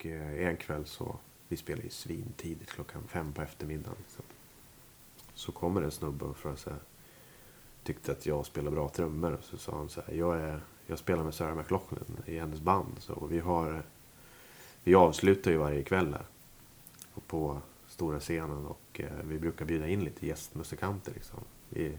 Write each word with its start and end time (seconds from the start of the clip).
Och 0.00 0.06
eh, 0.06 0.48
en 0.48 0.56
kväll 0.56 0.86
så, 0.86 1.16
vi 1.48 1.56
spelade 1.56 1.82
ju 1.82 1.90
svintidigt 1.90 2.70
klockan 2.70 3.02
fem 3.08 3.32
på 3.32 3.42
eftermiddagen. 3.42 3.96
Så, 4.08 4.22
Så 5.34 5.52
kommer 5.52 5.82
en 5.82 5.90
snubbe 5.90 6.24
och 6.24 6.36
frågar 6.36 6.56
sig, 6.56 6.72
tyckte 7.82 8.12
att 8.12 8.26
jag 8.26 8.46
spelar 8.46 8.70
bra 8.70 8.88
trummor. 8.88 9.32
Och 9.32 9.44
så 9.44 9.58
sa 9.58 9.76
han 9.76 9.88
så 9.88 10.00
här, 10.00 10.14
jag, 10.14 10.40
är, 10.40 10.60
jag 10.86 10.98
spelar 10.98 11.24
med 11.24 11.34
Sarah 11.34 11.56
McLaughlin 11.56 12.16
i 12.26 12.38
hennes 12.38 12.60
band. 12.60 12.94
Så, 12.98 13.12
och 13.12 13.32
vi, 13.32 13.38
har, 13.38 13.82
vi 14.84 14.94
avslutar 14.94 15.50
ju 15.50 15.56
varje 15.56 15.82
kväll 15.82 16.12
här. 16.12 16.26
Och 17.14 17.26
på 17.26 17.60
stora 17.88 18.20
scenen 18.20 18.66
och 18.66 19.00
eh, 19.00 19.24
vi 19.24 19.38
brukar 19.38 19.64
bjuda 19.64 19.88
in 19.88 20.04
lite 20.04 20.26
gästmusikanter. 20.26 21.12
Liksom. 21.12 21.40
Vi, 21.68 21.98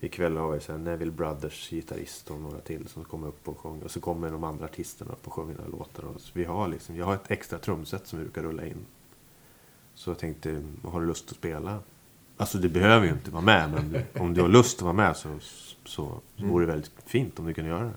ikväll 0.00 0.36
har 0.36 0.52
vi 0.52 0.60
så 0.60 0.72
här 0.72 0.78
Neville 0.78 1.12
Brothers 1.12 1.70
gitarrist 1.70 2.30
och 2.30 2.40
några 2.40 2.60
till 2.60 2.88
som 2.88 3.04
kommer 3.04 3.28
upp 3.28 3.48
och 3.48 3.58
sjunger. 3.58 3.84
Och 3.84 3.90
så 3.90 4.00
kommer 4.00 4.30
de 4.30 4.44
andra 4.44 4.64
artisterna 4.64 5.12
upp 5.12 5.26
och 5.26 5.32
sjunger 5.32 5.54
några 5.54 5.70
låtar. 5.70 6.02
Och 6.02 6.20
vi 6.32 6.44
har 6.44 6.68
liksom, 6.68 6.96
jag 6.96 7.06
har 7.06 7.14
ett 7.14 7.30
extra 7.30 7.58
trumset 7.58 8.06
som 8.06 8.18
vi 8.18 8.24
brukar 8.24 8.42
rulla 8.42 8.66
in. 8.66 8.86
Så 9.94 10.10
jag 10.10 10.18
tänkte, 10.18 10.62
har 10.84 11.00
du 11.00 11.06
lust 11.06 11.30
att 11.30 11.36
spela? 11.36 11.78
Alltså 12.36 12.58
du 12.58 12.68
behöver 12.68 13.06
ju 13.06 13.12
inte 13.12 13.30
vara 13.30 13.42
med, 13.42 13.70
men 13.70 14.02
om 14.22 14.34
du 14.34 14.40
har 14.40 14.48
lust 14.48 14.78
att 14.78 14.82
vara 14.82 14.92
med 14.92 15.16
så, 15.16 15.28
så, 15.40 15.76
så 15.84 16.20
vore 16.36 16.66
det 16.66 16.72
väldigt 16.72 16.92
fint 17.04 17.38
om 17.38 17.46
du 17.46 17.54
kunde 17.54 17.70
göra 17.70 17.84
det. 17.84 17.94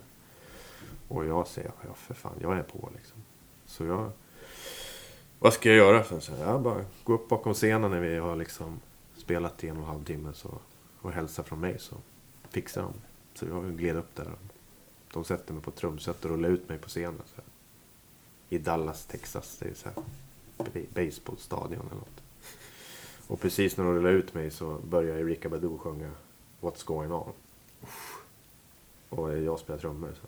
Och 1.08 1.26
jag 1.26 1.46
säger, 1.46 1.70
ja 1.86 1.94
för 1.94 2.14
fan, 2.14 2.32
jag 2.40 2.58
är 2.58 2.62
på 2.62 2.90
liksom. 2.96 3.16
Så 3.66 3.84
jag, 3.84 4.10
vad 5.38 5.52
ska 5.52 5.68
jag 5.68 5.78
göra? 5.78 6.20
Så 6.20 6.32
jag, 6.40 6.60
bara 6.60 6.84
gå 7.04 7.12
upp 7.12 7.28
bakom 7.28 7.54
scenen 7.54 7.90
när 7.90 8.00
vi 8.00 8.18
har 8.18 8.36
liksom 8.36 8.80
spelat 9.16 9.64
i 9.64 9.68
en 9.68 9.76
och 9.76 9.82
en 9.82 9.88
halv 9.88 10.04
timme 10.04 10.32
så, 10.34 10.58
och 11.00 11.12
hälsa 11.12 11.42
från 11.42 11.60
mig 11.60 11.78
så 11.78 11.96
fixar 12.50 12.82
de 12.82 12.92
Så 13.34 13.46
jag 13.46 13.76
gled 13.76 13.96
upp 13.96 14.14
där. 14.14 14.32
De 15.12 15.24
sätter 15.24 15.54
mig 15.54 15.62
på 15.62 15.70
ett 15.70 15.76
trumset 15.76 16.24
och 16.24 16.30
rullar 16.30 16.48
ut 16.48 16.68
mig 16.68 16.78
på 16.78 16.88
scenen. 16.88 17.22
Så 17.26 17.36
här. 17.36 17.44
I 18.48 18.58
Dallas, 18.58 19.06
Texas. 19.06 19.56
Det 19.58 19.68
är 19.68 19.74
så 19.74 19.88
här 19.88 20.84
baseballstadion 20.94 21.86
eller 21.86 22.00
något. 22.00 22.22
Och 23.26 23.40
precis 23.40 23.76
när 23.76 23.84
de 23.84 23.94
rullar 23.94 24.10
ut 24.10 24.34
mig 24.34 24.50
så 24.50 24.78
börjar 24.78 25.16
Erika 25.16 25.48
Badu 25.48 25.78
sjunga 25.78 26.10
What's 26.60 26.86
going 26.86 27.12
on. 27.12 27.32
Och 29.08 29.38
jag 29.38 29.58
spelar 29.58 29.80
trummor. 29.80 30.14
Så. 30.20 30.26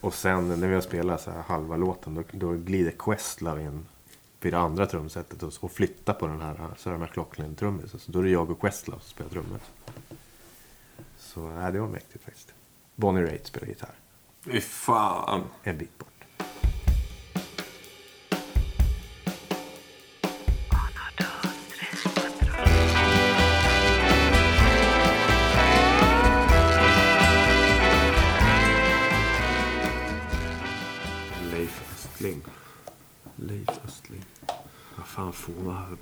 Och 0.00 0.14
sen 0.14 0.48
när 0.60 0.68
vi 0.68 0.74
har 0.74 0.80
spelat 0.80 1.20
så 1.20 1.30
här 1.30 1.42
halva 1.42 1.76
låten 1.76 2.14
då, 2.14 2.22
då 2.32 2.52
glider 2.52 2.90
Questlove 2.90 3.62
in 3.62 3.86
vid 4.46 4.52
det 4.52 4.58
andra 4.58 4.86
trumsetet 4.86 5.42
och, 5.42 5.52
och 5.60 5.72
flyttar 5.72 6.12
på 6.12 6.26
den 6.26 6.40
här 6.40 6.70
Sarah 6.76 7.00
McLachlan-trummisen. 7.00 8.00
Så 8.00 8.12
då 8.12 8.18
är 8.18 8.22
det 8.22 8.30
jag 8.30 8.50
och 8.50 8.60
Questlove 8.60 9.00
som 9.00 9.10
spelar 9.10 9.30
trummor. 9.30 9.58
Så 11.18 11.40
nej, 11.40 11.72
det 11.72 11.80
var 11.80 11.88
mäktigt 11.88 12.24
faktiskt. 12.24 12.54
Bonnie 12.94 13.22
Raitt 13.22 13.46
spelar 13.46 13.66
gitarr. 13.66 13.94
Fy 14.44 14.60
fan. 14.60 15.44
En 15.62 15.78
bit 15.78 15.98
bort. 15.98 16.15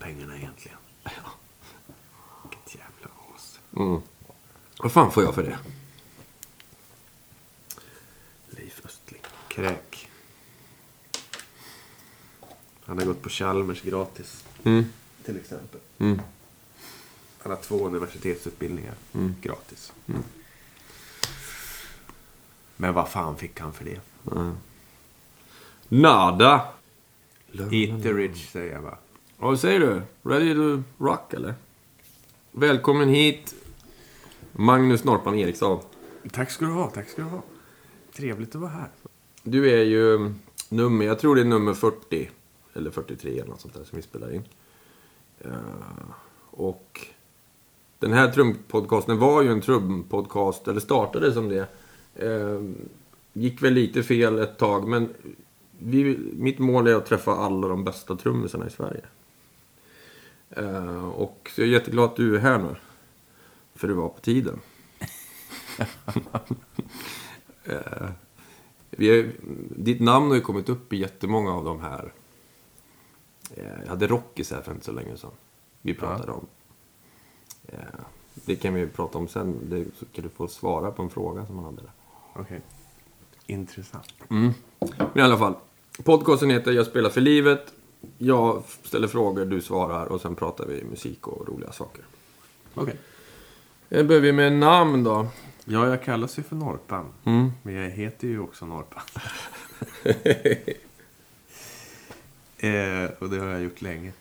Pengarna 0.05 0.37
egentligen? 0.37 0.79
Vilket 2.43 2.75
jävla 2.75 3.11
as. 3.35 3.59
Mm. 3.77 4.01
Vad 4.79 4.93
fan 4.93 5.13
får 5.13 5.23
jag 5.23 5.35
för 5.35 5.43
det? 5.43 5.59
Leif 8.51 8.81
Östling. 8.85 9.23
Kräk. 9.49 10.09
Han 12.85 12.99
har 12.99 13.07
gått 13.07 13.23
på 13.23 13.29
Chalmers 13.29 13.83
gratis. 13.83 14.45
Mm. 14.65 14.85
Till 15.25 15.37
exempel. 15.37 15.81
Mm. 15.99 16.21
Han 17.43 17.53
har 17.53 17.59
två 17.63 17.87
universitetsutbildningar 17.87 18.95
Mm. 19.14 19.35
gratis. 19.43 19.93
Men 22.77 22.95
vad 22.95 23.09
fan 23.09 23.37
fick 23.37 23.61
han 23.61 23.73
för 23.73 23.85
det? 23.85 24.01
Nada. 25.89 26.69
Eat 27.53 28.03
the 28.03 28.13
rich 28.13 28.51
säger 28.51 28.73
jag 28.73 28.83
bara. 28.83 28.98
Vad 29.39 29.61
säger 29.61 29.80
du? 29.80 30.02
Ready 30.22 30.55
to 30.55 30.83
rock 30.98 31.34
eller? 31.34 31.55
Välkommen 32.52 33.08
hit. 33.08 33.55
Magnus 34.52 35.05
Norpan 35.05 35.34
Eriksson. 35.34 35.80
Tack 36.33 36.50
ska 36.50 36.64
du 36.64 36.70
ha, 36.70 36.90
tack 36.90 37.08
ska 37.08 37.22
du 37.22 37.28
ha. 37.28 37.42
Trevligt 38.12 38.55
att 38.55 38.61
vara 38.61 38.70
här. 38.70 38.89
Du 39.42 39.70
är 39.70 39.84
ju 39.84 40.34
nummer, 40.68 41.05
jag 41.05 41.18
tror 41.18 41.34
det 41.34 41.40
är 41.40 41.45
nummer 41.45 41.74
40. 41.74 42.30
Eller 42.74 42.90
43 42.90 43.30
eller 43.30 43.50
något 43.50 43.61
sånt 43.61 43.74
där 43.74 43.84
som 43.84 43.96
vi 43.96 44.02
spelar 44.02 44.34
in. 44.34 44.42
Eh, 45.40 45.51
och 46.51 47.06
den 47.98 48.12
här 48.12 48.33
trumpodcasten 48.33 49.18
var 49.18 49.42
ju 49.42 49.48
en 49.48 49.61
trumpodcast, 49.61 50.68
eller 50.68 50.80
startade 50.80 51.33
som 51.33 51.48
det. 51.48 51.66
Eh, 52.14 52.62
gick 53.33 53.62
väl 53.62 53.72
lite 53.72 54.02
fel 54.02 54.39
ett 54.39 54.58
tag, 54.58 54.89
men 54.89 55.08
vi, 55.78 56.18
mitt 56.33 56.58
mål 56.58 56.86
är 56.86 56.95
att 56.95 57.06
träffa 57.06 57.33
alla 57.33 57.68
de 57.68 57.84
bästa 57.84 58.16
trummisarna 58.16 58.66
i 58.66 58.70
Sverige. 58.70 59.05
Eh, 60.51 61.09
och 61.09 61.51
jag 61.57 61.67
är 61.67 61.71
jätteglad 61.71 62.05
att 62.05 62.17
du 62.17 62.37
är 62.37 62.41
här 62.41 62.59
nu. 62.59 62.77
För 63.75 63.89
det 63.89 63.95
var 63.95 64.09
på 64.09 64.21
tiden. 64.21 64.61
eh, 67.65 68.09
vi 68.91 69.19
är, 69.19 69.33
ditt 69.77 70.01
namn 70.01 70.29
har 70.29 70.35
ju 70.35 70.41
kommit 70.41 70.69
upp 70.69 70.93
i 70.93 70.97
jättemånga 70.97 71.53
av 71.53 71.65
de 71.65 71.81
här. 71.81 72.13
Eh, 73.55 73.81
jag 73.83 73.89
hade 73.89 74.07
Rockis 74.07 74.51
här 74.51 74.63
för 74.63 74.73
inte 74.73 74.85
så 74.85 74.93
länge 74.93 75.17
sedan. 75.17 75.31
Vi 75.83 75.95
pratade 75.95 76.33
om. 76.33 76.47
Eh, 77.67 77.79
det 78.35 78.57
kan 78.57 78.75
vi 78.75 78.81
ju 78.81 78.89
prata 78.89 79.19
om 79.19 79.29
sen. 79.29 79.59
Det, 79.71 79.85
så 79.99 80.07
kan 80.07 80.25
du 80.25 80.31
få 80.31 80.49
svara 80.49 80.91
på 80.91 81.03
en 81.03 81.11
fråga 81.11 81.47
som 81.47 81.57
man 81.57 81.65
hade 81.65 81.83
där. 81.83 81.93
Okej. 82.33 82.61
Intressant. 83.47 84.15
Men 84.29 84.55
i 85.15 85.21
alla 85.21 85.39
fall. 85.39 85.55
Podcasten 86.05 86.51
heter 86.51 86.73
Jag 86.73 86.87
spelar 86.87 87.11
för 87.11 87.21
livet. 87.21 87.73
Jag 88.19 88.63
ställer 88.83 89.09
frågor, 89.09 89.45
du 89.45 89.61
svarar 89.61 90.07
och 90.07 90.20
sen 90.20 90.35
pratar 90.35 90.67
vi 90.67 90.85
musik 90.85 91.27
och 91.29 91.48
roliga 91.48 91.73
saker. 91.73 92.05
Okej. 92.75 92.97
Jag 93.89 94.07
börjar 94.07 94.20
vi 94.23 94.33
med 94.33 94.53
namn 94.53 95.05
då. 95.05 95.27
Ja, 95.65 95.89
jag 95.89 96.03
kallas 96.03 96.39
ju 96.39 96.43
för 96.43 96.57
Norpan. 96.57 97.07
Mm. 97.25 97.51
Men 97.63 97.75
jag 97.75 97.91
heter 97.91 98.29
ju 98.29 98.41
också 98.41 98.67
Norpan. 98.67 99.03
eh, 102.59 103.11
och 103.19 103.31
det 103.31 103.39
har 103.39 103.47
jag 103.48 103.63
gjort 103.63 103.83
länge. 103.83 104.13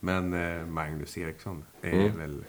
Men 0.00 0.34
eh, 0.34 0.66
Magnus 0.66 1.18
Eriksson 1.18 1.64
är 1.82 1.92
Mm. 1.92 2.16
väl 2.18 2.44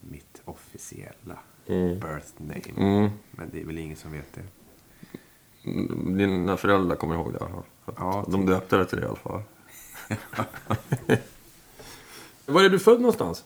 mitt 0.00 0.42
officiella 0.44 1.38
Mm. 1.66 2.00
birth 2.00 2.32
name. 2.36 2.62
Mm. 2.76 3.10
Men 3.30 3.50
det 3.52 3.60
är 3.60 3.64
väl 3.64 3.78
ingen 3.78 3.96
som 3.96 4.12
vet 4.12 4.32
det. 4.34 4.42
Dina 6.16 6.56
föräldrar 6.56 6.96
kommer 6.96 7.14
ihåg 7.14 7.32
det 7.32 7.38
i 7.38 7.42
alla 7.42 7.48
fall. 7.50 7.64
Ja, 7.98 8.24
De 8.28 8.46
döpte 8.46 8.76
det 8.76 8.84
till 8.86 8.98
det 8.98 9.04
i 9.04 9.08
alla 9.08 9.16
fall. 9.16 9.42
Var 12.46 12.64
är 12.64 12.68
du 12.68 12.78
född 12.78 13.00
någonstans? 13.00 13.44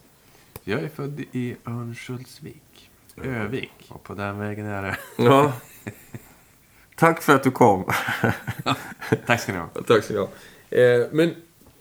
Jag 0.64 0.80
är 0.80 0.88
född 0.88 1.20
i 1.32 1.56
Örnsköldsvik. 1.66 2.90
Övik. 3.16 3.72
Och 3.88 4.02
på 4.02 4.14
den 4.14 4.38
vägen 4.38 4.66
är 4.66 4.82
det. 4.82 4.96
Ja. 5.16 5.52
Tack 6.96 7.22
för 7.22 7.34
att 7.34 7.42
du 7.42 7.50
kom. 7.50 7.84
Tack 9.26 9.40
ska 9.40 9.52
ni 9.52 9.58
ha. 9.58 9.68
Tack 9.86 10.04
så 10.04 10.12
mycket. 10.12 10.30
Eh, 10.70 11.06
men 11.12 11.34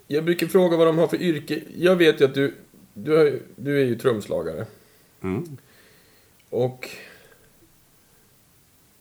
jag 0.07 0.23
brukar 0.23 0.47
fråga 0.47 0.77
vad 0.77 0.87
de 0.87 0.97
har 0.97 1.07
för 1.07 1.21
yrke. 1.21 1.61
Jag 1.75 1.95
vet 1.95 2.21
ju 2.21 2.25
att 2.25 2.33
du, 2.33 2.55
du, 2.93 3.21
är, 3.21 3.39
du 3.55 3.81
är 3.81 3.85
ju 3.85 3.95
trumslagare. 3.95 4.65
Mm. 5.21 5.57
Och 6.49 6.89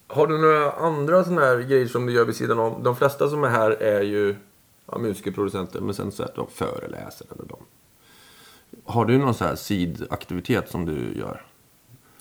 har 0.06 0.26
du 0.26 0.38
några 0.38 0.72
andra 0.72 1.24
sådana 1.24 1.40
här 1.40 1.58
grejer 1.58 1.86
som 1.86 2.06
du 2.06 2.12
gör 2.12 2.24
vid 2.24 2.36
sidan 2.36 2.58
om? 2.58 2.82
De 2.82 2.96
flesta 2.96 3.28
som 3.28 3.44
är 3.44 3.48
här 3.48 3.70
är 3.70 4.02
ju 4.02 4.36
ja, 4.92 4.98
musiker, 4.98 5.30
producenter, 5.30 5.80
men 5.80 5.94
sen 5.94 6.12
så 6.12 6.22
är 6.22 6.32
de 6.34 6.46
föreläsare 6.50 7.28
eller 7.34 7.44
de. 7.48 7.56
Har 8.84 9.04
du 9.04 9.18
någon 9.18 9.34
sån 9.34 9.46
här 9.46 9.56
sidaktivitet 9.56 10.70
som 10.70 10.84
du 10.84 11.18
gör? 11.18 11.46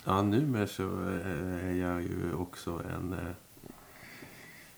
Ja, 0.04 0.22
numera 0.22 0.68
så 0.68 0.84
eh, 0.84 1.68
är 1.68 1.72
jag 1.76 2.02
ju 2.02 2.34
också 2.34 2.72
en... 2.72 3.14
eh, 3.14 3.20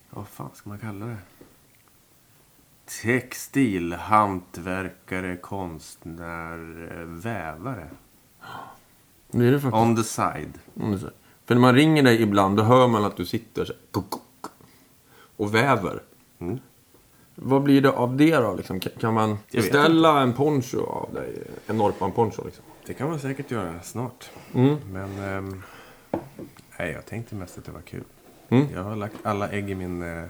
Vad 0.10 0.28
fan 0.28 0.50
ska 0.54 0.70
man 0.70 0.80
kalla 0.80 1.06
det? 1.06 1.18
Textilhantverkare, 3.02 5.38
konstnär, 5.38 6.88
eh, 6.92 6.98
vävare. 7.06 7.90
Det 9.32 9.48
är 9.48 9.52
det 9.52 9.60
faktiskt. 9.60 9.82
On 9.82 9.96
the 9.96 10.04
side. 10.04 10.60
Mm, 10.76 11.00
så. 11.00 11.10
För 11.46 11.56
när 11.56 11.62
man 11.62 11.76
ringer 11.76 12.04
dig 12.04 12.22
ibland, 12.22 12.58
då 12.58 12.64
hör 12.64 12.88
man 12.88 13.06
att 13.06 13.18
du 13.18 13.26
sitter 13.26 13.66
så 13.66 13.74
här, 13.94 14.04
och 15.36 15.56
väver. 15.56 16.04
Mm. 16.40 16.60
Vad 17.42 17.64
blir 17.64 17.82
det 17.82 17.92
av 17.92 18.18
det 18.18 18.36
då? 18.36 18.56
Liksom? 18.56 18.80
Kan- 18.80 19.14
man 19.14 19.38
beställa 19.52 20.22
en 20.22 20.34
poncho 20.34 20.80
av 20.86 21.14
dig? 21.14 21.44
En 21.68 21.78
Norpan-poncho 21.78 22.46
liksom? 22.46 22.64
Det 22.86 22.94
kan 22.94 23.10
man 23.10 23.20
säkert 23.20 23.52
göra 23.52 23.82
snart. 23.82 24.30
Mm. 24.54 24.76
Men... 24.92 25.20
ehm, 25.20 25.64
nej, 26.80 26.92
jag 26.92 27.06
tänkte 27.06 27.36
mest 27.36 27.58
att 27.58 27.66
det 27.66 27.72
var 27.72 27.82
kul. 27.82 28.04
Mm. 28.50 28.66
Jag 28.74 28.84
har 28.84 28.96
lagt 28.96 29.16
alla 29.24 29.50
ägg 29.50 29.70
i 29.70 29.76
min... 29.76 30.02
eh, 30.04 30.26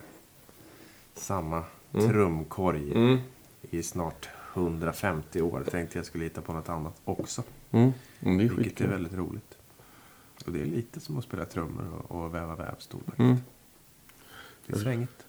samma 1.14 1.64
trumkorg 1.92 2.92
Mm. 2.92 3.18
i 3.62 3.84
snart 3.84 4.30
150 4.54 5.42
år. 5.42 5.64
Tänkte 5.72 5.98
jag 5.98 6.06
skulle 6.06 6.24
hitta 6.24 6.42
på 6.42 6.54
något 6.54 6.70
annat 6.70 6.94
också. 7.06 7.44
Mm. 7.72 7.92
Mm, 8.20 8.38
det 8.38 8.44
är 8.44 8.48
Vilket 8.48 8.58
är 8.60 8.64
skitkul. 8.64 8.88
väldigt 8.90 9.14
roligt. 9.14 9.58
Och 10.46 10.52
det 10.52 10.62
är 10.62 10.66
lite 10.66 11.00
som 11.00 11.18
att 11.18 11.24
spela 11.24 11.46
trummor 11.46 11.86
och, 12.08 12.22
och 12.22 12.36
väva 12.36 12.56
vävstol. 12.56 13.00
faktiskt. 13.06 13.20
Mm. 13.20 13.38
Det 14.68 14.74
är 14.74 14.78
svängigt. 14.80 15.26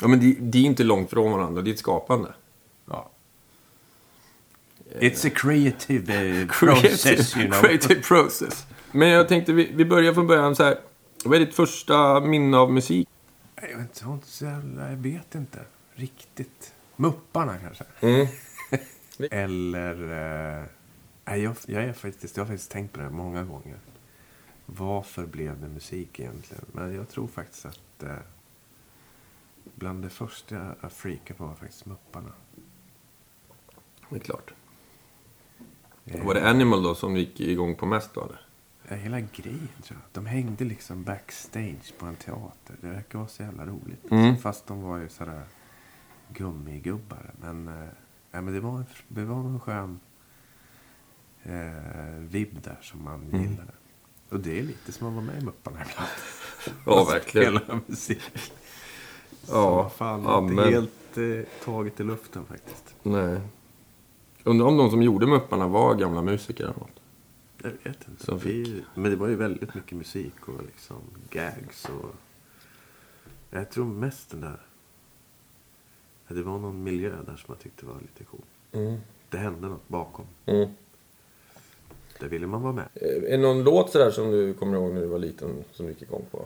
Ja, 0.00 0.08
men 0.08 0.20
det, 0.20 0.36
det 0.40 0.58
är 0.58 0.62
inte 0.62 0.84
långt 0.84 1.10
från 1.10 1.32
varandra. 1.32 1.62
Det 1.62 1.70
är 1.70 1.72
ett 1.72 1.78
skapande. 1.78 2.34
Ja. 2.90 3.10
It's 5.00 5.26
a 5.26 5.30
creative 5.34 6.40
eh, 6.40 6.46
process, 6.58 7.36
you 7.36 7.46
know. 7.46 7.60
creative 7.60 8.02
process. 8.02 8.66
Men 8.92 9.08
jag 9.08 9.28
tänkte, 9.28 9.52
vi, 9.52 9.70
vi 9.74 9.84
börjar 9.84 10.14
från 10.14 10.26
början 10.26 10.56
så 10.56 10.64
här. 10.64 10.78
Vad 11.24 11.40
är 11.40 11.46
ditt 11.46 11.54
första 11.54 12.20
minne 12.20 12.56
av 12.56 12.72
musik? 12.72 13.08
Jag 13.54 13.78
vet 13.78 14.02
inte, 14.02 14.44
jag 14.90 14.96
vet 14.96 15.34
inte 15.34 15.60
riktigt. 15.94 16.72
Mupparna 16.96 17.58
kanske. 17.58 17.84
Mm. 18.00 18.26
Eller... 19.30 20.02
Eh, 20.58 20.64
nej, 21.24 21.42
jag, 21.42 21.56
jag, 21.66 21.84
är 21.84 21.92
faktiskt, 21.92 22.36
jag 22.36 22.44
har 22.44 22.48
faktiskt 22.48 22.70
tänkt 22.70 22.92
på 22.92 23.00
det 23.00 23.10
många 23.10 23.44
gånger. 23.44 23.76
Varför 24.66 25.26
blev 25.26 25.60
det 25.60 25.68
musik 25.68 26.20
egentligen? 26.20 26.64
Men 26.72 26.94
jag 26.94 27.08
tror 27.08 27.28
faktiskt 27.28 27.66
att 27.66 28.02
eh, 28.02 28.10
bland 29.76 30.02
det 30.02 30.10
första 30.10 30.74
jag- 30.82 30.92
freakade 30.92 31.38
på 31.38 31.46
var 31.46 31.54
faktiskt 31.54 31.86
Mupparna. 31.86 32.32
Det 34.10 34.16
är 34.16 34.20
klart. 34.20 34.54
Eh, 36.04 36.24
Var 36.26 36.34
det 36.34 36.50
Animal 36.50 36.82
då 36.82 36.94
som 36.94 37.16
gick 37.16 37.40
igång 37.40 37.74
på 37.76 37.86
mest 37.86 38.14
då 38.14 38.24
eller? 38.24 38.40
Ja, 38.88 38.96
hela 38.96 39.20
grejen 39.20 39.68
tror 39.82 39.98
jag. 40.02 40.08
De 40.12 40.26
hängde 40.26 40.64
liksom 40.64 41.02
backstage 41.04 41.94
på 41.98 42.06
en 42.06 42.16
teater. 42.16 42.76
Det 42.80 42.86
verkar 42.88 43.18
vara 43.18 43.28
så 43.28 43.42
jävla 43.42 43.66
roligt. 43.66 44.10
Mm. 44.10 44.36
Fast 44.36 44.66
de 44.66 44.82
var 44.82 44.98
ju 44.98 45.08
sådär 45.08 45.42
gummigubbar. 46.32 47.30
Men, 47.40 47.68
eh, 47.68 47.88
ja, 48.30 48.40
men 48.40 48.54
det, 48.54 48.60
var, 48.60 48.78
en- 48.78 48.84
det 49.08 49.24
var 49.24 49.36
en 49.40 49.60
skön 49.60 50.00
eh, 51.42 52.18
vibb 52.18 52.62
där 52.62 52.78
som 52.82 53.04
man 53.04 53.22
Mm. 53.22 53.42
gillade. 53.42 53.72
Och 54.28 54.40
det 54.40 54.58
är 54.58 54.62
lite 54.62 54.92
som 54.92 55.06
att 55.06 55.12
vara 55.14 55.24
med 55.24 55.42
i 55.42 55.44
Mupparna 55.44 55.76
ibland. 55.90 56.10
Ja, 56.86 57.04
verkligen. 57.04 57.58
Spela 57.58 57.80
musik. 57.86 58.22
Ja, 59.50 59.88
fan 59.88 60.22
ja, 60.22 60.38
inte 60.42 60.54
men- 60.54 60.72
helt 60.72 61.16
eh, 61.18 61.64
taget 61.64 62.00
i 62.00 62.04
luften 62.04 62.44
faktiskt. 62.44 62.94
Nej. 63.02 63.40
Undrar 64.44 64.66
om 64.66 64.76
de 64.76 64.90
som 64.90 65.02
gjorde 65.02 65.26
Mupparna 65.26 65.68
var 65.68 65.94
gamla 65.94 66.22
musiker 66.22 66.64
eller 66.64 66.74
något. 66.74 67.00
Jag 67.62 67.70
vet 67.70 68.08
inte. 68.08 68.24
Som 68.24 68.40
fick. 68.40 68.50
Vi, 68.68 68.84
men 68.94 69.10
det 69.10 69.16
var 69.16 69.28
ju 69.28 69.34
väldigt 69.36 69.74
mycket 69.74 69.98
musik 69.98 70.48
och 70.48 70.62
liksom 70.66 70.96
gags 71.30 71.84
och... 71.88 72.10
Jag 73.50 73.70
tror 73.70 73.84
mest 73.84 74.30
den 74.30 74.40
där... 74.40 74.60
ja, 76.28 76.34
Det 76.34 76.42
var 76.42 76.58
någon 76.58 76.82
miljö 76.82 77.10
där 77.26 77.36
som 77.36 77.44
jag 77.54 77.58
tyckte 77.58 77.86
var 77.86 77.94
lite 78.00 78.24
cool. 78.24 78.40
Mm. 78.72 79.00
Det 79.30 79.38
hände 79.38 79.68
något 79.68 79.88
bakom. 79.88 80.24
Mm. 80.46 80.68
Där 82.20 82.28
ville 82.28 82.46
man 82.46 82.62
vara 82.62 82.72
med. 82.72 82.88
Eh, 82.94 83.08
Är 83.08 83.30
det 83.30 83.36
någon 83.42 83.62
låt 83.62 83.90
sådär 83.90 84.10
som 84.10 84.30
du 84.30 84.54
kommer 84.54 84.76
ihåg 84.76 84.92
när 84.94 85.00
du 85.00 85.06
var 85.06 85.18
liten 85.18 85.64
som 85.72 85.86
du 85.86 85.92
gick 85.92 86.02
igång 86.02 86.24
på? 86.30 86.44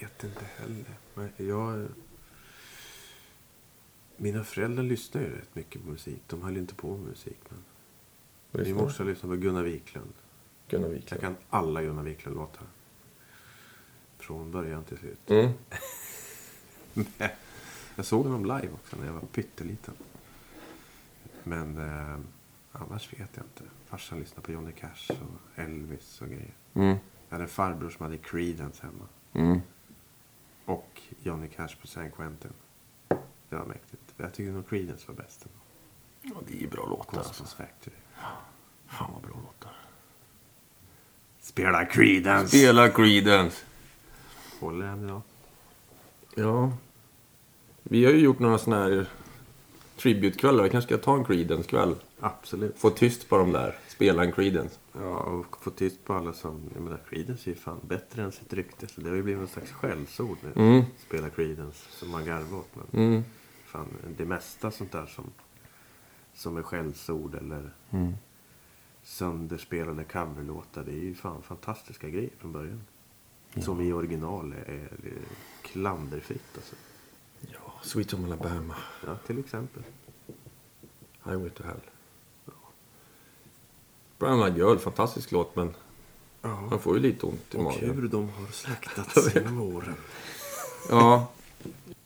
Jag 0.00 0.08
vet 0.08 0.24
inte 0.24 0.44
heller. 0.44 0.84
Men 1.14 1.30
jag... 1.36 1.88
Mina 4.16 4.44
föräldrar 4.44 4.84
lyssnar 4.84 5.22
ju 5.22 5.28
rätt 5.36 5.54
mycket 5.54 5.82
på 5.84 5.90
musik. 5.90 6.22
De 6.26 6.42
höll 6.42 6.56
inte 6.56 6.74
på 6.74 6.96
med 6.96 7.06
musik. 7.08 7.38
Men 7.50 8.62
min 8.64 8.76
morsa 8.76 9.02
lyssnar 9.04 9.30
på 9.30 9.36
Gunnar 9.36 9.62
Wiklund. 9.62 10.12
Gunnar 10.68 10.86
Jag 10.88 10.94
Wiklund. 10.94 11.20
kan 11.20 11.36
alla 11.50 11.82
Gunnar 11.82 12.02
Wiklund-låtar. 12.02 12.66
Från 14.18 14.50
början 14.50 14.84
till 14.84 14.98
slut. 14.98 15.30
Mm. 15.30 15.52
Jag 17.96 18.04
såg 18.06 18.24
honom 18.24 18.42
live 18.44 18.68
också 18.74 18.96
när 18.96 19.06
jag 19.06 19.12
var 19.12 19.20
pytteliten. 19.20 19.94
Men 21.44 21.78
eh, 21.78 22.18
annars 22.72 23.12
vet 23.12 23.30
jag 23.34 23.44
inte. 23.44 23.62
Farsan 23.86 24.18
lyssnade 24.20 24.42
på 24.46 24.52
Johnny 24.52 24.72
Cash 24.72 25.10
och 25.10 25.58
Elvis 25.58 26.20
och 26.20 26.28
grejer. 26.28 26.54
Mm. 26.74 26.88
Jag 27.28 27.34
hade 27.34 27.44
en 27.44 27.48
farbror 27.48 27.90
som 27.90 28.04
hade 28.04 28.18
Creedence 28.18 28.82
hemma. 28.86 29.04
Mm. 29.32 29.60
Och 30.66 31.02
Johnny 31.22 31.48
Cash 31.48 31.76
på 31.80 31.86
San 31.86 32.10
Quentin. 32.10 32.52
Det 33.48 33.56
var 33.56 33.64
mäktigt. 33.64 34.02
Jag 34.16 34.34
tycker 34.34 34.52
nog 34.52 34.68
Creedence 34.68 35.04
var 35.08 35.14
bäst. 35.14 35.46
Ja, 36.22 36.34
det 36.48 36.64
är 36.64 36.68
bra 36.68 36.86
låtar 36.86 37.18
alltså. 37.18 37.32
Cosmos 37.32 37.54
Factory. 37.54 37.96
Fan 38.86 39.10
vad 39.12 39.22
bra 39.22 39.36
låtar. 39.36 39.76
Spela 41.40 41.84
Creedence! 41.84 42.48
Spela 42.48 42.88
Creedence. 42.88 43.64
Håller 44.60 44.86
än 44.86 45.04
idag. 45.04 45.22
Ja. 46.34 46.72
Vi 47.82 48.04
har 48.04 48.12
ju 48.12 48.18
gjort 48.18 48.38
några 48.38 48.58
sådana 48.58 48.82
här 48.82 49.08
tributekvällar. 49.96 50.64
Vi 50.64 50.70
kanske 50.70 50.94
ska 50.94 51.04
ta 51.04 51.14
en 51.14 51.24
Creedence-kväll. 51.24 51.94
Absolut. 52.20 52.78
Få 52.78 52.90
tyst 52.90 53.28
på 53.28 53.38
dem 53.38 53.52
där. 53.52 53.78
Spela 53.96 54.24
en 54.24 54.32
Creedence. 54.32 54.78
Ja, 54.92 55.16
och 55.18 55.62
få 55.62 55.70
tyst 55.70 56.04
på 56.04 56.14
alla 56.14 56.32
som... 56.32 56.70
Jag 56.74 56.82
menar, 56.82 57.00
Creedence 57.08 57.50
är 57.50 57.54
ju 57.54 57.60
fan 57.60 57.80
bättre 57.88 58.22
än 58.22 58.32
sitt 58.32 58.52
rykte. 58.52 58.86
Så 58.86 59.00
det 59.00 59.08
har 59.08 59.16
ju 59.16 59.22
blivit 59.22 59.38
någon 59.40 59.48
slags 59.48 59.72
skällsord 59.72 60.38
nu. 60.42 60.52
Mm. 60.62 60.84
Spela 60.98 61.30
Creedence, 61.30 61.86
som 61.90 62.10
man 62.10 62.24
garvar 62.24 62.58
åt. 62.58 62.68
Men 62.74 63.06
Mm. 63.06 63.22
fan, 63.66 63.86
det 64.16 64.24
mesta 64.24 64.70
sånt 64.70 64.92
där 64.92 65.06
som, 65.06 65.24
som 66.34 66.56
är 66.56 66.62
skällsord 66.62 67.34
eller 67.34 67.70
Mm. 67.90 68.12
sönderspelade 69.02 70.04
coverlåtar. 70.04 70.84
Det 70.84 70.92
är 70.92 71.02
ju 71.02 71.14
fan 71.14 71.42
fantastiska 71.42 72.08
grejer 72.08 72.30
från 72.38 72.52
början. 72.52 72.80
Som 73.62 73.80
i 73.80 73.92
original 73.92 74.52
är, 74.52 74.56
är, 74.56 75.06
är 75.06 75.18
klanderfritt 75.62 76.50
alltså. 76.54 76.74
Ja, 77.40 77.72
Sweet 77.82 78.10
Home 78.12 78.26
Alabama. 78.26 78.74
Ja, 79.06 79.16
till 79.26 79.38
exempel. 79.38 79.82
Highway 81.24 81.50
to 81.50 81.62
Hell. 81.62 81.80
Eyed 84.20 84.56
Girl, 84.56 84.76
fantastisk 84.78 85.32
låt 85.32 85.56
men 85.56 85.74
man 86.42 86.68
Ja. 86.70 86.78
får 86.78 86.94
ju 86.96 87.02
lite 87.02 87.26
ont 87.26 87.54
i 87.54 87.56
Och 87.56 87.62
magen. 87.62 87.94
hur 87.94 88.08
de 88.08 88.28
har 88.28 88.46
slaktats 88.46 89.34
genom 89.34 89.60
åren. 89.60 89.94
Ja. 90.90 91.28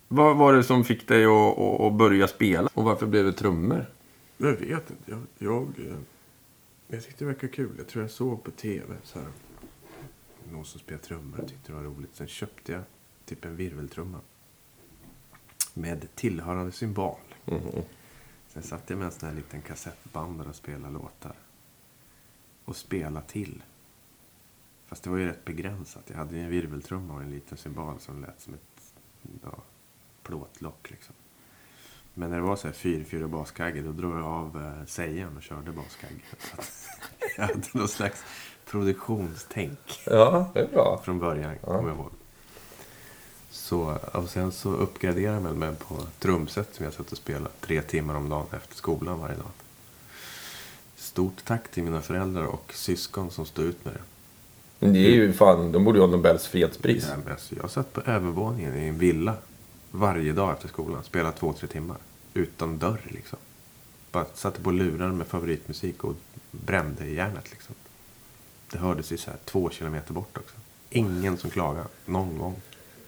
Vad 0.08 0.36
var 0.36 0.52
det 0.52 0.64
som 0.64 0.84
fick 0.84 1.08
dig 1.08 1.24
att, 1.24 1.58
att, 1.80 1.92
börja 1.92 2.28
spela? 2.28 2.68
Och 2.74 2.84
varför 2.84 3.06
blev 3.06 3.24
det 3.24 3.32
trummor? 3.32 3.86
Jag 4.36 4.52
vet 4.52 4.90
inte. 4.90 5.02
Jag, 5.10 5.20
jag, 5.38 5.62
eh, 5.62 5.96
jag 6.88 7.04
tyckte 7.04 7.24
det 7.24 7.28
verkade 7.28 7.52
kul. 7.52 7.70
Jag 7.78 7.88
tror 7.88 8.04
jag 8.04 8.10
såg 8.10 8.44
på 8.44 8.50
tv 8.50 8.94
så 9.04 9.18
här. 9.18 9.28
Någon 10.52 10.64
som 10.64 10.80
spelade 10.80 11.04
trummor. 11.04 11.38
Jag 11.38 11.48
tyckte 11.48 11.72
det 11.72 11.78
var 11.78 11.84
roligt. 11.84 12.10
Sen 12.14 12.26
köpte 12.26 12.72
jag 12.72 12.82
typ 13.26 13.44
en 13.44 13.56
virveltrumma. 13.56 14.18
Med 15.74 16.08
tillhörande 16.14 16.72
symbol. 16.72 17.14
Mhm. 17.44 17.60
Sen 18.48 18.62
satt 18.62 18.82
jag 18.90 18.98
med 18.98 19.04
en 19.06 19.12
sån 19.12 19.28
här 19.28 19.36
liten 19.36 19.62
kassettband 19.62 20.40
och 20.40 20.54
spelade 20.54 20.94
låtar. 20.94 21.34
Och 22.70 22.76
spela 22.76 23.20
till. 23.20 23.62
Fast 24.86 25.02
det 25.02 25.10
var 25.10 25.16
ju 25.16 25.26
rätt 25.26 25.44
begränsat. 25.44 26.04
Jag 26.06 26.16
hade 26.16 26.38
en 26.38 26.50
virveltrumma 26.50 27.14
och 27.14 27.22
en 27.22 27.30
liten 27.30 27.58
symbol 27.58 27.94
som 28.00 28.20
lät 28.20 28.40
som 28.40 28.54
ett 28.54 28.94
ja, 29.42 29.62
plåtlock 30.22 30.90
liksom. 30.90 31.14
Men 32.14 32.30
när 32.30 32.36
det 32.36 32.42
var 32.42 32.56
så 32.56 32.66
här 32.68 32.74
4-4 32.74 33.26
baskagge 33.26 33.82
då 33.82 33.92
drog 33.92 34.12
jag 34.12 34.24
av 34.24 34.76
eh, 34.80 34.86
sejan 34.86 35.36
och 35.36 35.42
körde 35.42 35.72
baskagge. 35.72 36.22
Jag 37.36 37.46
hade 37.46 37.66
någon 37.72 37.88
slags 37.88 38.24
produktionstänk 38.66 40.00
Ja, 40.06 40.50
det 40.54 40.60
är 40.60 40.68
bra. 40.68 41.00
från 41.04 41.18
början, 41.18 41.58
kommer 41.58 41.88
jag 41.88 41.98
ihåg. 41.98 42.10
Så, 43.50 43.98
och 44.12 44.28
sen 44.28 44.52
så 44.52 44.70
uppgraderade 44.70 45.48
jag 45.48 45.56
mig 45.56 45.76
på 45.76 45.96
trumset 46.18 46.74
som 46.74 46.84
jag 46.84 46.94
satt 46.94 47.12
och 47.12 47.18
spelade 47.18 47.50
tre 47.60 47.82
timmar 47.82 48.14
om 48.14 48.28
dagen 48.28 48.46
efter 48.52 48.74
skolan 48.76 49.18
varje 49.20 49.36
dag. 49.36 49.50
Stort 51.10 51.44
tack 51.44 51.70
till 51.70 51.82
mina 51.82 52.00
föräldrar 52.00 52.44
och 52.44 52.72
syskon 52.74 53.30
som 53.30 53.46
stod 53.46 53.64
ut 53.64 53.84
med 53.84 53.94
det. 53.94 54.00
Men 54.78 54.92
det 54.92 54.98
är 54.98 55.10
ju 55.10 55.32
fan, 55.32 55.72
de 55.72 55.84
borde 55.84 55.98
ju 55.98 56.04
ha 56.04 56.10
Nobels 56.10 56.46
fredspris. 56.46 57.06
Ja, 57.08 57.16
men 57.24 57.32
alltså, 57.32 57.54
jag 57.54 57.70
satt 57.70 57.92
på 57.92 58.00
övervåningen 58.00 58.76
i 58.76 58.88
en 58.88 58.98
villa 58.98 59.34
varje 59.90 60.32
dag 60.32 60.52
efter 60.52 60.68
skolan. 60.68 61.04
Spelade 61.04 61.36
två, 61.36 61.52
tre 61.52 61.68
timmar. 61.68 61.96
Utan 62.34 62.78
dörr 62.78 63.00
liksom. 63.04 63.38
Bara 64.12 64.24
satte 64.34 64.60
på 64.60 64.70
lurar 64.70 65.08
med 65.08 65.26
favoritmusik 65.26 66.04
och 66.04 66.14
brände 66.50 67.04
i 67.04 67.14
järnet 67.14 67.50
liksom. 67.50 67.74
Det 68.72 68.78
hördes 68.78 69.12
ju 69.12 69.16
så 69.16 69.30
här 69.30 69.38
två 69.44 69.70
kilometer 69.70 70.12
bort 70.12 70.38
också. 70.38 70.56
Ingen 70.90 71.36
som 71.36 71.50
klagade 71.50 71.86
någon 72.06 72.38
gång. 72.38 72.60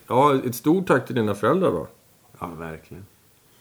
Ja, 0.07 0.41
ett 0.45 0.55
stort 0.55 0.87
tack 0.87 1.05
till 1.05 1.15
dina 1.15 1.35
föräldrar 1.35 1.71
då. 1.71 1.87
Ja, 2.39 2.47
verkligen. 2.47 3.05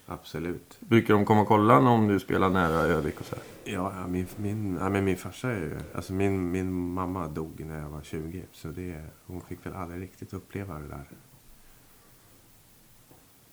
Absolut. 0.07 0.77
Brukar 0.81 1.15
de 1.15 1.25
komma 1.25 1.41
och 1.41 1.49
kolla 1.49 1.79
om 1.79 2.09
du 2.09 2.21
spelar 2.21 2.51
nära 2.51 2.73
Övik 2.81 3.21
och 3.21 3.27
så 3.27 3.37
här? 3.37 3.45
Ja, 3.73 4.07
min, 4.07 4.27
min, 4.37 4.77
ja, 4.81 4.89
men 4.89 5.05
min 5.05 5.17
farsa 5.17 5.51
är 5.51 5.61
ju... 5.61 5.81
Alltså 5.95 6.13
min, 6.13 6.51
min 6.51 6.73
mamma 6.73 7.29
dog 7.29 7.61
när 7.65 7.81
jag 7.81 7.89
var 7.89 8.03
20. 8.03 8.45
Så 8.53 8.69
det, 8.69 9.05
hon 9.27 9.41
fick 9.41 9.67
väl 9.67 9.75
aldrig 9.75 10.03
riktigt 10.03 10.33
uppleva 10.33 10.79
det 10.79 10.89
där. 10.89 11.09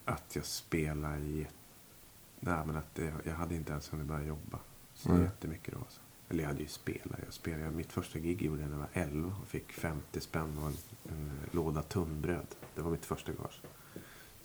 Att 0.06 0.36
jag 0.36 0.46
spelar 0.46 1.18
i... 1.18 1.48
Nej, 2.39 2.65
men 2.65 2.75
att 2.75 2.96
det, 2.96 3.13
jag 3.24 3.34
hade 3.34 3.56
inte 3.56 3.72
ens 3.72 3.94
hunnit 3.94 4.08
börja 4.08 4.25
jobba. 4.25 4.60
Så 4.94 5.10
Mm. 5.12 5.24
jättemycket 5.24 5.74
då. 5.74 5.79
Alltså. 5.79 6.01
Eller 6.29 6.44
jag 6.44 6.48
hade 6.50 6.62
ju 6.62 6.68
spelat. 6.68 7.20
Jag 7.25 7.34
spelade. 7.34 7.72
Mitt 7.72 7.91
första 7.91 8.20
gig 8.20 8.41
gjorde 8.41 8.62
jag 8.62 8.70
när 8.70 8.75
jag 8.77 8.79
var 8.79 9.01
11 9.03 9.34
och 9.41 9.48
fick 9.48 9.72
50 9.72 10.20
spänn 10.22 10.58
och 10.58 10.68
en, 10.68 10.74
en 11.10 11.32
låda 11.51 11.82
tunnbröd. 11.82 12.48
Det 12.75 12.82
var 12.82 12.91
mitt 12.91 13.06
första 13.06 13.32
gage. 13.32 13.62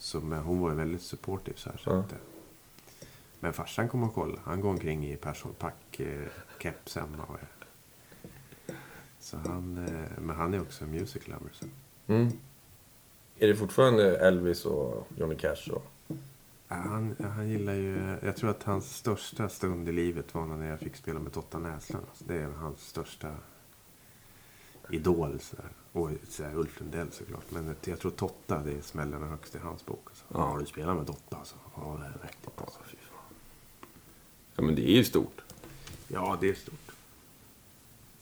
Så, 0.04 0.20
men 0.20 0.42
hon 0.42 0.60
var 0.60 0.70
ju 0.70 0.76
väldigt 0.76 1.02
supportive 1.02 1.56
så 1.58 1.70
här. 1.70 1.78
Så 1.78 1.90
att, 1.90 2.12
eh, 2.12 2.18
men 3.40 3.52
farsan 3.52 3.88
kommer 3.88 4.06
och 4.06 4.14
kolla. 4.14 4.38
Han 4.44 4.60
går 4.60 4.68
omkring 4.70 5.06
i 5.06 5.16
Persson 5.16 5.54
Pack 5.58 6.00
eh, 6.00 6.28
hemma. 6.94 7.24
Och, 7.28 7.38
så 9.18 9.36
han, 9.36 9.86
eh, 9.88 10.20
men 10.20 10.36
han 10.36 10.54
är 10.54 10.60
också 10.60 10.84
music 10.84 11.28
lover. 11.28 11.50
Så. 11.52 11.66
Mm. 12.06 12.32
Är 13.38 13.48
det 13.48 13.56
fortfarande 13.56 14.18
Elvis 14.18 14.64
och 14.64 15.08
Johnny 15.16 15.36
Cash? 15.36 15.70
Och... 15.72 15.84
Ja, 16.68 16.74
Han, 16.74 17.16
han 17.20 17.48
gillar 17.48 17.74
ju... 17.74 18.16
Jag 18.22 18.36
tror 18.36 18.50
att 18.50 18.62
hans 18.62 18.96
största 18.96 19.48
stund 19.48 19.88
i 19.88 19.92
livet 19.92 20.34
var 20.34 20.46
när 20.46 20.70
jag 20.70 20.80
fick 20.80 20.96
spela 20.96 21.20
med 21.20 21.32
Totta 21.32 21.58
Näslund. 21.58 22.06
Alltså, 22.08 22.24
det 22.24 22.36
är 22.36 22.48
hans 22.48 22.80
största 22.80 23.36
idol. 24.90 25.40
Så 25.40 25.56
där. 25.56 25.70
Och 25.94 26.10
så 26.28 26.42
här, 26.44 26.54
Ulf 26.54 26.80
Lundell 26.80 27.12
såklart. 27.12 27.50
Men 27.50 27.76
jag 27.84 28.00
tror 28.00 28.10
Totta, 28.10 28.62
det 28.62 28.72
är 28.72 28.80
smällarna 28.80 29.26
högst 29.26 29.54
i 29.54 29.58
hans 29.58 29.86
bok. 29.86 30.06
Alltså. 30.06 30.24
Ja. 30.28 30.38
Har 30.38 30.58
du 30.58 30.66
spelat 30.66 30.96
med 30.96 31.06
Totta 31.06 31.36
alltså? 31.36 31.54
Ja, 31.76 31.96
det 32.00 32.06
är 32.06 32.22
mäktigt. 32.22 32.60
Alltså. 32.60 32.80
Fy 32.84 32.96
fan. 32.96 33.34
Ja, 34.56 34.62
men 34.62 34.74
det 34.74 34.90
är 34.90 34.96
ju 34.96 35.04
stort. 35.04 35.40
Ja, 36.08 36.38
det 36.40 36.48
är 36.48 36.54
stort. 36.54 36.92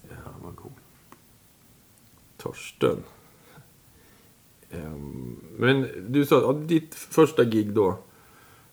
Ja, 0.02 0.14
han 0.24 0.42
var 0.42 0.52
cool. 0.52 0.72
Torsten. 2.36 3.02
Ehm, 4.70 5.40
men 5.58 6.06
du 6.12 6.26
sa, 6.26 6.40
ja, 6.40 6.52
ditt 6.52 6.94
första 6.94 7.44
gig 7.44 7.72
då, 7.72 7.98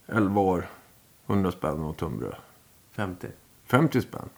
11 0.06 0.41
år, 0.41 0.70
100 1.27 1.51
spänn 1.51 1.84
och 1.84 1.98
tunnbröd. 1.98 2.36
50. 2.91 3.27
50 3.65 4.01
spänn. 4.01 4.29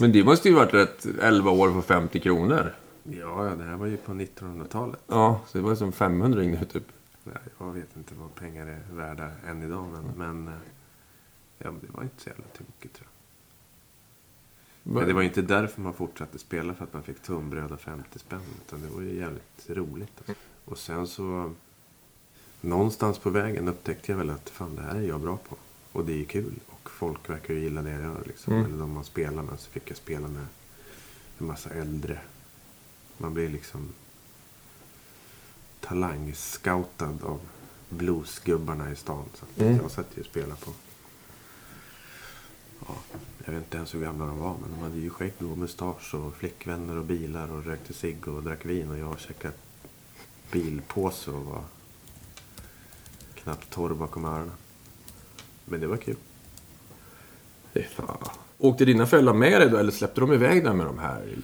Men 0.00 0.12
det 0.12 0.24
måste 0.24 0.48
ju 0.48 0.54
varit 0.54 0.74
rätt 0.74 1.06
11 1.20 1.50
år 1.50 1.72
för 1.72 1.82
50 1.82 2.20
kronor. 2.20 2.74
Ja, 3.02 3.48
ja, 3.48 3.54
det 3.56 3.64
här 3.64 3.76
var 3.76 3.86
ju 3.86 3.96
på 3.96 4.12
1900-talet. 4.12 5.00
Ja, 5.06 5.40
så 5.46 5.58
det 5.58 5.64
var 5.64 5.74
som 5.74 5.92
500 5.92 6.42
nu 6.42 6.64
typ. 6.72 6.84
Nej, 7.24 7.36
Jag 7.58 7.72
vet 7.72 7.96
inte 7.96 8.14
vad 8.14 8.34
pengar 8.34 8.66
är 8.66 8.80
värda 8.92 9.30
än 9.46 9.62
idag. 9.62 9.86
Men, 9.92 10.04
men, 10.16 10.48
eh, 10.48 10.60
ja, 11.58 11.70
det 11.80 11.92
var 11.92 12.02
inte 12.02 12.22
så 12.22 12.28
jävla 12.28 12.44
tokigt 12.44 12.94
tror 12.94 13.06
jag. 13.06 13.10
Men 14.82 15.06
det 15.08 15.12
var 15.12 15.20
ju 15.20 15.28
inte 15.28 15.42
därför 15.42 15.80
man 15.80 15.94
fortsatte 15.94 16.38
spela 16.38 16.74
för 16.74 16.84
att 16.84 16.92
man 16.92 17.02
fick 17.02 17.22
tunnbröd 17.22 17.72
och 17.72 17.80
50 17.80 18.18
spänn. 18.18 18.40
Utan 18.66 18.82
det 18.82 18.88
var 18.88 19.02
ju 19.02 19.14
jävligt 19.14 19.64
roligt. 19.68 20.12
Alltså. 20.18 20.34
Och 20.64 20.78
sen 20.78 21.06
så... 21.06 21.52
Någonstans 22.60 23.18
på 23.18 23.30
vägen 23.30 23.68
upptäckte 23.68 24.12
jag 24.12 24.18
väl 24.18 24.30
att 24.30 24.50
fan 24.50 24.76
det 24.76 24.82
här 24.82 24.94
är 24.94 25.02
jag 25.02 25.20
bra 25.20 25.36
på. 25.36 25.56
Och 25.92 26.04
det 26.04 26.20
är 26.20 26.24
kul. 26.24 26.54
Och 26.66 26.90
folk 26.90 27.30
verkar 27.30 27.54
ju 27.54 27.60
gilla 27.60 27.82
det 27.82 27.90
jag 27.90 28.02
gör. 28.02 28.22
Liksom. 28.26 28.52
Mm. 28.52 28.64
Eller 28.64 28.78
de 28.78 28.92
man 28.92 29.04
spelar 29.04 29.42
med. 29.42 29.60
Så 29.60 29.70
fick 29.70 29.90
jag 29.90 29.96
spela 29.96 30.28
med 30.28 30.46
en 31.38 31.46
massa 31.46 31.70
äldre. 31.70 32.20
Man 33.18 33.34
blir 33.34 33.48
liksom 33.48 33.88
talangscoutad 35.80 37.18
av 37.22 37.40
bluesgubbarna 37.88 38.90
i 38.92 38.96
stan. 38.96 39.24
Så 39.34 39.62
Mm. 39.64 39.76
jag 39.76 39.90
satt 39.90 40.06
ju 40.16 40.20
och 40.20 40.26
spelade 40.26 40.60
på... 40.60 40.72
Ja, 42.88 42.94
jag 43.44 43.52
vet 43.52 43.62
inte 43.62 43.76
ens 43.76 43.94
hur 43.94 44.00
gamla 44.00 44.26
de 44.26 44.38
var, 44.38 44.56
men 44.60 44.70
de 44.70 44.78
hade 44.82 44.98
ju 44.98 45.10
skägg 45.10 45.32
och 45.38 45.58
mustasch 45.58 46.14
och 46.14 46.34
flickvänner 46.34 46.96
och 46.96 47.04
bilar 47.04 47.50
och 47.52 47.64
rökte 47.64 47.92
cigg 47.94 48.28
och 48.28 48.42
drack 48.42 48.64
vin 48.64 48.90
och 48.90 48.98
jag 48.98 49.20
käkade 49.20 49.54
bilpåse 50.52 51.30
och 51.30 51.44
var 51.44 51.64
knappt 53.34 53.70
torr 53.70 53.94
bakom 53.94 54.24
öronen. 54.24 54.52
Men 55.70 55.80
det 55.80 55.86
var 55.86 55.96
kul. 55.96 56.16
Fy 57.74 57.82
fan. 57.82 58.18
Åkte 58.58 58.84
dina 58.84 59.06
föräldrar 59.06 59.34
med 59.34 59.60
dig 59.60 59.70
då 59.70 59.76
eller 59.76 59.92
släppte 59.92 60.20
de 60.20 60.32
iväg 60.32 60.64
dig 60.64 60.74
med 60.74 60.86
de 60.86 60.98
här? 60.98 61.36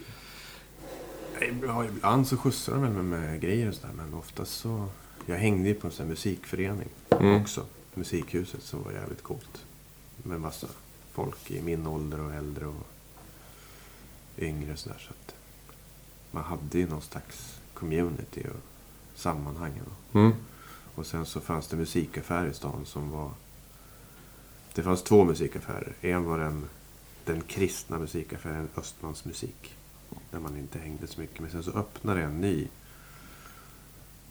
Ja, 1.67 1.85
ibland 1.85 2.27
så 2.29 2.37
skjutsade 2.37 2.77
de 2.77 2.83
väl 2.83 2.93
mig 3.03 3.21
med 3.21 3.41
grejer 3.41 3.69
och 3.69 3.75
sådär, 3.75 3.93
men 3.97 4.15
oftast 4.15 4.53
så... 4.55 4.89
Jag 5.27 5.37
hängde 5.37 5.69
ju 5.69 5.75
på 5.75 5.87
en 5.87 5.93
sån 5.93 6.05
här 6.07 6.11
musikförening 6.11 6.89
Mm. 7.11 7.43
också. 7.43 7.67
Musikhuset 7.95 8.63
som 8.63 8.83
var 8.83 8.93
jävligt 8.93 9.23
coolt. 9.23 9.65
Med 10.23 10.41
massa 10.41 10.67
folk 11.13 11.51
i 11.51 11.63
min 11.63 11.87
ålder 11.87 12.21
och 12.21 12.33
äldre 12.35 12.67
och 12.67 12.87
yngre 14.39 14.73
och 14.73 14.79
sådär. 14.79 14.99
Så 15.07 15.11
att 15.11 15.35
man 16.31 16.45
hade 16.45 16.79
ju 16.79 16.89
någon 16.89 17.03
slags 17.03 17.59
community 17.75 18.43
och 18.43 18.61
sammanhang. 19.21 19.73
Och, 19.87 20.17
Mm. 20.17 20.33
och 20.95 21.07
sen 21.07 21.27
så 21.27 21.41
fanns 21.41 21.69
det 21.69 21.77
musikaffärer 21.77 22.51
i 22.51 22.55
stan 22.55 22.85
som 22.85 23.11
var... 23.11 23.31
Det 24.77 24.83
fanns 24.83 25.03
två 25.03 25.25
musikaffärer. 25.25 25.93
En 26.01 26.25
var 26.25 26.39
den, 26.39 26.69
den 27.25 27.41
kristna 27.41 27.99
musikaffären 27.99 28.69
Östmans 28.77 29.25
musik. 29.25 29.75
Där 30.31 30.41
man 30.41 30.57
inte 30.57 30.79
hängde 30.79 31.07
så 31.07 31.21
mycket. 31.21 31.41
Men 31.41 31.51
sen 31.51 31.63
så 31.63 31.71
öppnade 31.71 32.23
en 32.23 32.41
ny. 32.41 32.69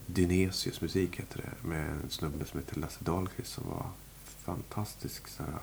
Dynesius 0.05 0.81
musik 0.81 1.19
heter 1.19 1.37
det. 1.37 1.67
Med 1.67 1.89
en 1.89 2.09
snubbe 2.09 2.45
som 2.45 2.59
heter 2.59 2.79
Lasse 2.79 3.03
Dahlqvist 3.03 3.53
som 3.53 3.63
var 3.69 3.85
fantastisk. 4.43 5.27
Så 5.27 5.43
här, 5.43 5.53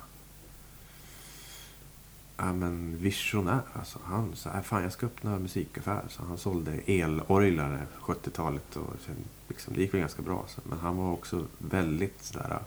ja, 2.36 2.52
men 2.52 2.96
visionär. 2.96 3.60
Alltså, 3.72 3.98
han 4.04 4.36
sa, 4.36 4.50
"Äh, 4.50 4.62
fan 4.62 4.82
jag 4.82 4.92
ska 4.92 5.06
öppna 5.06 5.38
musikaffär. 5.38 6.04
Så 6.08 6.22
han 6.22 6.38
sålde 6.38 6.72
elorglar 6.86 7.86
på 7.98 8.12
70-talet. 8.12 8.76
Och 8.76 8.94
sen, 9.06 9.16
liksom, 9.48 9.74
det 9.74 9.80
gick 9.80 9.94
väl 9.94 10.00
ganska 10.00 10.22
bra. 10.22 10.44
Så. 10.48 10.60
Men 10.64 10.78
han 10.78 10.96
var 10.96 11.12
också 11.12 11.46
väldigt 11.58 12.22
sådär 12.24 12.58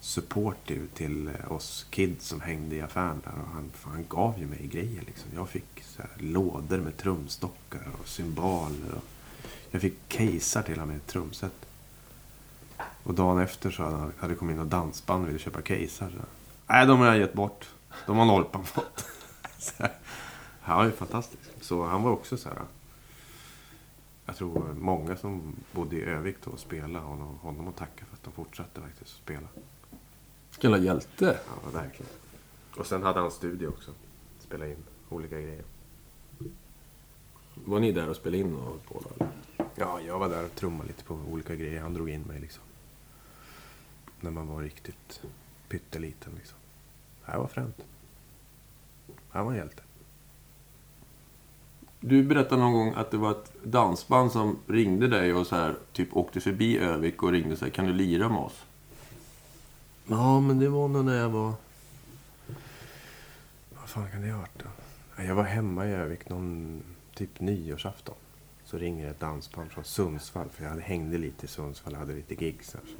supportive 0.00 0.86
till 0.94 1.28
eh, 1.28 1.52
oss 1.52 1.86
kids 1.90 2.26
som 2.26 2.40
hängde 2.40 2.76
i 2.76 2.80
affären 2.80 3.20
där. 3.24 3.32
Och 3.42 3.48
han, 3.48 3.70
han 3.82 4.04
gav 4.08 4.38
ju 4.38 4.46
mig 4.46 4.66
grejer 4.66 5.02
liksom. 5.06 5.30
Jag 5.34 5.48
fick 5.48 5.82
så 5.82 6.02
här, 6.02 6.10
lådor 6.18 6.78
med 6.78 6.96
trumstockar 6.96 7.88
och 8.00 8.08
cymbaler. 8.08 8.94
Och 8.96 9.04
jag 9.70 9.82
fick 9.82 10.08
casear 10.08 10.62
till 10.62 10.80
och 10.80 10.88
med 10.88 11.06
trumset. 11.06 11.52
Och 13.02 13.14
dagen 13.14 13.38
efter 13.38 13.70
så 13.70 13.82
hade 13.82 13.96
hade 13.96 14.32
det 14.32 14.34
kommit 14.34 14.54
in 14.54 14.60
och 14.60 14.66
dansband 14.66 15.22
och 15.22 15.28
ville 15.28 15.38
köpa 15.38 15.62
casear. 15.62 16.10
Så. 16.10 16.24
Nej, 16.66 16.86
de 16.86 16.98
har 16.98 17.06
jag 17.06 17.18
gett 17.18 17.34
bort. 17.34 17.68
De 18.06 18.16
har 18.16 18.24
Norpan 18.24 18.64
fått. 18.66 19.06
Han 20.60 20.76
var 20.76 20.84
ju 20.84 20.92
fantastisk. 20.92 21.42
Så 21.60 21.84
han 21.84 22.02
var 22.02 22.10
också 22.10 22.36
så 22.36 22.48
här. 22.48 22.58
Jag 24.26 24.36
tror 24.36 24.74
många 24.78 25.16
som 25.16 25.56
bodde 25.72 25.96
i 25.96 26.02
Övik 26.02 26.36
då 26.44 26.50
och 26.50 26.58
spelade 26.58 27.04
honom, 27.04 27.38
honom 27.38 27.68
att 27.68 27.76
tacka 27.76 28.04
för 28.04 28.16
att 28.16 28.22
de 28.24 28.32
fortsatte 28.32 28.80
faktiskt 28.80 29.02
att 29.02 29.08
spela. 29.08 29.48
Vilken 30.58 30.70
jävla 30.70 30.86
hjälte. 30.86 31.38
Ja, 31.46 31.70
verkligen. 31.70 32.12
Och 32.76 32.86
sen 32.86 33.02
hade 33.02 33.20
han 33.20 33.30
studio 33.30 33.68
också. 33.68 33.90
Spela 34.40 34.66
in 34.66 34.76
olika 35.08 35.40
grejer. 35.40 35.64
Var 37.54 37.80
ni 37.80 37.92
där 37.92 38.08
och 38.08 38.16
spelade 38.16 38.38
in 38.38 38.54
och 38.54 38.64
höll 38.64 38.78
på 38.78 39.02
då? 39.04 39.24
eller? 39.24 39.32
Ja, 39.74 40.00
jag 40.00 40.18
var 40.18 40.28
där 40.28 40.44
och 40.44 40.54
trummade 40.54 40.88
lite 40.88 41.04
på 41.04 41.14
olika 41.14 41.54
grejer. 41.54 41.80
Han 41.80 41.94
drog 41.94 42.10
in 42.10 42.22
mig 42.22 42.40
liksom. 42.40 42.62
När 44.20 44.30
man 44.30 44.48
var 44.48 44.62
riktigt 44.62 45.20
pytteliten 45.68 46.32
liksom. 46.36 46.58
Det 47.24 47.32
här 47.32 47.38
var 47.38 47.46
fränt. 47.46 47.84
Han 49.28 49.44
var 49.44 49.52
en 49.52 49.58
hjälte. 49.58 49.82
Du 52.00 52.22
berättade 52.22 52.60
någon 52.60 52.72
gång 52.72 52.92
att 52.96 53.10
det 53.10 53.16
var 53.16 53.30
ett 53.30 53.52
dansband 53.62 54.32
som 54.32 54.58
ringde 54.66 55.08
dig 55.08 55.34
och 55.34 55.46
så 55.46 55.56
här, 55.56 55.76
typ 55.92 56.16
åkte 56.16 56.40
förbi 56.40 56.78
Övik 56.78 57.22
och 57.22 57.32
ringde 57.32 57.56
sig. 57.56 57.70
Kan 57.70 57.86
du 57.86 57.92
lira 57.92 58.28
med 58.28 58.38
oss? 58.38 58.64
Ja, 60.10 60.40
men 60.40 60.58
det 60.58 60.68
var 60.68 60.88
nog 60.88 61.04
när 61.04 61.18
jag 61.18 61.28
var... 61.28 61.54
Vad 63.70 63.88
fan 63.88 64.10
kan 64.10 64.22
det 64.22 64.30
ha 64.30 64.38
varit 64.40 64.58
då? 64.58 65.22
Jag 65.22 65.34
var 65.34 65.44
hemma 65.44 65.86
i 65.86 65.92
Övik 65.92 66.28
någon 66.28 66.82
typ 67.14 67.40
nyårsafton. 67.40 68.14
Så 68.64 68.78
ringer 68.78 69.10
ett 69.10 69.20
dansband 69.20 69.70
från 69.70 69.84
Sundsvall. 69.84 70.48
För 70.48 70.62
jag 70.62 70.70
hade 70.70 70.82
hängde 70.82 71.18
lite 71.18 71.46
i 71.46 71.48
Sundsvall 71.48 71.92
och 71.92 71.98
hade 71.98 72.14
lite 72.14 72.44
gigs 72.44 72.72
där. 72.72 72.80
Så, 72.86 72.96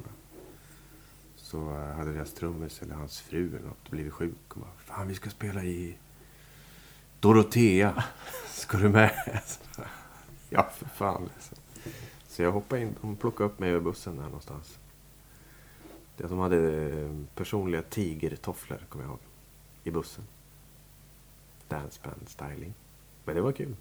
så 1.35 1.69
hade 1.73 2.13
deras 2.13 2.33
trummis 2.33 2.81
eller 2.81 2.95
hans 2.95 3.19
fru 3.19 3.47
eller 3.47 3.67
något 3.67 3.89
blivit 3.89 4.13
sjuk. 4.13 4.33
Och 4.49 4.59
bara, 4.59 4.71
fan 4.77 5.07
vi 5.07 5.15
ska 5.15 5.29
spela 5.29 5.63
i 5.63 5.97
Dorotea. 7.19 8.03
Ska 8.47 8.77
du 8.77 8.89
med? 8.89 9.41
Ja, 10.49 10.69
för 10.77 10.85
fan. 10.85 11.29
Liksom. 11.35 11.57
Så 12.27 12.41
jag 12.41 12.51
hoppade 12.51 12.81
in. 12.81 12.95
De 13.01 13.15
plockade 13.15 13.49
upp 13.49 13.59
mig 13.59 13.69
över 13.69 13.79
bussen 13.79 14.15
där 14.15 14.23
någonstans. 14.23 14.79
Det 16.19 16.27
de 16.27 16.39
hade 16.39 16.89
eh, 16.89 17.11
personliga 17.35 17.81
tigertofflor, 17.81 18.77
kommer 18.89 19.05
jag 19.05 19.09
ihåg. 19.09 19.19
I 19.83 19.91
bussen. 19.91 20.23
Danceband 21.67 22.21
styling. 22.29 22.73
Men 23.25 23.35
det 23.35 23.41
var 23.41 23.51
kul. 23.51 23.75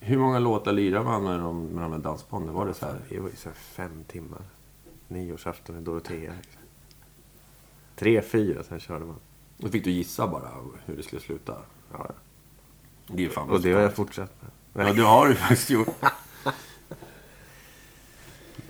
Hur 0.00 0.18
många 0.18 0.38
låtar 0.38 0.72
lirade 0.72 1.04
man 1.04 1.24
med 1.24 1.40
de, 1.40 1.66
med 1.66 1.82
de 1.82 1.92
här 1.92 1.98
dansbanden? 1.98 2.54
Var 2.54 2.66
det 2.66 2.74
så 2.74 2.86
här? 2.86 3.00
Det 3.08 3.20
var 3.20 3.28
ju 3.28 3.36
så 3.36 3.48
här 3.48 3.56
fem 3.56 4.04
timmar. 4.06 4.42
Nyårsafton 5.08 5.78
i 5.78 5.80
Dorotea. 5.80 6.32
Tre, 7.96 8.22
fyra, 8.22 8.62
sen 8.62 8.80
körde 8.80 9.04
man. 9.04 9.16
Då 9.58 9.68
fick 9.68 9.84
du 9.84 9.90
gissa 9.90 10.28
bara 10.28 10.50
hur 10.84 10.96
det 10.96 11.02
skulle 11.02 11.20
sluta. 11.22 11.56
Ja, 11.92 12.10
Det 13.06 13.24
är 13.24 13.28
fan 13.28 13.50
och 13.50 13.60
det 13.60 13.72
har 13.72 13.80
jag 13.80 13.94
fortsatt 13.94 14.32
med. 14.72 14.86
Ja, 14.86 14.92
du 14.92 15.02
har 15.04 15.28
ju 15.28 15.34
faktiskt 15.34 15.70
gjort. 15.70 15.88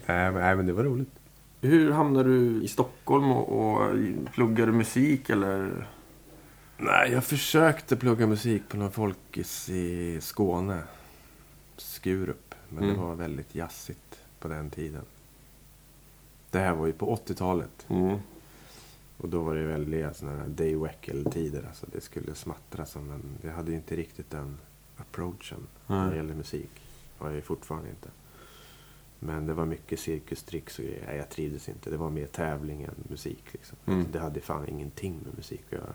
Nej, 0.07 0.33
men, 0.33 0.35
nej, 0.35 0.57
men 0.57 0.67
det 0.67 0.73
var 0.73 0.85
roligt. 0.85 1.11
Hur 1.65 1.91
hamnade 1.91 2.29
du 2.29 2.63
i 2.63 2.69
Stockholm 2.69 3.31
och, 3.31 3.49
och 3.83 3.91
pluggade 4.33 4.73
musik 4.73 5.31
eller? 5.31 5.89
Nej, 6.79 7.13
jag 7.13 7.25
försökte 7.25 7.97
plugga 7.97 8.27
musik 8.27 8.63
på 8.69 8.77
någon 8.77 8.91
folkis 8.93 9.71
i 9.71 10.19
Skåne. 10.21 10.83
Skurup. 11.77 12.55
Men 12.69 12.85
Mm. 12.85 12.97
det 12.97 13.03
var 13.03 13.15
väldigt 13.15 13.55
jazzigt 13.55 14.19
på 14.39 14.49
den 14.49 14.71
tiden. 14.71 15.03
Det 16.51 16.59
här 16.59 16.75
var 16.75 16.87
ju 16.87 16.93
på 16.93 17.17
80-talet. 17.17 17.87
Mm. 17.89 18.19
Och 19.17 19.29
då 19.29 19.43
var 19.43 19.55
det 19.55 19.63
väldiga 19.65 20.15
sådana 20.15 20.39
här 20.39 20.49
Dave 20.49 20.75
Weckl-tider. 20.77 21.65
Alltså 21.69 21.87
det 21.93 22.01
skulle 22.01 22.35
smattra 22.35 22.87
som 22.87 23.11
en... 23.11 23.23
Jag 23.43 23.53
hade 23.53 23.71
ju 23.71 23.77
inte 23.77 23.97
riktigt 23.97 24.31
den 24.31 24.59
approachen 24.97 25.67
när 25.87 26.01
det 26.05 26.07
Nej. 26.07 26.17
gäller 26.17 26.35
musik. 26.35 26.71
Har 27.19 27.27
jag 27.29 27.37
ju 27.37 27.43
fortfarande 27.43 27.89
inte. 27.91 28.09
Men 29.27 29.47
det 29.47 29.55
var 29.55 29.67
mycket 29.67 30.01
cirkustricks 30.01 30.79
och 30.79 30.85
grejer. 30.85 31.17
Jag 31.17 31.31
trivdes 31.31 31.69
inte. 31.69 31.91
Det 31.91 31.97
var 31.97 32.11
mer 32.11 32.27
tävling 32.27 32.83
än 32.83 32.95
musik. 33.09 33.45
Liksom. 33.53 33.79
Mm. 33.87 34.07
Det 34.13 34.19
hade 34.19 34.41
fan 34.41 34.69
ingenting 34.69 35.21
med 35.25 35.37
musik 35.37 35.63
att 35.67 35.73
göra. 35.73 35.95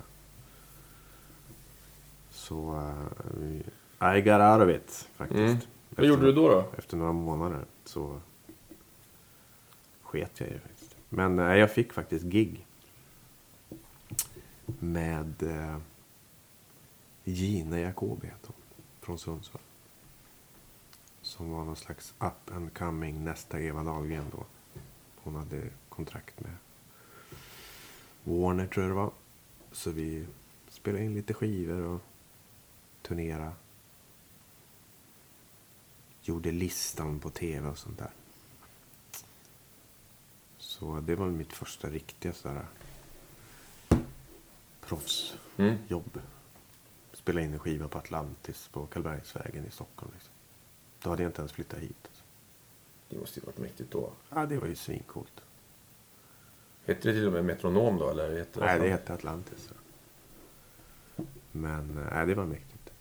Så... 2.30 2.72
Uh, 4.02 4.18
I 4.18 4.22
got 4.22 4.42
out 4.42 4.62
of 4.62 4.76
it, 4.76 5.10
faktiskt. 5.16 5.40
Mm. 5.40 5.58
Vad 5.90 6.06
gjorde 6.06 6.26
du 6.26 6.32
då? 6.32 6.50
då? 6.50 6.66
efter 6.78 6.98
några 6.98 7.12
månader 7.12 7.66
så 7.86 8.20
sket 10.02 10.40
jag 10.40 10.50
i 10.50 10.54
det 10.54 10.60
faktiskt. 10.60 10.96
Men 11.10 11.36
nej, 11.36 11.60
jag 11.60 11.72
fick 11.72 11.94
faktiskt 11.94 12.26
gig. 12.26 12.66
Med 14.66 15.44
eh, 15.44 15.78
Gina 17.24 17.80
Jacobi 17.80 18.32
hon. 18.42 18.56
Från 19.02 19.20
Sundsvall. 19.20 19.62
Som 21.30 21.52
var 21.52 21.66
någon 21.66 21.76
slags 21.76 22.14
up 22.20 22.52
and 22.56 22.74
coming 22.74 23.24
nästa 23.24 23.60
Eva 23.62 23.84
Dahlgren 23.84 24.26
då. 24.32 24.46
Hon 25.16 25.36
hade 25.36 25.70
kontrakt 25.90 26.40
med 26.40 26.56
Warner 28.24 28.68
tror 28.68 28.86
jag 28.86 28.92
det 28.92 28.96
var. 28.96 29.12
Så 29.72 29.92
vi 29.92 30.26
spelade 30.70 31.04
in 31.04 31.14
lite 31.14 31.34
skivor 31.34 31.82
och 31.82 32.02
turnerade 33.02 33.52
gjorde 36.22 36.52
listan 36.52 37.20
på 37.20 37.30
tv 37.30 37.70
och 37.70 37.78
sånt 37.78 37.98
där. 37.98 38.12
Så 40.58 41.00
det 41.00 41.16
var 41.16 41.28
mitt 41.28 41.54
första 41.54 41.90
riktiga 41.90 42.34
sådär 42.34 42.66
proffsjobb. 44.82 45.40
Mm. 45.58 46.28
Spela 47.14 47.42
in 47.42 47.54
en 47.54 47.60
skiva 47.60 47.88
på 47.88 47.98
Atlantis 47.98 48.68
på 48.68 48.88
Karlbergsvägen 48.88 49.66
i 49.66 49.72
Stockholm. 49.72 50.12
Liksom. 50.14 50.34
Då 51.04 51.10
hade 51.10 51.24
jag 51.24 51.30
inte 51.30 51.42
ens 51.42 51.52
flyttat 51.52 51.80
hit. 51.80 52.10
Det 53.10 53.18
måste 53.18 53.40
ju 53.40 53.46
varit 53.46 53.58
mäktigt 53.58 53.92
då. 53.92 54.12
Ja, 54.30 54.46
det 54.46 54.58
var 54.58 54.68
ju 54.68 54.76
svincoolt. 54.76 55.42
Hette 56.86 57.08
det 57.08 57.14
till 57.14 57.28
och 57.28 57.34
med 57.34 57.46
Metronom 57.46 57.98
då? 57.98 58.10
Eller 58.10 58.38
hette 58.38 58.60
Nej, 58.60 58.80
det 58.80 58.90
hette 58.90 59.14
Atlantis. 59.14 59.70
Men 61.52 62.08
nej, 62.12 62.28
det 62.28 62.36
var 62.36 62.46
mäktigt. 62.46 62.94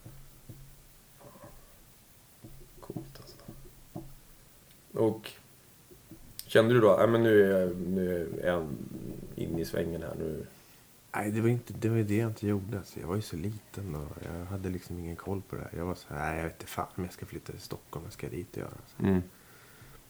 Coolt 2.80 3.20
alltså. 3.20 3.36
Och 4.92 5.32
kände 6.46 6.74
du 6.74 6.80
då, 6.80 7.06
men 7.08 7.22
nu 7.22 7.42
är 7.42 7.60
jag, 7.60 7.76
nu 7.76 8.40
är 8.42 8.46
jag 8.46 8.68
inne 9.34 9.60
i 9.60 9.64
svängen 9.64 10.02
här 10.02 10.14
nu. 10.18 10.46
Nej, 11.12 11.30
det 11.30 11.40
var, 11.40 11.48
inte, 11.48 11.72
det 11.72 11.88
var 11.88 11.96
det 11.96 12.16
jag 12.16 12.30
inte 12.30 12.46
gjorde. 12.46 12.78
Alltså, 12.78 13.00
jag 13.00 13.08
var 13.08 13.16
ju 13.16 13.22
så 13.22 13.36
liten 13.36 13.94
och 13.94 14.16
jag 14.24 14.44
hade 14.44 14.68
liksom 14.68 14.98
ingen 14.98 15.16
koll 15.16 15.42
på 15.42 15.56
det 15.56 15.62
här. 15.62 15.78
Jag 15.78 15.84
var 15.84 15.94
så 15.94 16.14
här, 16.14 16.30
nej, 16.30 16.36
jag 16.36 16.44
vet 16.44 16.52
inte 16.52 16.66
fan 16.66 16.86
om 16.94 17.04
jag 17.04 17.12
ska 17.12 17.26
flytta 17.26 17.52
till 17.52 17.60
Stockholm. 17.60 18.04
Vad 18.04 18.12
ska 18.12 18.26
jag 18.26 18.32
dit 18.32 18.50
och 18.50 18.58
göra? 18.58 18.70
Så. 18.86 19.02
Mm. 19.02 19.22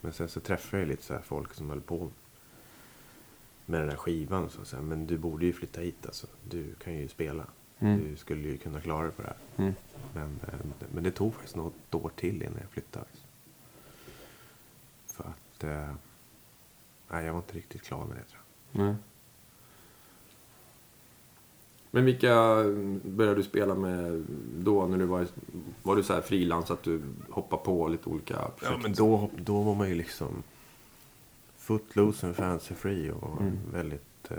Men 0.00 0.12
sen 0.12 0.28
så 0.28 0.40
träffade 0.40 0.82
jag 0.82 0.88
lite 0.88 1.02
så 1.02 1.14
här 1.14 1.20
folk 1.20 1.54
som 1.54 1.70
höll 1.70 1.80
på 1.80 2.10
med 3.66 3.80
den 3.80 3.90
här 3.90 3.96
skivan. 3.96 4.44
Och 4.44 4.52
så, 4.52 4.64
så 4.64 4.76
här, 4.76 4.82
men 4.82 5.06
du 5.06 5.18
borde 5.18 5.46
ju 5.46 5.52
flytta 5.52 5.80
hit 5.80 6.06
alltså. 6.06 6.26
Du 6.48 6.74
kan 6.74 6.94
ju 6.94 7.08
spela. 7.08 7.46
Mm. 7.78 8.04
Du 8.10 8.16
skulle 8.16 8.48
ju 8.48 8.56
kunna 8.56 8.80
klara 8.80 9.02
dig 9.02 9.12
på 9.12 9.22
det 9.22 9.28
här. 9.28 9.64
Mm. 9.64 9.74
Men, 10.14 10.40
eh, 10.52 10.86
men 10.94 11.04
det 11.04 11.10
tog 11.10 11.34
faktiskt 11.34 11.56
något 11.56 11.94
år 11.94 12.10
till 12.16 12.42
innan 12.42 12.58
jag 12.60 12.70
flyttade. 12.70 13.04
alltså. 13.10 13.24
För 15.06 15.24
att... 15.24 15.64
Eh, 15.64 15.94
nej, 17.08 17.24
jag 17.24 17.32
var 17.32 17.40
inte 17.40 17.56
riktigt 17.56 17.82
klar 17.82 18.04
med 18.04 18.16
det 18.16 18.22
tror 18.22 18.42
jag. 18.72 18.84
Nej. 18.84 18.94
Men 21.90 22.04
vilka 22.04 22.34
började 23.04 23.36
du 23.36 23.42
spela 23.42 23.74
med 23.74 24.24
då 24.58 24.86
när 24.86 24.98
du 24.98 25.04
var, 25.06 25.26
var 25.82 25.96
du 25.96 26.02
så 26.02 26.12
här 26.14 26.20
frilans 26.20 26.70
att 26.70 26.82
du 26.82 27.02
hoppade 27.30 27.62
på 27.64 27.88
lite 27.88 28.08
olika 28.08 28.34
projekt? 28.34 28.62
Ja, 28.62 28.78
men 28.82 28.92
då, 28.92 29.30
då 29.36 29.62
var 29.62 29.74
man 29.74 29.88
ju 29.88 29.94
liksom 29.94 30.42
footloose 31.58 32.26
and 32.26 32.36
fancy 32.36 32.74
free 32.74 33.10
och 33.10 33.40
Mm. 33.40 33.58
väldigt 33.72 34.30
eh, 34.30 34.36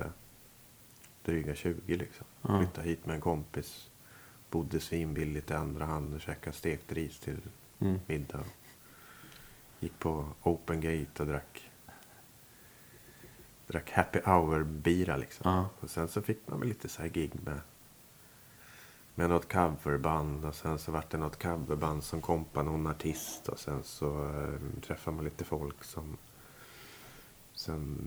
dryga 1.25 1.55
20 1.55 1.95
liksom. 1.95 2.25
Ja. 2.41 2.59
Flyttade 2.59 2.87
hit 2.87 3.05
med 3.05 3.15
en 3.15 3.21
kompis. 3.21 3.89
Bodde 4.51 4.79
svinbilligt 4.79 5.51
i 5.51 5.53
andra 5.53 5.85
hand 5.85 6.13
och 6.13 6.21
käkade 6.21 6.55
stekt 6.55 6.91
ris 6.91 7.19
till 7.19 7.37
Mm. 7.79 7.99
middag. 8.07 8.43
Gick 9.79 9.99
på 9.99 10.25
open 10.43 10.81
gate 10.81 11.23
och 11.23 11.25
drack 11.27 11.68
drack 13.69 13.91
happy 13.91 14.19
hour-bira 14.19 15.17
liksom. 15.17 15.51
Ja. 15.51 15.69
Och 15.79 15.89
sen 15.89 16.07
så 16.07 16.21
fick 16.21 16.47
man 16.47 16.59
väl 16.59 16.69
lite 16.69 16.89
så 16.89 17.01
här 17.01 17.09
gig 17.09 17.31
med 17.43 17.61
med 19.15 19.29
något 19.29 19.53
coverband 19.53 20.45
och 20.45 20.55
sen 20.55 20.79
så 20.79 20.91
vart 20.91 21.09
det 21.09 21.17
något 21.17 21.43
coverband 21.43 22.03
som 22.03 22.21
kompade 22.21 22.65
någon 22.65 22.87
artist 22.87 23.49
och 23.49 23.59
sen 23.59 23.83
så 23.83 24.25
eh, 24.25 24.81
träffade 24.81 25.15
man 25.15 25.25
lite 25.25 25.43
folk 25.43 25.83
som 25.83 26.17
sen 27.53 27.97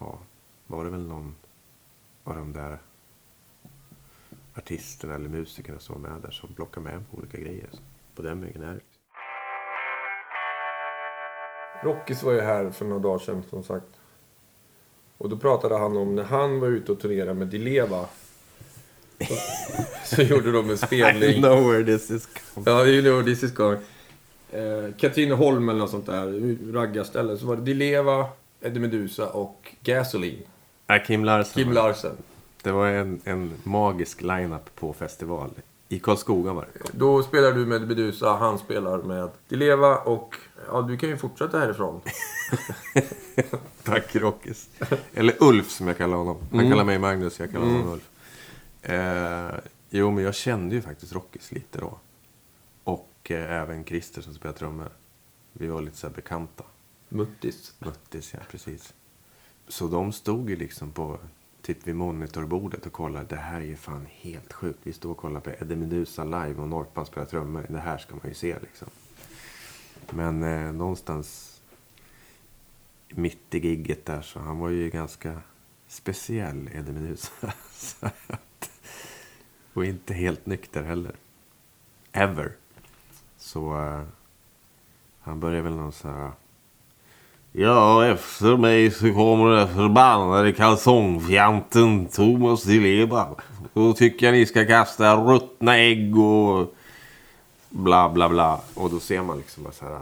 ja 0.00 0.18
var 0.66 0.84
det 0.84 0.90
väl 0.90 1.06
någon 1.06 1.34
av 2.24 2.36
de 2.36 2.52
där 2.52 2.78
artisterna 4.54 5.14
eller 5.14 5.28
musikerna 5.28 5.78
som 5.78 6.02
var 6.02 6.10
med 6.10 6.22
där 6.22 6.30
som 6.30 6.54
plockade 6.54 6.84
med 6.84 7.10
på 7.10 7.16
olika 7.16 7.38
grejer. 7.38 7.68
Så 7.72 7.78
på 8.14 8.22
den 8.22 8.40
vägen 8.40 8.62
är 8.62 8.74
det. 8.74 8.80
Rockis 11.82 12.22
var 12.22 12.32
ju 12.32 12.40
här 12.40 12.70
för 12.70 12.84
några 12.84 13.02
dagar 13.02 13.18
sedan 13.18 13.42
som 13.42 13.62
sagt. 13.62 13.95
Och 15.18 15.28
då 15.28 15.36
pratade 15.36 15.78
han 15.78 15.96
om 15.96 16.14
när 16.14 16.22
han 16.22 16.60
var 16.60 16.68
ute 16.68 16.92
och 16.92 17.00
turnerade 17.00 17.34
med 17.34 17.48
Dileva. 17.48 18.06
Så, 19.18 20.16
så 20.16 20.22
gjorde 20.22 20.52
de 20.52 20.70
en 20.70 20.78
spelning. 20.78 21.34
know 21.42 21.70
where 21.70 21.84
this 21.84 22.10
is 22.10 22.28
coming. 22.54 22.64
Ja, 22.66 22.86
you 22.86 23.02
know 23.02 23.22
this 23.22 23.42
is 23.42 23.52
going. 23.52 23.78
Eh, 24.50 24.94
Katrineholm 24.98 25.68
eller 25.68 25.78
något 25.78 25.90
sånt 25.90 26.06
där 26.06 26.72
raggarställe. 26.72 27.36
Så 27.36 27.46
var 27.46 27.56
det 27.56 27.62
Dileva, 27.62 28.26
Eddie 28.60 28.80
Meduza 28.80 29.28
och 29.28 29.74
Gasoline. 29.82 30.42
Äh, 30.86 31.02
Kim 31.06 31.24
Larsen. 31.24 31.64
Kim 31.64 31.72
Larsen. 31.72 32.16
Det 32.62 32.72
var 32.72 32.86
en, 32.86 33.20
en 33.24 33.52
magisk 33.62 34.22
line-up 34.22 34.74
på 34.74 34.92
festival. 34.92 35.50
I 35.88 35.98
Karlskoga 35.98 36.52
var 36.52 36.68
det. 36.72 36.90
Då 36.92 37.22
spelar 37.22 37.52
du 37.52 37.66
med 37.66 37.88
Meduza, 37.88 38.36
han 38.36 38.58
spelar 38.58 38.98
med 38.98 39.30
Dileva 39.48 39.96
och 39.96 40.34
ja, 40.68 40.82
du 40.82 40.96
kan 40.96 41.08
ju 41.08 41.16
fortsätta 41.16 41.58
härifrån. 41.58 42.00
Tack 43.82 44.16
Rockis. 44.16 44.68
Eller 45.14 45.34
Ulf 45.40 45.70
som 45.70 45.86
jag 45.86 45.96
kallar 45.98 46.16
honom. 46.16 46.36
Han 46.50 46.58
Mm. 46.60 46.70
kallar 46.72 46.84
mig 46.84 46.98
Magnus, 46.98 47.38
jag 47.40 47.50
kallar 47.52 47.66
honom 47.66 47.80
Mm. 47.80 47.92
Ulf. 47.92 48.10
Eh, 48.82 49.60
jo, 49.90 50.10
men 50.10 50.24
jag 50.24 50.34
kände 50.34 50.74
ju 50.74 50.82
faktiskt 50.82 51.12
Rockis 51.12 51.52
lite 51.52 51.78
då. 51.78 51.98
Och 52.84 53.30
eh, 53.30 53.52
även 53.52 53.84
Christer 53.84 54.22
som 54.22 54.34
spelar 54.34 54.54
trummor. 54.54 54.88
Vi 55.52 55.66
var 55.66 55.80
lite 55.82 55.96
så 55.96 56.06
här 56.06 56.14
bekanta. 56.14 56.64
Muttis. 57.08 57.74
Muttis, 57.78 58.34
ja 58.34 58.40
precis. 58.50 58.94
Så 59.68 59.86
de 59.88 60.12
stod 60.12 60.50
ju 60.50 60.56
liksom 60.56 60.92
på 60.92 61.18
typ 61.62 61.86
vid 61.86 61.96
monitorbordet 61.96 62.86
och 62.86 62.92
kollade. 62.92 63.26
Det 63.28 63.36
här 63.36 63.60
är 63.60 63.64
ju 63.64 63.76
fan 63.76 64.06
helt 64.10 64.52
sjukt. 64.52 64.78
Vi 64.82 64.92
står 64.92 65.10
och 65.10 65.16
kollar 65.16 65.40
på 65.40 65.50
Eddie 65.50 65.76
Meduza 65.76 66.24
live 66.24 66.54
och 66.54 66.68
Norpan 66.68 67.06
spelar 67.06 67.26
trummor. 67.26 67.66
Det 67.68 67.78
här 67.78 67.98
ska 67.98 68.14
man 68.14 68.28
ju 68.28 68.34
se 68.34 68.56
liksom. 68.62 68.88
Men 70.10 70.42
eh, 70.42 70.72
någonstans 70.72 71.60
mitt 73.08 73.54
i 73.54 73.58
gigget 73.58 74.06
där 74.06 74.22
så 74.22 74.40
han 74.40 74.58
var 74.58 74.68
ju 74.68 74.90
ganska 74.90 75.40
speciell 75.88 76.70
Eddie 76.74 77.16
och 79.72 79.84
inte 79.84 80.14
helt 80.14 80.46
nykter 80.46 80.82
heller. 80.82 81.14
Ever. 82.12 82.52
Så 83.38 83.78
eh, 83.78 84.02
han 85.20 85.40
började 85.40 85.62
väl 85.62 85.76
någon 85.76 85.92
så 85.92 86.08
här 86.08 86.30
Ja, 87.58 88.06
efter 88.06 88.56
mig 88.56 88.90
så 88.90 89.12
kommer 89.12 89.50
den 89.50 89.68
förbannade 89.68 90.52
kalsongfjanten 90.52 92.06
Thomas 92.06 92.62
Di 92.62 92.80
Leva. 92.80 93.28
Då 93.74 93.92
tycker 93.92 94.26
jag 94.26 94.32
ni 94.32 94.46
ska 94.46 94.66
kasta 94.66 95.16
ruttna 95.16 95.78
ägg 95.78 96.18
och 96.18 96.74
bla 97.70 98.08
bla 98.08 98.28
bla. 98.28 98.60
Och 98.74 98.90
då 98.90 99.00
ser 99.00 99.22
man 99.22 99.38
liksom 99.38 99.62
bara 99.62 99.72
så 99.72 99.84
här 99.84 100.00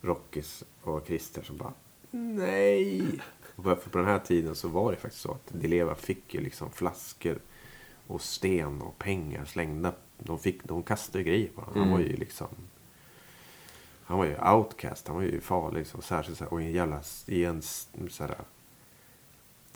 Rockis 0.00 0.64
och 0.82 1.06
Christer 1.06 1.42
som 1.42 1.56
bara 1.56 1.72
nej. 2.10 3.20
Och 3.56 3.64
för 3.64 3.74
på 3.90 3.98
den 3.98 4.06
här 4.06 4.18
tiden 4.18 4.54
så 4.54 4.68
var 4.68 4.90
det 4.90 4.96
faktiskt 4.98 5.22
så 5.22 5.30
att 5.32 5.48
Di 5.60 5.68
Leva 5.68 5.94
fick 5.94 6.34
ju 6.34 6.40
liksom 6.40 6.70
flaskor 6.70 7.38
och 8.06 8.20
sten 8.22 8.82
och 8.82 8.98
pengar 8.98 9.44
slängda. 9.44 9.92
De, 10.18 10.38
fick, 10.38 10.64
de 10.64 10.82
kastade 10.82 11.24
grejer 11.24 11.48
på 11.54 11.60
honom. 11.60 11.74
Han 11.78 11.82
Mm. 11.88 11.92
var 11.94 12.00
ju 12.08 12.16
liksom 12.16 12.48
han 14.04 14.18
var 14.18 14.24
ju 14.24 14.36
outcast, 14.52 15.06
han 15.08 15.16
var 15.16 15.22
ju 15.22 15.40
farlig. 15.40 15.78
Liksom, 15.78 16.02
särskilt 16.02 16.38
så 16.38 16.44
här, 16.44 16.52
och 16.52 16.62
i 16.62 16.64
en 16.64 16.72
jävla 16.72 17.00
i 17.26 17.44
en 17.44 17.62
så 18.10 18.24
här, 18.24 18.34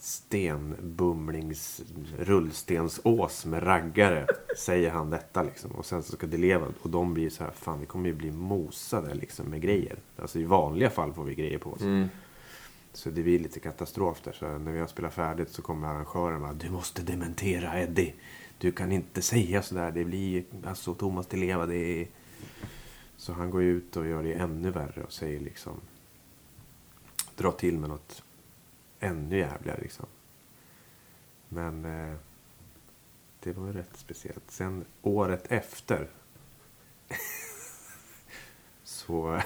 stenbumlings 0.02 1.82
rullstensås 2.18 3.46
med 3.46 3.62
raggare. 3.62 4.26
Säger 4.58 4.90
han 4.90 5.10
detta 5.10 5.42
liksom. 5.42 5.70
Och 5.70 5.86
sen 5.86 6.02
så 6.02 6.12
ska 6.12 6.26
det 6.26 6.36
leva. 6.36 6.66
Och 6.82 6.90
de 6.90 7.14
blir 7.14 7.30
så 7.30 7.44
här, 7.44 7.50
fan 7.50 7.80
vi 7.80 7.86
kommer 7.86 8.08
ju 8.08 8.14
bli 8.14 8.30
mosade 8.30 9.14
liksom 9.14 9.46
med 9.46 9.60
grejer. 9.60 9.96
Alltså 10.16 10.38
i 10.38 10.44
vanliga 10.44 10.90
fall 10.90 11.12
får 11.12 11.24
vi 11.24 11.34
grejer 11.34 11.58
på 11.58 11.72
oss. 11.72 11.80
Mm. 11.80 12.08
Så 12.92 13.10
det 13.10 13.22
blir 13.22 13.38
lite 13.38 13.60
katastrof 13.60 14.20
där. 14.24 14.32
Så 14.32 14.58
när 14.58 14.72
vi 14.72 14.80
har 14.80 14.86
spelat 14.86 15.14
färdigt 15.14 15.50
så 15.50 15.62
kommer 15.62 15.88
arrangören 15.88 16.40
bara, 16.40 16.52
du 16.52 16.70
måste 16.70 17.02
dementera 17.02 17.80
Eddie. 17.80 18.14
Du 18.58 18.72
kan 18.72 18.92
inte 18.92 19.22
säga 19.22 19.62
sådär. 19.62 19.90
Det 19.90 20.04
blir, 20.04 20.44
alltså 20.64 20.94
Thomas 20.94 21.26
Di 21.26 21.36
Leva, 21.36 21.66
det 21.66 21.76
är... 21.76 22.08
Så 23.16 23.32
han 23.32 23.50
går 23.50 23.62
ut 23.62 23.96
och 23.96 24.06
gör 24.06 24.22
det 24.22 24.32
ännu 24.32 24.70
värre 24.70 25.02
och 25.04 25.12
säger 25.12 25.40
liksom... 25.40 25.72
Drar 27.36 27.52
till 27.52 27.78
med 27.78 27.88
något 27.88 28.22
ännu 29.02 29.38
jävligare 29.38 29.80
liksom. 29.80 30.06
Men... 31.48 31.84
Eh, 31.84 32.16
det 33.44 33.52
var 33.52 33.66
ju 33.66 33.72
rätt 33.72 33.96
speciellt. 33.96 34.50
Sen 34.50 34.84
året 35.02 35.52
efter. 35.52 36.08
så 38.84 39.40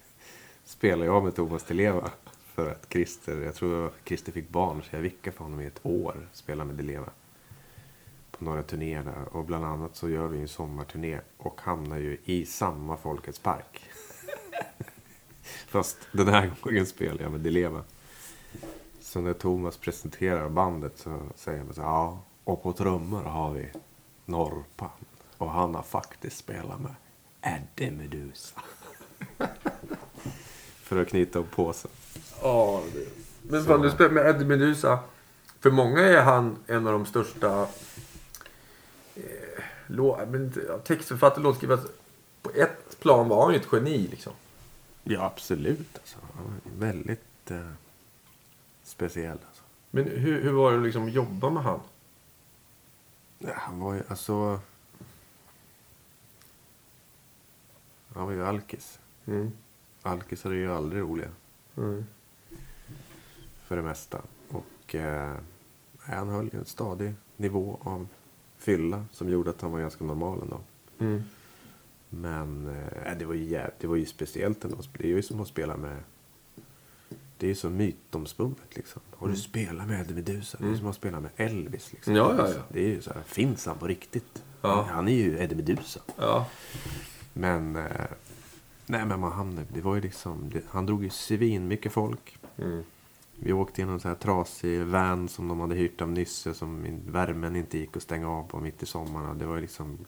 spelade 0.64 1.04
jag 1.04 1.24
med 1.24 1.34
Thomas 1.34 1.64
Di 1.64 1.74
Leva. 1.74 2.10
För 2.54 2.70
att 2.70 2.86
Christer, 2.90 3.40
jag 3.40 3.54
tror 3.54 3.92
Christer 4.04 4.32
fick 4.32 4.48
barn 4.48 4.82
så 4.82 4.96
jag 4.96 5.00
vickade 5.00 5.36
för 5.36 5.44
honom 5.44 5.60
i 5.60 5.66
ett 5.66 5.80
år. 5.82 6.28
Spelade 6.32 6.66
med 6.66 6.76
Di 6.76 6.82
Leva. 6.82 7.10
På 8.30 8.44
några 8.44 8.62
turnéer 8.62 9.02
där. 9.02 9.36
Och 9.36 9.44
bland 9.44 9.64
annat 9.64 9.96
så 9.96 10.08
gör 10.08 10.26
vi 10.26 10.40
en 10.40 10.48
sommarturné. 10.48 11.20
Och 11.36 11.60
hamnar 11.60 11.98
ju 11.98 12.18
i 12.24 12.46
samma 12.46 12.96
Folkets 12.96 13.38
Park. 13.38 13.82
Fast 15.66 15.98
den 16.12 16.28
här 16.28 16.52
gången 16.60 16.86
spelar 16.86 17.22
jag 17.22 17.32
med 17.32 17.40
Di 17.40 17.50
Leva. 17.50 17.84
Så 19.12 19.20
när 19.20 19.32
Thomas 19.32 19.76
presenterar 19.76 20.48
bandet 20.48 20.92
så 20.98 21.20
säger 21.34 21.58
han 21.58 21.74
så 21.74 21.80
ja. 21.80 22.18
Och 22.44 22.62
på 22.62 22.72
trummor 22.72 23.22
har 23.22 23.50
vi 23.50 23.68
Norpan. 24.24 24.90
Och 25.38 25.50
han 25.50 25.74
har 25.74 25.82
faktiskt 25.82 26.38
spelat 26.38 26.80
med 26.80 26.94
Eddie 27.42 27.90
Medusa. 27.90 28.60
För 30.82 31.02
att 31.02 31.08
knyta 31.08 31.38
upp 31.38 31.50
påsen. 31.50 31.90
Ja, 32.42 32.82
det... 32.92 33.08
Men 33.42 33.64
fan, 33.64 33.82
du 33.82 33.90
spelar 33.90 34.10
med 34.10 34.26
Eddie 34.26 34.44
Medusa. 34.44 34.98
För 35.60 35.70
många 35.70 36.00
är 36.00 36.22
han 36.22 36.56
en 36.66 36.86
av 36.86 36.92
de 36.92 37.06
största 37.06 37.68
eh, 39.14 40.78
textförfattare, 40.84 41.42
låtskrivare. 41.42 41.80
På 42.42 42.50
ett 42.50 43.00
plan 43.00 43.28
var 43.28 43.44
han 43.44 43.54
ju 43.54 43.60
ett 43.60 43.68
geni 43.72 43.98
liksom. 43.98 44.32
Ja, 45.04 45.24
absolut. 45.24 45.98
Alltså. 45.98 46.18
Han 46.34 46.44
var 46.44 46.86
väldigt 46.86 47.50
eh, 47.50 47.72
speciell. 48.92 49.38
Alltså. 49.48 49.62
Men 49.90 50.04
hur, 50.04 50.42
hur 50.42 50.52
var 50.52 50.72
det 50.72 50.78
liksom 50.78 51.06
att 51.06 51.12
jobba 51.12 51.50
med 51.50 51.62
han? 51.62 51.80
Ja, 53.38 53.52
han 53.54 53.80
var 53.80 53.94
ju 53.94 54.02
alltså... 54.08 54.60
Han 58.14 58.26
var 58.26 58.32
ju 58.32 58.46
alkis. 58.46 59.00
Mm. 59.26 59.52
Alkisar 60.02 60.50
är 60.50 60.54
ju 60.54 60.72
aldrig 60.72 61.02
roliga. 61.02 61.28
Mm. 61.76 62.06
För 63.64 63.76
det 63.76 63.82
mesta. 63.82 64.22
Och 64.48 64.94
eh, 64.94 65.36
han 65.98 66.28
höll 66.28 66.50
ju 66.52 66.58
en 66.58 66.64
stadig 66.64 67.14
nivå 67.36 67.78
av 67.82 68.08
fylla 68.58 69.04
som 69.12 69.28
gjorde 69.28 69.50
att 69.50 69.60
han 69.60 69.72
var 69.72 69.80
ganska 69.80 70.04
normal 70.04 70.42
ändå. 70.42 70.60
Mm. 70.98 71.22
Men 72.08 72.68
eh, 72.68 73.18
det, 73.18 73.24
var 73.24 73.34
ju 73.34 73.66
det 73.80 73.86
var 73.86 73.96
ju 73.96 74.06
speciellt 74.06 74.64
ändå. 74.64 74.78
Det 74.98 75.04
är 75.04 75.08
ju 75.08 75.22
som 75.22 75.40
att 75.40 75.48
spela 75.48 75.76
med... 75.76 76.02
Det 77.42 77.46
är 77.46 77.48
ju 77.48 77.54
så 77.54 77.70
mytomspunnet 77.70 78.76
liksom. 78.76 79.02
Har 79.10 79.28
du 79.28 79.36
spelat 79.36 79.88
med 79.88 80.14
Meduza? 80.14 80.58
Det 80.60 80.68
är 80.68 80.74
som 80.74 80.86
att 80.86 80.96
spela 80.96 81.20
med 81.20 81.30
Elvis. 81.36 81.92
Liksom. 81.92 82.14
Ja, 82.14 82.34
ja, 82.38 82.48
ja. 82.48 82.62
Det 82.68 82.80
är 82.80 82.88
ju 82.88 83.02
så 83.02 83.12
här, 83.12 83.22
finns 83.22 83.66
han 83.66 83.78
på 83.78 83.86
riktigt? 83.86 84.42
Ja. 84.60 84.88
Han 84.90 85.08
är 85.08 85.12
ju 85.12 85.38
Eddie 85.38 85.54
Meduza. 85.54 86.00
Ja. 86.16 86.46
Men... 87.32 87.76
Eh, 87.76 88.06
nej 88.86 89.06
men 89.06 89.20
man 89.20 89.32
hamnade... 89.32 89.66
Det 89.74 89.80
var 89.80 89.94
ju 89.94 90.00
liksom... 90.00 90.50
Det, 90.50 90.62
han 90.68 90.86
drog 90.86 91.04
ju 91.04 91.10
svin 91.10 91.68
mycket 91.68 91.92
folk. 91.92 92.38
Mm. 92.58 92.84
Vi 93.36 93.52
åkte 93.52 93.82
i 93.82 93.84
någon 93.84 94.00
så 94.00 94.08
här 94.08 94.14
trasig 94.14 94.80
van 94.80 95.28
som 95.28 95.48
de 95.48 95.60
hade 95.60 95.74
hyrt 95.74 96.00
av 96.00 96.08
Nysse 96.08 96.54
som 96.54 97.00
värmen 97.06 97.56
inte 97.56 97.78
gick 97.78 97.96
att 97.96 98.02
stänga 98.02 98.28
av 98.28 98.42
på 98.48 98.60
mitt 98.60 98.82
i 98.82 98.86
sommaren. 98.86 99.38
Det 99.38 99.46
var 99.46 99.54
ju 99.54 99.60
liksom... 99.60 99.98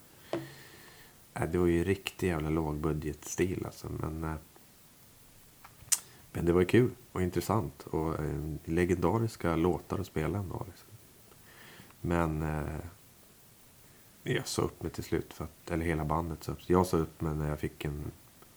Det 1.51 1.59
var 1.59 1.66
ju 1.66 1.85
riktigt 1.85 2.29
jävla 2.29 2.51
lågbudgetstil 2.51 3.62
alltså. 3.66 3.87
Men, 4.01 4.25
eh, 4.25 4.35
men 6.35 6.44
det 6.44 6.53
var 6.53 6.64
kul 6.64 6.90
och 7.12 7.23
intressant. 7.23 7.83
Och 7.83 8.20
eh, 8.20 8.55
legendariska 8.64 9.57
låtar 9.57 9.99
att 9.99 10.07
spela 10.07 10.38
ändå. 10.38 10.66
Liksom. 10.66 10.88
Men 12.01 12.42
eh, 12.42 12.85
jag 14.23 14.47
sa 14.47 14.62
upp 14.62 14.83
mig 14.83 14.92
till 14.92 15.05
slut. 15.05 15.33
För 15.33 15.44
att, 15.44 15.70
eller 15.70 15.85
hela 15.87 16.05
bandet 16.05 16.44
sa 16.44 16.53
upp 16.53 16.59
Jag 16.66 16.87
sa 16.87 16.97
upp 16.97 17.20
mig 17.20 17.35
när 17.35 17.49
jag 17.49 17.61
fick 17.61 17.85
en 17.85 18.11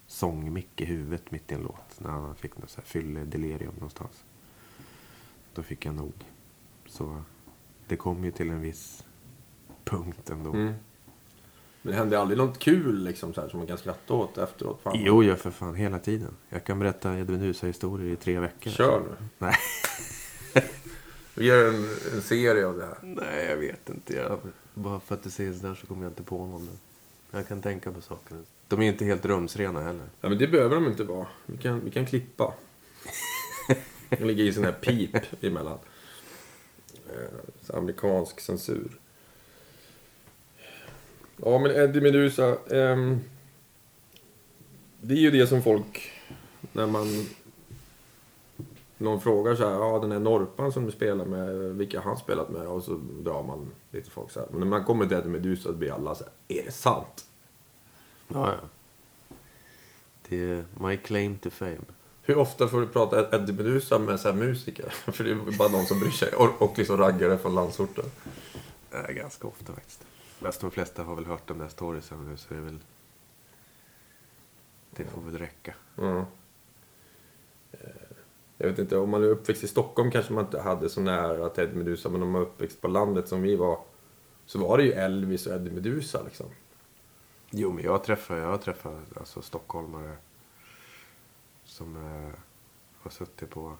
sångmick 0.08 0.82
i 0.82 0.86
huvudet 0.86 1.32
mitt 1.32 1.52
i 1.52 1.56
en 1.56 1.62
låt. 1.62 2.00
När 2.00 2.10
han 2.10 2.36
fick 2.36 2.58
något 2.58 2.70
så 2.70 2.82
här 2.82 2.88
fylle-delirium 2.88 3.74
någonstans. 3.74 4.26
Då 5.54 5.64
fick 5.64 5.86
jag 5.86 5.96
nog. 5.96 6.14
Så 6.86 7.22
det 7.88 7.96
kom 7.96 8.24
ju 8.24 8.32
till 8.32 8.50
en 8.50 8.62
viss 8.62 9.06
punkt 9.84 10.30
ändå. 10.30 10.54
Mm. 10.54 10.74
Men 11.88 11.94
det 11.94 12.00
hände 12.00 12.20
aldrig 12.20 12.38
något 12.38 12.60
kul 12.60 13.04
liksom 13.04 13.34
så 13.34 13.42
här, 13.42 13.50
som 13.50 13.60
man 13.60 13.68
kan 13.68 13.78
skratta 13.78 14.14
åt 14.14 14.38
efteråt? 14.38 14.80
Fan. 14.84 14.94
Jo, 15.00 15.24
jag 15.24 15.40
för 15.40 15.52
fan 15.52 15.76
hela 15.76 16.00
tiden. 16.00 16.36
Jag 16.50 16.64
kan 16.64 16.80
berätta 16.80 17.20
Edvin 17.20 17.40
Husa-historier 17.40 18.14
i 18.14 18.16
tre 18.16 18.40
veckor. 18.40 18.72
Kör 18.72 19.00
nu. 19.00 19.28
Nej. 19.38 19.56
Vi 21.36 21.46
gör 21.46 21.68
en, 21.68 21.90
en 22.14 22.22
serie 22.22 22.68
av 22.68 22.78
det 22.78 22.86
här. 22.86 22.98
Nej, 23.02 23.46
jag 23.50 23.58
vet 23.58 23.90
inte. 23.90 24.16
Jag, 24.16 24.40
bara 24.74 25.00
för 25.00 25.16
att 25.16 25.24
det 25.24 25.30
sägs 25.30 25.62
där 25.62 25.76
så 25.76 25.88
kommer 25.88 26.04
jag 26.04 26.12
inte 26.12 26.24
på 26.24 26.46
någon. 26.46 26.70
Jag 27.32 27.48
kan 27.48 27.62
tänka 27.62 27.92
på 27.92 28.02
saker. 28.02 28.38
De 28.68 28.82
är 28.82 28.88
inte 28.88 29.06
helt 29.06 29.26
rumsrena 29.26 29.82
heller. 29.82 30.06
Ja, 30.22 30.30
men 30.30 30.38
det 30.38 30.48
behöver 30.48 30.76
de 30.76 30.86
inte 30.88 31.04
vara. 31.04 31.28
Vi 31.46 31.58
kan, 31.58 31.80
vi 31.80 31.92
kan 31.92 32.06
klippa. 32.06 32.54
Det 34.10 34.26
ligga 34.26 34.44
i 34.44 34.54
sån 34.54 34.64
här 34.64 34.72
pip 34.72 35.16
emellan. 35.42 35.78
Eh, 37.10 37.40
så 37.62 37.78
amerikansk 37.78 38.40
censur. 38.40 39.00
Ja, 41.38 41.60
men 41.60 41.72
Eddie 41.72 42.02
Meduza. 42.02 42.58
ehm, 42.70 43.20
det 45.02 45.14
är 45.14 45.18
ju 45.20 45.32
det 45.32 45.48
som 45.48 45.64
folk, 45.64 46.12
när 46.72 46.88
man... 46.88 47.08
Någon 49.00 49.22
frågar 49.22 49.56
så 49.56 49.70
här, 49.70 49.74
ja 49.74 50.00
den 50.00 50.12
här 50.12 50.20
Norpan 50.20 50.72
som 50.72 50.86
du 50.86 50.92
spelar 50.92 51.26
med, 51.26 51.56
vilka 51.76 52.00
har 52.00 52.10
han 52.10 52.18
spelat 52.18 52.50
med? 52.50 52.68
Och 52.68 52.84
så 52.84 53.00
drar 53.24 53.44
man 53.44 53.72
lite 53.92 54.10
folk 54.10 54.32
så 54.32 54.40
här. 54.40 54.48
Men 54.52 54.60
när 54.60 54.68
man 54.68 54.84
kommer 54.84 55.06
till 55.08 55.18
Eddie 55.18 55.30
Meduza 55.30 55.64
så 55.64 55.74
blir 55.74 55.92
alla 55.92 56.16
så 56.16 56.24
här, 56.24 56.60
är 56.60 56.66
det 56.66 56.72
sant? 56.72 57.26
Ja, 58.28 58.54
ja. 58.54 58.68
Det 60.30 60.38
är 60.38 60.66
my 60.80 60.98
claim 60.98 61.38
to 61.38 61.50
fame. 61.50 61.78
Hur 62.22 62.38
ofta 62.38 62.68
får 62.68 62.82
du 62.82 62.88
prata 62.88 63.36
Eddie 63.36 63.54
Meduza 63.54 64.00
med 64.00 64.20
så 64.20 64.28
här 64.28 64.36
musiker? 64.36 64.90
För 65.12 65.24
det 65.24 65.32
är 65.32 65.58
bara 65.58 65.70
någon 65.70 65.86
som 65.86 66.00
bryr 66.00 66.12
sig. 66.12 66.34
Och, 66.34 66.62
och 66.62 66.78
liksom 66.78 66.98
raggare 66.98 67.38
från 67.38 67.56
landsorten. 67.56 68.06
Ganska 69.10 69.48
ofta 69.48 69.74
faktiskt. 69.74 70.04
Fast 70.40 70.62
de 70.62 70.72
flesta 70.72 71.04
har 71.04 71.16
väl 71.16 71.26
hört 71.26 71.48
de 71.48 71.58
där 71.58 71.68
storiesen 71.68 72.30
nu 72.30 72.38
så 72.38 72.54
det 72.54 72.60
är 72.60 72.64
väl... 72.64 72.80
Det 74.92 75.06
får 75.06 75.22
väl 75.22 75.38
räcka. 75.38 75.74
Ja. 75.96 76.26
Eh, 77.72 77.80
Jag 78.58 78.68
vet 78.68 78.80
inte, 78.80 78.98
om 78.98 79.10
man 79.10 79.24
är 79.24 79.28
uppväxt 79.28 79.64
i 79.64 79.68
Stockholm 79.68 80.12
kanske 80.12 80.34
man 80.34 80.46
inte 80.46 80.60
hade 80.62 80.90
så 80.90 81.02
nära 81.02 81.50
till 81.50 81.64
Eddie 81.64 81.76
Meduza. 81.76 82.10
Men 82.10 82.24
om 82.24 82.32
man 82.32 82.42
är 82.42 82.46
uppväxt 82.46 82.82
på 82.82 82.88
landet 82.88 83.28
som 83.28 83.42
vi 83.42 83.56
var. 83.56 83.80
Så 84.46 84.60
var 84.60 84.78
det 84.78 84.84
ju 84.84 84.92
Elvis 84.92 85.48
och 85.48 85.54
Eddie 85.54 85.72
Meduza 85.72 86.22
liksom. 86.24 86.46
Jo, 87.52 87.72
men 87.72 87.84
jag 87.84 88.04
träffar, 88.04 88.38
jag 88.38 88.48
har 88.48 88.58
träffat 88.58 89.18
alltså, 89.18 89.42
stockholmare 89.42 90.18
som 91.64 91.96
eh, 91.96 92.40
har 93.02 93.12
suttit 93.12 93.50
på 93.50 93.78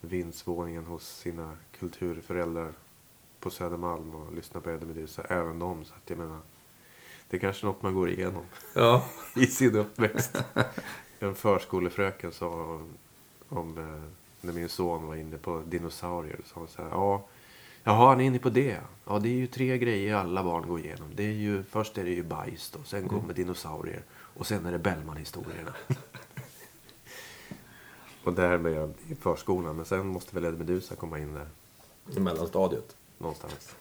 vindsvåningen 0.00 0.84
hos 0.84 1.08
sina 1.18 1.56
kulturföräldrar 1.78 2.72
på 3.40 3.50
Södermalm 3.50 4.14
och 4.14 4.34
lyssnat 4.34 4.64
på 4.64 4.70
Eddie 4.70 4.86
Meduza. 4.86 5.22
Även 5.22 5.58
de, 5.58 5.84
så 5.84 5.94
att 5.94 6.10
jag 6.10 6.18
menar. 6.18 6.40
Det 7.30 7.36
är 7.36 7.40
kanske 7.40 7.66
något 7.66 7.82
man 7.82 7.94
går 7.94 8.10
igenom 8.10 8.42
Ja. 8.74 9.04
i 9.36 9.46
sin 9.46 9.76
uppväxt. 9.76 10.42
En 11.18 11.34
förskolefröken 11.34 12.32
sa 12.32 12.48
om, 12.48 12.88
om 13.48 13.78
eh, 13.78 14.10
när 14.40 14.52
min 14.52 14.68
son 14.68 15.06
var 15.06 15.14
inne 15.16 15.36
på 15.38 15.62
dinosaurier. 15.66 16.40
Så 16.46 16.58
hon 16.58 16.68
så 16.68 16.82
här, 16.82 16.88
ja, 16.88 17.24
jaha, 17.84 18.08
han 18.08 18.20
är 18.20 18.24
inne 18.24 18.38
på 18.38 18.50
det. 18.50 18.80
Ja, 19.04 19.18
det 19.18 19.28
är 19.28 19.32
ju 19.32 19.46
tre 19.46 19.78
grejer 19.78 20.14
alla 20.14 20.42
barn 20.42 20.68
går 20.68 20.80
igenom. 20.80 21.08
Det 21.14 21.22
är 21.22 21.32
ju, 21.32 21.62
först 21.62 21.98
är 21.98 22.04
det 22.04 22.10
ju 22.10 22.22
bajs 22.22 22.70
då, 22.70 22.78
sen 22.84 23.08
kommer 23.08 23.34
dinosaurier 23.34 24.02
och 24.10 24.46
sen 24.46 24.66
är 24.66 24.72
det 24.72 24.78
Bellman-historierna. 24.78 25.72
och 28.24 28.32
där 28.32 28.58
blev 28.58 28.74
jag 28.74 28.92
i 29.08 29.14
förskolan. 29.14 29.76
Men 29.76 29.84
sen 29.84 30.06
måste 30.06 30.34
väl 30.34 30.44
Eddie 30.44 30.58
Meduza 30.58 30.96
komma 30.96 31.18
in 31.18 31.34
där 31.34 31.48
I 32.16 32.20
mellanstadiet. 32.20 32.96
någonstans. 33.20 33.76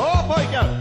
Åh 0.00 0.34
pojkar! 0.34 0.77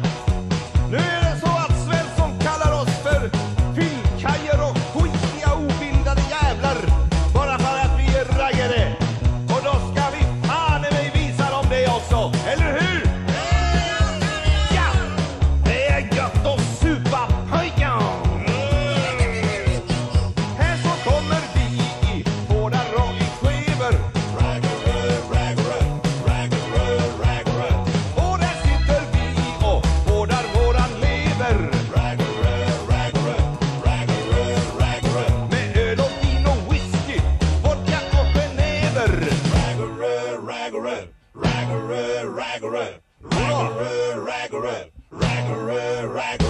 ragaro, 40.80 42.34
ragaro, 42.36 42.86
ragaro, 43.24 44.26
ragaro, 44.26 44.92
ragaro, 45.12 46.13
ragaro. 46.13 46.47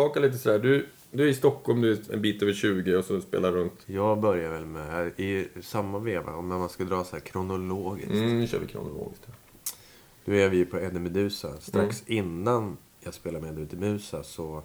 Tillbaka 0.00 0.20
lite 0.20 0.38
sådär. 0.38 0.58
Du, 0.58 0.88
du 1.10 1.24
är 1.24 1.28
i 1.28 1.34
Stockholm, 1.34 1.80
du 1.80 1.92
är 1.92 2.12
en 2.12 2.22
bit 2.22 2.42
över 2.42 2.52
20 2.52 2.96
och 2.96 3.04
så 3.04 3.20
spelar 3.20 3.52
runt. 3.52 3.82
Jag 3.86 4.20
börjar 4.20 4.50
väl 4.50 4.66
med, 4.66 5.20
i 5.20 5.48
samma 5.62 5.98
veva, 5.98 6.34
om 6.34 6.48
man 6.48 6.68
ska 6.68 6.84
dra 6.84 7.04
så 7.04 7.16
här 7.16 7.20
kronologiskt. 7.20 8.12
Mm, 8.12 8.38
nu 8.38 8.46
kör 8.46 8.58
vi 8.58 8.66
kronologiskt. 8.66 9.26
Nu 10.24 10.40
är 10.40 10.48
vi 10.48 10.64
på 10.64 10.78
Eddie 10.78 10.98
Medusa. 10.98 11.60
Strax 11.60 12.02
innan 12.06 12.76
jag 13.00 13.14
spelade 13.14 13.52
med 13.52 13.62
Eddie 13.62 13.76
Medusa 13.76 14.22
så, 14.22 14.62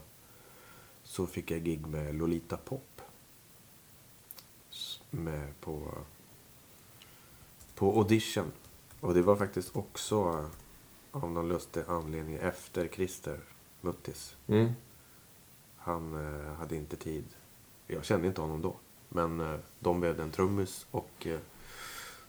så 1.04 1.28
fick 1.28 1.52
jag 1.52 1.64
gig 1.64 1.88
med 1.88 2.16
Lolita 2.16 2.58
Pop. 2.58 3.02
Med 5.12 5.62
på, 5.62 5.94
på 7.76 7.98
audition. 7.98 8.52
Och 9.00 9.14
det 9.14 9.22
var 9.22 9.36
faktiskt 9.36 9.76
också 9.76 10.50
av 11.12 11.32
någon 11.32 11.48
lustig 11.48 11.82
anledning 11.88 12.36
efter 12.36 12.88
Christer 12.88 13.40
Muttis. 13.82 14.36
Mm. 14.48 14.72
Han 15.86 16.14
eh, 16.14 16.54
hade 16.54 16.76
inte 16.76 16.96
tid. 16.96 17.26
Jag 17.88 18.06
kände 18.06 18.28
inte 18.28 18.42
honom 18.42 18.62
då. 18.62 18.76
Men 19.10 19.40
eh, 19.40 19.60
de 19.80 20.00
behövde 20.02 20.24
en 20.24 20.32
trummis 20.32 20.86
och 20.92 21.28
eh, 21.28 21.40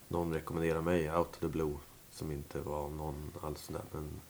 någon 0.08 0.34
rekommenderade 0.34 0.82
mig 0.82 1.10
out 1.10 1.28
of 1.28 1.38
the 1.38 1.48
blue. 1.48 1.76
Som 2.10 2.32
inte 2.32 2.60
var 2.60 2.88
någon 2.88 3.32
alls 3.40 3.68
där. 3.68 3.82
Men 3.92 4.20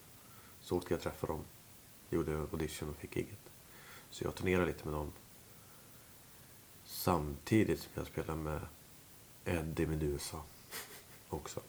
så 0.60 0.76
åkte 0.76 0.94
jag 0.94 1.00
träffa 1.00 1.26
dem. 1.26 1.40
Gjorde 2.10 2.38
audition 2.38 2.90
och 2.90 2.96
fick 2.96 3.16
giget. 3.16 3.38
Så 4.10 4.24
jag 4.24 4.34
turnerade 4.34 4.66
lite 4.66 4.84
med 4.84 4.94
dem. 4.94 5.12
Samtidigt 6.84 7.80
som 7.80 7.92
jag 7.94 8.06
spelade 8.06 8.38
med 8.38 8.60
Eddie 9.44 9.86
Medusa 9.86 10.40
också. 11.28 11.60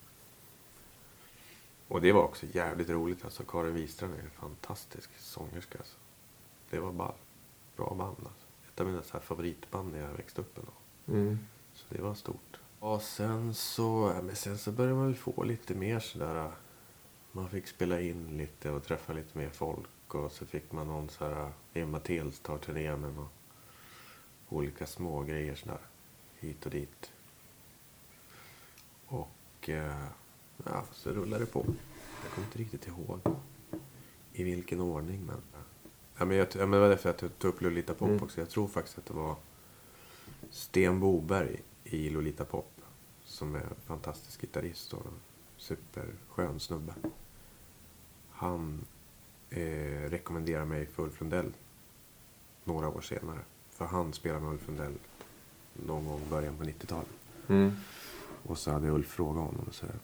Och 1.87 2.01
det 2.01 2.11
var 2.11 2.23
också 2.23 2.45
jävligt 2.45 2.89
roligt. 2.89 3.25
Alltså 3.25 3.43
Karin 3.43 3.73
Wistrand 3.73 4.13
är 4.13 4.19
en 4.19 4.29
fantastisk 4.29 5.09
sångerska. 5.19 5.77
Alltså. 5.77 5.97
Det 6.69 6.79
var 6.79 6.91
ball. 6.91 7.13
Bra 7.77 7.93
band 7.97 8.17
alltså. 8.19 8.47
Ett 8.67 8.79
av 8.79 8.87
mina 8.87 9.03
så 9.03 9.13
här 9.13 9.19
favoritband 9.19 9.91
när 9.91 9.99
jag 9.99 10.13
växte 10.13 10.41
upp 10.41 10.57
ändå. 10.57 10.71
Mm. 11.19 11.39
Så 11.73 11.85
det 11.89 12.01
var 12.01 12.13
stort. 12.13 12.59
Och 12.79 13.01
sen 13.01 13.53
så, 13.53 14.11
ja, 14.15 14.21
men 14.21 14.35
sen 14.35 14.57
så 14.57 14.71
började 14.71 14.95
man 14.95 15.05
väl 15.05 15.15
få 15.15 15.43
lite 15.43 15.75
mer 15.75 15.99
sådär. 15.99 16.51
Man 17.31 17.49
fick 17.49 17.67
spela 17.67 18.01
in 18.01 18.37
lite 18.37 18.71
och 18.71 18.83
träffa 18.83 19.13
lite 19.13 19.37
mer 19.37 19.49
folk. 19.49 20.15
Och 20.15 20.31
så 20.31 20.45
fick 20.45 20.71
man 20.71 20.87
någon 20.87 21.09
så 21.09 21.25
här 21.25 21.51
Emma 21.73 21.99
Telstar-turné 21.99 22.95
med 22.95 23.13
några 23.13 23.29
olika 24.49 24.85
små 24.85 25.23
grejer 25.23 25.55
sådär. 25.55 25.79
Hit 26.39 26.65
och 26.65 26.71
dit. 26.71 27.11
Och 29.07 29.69
eh, 29.69 30.07
ja, 30.65 30.83
så 30.91 31.09
rullade 31.09 31.45
det 31.45 31.51
på. 31.51 31.65
Jag 32.23 32.31
kommer 32.31 32.47
inte 32.47 32.59
riktigt 32.59 32.87
ihåg 32.87 33.19
i 34.33 34.43
vilken 34.43 34.81
ordning 34.81 35.25
men. 35.25 35.41
Ja, 36.17 36.25
men, 36.25 36.37
jag, 36.37 36.47
ja, 36.51 36.59
men 36.59 36.71
det 36.71 36.79
var 36.79 36.89
därför 36.89 37.09
jag 37.09 37.17
tog 37.39 37.53
upp 37.53 37.61
Lolita 37.61 37.93
Pop 37.93 38.09
Mm. 38.09 38.23
också. 38.23 38.41
Jag 38.41 38.49
tror 38.49 38.67
faktiskt 38.67 38.97
att 38.97 39.05
det 39.05 39.13
var 39.13 39.35
Sten 40.51 40.99
Boberg 40.99 41.61
i 41.83 42.09
Lolita 42.09 42.45
Pop. 42.45 42.71
Som 43.23 43.55
är 43.55 43.59
en 43.59 43.75
fantastisk 43.85 44.41
gitarrist 44.41 44.93
och 44.93 45.05
en 45.05 45.11
superskön 45.57 46.59
snubbe. 46.59 46.93
Han 48.31 48.85
eh, 49.49 50.09
rekommenderar 50.09 50.65
mig 50.65 50.85
för 50.85 51.03
Ulf 51.03 51.19
Lundell 51.21 51.53
några 52.63 52.87
år 52.87 53.01
senare. 53.01 53.39
För 53.69 53.85
han 53.85 54.13
spelade 54.13 54.41
med 54.41 54.51
Ulf 54.53 54.67
Lundell 54.67 54.93
någon 55.73 56.05
gång 56.07 56.21
i 56.21 56.29
början 56.29 56.57
på 56.57 56.63
90-talet. 56.63 57.07
Mm. 57.47 57.71
Och 58.45 58.57
så 58.57 58.71
hade 58.71 58.89
Ulf 58.89 59.07
frågat 59.07 59.43
honom 59.43 59.67
så 59.71 59.85
här, 59.85 59.95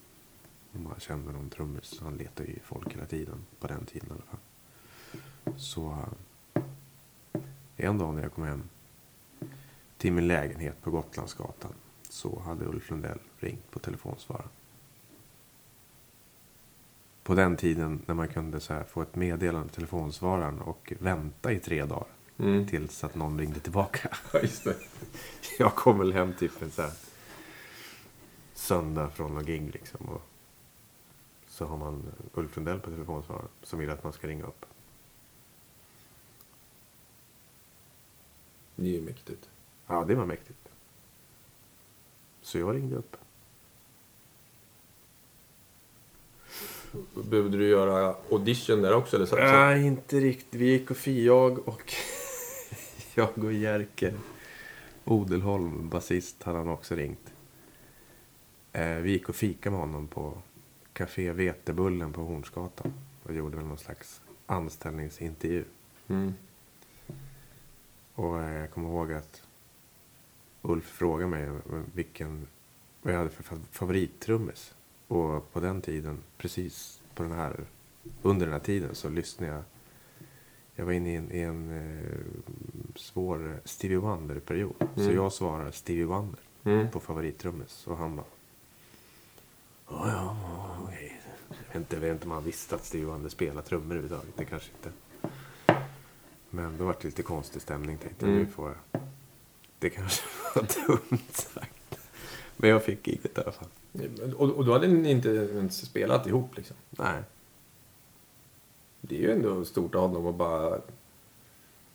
om 0.73 0.85
han 0.85 0.99
kände 0.99 1.31
någon 1.31 1.49
trummis. 1.49 1.99
Han 2.01 2.17
letade 2.17 2.49
ju 2.49 2.59
folk 2.59 2.93
hela 2.93 3.05
tiden, 3.05 3.45
på 3.59 3.67
den 3.67 3.85
tiden 3.85 4.09
i 4.09 4.11
alla 4.11 4.21
fall. 4.21 4.39
Så 5.57 5.97
en 7.77 7.97
dag 7.97 8.13
när 8.13 8.21
jag 8.21 8.33
kom 8.33 8.43
hem 8.43 8.63
till 9.97 10.13
min 10.13 10.27
lägenhet 10.27 10.81
på 10.83 10.91
Gotlandsgatan 10.91 11.73
så 12.09 12.39
hade 12.39 12.65
Ulf 12.65 12.89
Lundell 12.89 13.19
ringt 13.39 13.71
på 13.71 13.79
telefonsvararen. 13.79 14.49
På 17.23 17.35
den 17.35 17.57
tiden 17.57 18.01
när 18.05 18.15
man 18.15 18.27
kunde 18.27 18.59
så 18.59 18.73
här 18.73 18.83
få 18.83 19.01
ett 19.01 19.15
meddelande 19.15 19.67
på 19.67 19.73
telefonsvararen 19.75 20.61
och 20.61 20.93
vänta 20.99 21.51
i 21.51 21.59
tre 21.59 21.85
dagar 21.85 22.07
Mm. 22.37 22.67
tills 22.67 23.03
att 23.03 23.15
någon 23.15 23.39
ringde 23.39 23.59
tillbaka. 23.59 24.09
Ja, 24.33 24.39
just 24.39 24.63
det. 24.63 24.75
Jag 25.59 25.75
kom 25.75 25.99
väl 25.99 26.13
hem 26.13 26.33
typ 26.33 26.61
en 26.61 26.71
så 26.71 26.81
här 26.81 26.91
söndag 28.53 29.09
från 29.09 29.33
någon 29.33 29.45
gig 29.45 29.73
liksom. 29.73 30.05
Och 30.05 30.21
så 31.47 31.65
har 31.65 31.77
man 31.77 32.03
Ulf 32.33 32.55
Lundell 32.55 32.79
på 32.79 32.89
telefonsvararen 32.89 33.47
som 33.63 33.79
vill 33.79 33.89
att 33.89 34.03
man 34.03 34.13
ska 34.13 34.27
ringa 34.27 34.43
upp. 34.45 34.65
Det 38.83 38.89
är 38.89 38.93
ju 38.93 39.01
mäktigt. 39.01 39.49
Ja, 39.87 40.05
det 40.07 40.15
var 40.15 40.25
mäktigt. 40.25 40.69
Så 42.41 42.57
jag 42.57 42.75
ringde 42.75 42.95
upp. 42.95 43.17
Behövde 47.13 47.57
du 47.57 47.67
göra 47.67 48.15
audition 48.31 48.81
där 48.81 48.93
också? 48.93 49.15
Eller 49.15 49.25
så? 49.25 49.35
Nej, 49.35 49.85
inte 49.85 50.19
riktigt. 50.19 50.61
Vi 50.61 50.65
gick 50.65 50.91
och 50.91 50.97
fi, 50.97 51.25
jag 51.25 51.67
och 51.67 51.93
jag 53.15 53.43
och 53.43 53.53
Jerker 53.53 54.13
Odelholm, 55.03 55.89
basist, 55.89 56.43
hade 56.43 56.57
han 56.57 56.69
också 56.69 56.95
ringt. 56.95 57.33
Eh, 58.71 58.95
vi 58.95 59.11
gick 59.11 59.29
och 59.29 59.35
fika 59.35 59.71
med 59.71 59.79
honom 59.79 60.07
på 60.07 60.37
Café 60.93 61.31
Vetebullen 61.31 62.13
på 62.13 62.21
Hornsgatan 62.21 62.93
och 63.23 63.33
gjorde 63.33 63.57
väl 63.57 63.65
någon 63.65 63.77
slags 63.77 64.21
anställningsintervju. 64.45 65.63
Mm. 66.07 66.33
Och 68.15 68.39
eh, 68.41 68.53
jag 68.59 68.71
kommer 68.71 68.89
ihåg 68.89 69.13
att 69.13 69.41
Ulf 70.61 70.85
frågade 70.85 71.29
mig 71.29 71.49
vilken, 71.93 72.47
vad 73.01 73.13
jag 73.13 73.17
hade 73.17 73.29
för 73.29 73.43
fa- 73.43 73.65
favorittrummis. 73.71 74.73
Och 75.07 75.53
på 75.53 75.59
den 75.59 75.81
tiden, 75.81 76.17
precis 76.37 77.01
på 77.15 77.23
den 77.23 77.31
här, 77.31 77.65
under 78.21 78.45
den 78.45 78.53
här 78.53 78.59
tiden 78.59 78.95
så 78.95 79.09
lyssnade 79.09 79.53
jag. 79.53 79.63
Jag 80.75 80.85
var 80.85 80.91
inne 80.91 81.11
i 81.13 81.15
en, 81.15 81.31
i 81.31 81.39
en 81.39 81.71
eh, 81.71 82.19
svår 82.95 83.59
Stevie 83.65 83.97
Wonder-period. 83.97 84.73
Så 84.95 85.01
Mm. 85.01 85.15
jag 85.15 85.33
svarade 85.33 85.71
Stevie 85.71 86.05
Wonder 86.05 86.39
Mm. 86.65 86.89
på 86.91 86.99
favorittrummis. 86.99 87.87
Och 87.87 87.97
han 87.97 88.15
bara... 88.15 88.25
Ja, 89.89 90.11
ja, 90.11 90.37
okej. 90.83 91.21
Jag 91.49 91.55
vet 91.67 91.75
inte, 91.75 91.95
jag 91.95 92.01
vet 92.01 92.11
inte 92.11 92.25
om 92.25 92.31
han 92.31 92.43
visste 92.43 92.75
att 92.75 92.85
Stevie 92.85 93.05
Wonder 93.05 93.29
spelade 93.29 93.67
trummor 93.67 93.85
överhuvudtaget. 93.95 94.37
Det 94.37 94.45
kanske 94.45 94.71
inte... 94.77 94.91
Men 96.55 96.77
då 96.77 96.85
var 96.85 96.95
det 97.01 97.03
lite 97.07 97.23
konstig 97.23 97.61
stämning. 97.61 97.97
Tänkte 97.97 98.25
Mm. 98.25 98.37
nu 98.37 98.45
får 98.45 98.67
jag... 98.91 99.01
Det 99.79 99.89
kanske 99.89 100.23
var 100.55 100.61
dumt 100.87 101.19
sagt. 101.31 101.99
Men 102.57 102.69
jag 102.69 102.83
fick 102.83 103.07
giget 103.07 103.37
i 103.37 103.41
alla 103.41 103.51
fall. 103.51 103.67
Och, 104.37 104.49
och 104.49 104.65
då 104.65 104.73
hade 104.73 104.87
ni 104.87 105.11
inte 105.11 105.29
ens 105.29 105.85
spelat 105.85 106.27
ihop 106.27 106.57
liksom? 106.57 106.75
Nej. 106.89 107.21
Det 109.01 109.15
är 109.15 109.19
ju 109.19 109.31
ändå 109.31 109.65
stort 109.65 109.95
av 109.95 110.13
dem 110.13 110.27
att 110.27 110.35
bara 110.35 110.81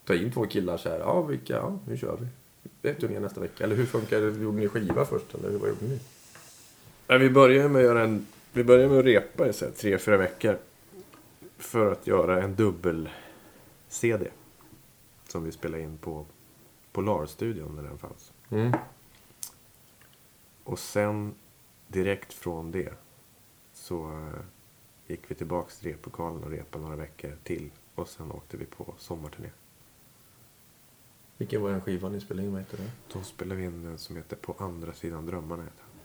ta 0.04 0.14
in 0.14 0.32
två 0.32 0.46
killar 0.46 0.76
så 0.76 0.88
här. 0.88 0.98
Ja, 0.98 1.22
vilka? 1.22 1.54
Ja, 1.54 1.78
nu 1.88 1.96
kör 1.96 2.16
vi. 2.20 2.26
Det 2.80 2.90
är 2.90 2.94
turné 2.94 3.20
nästa 3.20 3.40
vecka. 3.40 3.64
Eller 3.64 3.76
hur 3.76 3.86
funkar 3.86 4.20
det? 4.20 4.42
Gjorde 4.42 4.58
ni 4.58 4.68
skiva 4.68 5.04
först? 5.04 5.34
Eller 5.34 5.50
vad 5.58 5.68
gjorde 5.68 5.84
ni? 5.84 6.00
Nej, 7.06 7.18
vi 7.18 7.30
började 7.30 7.68
med 7.68 7.78
att 7.80 7.84
göra 7.84 8.02
en 8.04 8.26
Vi 8.52 8.64
började 8.64 8.88
med 8.88 8.98
att 8.98 9.04
repa 9.04 9.48
i 9.48 9.52
så 9.52 9.64
här 9.64 9.72
tre, 9.72 9.98
fyra 9.98 10.16
veckor. 10.16 10.58
För 11.58 11.92
att 11.92 12.06
göra 12.06 12.42
en 12.42 12.54
dubbel-CD. 12.54 14.28
Som 15.28 15.44
vi 15.44 15.52
spelade 15.52 15.82
in 15.82 15.98
på 15.98 16.26
Polarstudion 16.92 17.76
när 17.76 17.82
den 17.82 17.98
fanns. 17.98 18.32
Mm. 18.50 18.72
Och 20.64 20.78
sen 20.78 21.34
direkt 21.88 22.32
från 22.32 22.70
det 22.70 22.92
så 23.72 24.12
eh, 24.12 24.40
gick 25.06 25.30
vi 25.30 25.34
tillbaks 25.34 25.78
till 25.78 25.92
replokalen 25.92 26.44
och 26.44 26.50
repade 26.50 26.84
några 26.84 26.96
veckor 26.96 27.36
till. 27.42 27.70
Och 27.94 28.08
sen 28.08 28.32
åkte 28.32 28.56
vi 28.56 28.64
på 28.64 28.94
sommarturné. 28.98 29.50
Vilken 31.36 31.62
var 31.62 31.70
den 31.70 31.80
skivan 31.80 32.12
ni 32.12 32.20
spelade 32.20 32.46
in? 32.46 32.52
Vad 32.52 32.60
heter 32.60 32.76
det? 32.76 32.90
Då 33.12 33.22
spelade 33.22 33.60
vi 33.60 33.66
in 33.66 33.86
en 33.86 33.98
som 33.98 34.16
heter 34.16 34.36
På 34.36 34.54
andra 34.58 34.92
sidan 34.92 35.26
drömmarna. 35.26 35.62
Heter 35.62 35.78
den. 35.78 36.00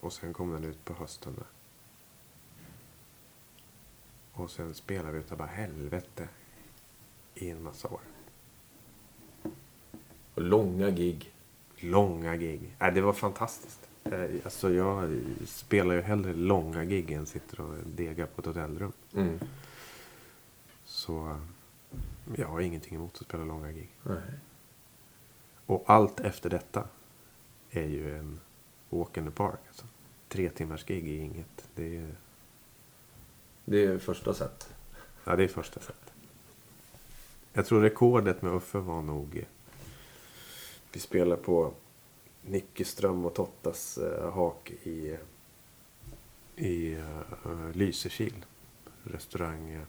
Och 0.00 0.12
sen 0.12 0.32
kom 0.32 0.52
den 0.52 0.64
ut 0.64 0.84
på 0.84 0.94
hösten 0.94 1.34
där. 1.34 1.46
Och 4.32 4.50
sen 4.50 4.74
spelade 4.74 5.12
vi 5.12 5.18
utav 5.18 5.38
bara 5.38 5.48
helvete 5.48 6.28
i 7.36 7.50
en 7.50 7.62
massa 7.62 7.88
år. 7.88 8.00
Och 10.34 10.42
långa 10.42 10.90
gig. 10.90 11.32
Långa 11.76 12.36
gig. 12.36 12.74
Äh, 12.80 12.94
det 12.94 13.00
var 13.00 13.12
fantastiskt. 13.12 13.88
Eh, 14.04 14.30
Alltså 14.44 14.70
jag 14.72 15.20
spelar 15.46 15.94
ju 15.94 16.00
hellre 16.00 16.34
långa 16.34 16.84
gig 16.84 17.10
än 17.10 17.26
sitter 17.26 17.60
och 17.60 17.74
degar 17.86 18.26
på 18.26 18.40
ett 18.40 18.46
hotellrum. 18.46 18.92
Mm. 19.14 19.38
Så 20.84 21.28
eh, 21.28 21.36
jag 22.36 22.48
har 22.48 22.60
ingenting 22.60 22.94
emot 22.94 23.16
att 23.20 23.26
spela 23.26 23.44
långa 23.44 23.72
gig. 23.72 23.88
Nej. 24.02 24.16
Och 25.66 25.84
allt 25.86 26.20
efter 26.20 26.50
detta 26.50 26.88
är 27.70 27.86
ju 27.86 28.16
en 28.18 28.40
walk 28.90 29.16
in 29.16 29.24
the 29.24 29.30
park. 29.30 29.58
Alltså. 29.68 29.86
Tre 30.28 30.50
timmars 30.50 30.84
gig 30.84 31.08
är 31.08 31.22
inget. 31.22 31.68
Det 31.74 31.96
är, 31.96 32.14
Det 33.64 33.84
är 33.84 33.98
första 33.98 34.34
set. 34.34 34.74
ja, 35.24 35.36
det 35.36 35.44
är 35.44 35.48
första 35.48 35.80
set. 35.80 36.05
Jag 37.56 37.66
tror 37.66 37.80
rekordet 37.82 38.42
med 38.42 38.54
Uffe 38.54 38.78
var 38.78 39.02
nog... 39.02 39.36
Eh, 39.36 39.44
vi 40.92 41.00
spelade 41.00 41.42
på 41.42 41.72
Nicky 42.42 42.84
Ström 42.84 43.24
och 43.24 43.34
Tottas 43.34 43.98
eh, 43.98 44.32
hak 44.32 44.70
i, 44.70 45.16
i 46.56 46.92
eh, 46.92 47.70
Lysekil. 47.72 48.44
Restaurang... 49.02 49.70
eh, 49.70 49.82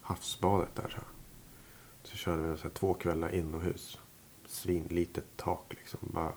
havsbadet 0.00 0.74
där. 0.74 0.88
Så, 0.88 1.00
så 2.10 2.16
körde 2.16 2.42
vi 2.42 2.56
så 2.56 2.62
här, 2.62 2.70
två 2.70 2.94
kvällar 2.94 3.34
inomhus. 3.34 3.98
Svinlitet 4.46 5.26
tak 5.36 5.64
liksom. 5.70 6.00
Bara 6.02 6.32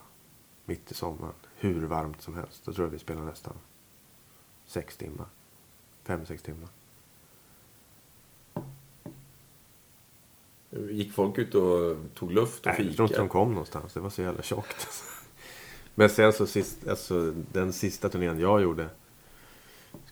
mitt 0.66 0.92
i 0.92 0.94
sommaren. 0.94 1.34
Hur 1.56 1.86
varmt 1.86 2.22
som 2.22 2.36
helst. 2.36 2.66
Då 2.66 2.74
tror 2.74 2.88
jag 2.88 2.92
vi 2.92 3.00
spelade 3.00 3.26
nästan 3.26 3.56
sex 4.66 4.98
timmar. 4.98 5.28
Fem, 6.04 6.26
sex 6.26 6.44
timmar. 6.44 6.70
Gick 10.72 11.14
folk 11.14 11.38
ut 11.38 11.56
och 11.56 11.98
tog 12.16 12.32
luft 12.32 12.60
och 12.60 12.74
Nej, 12.78 12.88
jag 12.88 12.96
tror 12.96 13.06
inte 13.06 13.14
fika? 13.14 13.22
de 13.22 13.30
kom 13.30 13.50
någonstans. 13.50 13.94
Det 13.94 14.00
var 14.00 14.10
så 14.10 14.22
jävla 14.22 14.42
tjockt. 14.42 14.76
Alltså. 14.80 15.06
Men 15.96 16.10
sen 16.10 16.34
så 16.34 16.48
sist, 16.48 16.88
alltså, 16.88 17.32
den 17.52 17.74
sista 17.74 18.10
turnén 18.10 18.40
jag 18.40 18.62
gjorde. 18.62 18.90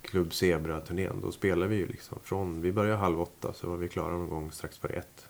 Klubb 0.01 0.33
Zebra-turnén. 0.33 1.21
Då 1.21 1.31
spelade 1.31 1.67
vi 1.67 1.75
ju 1.75 1.87
liksom 1.87 2.19
från... 2.23 2.61
Vi 2.61 2.71
började 2.71 2.97
halv 2.97 3.21
åtta 3.21 3.53
så 3.53 3.69
var 3.69 3.77
vi 3.77 3.89
klara 3.89 4.11
någon 4.11 4.29
gång 4.29 4.51
strax 4.51 4.77
före 4.77 4.93
ett. 4.93 5.27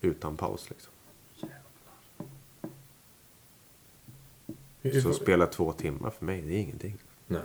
Utan 0.00 0.36
paus 0.36 0.70
liksom. 0.70 0.92
Hur 4.80 5.00
Så 5.00 5.12
spela 5.12 5.46
två 5.46 5.72
timmar 5.72 6.10
för 6.10 6.24
mig, 6.24 6.42
det 6.42 6.54
är 6.54 6.58
ingenting. 6.58 6.98
Nej. 7.26 7.42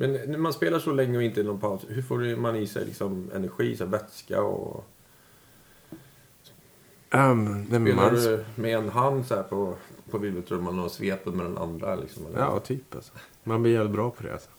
Men 0.00 0.12
när 0.12 0.38
man 0.38 0.52
spelar 0.52 0.78
så 0.78 0.92
länge 0.92 1.16
och 1.16 1.22
inte 1.22 1.40
är 1.40 1.44
någon 1.44 1.60
paus, 1.60 1.86
hur 1.88 2.02
får 2.02 2.36
man 2.36 2.56
i 2.56 2.66
sig 2.66 2.84
liksom 2.86 3.30
energi, 3.34 3.76
så 3.76 3.84
vätska 3.84 4.42
och... 4.42 4.84
Um, 7.10 7.66
Spelar 7.66 7.94
man, 7.94 8.14
du 8.14 8.44
med 8.54 8.76
en 8.78 8.88
hand 8.88 9.26
så 9.26 9.34
här 9.34 9.42
på, 9.42 9.74
på 10.10 10.18
virveltrumman 10.18 10.78
och 10.78 10.90
sveper 10.90 11.30
med 11.30 11.46
den 11.46 11.58
andra 11.58 11.94
liksom? 11.94 12.26
Eller? 12.26 12.38
Ja, 12.38 12.60
typ 12.60 12.94
alltså. 12.94 13.12
Man 13.44 13.62
blir 13.62 13.72
jävligt 13.72 13.92
bra 13.92 14.10
på 14.10 14.22
det 14.22 14.32
alltså. 14.32 14.50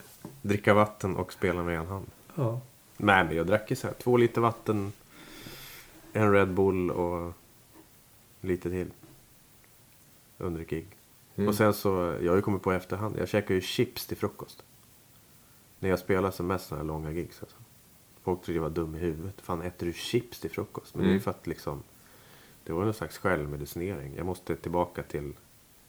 Dricka 0.42 0.74
vatten 0.74 1.16
och 1.16 1.34
spela 1.34 1.64
med 1.64 1.80
en 1.80 1.88
hand. 1.88 2.12
ja. 2.36 2.62
Nej, 2.98 3.24
men 3.24 3.36
jag 3.36 3.48
drack 3.48 3.70
ju 3.70 3.76
så 3.76 3.88
här. 3.88 3.94
Två 3.94 4.18
liter 4.18 4.42
vatten, 4.42 4.94
en 6.14 6.34
Red 6.34 6.54
Bull 6.54 6.92
och 6.92 7.34
lite 8.42 8.70
till. 8.70 8.92
Under 10.38 10.64
gig. 10.64 10.88
Mm. 11.36 11.50
Och 11.50 11.56
sen 11.56 11.74
så, 11.74 12.18
jag 12.22 12.32
har 12.32 12.36
ju 12.36 12.42
kommit 12.42 12.62
på 12.62 12.74
i 12.74 12.76
efterhand. 12.76 13.16
Jag 13.20 13.28
käkar 13.28 13.56
ju 13.56 13.62
chips 13.62 14.06
till 14.06 14.18
frukost. 14.18 14.64
När 15.82 15.90
jag 15.90 16.00
spelar 16.00 16.32
som 16.32 16.48
mest 16.48 16.68
sådana 16.68 16.84
här 16.84 16.88
långa 16.88 17.12
gigs 17.12 17.42
alltså. 17.42 17.58
Folk 18.22 18.42
trodde 18.42 18.58
jag 18.58 18.64
var 18.64 18.70
dum 18.70 18.96
i 18.96 19.00
huvudet. 19.00 19.42
Fan, 19.42 19.62
äter 19.62 19.86
du 19.88 19.94
chips 19.94 20.40
till 20.40 20.50
frukost? 20.52 20.96
Men 20.96 21.02
det 21.04 21.08
är 21.08 21.12
ju 21.12 21.14
Mm. 21.14 21.24
för 21.24 21.32
att 21.32 21.48
liksom... 21.48 21.84
Det 22.64 22.74
var 22.74 22.84
någon 22.86 22.94
slags 22.94 23.18
självmedicinering. 23.18 24.14
Jag 24.18 24.26
måste 24.26 24.56
tillbaka 24.56 25.04
till 25.04 25.34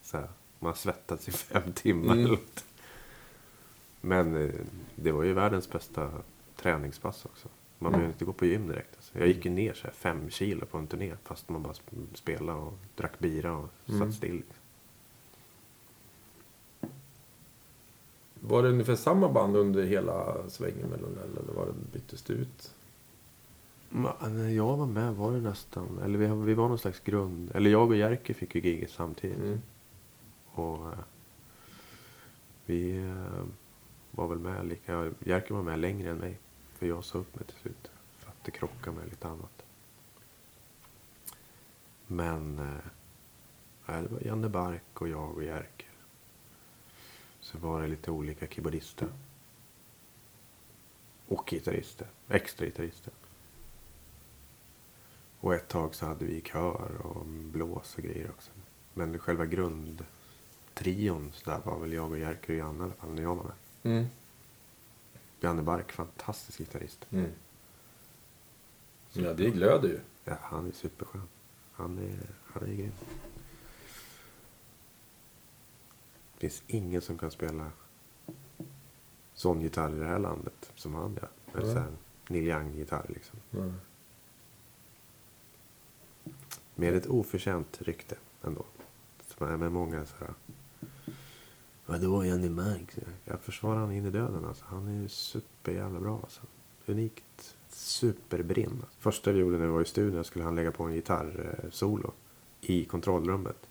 så 0.02 0.16
här, 0.16 0.28
man 0.58 0.68
har 0.70 0.74
svettats 0.76 1.28
i 1.28 1.32
fem 1.32 1.72
timmar. 1.72 2.14
Mm. 2.16 2.36
Men 4.00 4.36
eh, 4.48 4.54
det 4.96 5.12
var 5.12 5.22
ju 5.22 5.32
världens 5.32 5.70
bästa 5.70 6.10
träningspass 6.56 7.24
också. 7.24 7.48
Man 7.78 7.88
Mm. 7.88 7.98
behöver 8.00 8.12
inte 8.14 8.24
gå 8.24 8.32
på 8.32 8.46
gym 8.46 8.68
direkt. 8.68 8.96
Alltså. 8.96 9.18
Jag 9.18 9.28
gick 9.28 9.44
ju 9.44 9.50
ner 9.50 9.74
så 9.74 9.84
här 9.86 9.94
fem 9.94 10.30
kilo 10.30 10.66
på 10.66 10.78
en 10.78 10.86
turné 10.86 11.16
fast 11.24 11.48
man 11.48 11.62
bara 11.62 11.72
sp- 11.72 12.14
spelade 12.14 12.58
och 12.58 12.74
drack 12.96 13.18
bira 13.18 13.56
och 13.56 13.68
Mm. 13.88 14.00
satt 14.00 14.14
still. 14.14 14.42
Var 18.46 18.62
det 18.62 18.68
ungefär 18.68 18.96
samma 18.96 19.28
band 19.28 19.56
under 19.56 19.82
hela 19.82 20.48
svängen 20.48 20.88
med 20.88 21.00
Lundell 21.00 21.30
eller 21.42 21.52
var 21.52 21.66
det 21.66 21.72
byttes 21.92 22.22
det 22.22 22.32
ut? 22.32 22.74
När 23.90 24.48
jag 24.48 24.76
var 24.76 24.86
med 24.86 25.14
var 25.14 25.32
det 25.32 25.40
nästan, 25.40 25.98
eller 26.04 26.18
vi, 26.18 26.26
vi 26.46 26.54
var 26.54 26.68
någon 26.68 26.78
slags 26.78 27.00
grund, 27.00 27.50
eller 27.54 27.70
jag 27.70 27.88
och 27.88 27.96
Jerker 27.96 28.34
fick 28.34 28.54
ju 28.54 28.60
giget 28.60 28.90
samtidigt. 28.90 29.38
Mm. 29.38 29.62
Och 30.52 30.86
eh, 30.86 30.98
vi 32.66 32.96
eh, 32.96 33.44
var 34.10 34.28
väl 34.28 34.38
med 34.38 34.66
lika, 34.66 35.10
Jerker 35.24 35.54
var 35.54 35.62
med 35.62 35.78
längre 35.78 36.10
än 36.10 36.18
mig. 36.18 36.38
För 36.74 36.86
jag 36.86 37.04
sa 37.04 37.18
upp 37.18 37.34
mig 37.34 37.44
till 37.44 37.56
slut. 37.56 37.90
För 38.18 38.28
att 38.28 38.44
det 38.44 38.50
krockade 38.50 38.96
med 38.96 39.08
lite 39.08 39.28
annat. 39.28 39.62
Men 42.06 42.58
eh, 42.58 44.02
det 44.02 44.08
var 44.12 44.20
Janne 44.20 44.48
Bark 44.48 45.00
och 45.00 45.08
jag 45.08 45.36
och 45.36 45.44
Jerker. 45.44 45.91
Så 47.42 47.58
var 47.58 47.82
det 47.82 47.88
lite 47.88 48.10
olika 48.10 48.46
keyboardister. 48.46 49.08
Och 51.26 51.48
gitarrister. 51.50 52.06
Extra 52.28 52.66
gitarrister. 52.66 53.12
Och 55.40 55.54
ett 55.54 55.68
tag 55.68 55.94
så 55.94 56.06
hade 56.06 56.24
vi 56.24 56.40
kör 56.40 57.06
och 57.06 57.26
blås 57.26 57.94
och 57.96 58.02
grejer 58.02 58.30
också. 58.30 58.50
Men 58.94 59.18
själva 59.18 59.46
grundtrion 59.46 61.32
så 61.32 61.50
där 61.50 61.60
var 61.64 61.78
väl 61.78 61.92
jag 61.92 62.10
och 62.10 62.18
Jerker 62.18 62.52
och 62.52 62.58
Janne 62.58 62.78
i 62.78 62.82
alla 62.82 62.94
fall 62.94 63.14
när 63.14 63.22
jag 63.22 63.36
var 63.36 63.44
med. 63.44 63.54
Mm. 63.82 64.06
Janne 65.40 65.62
Bark, 65.62 65.92
fantastisk 65.92 66.58
gitarrist. 66.58 67.06
Mm. 67.10 67.30
Ja, 69.12 69.32
det 69.32 69.50
glöder 69.50 69.88
ju. 69.88 70.00
Ja, 70.24 70.36
han 70.40 70.68
är 70.68 70.72
superskön. 70.72 71.28
Han 71.72 71.98
är, 71.98 72.18
han 72.52 72.62
är 72.62 72.74
grym. 72.74 72.92
Det 76.42 76.48
finns 76.48 76.62
ingen 76.66 77.02
som 77.02 77.18
kan 77.18 77.30
spela 77.30 77.70
sån 79.34 79.60
gitarr 79.60 79.94
i 79.96 79.98
det 79.98 80.06
här 80.06 80.18
landet 80.18 80.72
som 80.74 80.94
han 80.94 81.14
gör. 81.14 81.28
Eller 81.54 81.64
Nej. 81.64 81.74
så 81.74 81.80
här, 81.80 81.92
Neil 82.28 82.48
Young-gitarr 82.48 83.06
liksom. 83.08 83.38
Mm. 83.52 83.72
Med 86.74 86.94
ett 86.94 87.06
oförtjänt 87.06 87.82
rykte 87.82 88.16
ändå. 88.42 88.64
Som 89.20 89.48
är 89.48 89.56
med 89.56 89.72
många 89.72 90.06
så 90.06 90.14
här. 90.18 90.34
Vadå 91.86 92.24
Janne 92.24 92.50
Mark? 92.50 92.90
Jag 93.24 93.40
försvarar 93.40 93.80
han 93.80 93.92
in 93.92 94.06
i 94.06 94.10
döden 94.10 94.44
alltså. 94.44 94.64
Han 94.68 94.88
är 94.88 95.02
ju 95.02 95.08
superjävla 95.08 96.00
bra 96.00 96.20
alltså. 96.22 96.40
Unikt 96.86 97.56
superbrinn. 97.68 98.84
Första 98.98 99.32
vi 99.32 99.38
gjorde 99.38 99.58
när 99.58 99.66
vi 99.66 99.72
var 99.72 99.82
i 99.82 99.84
studion 99.84 100.24
skulle 100.24 100.44
han 100.44 100.54
lägga 100.54 100.72
på 100.72 100.84
en 100.84 100.92
gitarrsolo 100.92 102.12
i 102.60 102.84
kontrollrummet. 102.84 103.68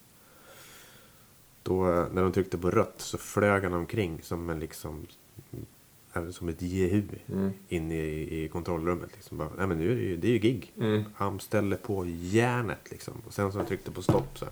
Då 1.64 1.92
eh, 1.92 2.06
när 2.14 2.22
de 2.24 2.32
tryckte 2.32 2.58
på 2.58 2.72
rött 2.72 2.94
så 2.98 3.18
flög 3.18 3.64
han 3.64 3.74
omkring 3.74 4.22
som 4.22 4.50
en 4.50 4.60
liksom 4.60 5.08
även 6.14 6.34
som 6.34 6.50
ett 6.50 6.62
jehu 6.62 7.04
Mm. 7.32 7.52
in 7.70 7.92
i, 7.92 8.44
i 8.44 8.50
kontrollrummet. 8.50 9.10
Liksom. 9.14 9.38
Bara, 9.38 9.50
Nej, 9.58 9.68
men 9.68 9.78
nu 9.78 9.92
är 9.92 9.96
det, 9.96 10.02
ju, 10.02 10.18
det 10.18 10.28
är 10.28 10.32
ju 10.32 10.38
gig. 10.40 10.74
Mm. 10.78 11.04
Han 11.16 11.40
ställde 11.40 11.76
på 11.76 12.06
järnet 12.08 12.92
liksom. 12.92 13.14
Och 13.28 13.34
sen 13.34 13.52
så 13.52 13.58
han 13.58 13.68
tryckte 13.68 13.92
på 13.92 14.02
stopp 14.02 14.38
så 14.38 14.46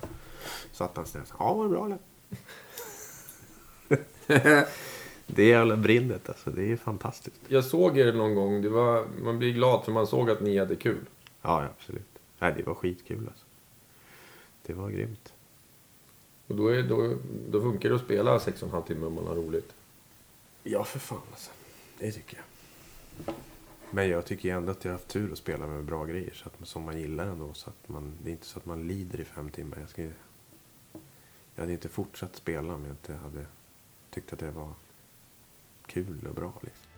satt 0.72 0.96
han 0.98 1.06
snett. 1.06 1.34
Ja, 1.40 1.54
var 1.54 1.64
det 1.64 1.70
bra 1.70 1.86
eller? 1.86 1.98
det 5.28 5.44
jävla 5.46 5.78
brinnet 5.78 6.30
alltså. 6.30 6.50
Det 6.52 6.72
är 6.72 6.78
fantastiskt. 6.78 7.42
Jag 7.48 7.66
såg 7.66 7.98
er 7.98 8.14
någon 8.14 8.36
gång. 8.36 8.62
Det 8.62 8.70
var, 8.70 9.06
man 9.24 9.40
blir 9.40 9.54
glad 9.54 9.86
för 9.86 9.92
man 9.92 10.08
såg 10.08 10.30
att 10.30 10.42
ni 10.42 10.58
hade 10.58 10.76
kul. 10.76 11.06
Ja, 11.42 11.64
ja, 11.64 11.70
absolut. 11.80 12.20
Nej, 12.40 12.54
det 12.58 12.64
var 12.64 12.74
skitkul 12.74 13.28
alltså. 13.28 13.46
Det 14.66 14.74
var 14.74 14.90
grymt. 14.90 15.34
Och 16.50 16.56
då, 16.56 16.68
är, 16.68 16.84
då, 16.84 17.18
då 17.50 17.62
funkar 17.62 17.90
det 17.90 17.96
att 17.96 18.02
spela 18.02 18.40
sex 18.40 18.62
och 18.62 18.68
en 18.68 18.74
halv 18.74 18.84
timme 18.84 19.06
om 19.06 19.14
man 19.14 19.28
har 19.28 19.36
roligt. 19.36 19.74
Ja, 20.64 20.84
för 20.84 21.00
fan 21.00 21.22
alltså. 21.32 21.52
Det 22.00 22.12
tycker 22.12 22.38
jag. 22.38 22.46
Men 23.92 24.10
jag 24.10 24.26
tycker 24.26 24.56
ändå 24.56 24.72
att 24.72 24.86
jag 24.86 24.92
har 24.92 24.98
haft 24.98 25.08
tur 25.08 25.32
att 25.32 25.38
spela 25.38 25.68
med 25.68 25.84
bra 25.84 26.06
grejer 26.06 26.34
så 26.34 26.50
att, 26.50 26.68
som 26.68 26.84
man 26.84 27.00
gillar 27.00 27.28
ändå. 27.28 27.54
Så 27.54 27.70
att 27.70 27.90
man, 27.90 28.14
det 28.24 28.30
är 28.30 28.32
inte 28.32 28.46
så 28.46 28.60
att 28.60 28.66
man 28.66 28.88
lider 28.88 29.22
i 29.22 29.26
fem 29.26 29.50
timmar. 29.50 29.78
Jag, 29.80 29.90
ska, 29.90 30.02
jag 31.56 31.62
hade 31.62 31.72
inte 31.72 31.90
fortsatt 31.90 32.36
spela 32.36 32.74
om 32.74 32.86
jag 32.86 32.94
inte 32.94 33.14
hade 33.14 33.46
tyckt 34.10 34.34
att 34.34 34.40
det 34.40 34.52
var 34.52 34.74
kul 35.86 36.28
och 36.30 36.36
bra. 36.36 36.54
Liksom. 36.62 36.89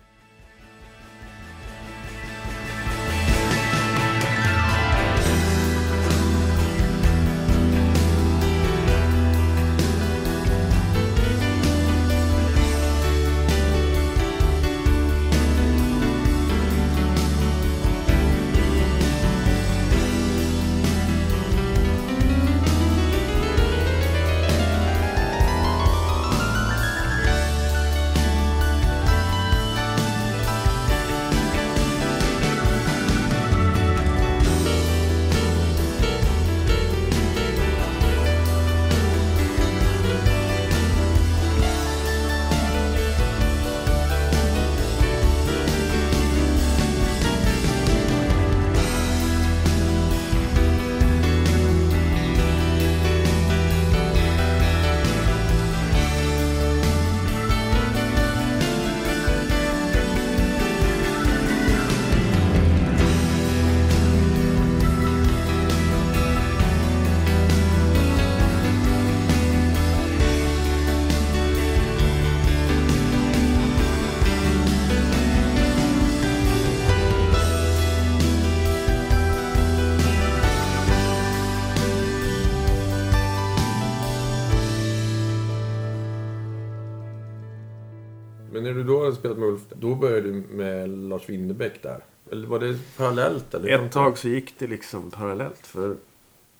Spelat 89.22 89.38
med 89.38 89.48
Ulf, 89.48 89.62
då 89.68 89.94
började 89.94 90.20
du 90.20 90.32
med 90.32 90.88
Lars 90.88 91.28
Winnerbäck 91.28 91.82
där? 91.82 92.04
Eller 92.30 92.46
var 92.46 92.58
det 92.58 92.78
parallellt? 92.96 93.54
Eller? 93.54 93.68
Ett 93.68 93.92
tag 93.92 94.18
så 94.18 94.28
gick 94.28 94.58
det 94.58 94.66
liksom 94.66 95.10
parallellt. 95.10 95.66
För 95.66 95.96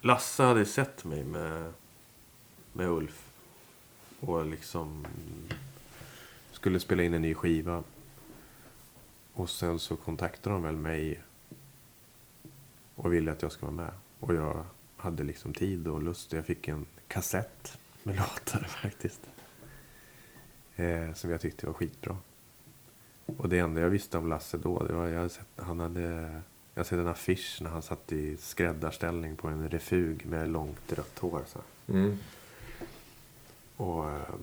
Lasse 0.00 0.42
hade 0.42 0.64
sett 0.64 1.04
mig 1.04 1.24
med, 1.24 1.72
med 2.72 2.88
Ulf. 2.88 3.28
Och 4.20 4.46
liksom 4.46 5.06
skulle 6.52 6.80
spela 6.80 7.02
in 7.02 7.14
en 7.14 7.22
ny 7.22 7.34
skiva. 7.34 7.82
Och 9.32 9.50
sen 9.50 9.78
så 9.78 9.96
kontaktade 9.96 10.54
de 10.54 10.62
väl 10.62 10.76
mig. 10.76 11.22
Och 12.94 13.12
ville 13.12 13.32
att 13.32 13.42
jag 13.42 13.52
skulle 13.52 13.72
vara 13.72 13.86
med. 13.86 13.94
Och 14.20 14.34
jag 14.34 14.64
hade 14.96 15.22
liksom 15.22 15.54
tid 15.54 15.88
och 15.88 16.02
lust. 16.02 16.32
Jag 16.32 16.46
fick 16.46 16.68
en 16.68 16.86
kassett 17.08 17.78
med 18.02 18.16
låtar 18.16 18.66
faktiskt. 18.82 19.20
Eh, 20.76 21.12
som 21.14 21.30
jag 21.30 21.40
tyckte 21.40 21.66
var 21.66 21.72
skitbra. 21.72 22.16
Och 23.38 23.48
det 23.48 23.58
enda 23.58 23.80
jag 23.80 23.90
visste 23.90 24.18
om 24.18 24.28
Lasse 24.28 24.58
då, 24.58 24.82
det 24.84 24.92
var 24.92 25.06
jag 25.06 25.16
hade 25.16 25.28
sett, 25.28 25.48
han 25.56 25.80
hade, 25.80 26.40
jag 26.74 26.86
sett 26.86 26.98
en 26.98 27.06
affisch 27.06 27.58
när 27.62 27.70
han 27.70 27.82
satt 27.82 28.12
i 28.12 28.36
skräddarställning 28.36 29.36
på 29.36 29.48
en 29.48 29.68
refug 29.68 30.26
med 30.26 30.48
långt 30.48 30.92
rött 30.92 31.18
hår. 31.18 31.42
Så. 31.46 31.58
Mm. 31.92 32.18
Och 33.76 34.10
eh, 34.10 34.34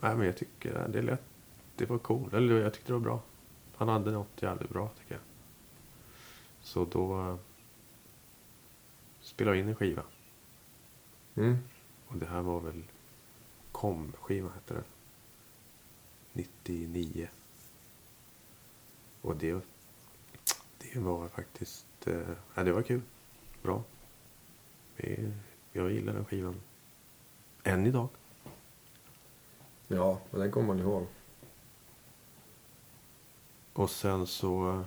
nej, 0.00 0.16
men 0.16 0.26
jag 0.26 0.36
tycker 0.36 0.88
det 0.88 1.02
lät, 1.02 1.22
det 1.76 1.86
var 1.86 1.98
cool. 1.98 2.34
Eller 2.34 2.60
jag 2.60 2.74
tyckte 2.74 2.88
det 2.88 2.92
var 2.92 3.00
bra. 3.00 3.22
Han 3.76 3.88
hade 3.88 4.10
något 4.10 4.42
jävligt 4.42 4.70
bra 4.70 4.90
tycker 4.98 5.14
jag. 5.14 5.22
Så 6.62 6.84
då 6.84 7.20
eh, 7.20 7.36
spelade 9.20 9.56
vi 9.56 9.62
in 9.62 9.68
en 9.68 9.74
skiva. 9.74 10.02
Mm. 11.34 11.58
Och 12.06 12.16
det 12.16 12.26
här 12.26 12.42
var 12.42 12.60
väl 12.60 12.82
Kom-skiva 13.72 14.48
hette 14.54 14.74
det. 14.74 14.84
99. 16.32 17.28
Och 19.22 19.36
det, 19.36 19.60
det 20.78 20.98
var 21.00 21.28
faktiskt, 21.28 21.86
eh, 22.06 22.28
ja, 22.54 22.62
det 22.62 22.72
var 22.72 22.82
kul. 22.82 23.00
Bra. 23.62 23.82
Jag 25.72 25.92
gillar 25.92 26.12
den 26.12 26.24
skivan. 26.24 26.60
Än 27.64 27.86
idag. 27.86 28.08
Ja, 29.88 30.20
men 30.30 30.40
den 30.40 30.50
kommer 30.50 30.66
man 30.66 30.78
ihåg. 30.78 31.06
Och 33.72 33.90
sen 33.90 34.26
så, 34.26 34.84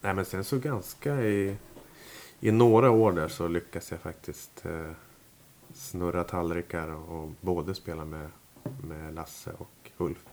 nej 0.00 0.14
men 0.14 0.24
sen 0.24 0.44
så 0.44 0.58
ganska 0.58 1.22
i, 1.22 1.56
i 2.40 2.50
några 2.50 2.90
år 2.90 3.12
där 3.12 3.28
så 3.28 3.48
lyckas 3.48 3.90
jag 3.90 4.00
faktiskt 4.00 4.66
eh, 4.66 4.92
snurra 5.74 6.24
tallrikar 6.24 6.88
och 6.88 7.30
både 7.40 7.74
spela 7.74 8.04
med, 8.04 8.30
med 8.82 9.14
Lasse 9.14 9.52
och 9.52 9.90
Ulf. 9.96 10.29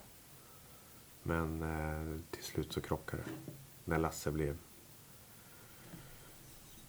Men 1.27 1.61
eh, 1.63 2.19
till 2.31 2.43
slut 2.43 2.73
så 2.73 2.81
krockade 2.81 3.23
det. 3.23 3.51
När 3.85 3.97
Lasse 3.97 4.31
blev 4.31 4.57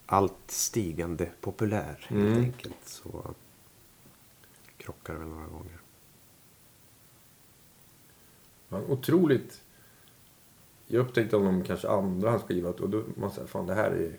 allt 0.06 0.50
stigande 0.50 1.30
populär 1.40 2.06
helt 2.08 2.10
Mm. 2.10 2.42
enkelt. 2.44 2.76
Så 2.88 3.34
krockade 4.76 5.18
det 5.18 5.24
väl 5.24 5.34
några 5.34 5.46
gånger. 5.46 5.78
Otroligt... 8.88 9.62
Jag 10.86 11.00
upptäckte 11.00 11.36
honom 11.36 11.64
kanske 11.64 11.88
andra 11.88 12.30
han 12.30 12.40
skrivit 12.40 12.80
och 12.80 12.88
då 12.90 13.02
man 13.16 13.30
säger 13.30 13.48
fan 13.48 13.66
det 13.66 13.74
här 13.74 13.90
är... 13.90 14.16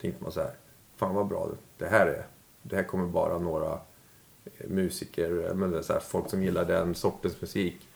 Tänkte 0.00 0.22
man 0.22 0.32
så 0.32 0.40
här, 0.40 0.54
fan 0.96 1.14
vad 1.14 1.26
bra 1.26 1.50
det 1.78 1.86
här 1.86 2.06
är. 2.06 2.26
Det 2.62 2.76
här 2.76 2.84
kommer 2.84 3.06
bara 3.06 3.38
några 3.38 3.80
musiker, 4.68 5.54
men 5.54 5.84
så 5.84 5.92
här, 5.92 6.00
folk 6.00 6.30
som 6.30 6.42
gillar 6.42 6.64
den 6.64 6.94
sortens 6.94 7.40
musik 7.40 7.88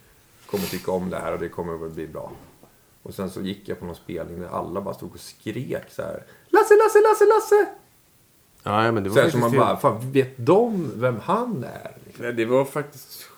kommer 0.50 0.64
tycka 0.64 0.92
om 0.92 1.10
det 1.10 1.18
här 1.18 1.32
och 1.32 1.38
det 1.38 1.48
kommer 1.48 1.76
väl 1.76 1.90
bli 1.90 2.06
bra. 2.06 2.32
Och 3.02 3.14
sen 3.14 3.30
så 3.30 3.40
gick 3.40 3.68
jag 3.68 3.78
på 3.78 3.84
någon 3.86 3.94
spelning 3.94 4.40
där 4.40 4.48
alla 4.48 4.80
bara 4.80 4.94
stod 4.94 5.12
och 5.14 5.20
skrek 5.20 5.84
så 5.90 6.02
här. 6.02 6.24
Lasse, 6.48 6.74
Lasse, 6.74 6.98
Lasse, 7.08 7.24
Lasse! 7.24 7.68
Ja, 8.62 8.92
men 8.92 9.02
det 9.02 9.08
var 9.08 9.16
Så 9.16 9.22
här, 9.22 9.30
så 9.30 9.38
man 9.38 9.52
bara, 9.52 9.76
fan 9.76 10.12
vet 10.12 10.34
de 10.36 10.92
vem 11.00 11.16
han 11.20 11.64
är? 11.64 11.96
Nej, 12.18 12.32
det 12.32 12.44
var 12.44 12.64
faktiskt 12.64 13.28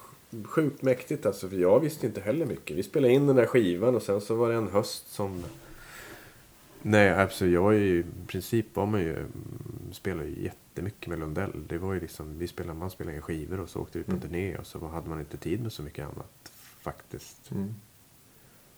sjukt 0.45 0.83
mäktigt 0.83 1.27
alltså. 1.27 1.49
För 1.49 1.57
jag 1.57 1.81
visste 1.81 2.07
inte 2.07 2.21
heller 2.21 2.47
mycket. 2.47 2.77
Vi 2.77 2.83
spelade 2.83 3.13
in 3.13 3.27
den 3.27 3.37
där 3.37 3.47
skivan 3.47 3.97
och 3.97 4.03
sen 4.03 4.21
så 4.21 4.35
var 4.35 4.49
det 4.49 4.55
en 4.55 4.69
höst 4.69 5.13
som... 5.13 5.45
Nej, 6.83 7.15
alltså 7.15 7.47
jag 7.47 7.75
är 7.75 7.79
ju... 7.79 7.99
I 8.01 8.05
princip 8.27 8.67
var 8.77 8.87
man 8.87 9.01
ju... 9.01 9.17
mm, 9.17 9.29
Spelade 9.93 10.29
ju 10.29 10.43
jättemycket 10.45 11.07
med 11.07 11.19
Lundell. 11.19 11.53
Det 11.69 11.79
var 11.79 11.95
ju 11.95 12.01
liksom... 12.01 12.39
Vi 12.39 12.49
spelade, 12.49 12.79
man 12.79 12.91
spelade 12.91 13.17
in 13.17 13.23
skivor 13.23 13.61
och 13.61 13.69
så 13.69 13.81
åkte 13.81 13.99
vi 13.99 14.05
på 14.05 14.17
turné 14.17 14.57
och 14.57 14.67
så 14.67 14.87
hade 14.87 15.09
man 15.09 15.21
inte 15.21 15.37
tid 15.37 15.63
med 15.63 15.73
så 15.73 15.83
mycket 15.83 16.05
annat. 16.05 16.52
Faktiskt. 16.83 17.51
Mm. 17.51 17.75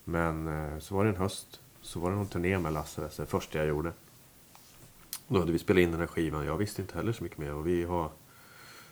Men 0.05 0.49
eh, 0.49 0.79
så 0.79 0.95
var 0.95 1.05
det 1.05 1.11
en 1.11 1.17
höst. 1.17 1.61
Så 1.81 2.01
var 2.01 2.11
det 2.11 2.17
någon 2.17 2.27
turné 2.27 2.59
med 2.59 2.73
Lasse 2.73 3.01
Wester. 3.01 3.25
Första 3.25 3.59
jag 3.59 3.69
gjorde. 3.69 3.93
Då 5.29 5.39
hade 5.39 5.53
vi 5.53 5.59
spelat 5.59 5.81
in 5.81 5.91
den 5.91 6.01
här 6.01 6.07
skivan. 6.07 6.47
Jag 6.47 6.57
visste 6.57 6.83
inte 6.83 6.95
heller 6.95 7.13
så 7.13 7.23
mycket 7.23 7.39
mer. 7.39 7.55
Och 7.55 7.67
vi 7.67 7.85
har 7.85 8.11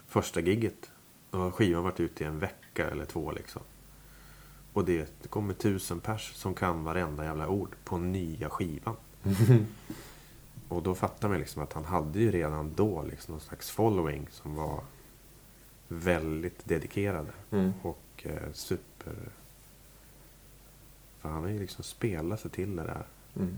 första 0.06 0.40
gigget. 0.40 0.90
Har 1.30 1.50
skivan 1.50 1.84
varit 1.84 2.00
ute 2.00 2.24
i 2.24 2.26
en 2.26 2.38
vecka 2.38 2.90
eller 2.90 3.04
två 3.04 3.32
liksom. 3.32 3.62
Och 4.72 4.84
det, 4.84 5.12
det 5.22 5.28
kommer 5.28 5.54
tusen 5.54 6.00
pers 6.00 6.32
som 6.34 6.54
kan 6.54 6.84
varenda 6.84 7.24
jävla 7.24 7.48
ord 7.48 7.76
på 7.84 7.98
nya 7.98 8.50
skivan. 8.50 8.96
och 10.68 10.82
då 10.82 10.94
fattar 10.94 11.28
man 11.28 11.38
liksom 11.38 11.62
att 11.62 11.72
han 11.72 11.84
hade 11.84 12.18
ju 12.18 12.30
redan 12.30 12.72
då 12.74 13.02
liksom 13.02 13.32
någon 13.32 13.40
slags 13.40 13.70
following 13.70 14.28
som 14.30 14.54
var 14.54 14.84
väldigt 15.88 16.64
dedikerade. 16.64 17.32
Mm. 17.50 17.72
Och 17.82 18.26
eh, 18.26 18.52
super... 18.52 18.91
För 19.04 19.14
han 21.28 21.42
har 21.42 21.48
ju 21.50 21.58
liksom 21.58 21.84
spelat 21.84 22.40
sig 22.40 22.50
till 22.50 22.76
det 22.76 22.82
där. 22.82 23.06
Mm. 23.36 23.56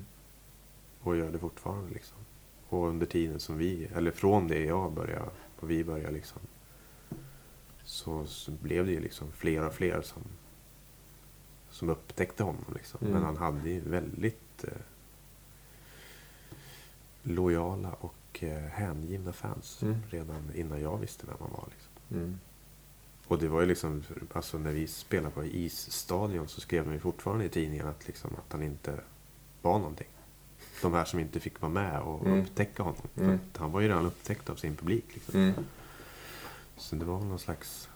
Och 1.03 1.17
gör 1.17 1.33
det 1.33 1.39
fortfarande 1.39 1.95
liksom. 1.95 2.19
Och 2.69 2.89
under 2.89 3.07
tiden 3.07 3.41
som 3.41 3.59
vi, 3.59 3.85
eller 3.95 4.11
från 4.11 4.49
det 4.49 4.65
jag 4.65 4.93
började, 4.93 5.31
och 5.61 5.71
vi 5.71 5.85
började 5.85 6.13
liksom 6.13 6.41
så, 7.85 8.27
så 8.27 8.51
blev 8.51 8.87
det 8.87 8.93
ju 8.93 9.01
liksom 9.01 9.33
fler 9.33 9.67
och 9.67 9.75
fler 9.75 10.03
som, 10.03 10.23
som 11.71 11.89
upptäckte 11.89 12.43
honom. 12.43 12.65
Liksom. 12.75 13.01
Mm. 13.01 13.13
Men 13.13 13.23
han 13.23 13.37
hade 13.37 13.71
ju 13.71 13.81
väldigt 13.81 14.65
eh, 14.65 14.73
lojala 17.23 17.93
och 17.93 18.43
eh, 18.45 18.63
hängivna 18.63 19.33
fans 19.33 19.83
Mm. 19.83 20.03
redan 20.11 20.51
innan 20.55 20.81
jag 20.81 20.99
visste 20.99 21.27
vem 21.27 21.37
han 21.41 21.51
var. 21.51 21.69
Liksom. 21.71 22.39
Mm. 23.27 23.29
Och 23.29 23.39
det 23.39 23.49
var 23.49 23.61
ju 23.61 23.67
liksom, 23.67 24.03
alltså 24.33 24.59
när 24.59 24.73
vi 24.73 24.87
spelade 24.87 25.35
på 25.35 25.45
isstadion 25.45 26.49
så 26.49 26.61
skrev 26.61 26.85
de 26.85 26.93
ju 26.93 27.01
fortfarande 27.01 27.45
i 27.45 27.49
tidningen 27.49 27.87
att, 27.89 28.07
liksom, 28.07 28.31
att 28.37 28.53
han 28.53 28.63
inte 28.63 29.01
var 29.63 29.79
någonting. 29.79 30.07
De 30.83 30.93
här 30.93 31.05
som 31.05 31.21
inte 31.21 31.41
fick 31.41 31.61
vara 31.61 31.73
med 31.73 32.01
och 32.01 32.27
Mm. 32.27 32.41
upptäcka 32.41 32.83
honom. 32.83 33.03
Mm. 33.17 33.39
han 33.57 33.73
var 33.73 33.81
ju 33.81 33.89
redan 33.89 34.07
upptäckt 34.07 34.51
av 34.51 34.57
sin 34.57 34.77
publik. 34.77 35.05
Liksom. 35.15 35.41
Mm. 35.41 35.55
Så 36.77 36.97
det 36.97 37.05
var 37.05 37.21
någon 37.21 37.39
slags... 37.39 37.89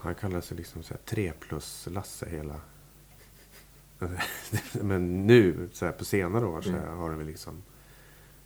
Han 0.00 0.14
kallade 0.14 0.42
sig 0.42 0.56
liksom 0.56 0.82
så 0.82 0.94
här, 0.94 1.00
3 1.04 1.32
plus 1.40 1.88
Lasse 1.90 2.28
hela... 2.28 2.60
Men 4.72 5.26
nu, 5.26 5.68
så 5.72 5.84
här, 5.84 5.92
på 5.92 6.04
senare 6.04 6.46
år, 6.46 6.62
så 6.62 6.70
här, 6.70 6.82
Mm. 6.86 6.98
har 6.98 7.10
det 7.10 7.16
väl 7.16 7.26
liksom... 7.26 7.62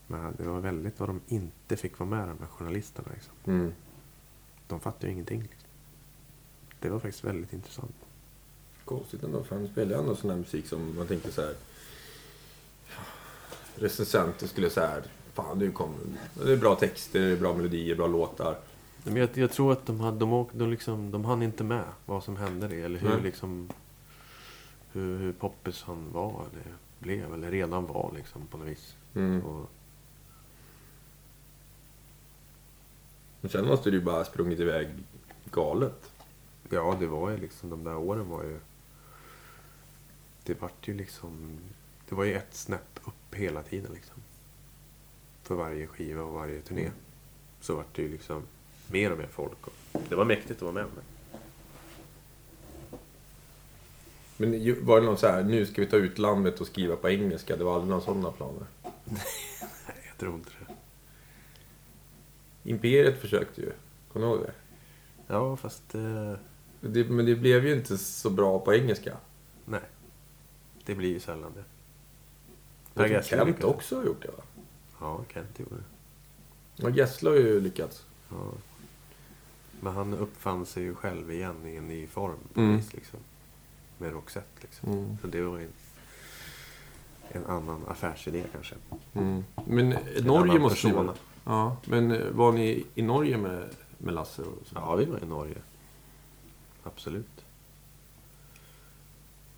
Men 0.07 0.34
det 0.36 0.42
var 0.44 0.61
väldigt 0.61 1.00
vad 1.00 1.09
de 1.09 1.20
inte 1.28 1.76
fick 1.76 1.98
vara 1.98 2.11
med, 2.11 2.28
de 2.28 2.38
här 2.40 2.46
journalisterna. 2.46 3.09
Liksom. 3.14 3.32
De 4.75 4.81
fattade 4.81 5.07
ju 5.07 5.12
ingenting. 5.12 5.49
Det 6.81 6.89
var 6.89 6.99
faktiskt 6.99 7.25
väldigt 7.25 7.53
intressant. 7.53 7.95
Konstigt 8.85 9.22
ändå, 9.22 9.45
för 9.45 9.57
han 9.57 9.68
spelar 9.68 9.91
ju 9.91 9.99
ändå 9.99 10.16
sån 10.16 10.31
här 10.31 10.37
musik 10.37 10.66
som 10.66 10.97
man 10.97 11.07
tänkte 11.07 11.33
så 11.33 11.41
här. 11.41 11.55
Recensenter 13.75 14.47
skulle 14.47 14.70
säga 14.70 14.87
här, 14.87 15.03
fan 15.33 15.59
du 15.59 15.72
kom, 15.72 15.95
det 16.35 16.53
är 16.53 16.57
bra 16.57 16.75
texter, 16.75 17.20
det 17.20 17.27
är 17.27 17.37
bra 17.37 17.55
melodier, 17.55 17.97
bra 17.97 18.07
låtar. 18.07 18.59
Men 19.05 19.16
jag, 19.16 19.29
jag 19.35 19.53
tror 19.53 19.72
att 19.72 19.87
de, 19.87 20.01
hade, 20.01 20.18
de, 20.18 20.33
åkte, 20.33 20.59
de, 20.59 20.70
liksom, 20.70 21.11
de 21.11 21.25
hann 21.25 21.43
inte 21.43 21.64
med 21.64 21.85
vad 22.07 22.25
som 22.25 22.37
hände 22.37 22.68
det. 22.68 22.83
Eller 22.83 22.99
hur, 22.99 23.20
liksom, 23.20 23.68
hur, 24.93 25.18
hur 25.18 25.33
poppis 25.33 25.83
han 25.83 26.12
var, 26.12 26.45
eller 26.53 26.75
blev, 26.99 27.35
eller 27.35 27.51
redan 27.51 27.87
var 27.87 28.12
liksom, 28.16 28.47
på 28.47 28.59
något 28.59 28.68
vis. 28.68 28.97
Mm. 29.14 29.43
Och, 29.43 29.70
Men 33.45 33.51
sen 33.51 33.66
måste 33.66 33.90
du 33.90 33.97
ju 33.97 34.03
bara 34.03 34.16
ha 34.16 34.24
sprungit 34.24 34.61
iväg 34.61 34.88
galet. 35.51 36.12
ja, 36.70 36.97
det 37.01 37.07
var 37.07 37.30
ju 37.30 37.36
liksom, 37.36 37.70
de 37.70 37.84
där 37.84 37.97
åren 37.97 38.30
var 38.30 38.42
ju... 38.42 38.59
Det 40.45 40.61
vart 40.61 40.88
ju 40.88 40.95
liksom... 40.95 41.59
Det 42.09 42.14
var 42.14 42.24
ju 42.24 42.34
ett 42.34 42.55
snäpp 42.55 43.01
upp 43.05 43.34
hela 43.34 43.62
tiden 43.62 43.92
liksom. 43.95 44.16
För 45.42 45.55
varje 45.55 45.86
skiva 45.86 46.22
och 46.22 46.34
varje 46.34 46.61
turné. 46.61 46.90
Så 47.61 47.76
vart 47.76 47.97
det 47.97 48.03
ju 48.03 48.09
liksom 48.09 48.42
mer 48.90 49.12
och 49.12 49.18
mer 49.18 49.28
folk. 49.32 49.66
Och 49.66 50.03
det 50.09 50.14
var 50.14 50.24
mäktigt 50.24 50.57
att 50.57 50.62
vara 50.62 50.72
med 50.72 50.84
om 50.84 50.90
det. 50.97 51.03
Men 54.36 54.86
var 54.86 55.01
det 55.01 55.07
någon 55.07 55.18
så 55.18 55.26
här, 55.26 55.42
nu 55.42 55.66
ska 55.66 55.80
vi 55.80 55.86
ta 55.86 55.97
ut 55.97 56.18
landet 56.18 56.61
och 56.61 56.66
skriva 56.66 56.97
på 56.97 57.11
engelska? 57.11 57.57
Det 57.57 57.64
var 57.64 57.74
aldrig 57.74 57.90
några 57.90 58.03
sådana 58.03 58.32
planer. 58.32 58.66
Nej, 59.05 60.03
jag 60.09 60.18
tror 60.18 60.34
inte 60.34 60.51
det. 60.51 60.74
Imperiet 62.64 63.20
försökte 63.20 63.60
ju. 63.60 63.72
Kommer 64.12 64.26
du 64.26 64.32
ihåg 64.32 64.42
det? 64.42 64.52
Ja, 65.26 65.56
fast... 65.56 65.94
Eh, 65.94 66.32
det? 66.80 67.04
Men 67.10 67.26
det 67.26 67.34
blev 67.36 67.66
ju 67.66 67.74
inte 67.74 67.98
så 67.98 68.30
bra 68.30 68.58
på 68.60 68.74
engelska. 68.74 69.16
nej. 69.64 69.80
Det 70.86 70.94
blir 70.94 71.08
ju 71.08 71.20
sällan 71.20 71.52
det. 71.54 71.64
Jag 72.94 73.08
tror 73.08 73.22
Kent 73.22 73.46
lyckades. 73.46 73.64
också 73.74 73.96
har 73.96 74.04
gjort 74.04 74.22
det 74.22 74.28
va? 74.28 74.42
Ja, 75.00 75.20
Kent 75.32 75.58
gjorde 75.58 75.74
det. 75.74 75.82
Ja, 76.76 76.90
Gessle 76.90 77.30
har 77.30 77.36
ju 77.36 77.60
lyckats. 77.60 78.04
Ja. 78.30 78.50
Men 79.80 79.92
han 79.94 80.14
uppfann 80.14 80.66
sig 80.66 80.82
ju 80.82 80.94
själv 80.94 81.32
igen 81.32 81.66
i 81.66 81.76
en 81.76 81.88
ny 81.88 82.06
form. 82.06 82.36
På 82.54 82.60
Mm. 82.60 82.76
vis, 82.76 82.92
liksom. 82.94 83.18
Med 83.98 84.12
Roxette 84.12 84.60
liksom. 84.60 84.92
Mm. 84.92 85.16
Så 85.20 85.26
det 85.26 85.42
var 85.42 85.58
ju 85.58 85.64
en, 85.64 85.72
en 87.42 87.46
annan 87.46 87.82
affärsidé 87.88 88.42
kanske. 88.52 88.74
Mm. 89.12 89.44
Men 89.66 89.92
En 89.92 90.24
Norge 90.24 90.58
måste 90.58 90.88
ju. 90.88 90.94
Ja, 91.45 91.76
men 91.84 92.11
eh, 92.11 92.30
var 92.30 92.53
ni 92.53 92.86
i 92.95 93.03
Norge 93.03 93.38
med, 93.38 93.68
med 93.99 94.14
Lasse? 94.14 94.42
Och 94.42 94.66
så? 94.66 94.74
Ja, 94.74 94.95
vi 94.95 95.05
var 95.05 95.22
i 95.22 95.26
Norge. 95.26 95.57
Absolut. 96.82 97.45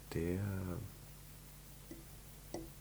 Det... 0.08 0.40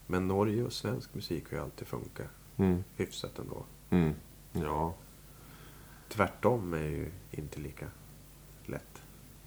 Men 0.08 0.28
Norge 0.28 0.64
och 0.64 0.74
svensk 0.74 1.14
musik 1.14 1.50
har 1.50 1.58
ju 1.58 1.64
alltid 1.64 1.88
funkat 1.88 2.28
Mm. 2.58 2.84
hyfsat 2.96 3.40
ändå. 3.40 3.66
Mm. 3.90 4.14
Ja. 4.52 4.94
Tvärtom 6.10 6.74
är 6.74 6.78
ju 6.88 7.12
inte 7.32 7.60
lika 7.60 7.86
lätt. 8.66 9.02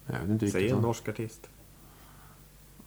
Jag. 0.05 0.49
Säg 0.51 0.69
en 0.69 0.81
norsk 0.81 1.07
artist. 1.09 1.49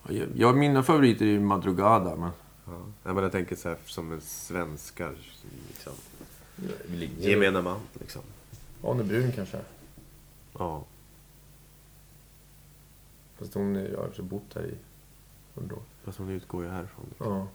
Ja, 0.09 0.25
Ja, 0.35 0.53
mina 0.53 0.83
favoriter 0.83 1.25
är 1.25 1.31
ju 1.31 1.41
Madrugada, 1.41 2.17
men... 2.17 2.31
Ja, 2.67 3.13
men 3.13 3.17
jag 3.17 3.33
tänker 3.33 3.57
så 3.57 3.69
här 3.69 3.79
som 3.85 4.13
en 4.13 4.21
svenskar. 4.21 5.15
Liksom. 5.69 5.93
Gemene. 6.89 7.11
Gemene 7.19 7.63
man 7.63 7.81
liksom. 8.01 8.23
Arne 8.85 9.05
Brun 9.05 9.33
kanske. 9.33 9.59
Ja. 10.59 10.85
Fast 13.39 13.55
hon 13.55 13.77
är- 13.77 13.97
har 13.97 14.07
också 14.07 14.23
bott 14.23 14.55
här 14.55 14.65
i 14.65 14.75
hundra 15.55 15.77
år. 15.77 15.83
Fast 16.05 16.19
hon 16.19 16.29
utgår 16.31 16.65
ju 16.65 16.71
härifrån. 16.71 17.05
Ja. 17.19 17.47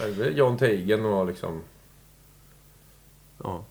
Är 0.00 0.10
väl 0.10 0.36
Jan 0.38 0.58
Teigen 0.58 1.04
och 1.04 1.26
liksom... 1.26 1.60
Ja, 3.42 3.64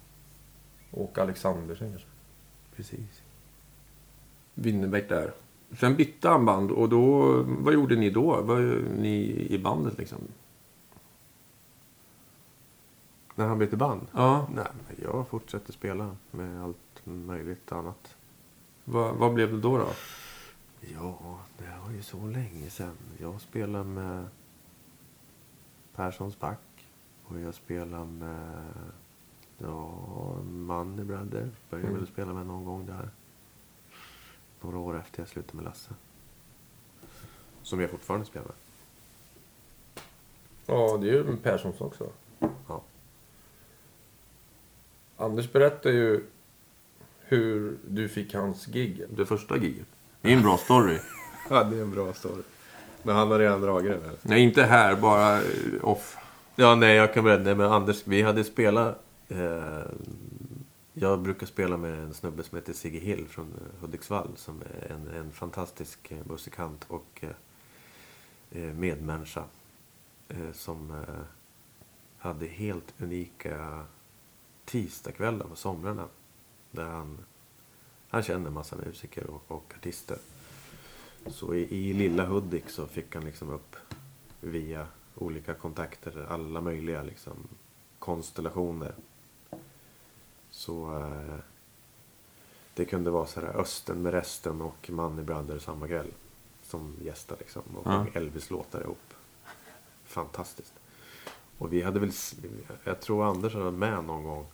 Och 0.92 1.18
Alexandersen 1.18 1.90
kanske. 1.92 2.08
precis. 2.76 3.22
Winnerbäck 4.54 5.10
där. 5.10 5.34
Sen 5.80 5.96
bytte 5.96 6.30
han 6.30 6.46
band 6.46 6.72
och 6.72 6.90
då... 6.90 7.34
Vad 7.48 7.74
gjorde 7.74 7.96
ni 7.96 8.10
då? 8.10 8.42
Vad 8.42 8.62
ni 8.98 9.48
i 9.50 9.58
bandet 9.60 9.98
liksom? 9.98 10.18
När 13.36 13.48
han 13.48 13.60
bytte 13.60 13.78
band? 13.78 14.08
Ja. 14.12 14.48
Nej, 14.56 14.68
men 14.88 14.98
jag 15.04 15.28
fortsätter 15.28 15.74
spela 15.74 16.16
med 16.32 16.64
allt 16.64 17.02
möjligt 17.04 17.72
annat. 17.72 18.16
Vad, 18.86 19.16
vad 19.16 19.34
blev 19.34 19.52
det 19.52 19.60
då 19.60 19.78
då? 19.78 19.88
Ja, 20.82 21.40
det 21.58 21.78
var 21.86 21.92
ju 21.92 22.02
så 22.04 22.28
länge 22.28 22.70
sedan. 22.70 22.98
Jag 23.18 23.42
spelar 23.42 23.84
med 23.84 24.28
Perssons 25.96 26.40
back. 26.40 26.60
Och 27.26 27.40
jag 27.40 27.54
spelar 27.56 28.06
med 28.06 28.64
ja, 29.58 29.92
Money 30.44 31.06
Brother. 31.06 31.50
Började 31.70 31.88
Mm. 31.90 32.00
väl 32.00 32.08
spela 32.12 32.34
med 32.34 32.46
någon 32.46 32.66
gång 32.66 32.86
där. 32.86 33.10
Några 34.62 34.78
år 34.78 35.00
efter 35.00 35.22
jag 35.22 35.28
slutade 35.30 35.56
med 35.56 35.66
Lasse. 35.66 35.92
Som 37.62 37.80
jag 37.80 37.90
fortfarande 37.90 38.26
spelar 38.26 38.48
med. 38.48 38.56
Ja, 40.66 40.98
det 40.98 41.10
är 41.10 41.14
ju 41.14 41.38
Perssons 41.38 41.82
också. 41.82 42.10
Ja. 42.68 42.82
Anders 45.24 45.52
berättar 45.52 45.90
ju 45.90 46.24
hur 47.20 47.78
du 47.88 48.10
fick 48.10 48.34
hans 48.34 48.66
gig. 48.66 49.04
Det 49.10 49.26
första 49.26 49.58
giget. 49.58 49.88
Det 50.22 50.30
är 50.30 50.36
en 50.36 50.42
bra 50.44 50.58
story. 50.58 50.98
ja, 51.50 51.64
det 51.64 51.78
är 51.78 51.82
en 51.82 51.92
bra 51.92 52.14
story. 52.14 52.42
Men 53.04 53.16
han 53.16 53.32
har 53.32 53.40
redan 53.40 53.62
dragit 53.62 53.92
den 53.92 54.02
här. 54.04 54.18
Nej, 54.22 54.44
inte 54.44 54.64
här. 54.64 54.96
Bara 54.96 55.38
eh, 55.38 55.44
off. 55.82 56.18
Ja, 56.56 56.76
nej, 56.76 56.96
jag 56.96 57.14
kan 57.14 57.24
berätta. 57.24 57.44
Nej, 57.44 57.56
men 57.56 57.72
Anders, 57.72 58.02
vi 58.08 58.22
hade 58.22 58.44
spelat... 58.44 59.04
Eh, 59.28 59.82
jag 60.94 61.20
brukar 61.20 61.48
spela 61.48 61.78
med 61.78 62.00
en 62.00 62.14
snubbe 62.14 62.44
som 62.44 62.58
heter 62.58 62.74
Sigge 62.74 63.00
Hill 63.00 63.26
från 63.28 63.46
eh, 63.46 63.82
Hudiksvall. 63.82 64.30
Som 64.36 64.62
är 64.62 64.92
en, 64.92 65.08
en 65.20 65.32
fantastisk 65.32 66.12
eh, 66.12 66.18
musikant 66.24 66.86
och 66.88 67.20
eh, 67.22 67.30
eh, 68.62 68.74
medmänniska. 68.74 69.44
Eh, 70.30 70.52
som 70.54 70.92
eh, 70.92 71.16
hade 72.18 72.46
helt 72.46 72.94
unika 72.98 73.86
tisdagskvällar 74.66 75.48
på 75.48 75.56
somrarna. 75.56 76.08
Där 76.72 76.86
han, 76.86 77.18
han 78.10 78.24
kände 78.24 78.48
en 78.48 78.54
massa 78.54 78.76
musiker 78.76 79.28
och, 79.30 79.44
och 79.48 79.74
artister. 79.78 80.18
Så 81.28 81.54
i, 81.54 81.76
i 81.76 81.94
lilla 81.94 82.26
Hudik 82.26 82.70
så 82.70 82.88
fick 82.88 83.16
han 83.16 83.26
liksom 83.26 83.50
upp 83.50 83.76
via 84.40 84.88
olika 85.16 85.54
kontakter, 85.54 86.26
alla 86.30 86.62
möjliga 86.62 87.04
liksom, 87.04 87.48
konstellationer. 88.00 88.96
Så 90.52 91.00
eh, 91.00 91.36
det 92.74 92.86
kunde 92.86 93.12
vara 93.12 93.28
så 93.28 93.40
här 93.40 93.48
Östen 93.48 94.02
med 94.02 94.14
resten 94.14 94.62
och 94.62 94.90
Money 94.90 95.26
Brother 95.26 95.60
samma 95.60 95.88
kväll. 95.88 96.12
Som 96.64 96.96
gäster 97.02 97.36
liksom. 97.40 97.62
Och 97.76 97.92
Ja. 97.92 98.06
Elvis-låtar 98.14 98.82
ihop. 98.82 99.14
Fantastiskt. 100.04 100.74
Och 101.58 101.74
vi 101.74 101.82
hade 101.82 102.00
väl, 102.00 102.12
jag 102.84 103.02
tror 103.02 103.26
Anders 103.26 103.54
hade 103.54 103.66
varit 103.66 103.80
med 103.80 104.04
någon 104.04 104.24
gång. 104.24 104.46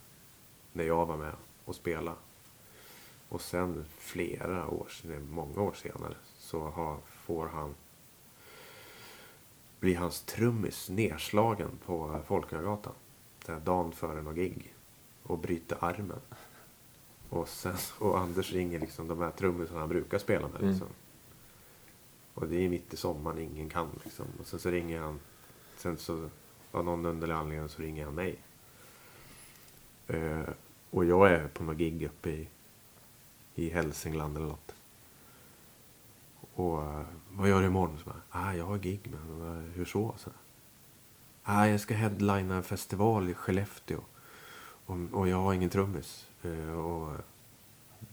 När 0.74 0.84
jag 0.84 1.06
var 1.06 1.18
med 1.18 1.34
och 1.66 1.76
spela. 1.76 2.16
Och 3.30 3.42
sen 3.42 3.86
flera 3.98 4.68
år, 4.68 4.88
många 5.30 5.62
år 5.62 5.74
senare. 5.74 6.16
Så 6.38 6.60
har, 6.60 6.98
får 7.06 7.48
han 7.48 7.76
blir 9.80 9.98
hans 9.98 10.22
trummis 10.22 10.90
nedslagen 10.90 11.80
på 11.86 12.22
Folkungagatan. 12.28 12.94
Dagen 13.64 13.92
före 13.92 14.22
någon 14.22 14.36
gig. 14.36 14.76
Och 15.24 15.40
bryter 15.40 15.78
armen. 15.82 16.22
Och, 17.30 17.48
sen, 17.48 17.76
och 18.00 18.20
Anders 18.20 18.54
ringer 18.54 18.80
liksom 18.80 19.08
de 19.08 19.20
här 19.20 19.32
trummisarna 19.32 19.80
han 19.80 19.90
brukar 19.90 20.18
spela 20.18 20.48
med. 20.48 20.62
Mm. 20.62 20.72
Liksom. 20.72 20.88
Och 22.34 22.48
det 22.48 22.66
är 22.66 22.70
mitt 22.70 22.94
i 22.94 22.98
sommaren, 22.98 23.40
ingen 23.40 23.70
kan 23.70 24.00
liksom. 24.04 24.26
Och 24.40 24.48
sen 24.48 24.60
så 24.60 24.70
ringer 24.70 25.00
han. 25.02 25.20
Sen 25.78 25.98
så 25.98 26.30
av 26.72 26.86
någon 26.86 27.06
underlig 27.06 27.34
anledning 27.34 27.70
så 27.70 27.82
ringer 27.82 28.06
han 28.06 28.16
mig. 28.16 28.40
Eh, 30.08 30.50
och 30.90 31.06
jag 31.06 31.32
är 31.32 31.48
på 31.48 31.64
något 31.64 31.78
gig 31.78 32.04
uppe 32.04 32.30
i, 32.30 32.48
i 33.56 33.70
Hälsingland 33.70 34.38
eller 34.38 34.48
något. 34.48 34.76
Och 36.54 36.84
eh, 36.84 37.06
vad 37.30 37.50
gör 37.50 37.62
du 37.62 37.68
imorgon? 37.68 38.00
Så 38.00 38.06
bara, 38.06 38.22
ah, 38.30 38.54
jag 38.54 38.66
har 38.66 38.78
gig 38.78 39.00
men 39.04 39.58
eh, 39.58 39.72
hur 39.76 39.86
så? 39.86 40.16
så 40.18 40.30
ah, 41.44 41.66
jag 41.66 41.80
ska 41.80 41.94
headlina 41.94 42.56
en 42.56 42.64
festival 42.64 43.30
i 43.30 43.34
Skellefteå. 43.34 44.00
Och, 44.86 44.98
och 45.12 45.28
jag 45.28 45.38
har 45.38 45.54
ingen 45.54 45.70
trummis. 45.70 46.28
Eh, 46.42 46.72
och 46.72 47.18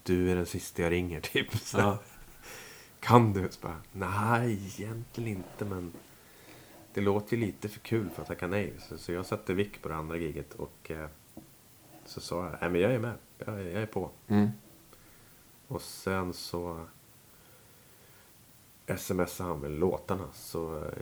du 0.03 0.31
är 0.31 0.37
den 0.37 0.47
sista 0.47 0.83
jag 0.83 0.93
ringer 0.93 1.21
typ. 1.33 1.57
Så, 1.57 1.79
Ja. 1.79 1.99
Kan 3.01 3.33
du? 3.33 3.49
Så 3.51 3.61
bara, 3.61 3.81
Nej, 3.93 4.53
egentligen 4.53 5.37
inte 5.37 5.65
men 5.65 5.93
det 6.97 7.03
låter 7.03 7.37
ju 7.37 7.47
lite 7.47 7.69
för 7.69 7.81
kul 7.81 8.11
för 8.11 8.23
att 8.23 8.29
tacka 8.29 8.47
nej. 8.47 8.73
Så, 8.79 8.99
så 8.99 9.13
jag 9.13 9.27
satte 9.27 9.55
vick 9.55 9.83
på 9.83 9.89
det 9.89 9.95
andra 9.97 10.17
giget 10.17 10.55
och 10.55 10.91
eh, 10.91 11.09
så 12.05 12.21
sa 12.21 12.45
jag, 12.45 12.57
nej 12.61 12.71
men 12.71 12.81
jag 12.81 12.95
är 12.95 12.99
med. 12.99 13.15
Jag, 13.39 13.61
är- 13.61 13.65
jag 13.71 13.83
är 13.83 13.87
på. 13.87 14.11
Mm. 14.29 14.49
Och 15.69 15.83
sen 15.83 16.33
så 16.33 16.87
smsade 18.97 19.49
han 19.51 19.61
väl 19.61 19.73
låtarna. 19.79 20.29
Så 20.33 20.85
eh, 20.85 20.93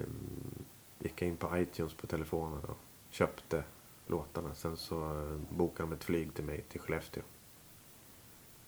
gick 0.98 1.22
jag 1.22 1.28
in 1.28 1.36
på 1.36 1.58
iTunes 1.58 1.94
på 1.94 2.06
telefonen 2.06 2.64
och 2.64 2.76
köpte 3.10 3.64
låtarna. 4.06 4.54
Sen 4.54 4.76
så 4.76 5.20
eh, 5.20 5.56
bokade 5.56 5.88
de 5.88 5.94
ett 5.96 6.04
flyg 6.04 6.34
till 6.34 6.44
mig 6.44 6.64
till 6.68 6.80
Skellefteå. 6.80 7.22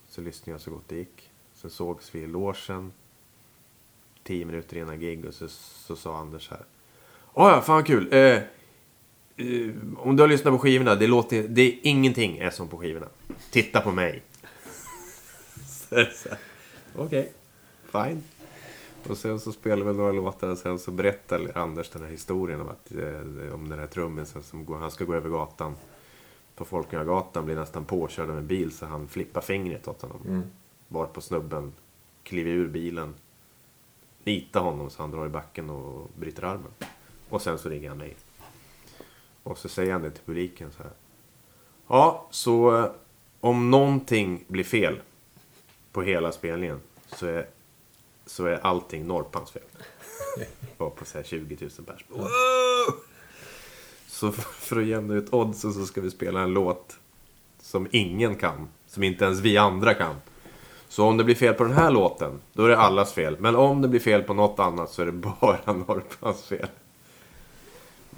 Så 0.08 0.20
lyssnade 0.20 0.50
jag 0.50 0.60
så 0.60 0.70
gott 0.70 0.88
det 0.88 0.96
gick. 0.96 1.30
Sen 1.52 1.70
sågs 1.70 2.14
vi 2.14 2.20
i 2.20 2.26
logen. 2.26 2.92
Tio 4.22 4.44
minuter 4.44 4.76
innan 4.76 5.00
gig 5.00 5.24
och 5.24 5.34
så, 5.34 5.48
så 5.48 5.96
sa 5.96 6.18
Anders 6.18 6.50
här. 6.50 6.64
"Ja, 7.36 7.50
ja, 7.50 7.60
fan 7.60 7.84
kul. 7.84 8.12
Eh, 8.12 8.20
eh, 8.20 8.42
om 9.96 10.16
du 10.16 10.22
har 10.22 10.28
lyssnat 10.28 10.54
på 10.54 10.58
skivorna, 10.58 10.94
det 10.94 11.06
låter... 11.06 11.42
Det 11.48 11.62
är 11.62 11.78
ingenting 11.82 12.38
är 12.38 12.50
som 12.50 12.68
på 12.68 12.78
skivorna. 12.78 13.06
Titta 13.50 13.80
på 13.80 13.90
mig. 13.90 14.22
Okej, 16.96 17.32
fine. 17.92 18.22
Och 19.08 19.18
sen 19.18 19.40
så 19.40 19.52
spelade 19.52 19.90
vi 19.90 19.96
några 19.96 20.12
låtar 20.12 20.48
och 20.48 20.58
sen 20.58 20.78
så 20.78 20.90
berättade 20.90 21.52
Anders 21.54 21.90
den 21.90 22.02
här 22.02 22.10
historien 22.10 22.60
om, 22.60 22.68
att, 22.68 22.92
eh, 22.92 23.54
om 23.54 23.68
den 23.68 23.78
här 23.78 23.86
trummisen 23.86 24.42
som 24.42 24.64
går, 24.64 24.76
han 24.78 24.90
ska 24.90 25.04
gå 25.04 25.14
över 25.14 25.30
gatan. 25.30 25.74
På 26.54 26.64
Folkungagatan 26.64 27.44
blir 27.44 27.56
nästan 27.56 27.84
påkörd 27.84 28.30
av 28.30 28.38
en 28.38 28.46
bil 28.46 28.72
så 28.72 28.86
han 28.86 29.08
flippar 29.08 29.40
fingret 29.40 29.88
åt 29.88 30.02
honom. 30.02 30.20
Mm. 30.28 30.42
Var 30.88 31.06
på 31.06 31.20
snubben, 31.20 31.72
kliver 32.22 32.50
ur 32.50 32.68
bilen, 32.68 33.14
nitar 34.24 34.60
honom 34.60 34.90
så 34.90 35.02
han 35.02 35.10
drar 35.10 35.26
i 35.26 35.28
backen 35.28 35.70
och 35.70 36.10
bryter 36.16 36.42
armen. 36.42 36.72
Och 37.28 37.42
sen 37.42 37.58
så 37.58 37.68
ringer 37.68 37.88
han 37.88 37.98
mig. 37.98 38.16
Och 39.42 39.58
så 39.58 39.68
säger 39.68 39.92
han 39.92 40.02
det 40.02 40.10
till 40.10 40.24
publiken 40.26 40.70
så 40.76 40.82
här. 40.82 40.92
Ja, 41.88 42.26
så 42.30 42.76
eh, 42.76 42.90
om 43.40 43.70
någonting 43.70 44.44
blir 44.48 44.64
fel 44.64 45.00
på 45.92 46.02
hela 46.02 46.32
spelningen 46.32 46.80
så 47.06 47.26
är, 47.26 47.46
så 48.26 48.46
är 48.46 48.58
allting 48.66 49.06
Norpans 49.06 49.50
fel. 49.50 49.62
Var 50.76 50.90
på 50.90 51.04
så 51.04 51.18
här 51.18 51.24
20 51.24 51.56
000 51.60 51.70
pers. 51.86 52.04
Wow! 52.08 52.26
Så 54.06 54.32
för 54.32 54.80
att 54.80 54.86
jämna 54.86 55.14
ut 55.14 55.32
oddsen 55.32 55.72
så 55.72 55.86
ska 55.86 56.00
vi 56.00 56.10
spela 56.10 56.40
en 56.40 56.52
låt 56.52 56.96
som 57.60 57.88
ingen 57.90 58.34
kan. 58.34 58.68
Som 58.86 59.02
inte 59.02 59.24
ens 59.24 59.40
vi 59.40 59.58
andra 59.58 59.94
kan. 59.94 60.14
Så 60.88 61.04
om 61.04 61.16
det 61.16 61.24
blir 61.24 61.34
fel 61.34 61.54
på 61.54 61.64
den 61.64 61.72
här 61.72 61.90
låten, 61.90 62.40
då 62.52 62.64
är 62.64 62.68
det 62.68 62.78
allas 62.78 63.12
fel. 63.12 63.36
Men 63.40 63.56
om 63.56 63.82
det 63.82 63.88
blir 63.88 64.00
fel 64.00 64.22
på 64.22 64.34
något 64.34 64.58
annat 64.58 64.90
så 64.90 65.02
är 65.02 65.06
det 65.06 65.12
bara 65.40 65.72
Norpans 65.72 66.42
fel. 66.42 66.68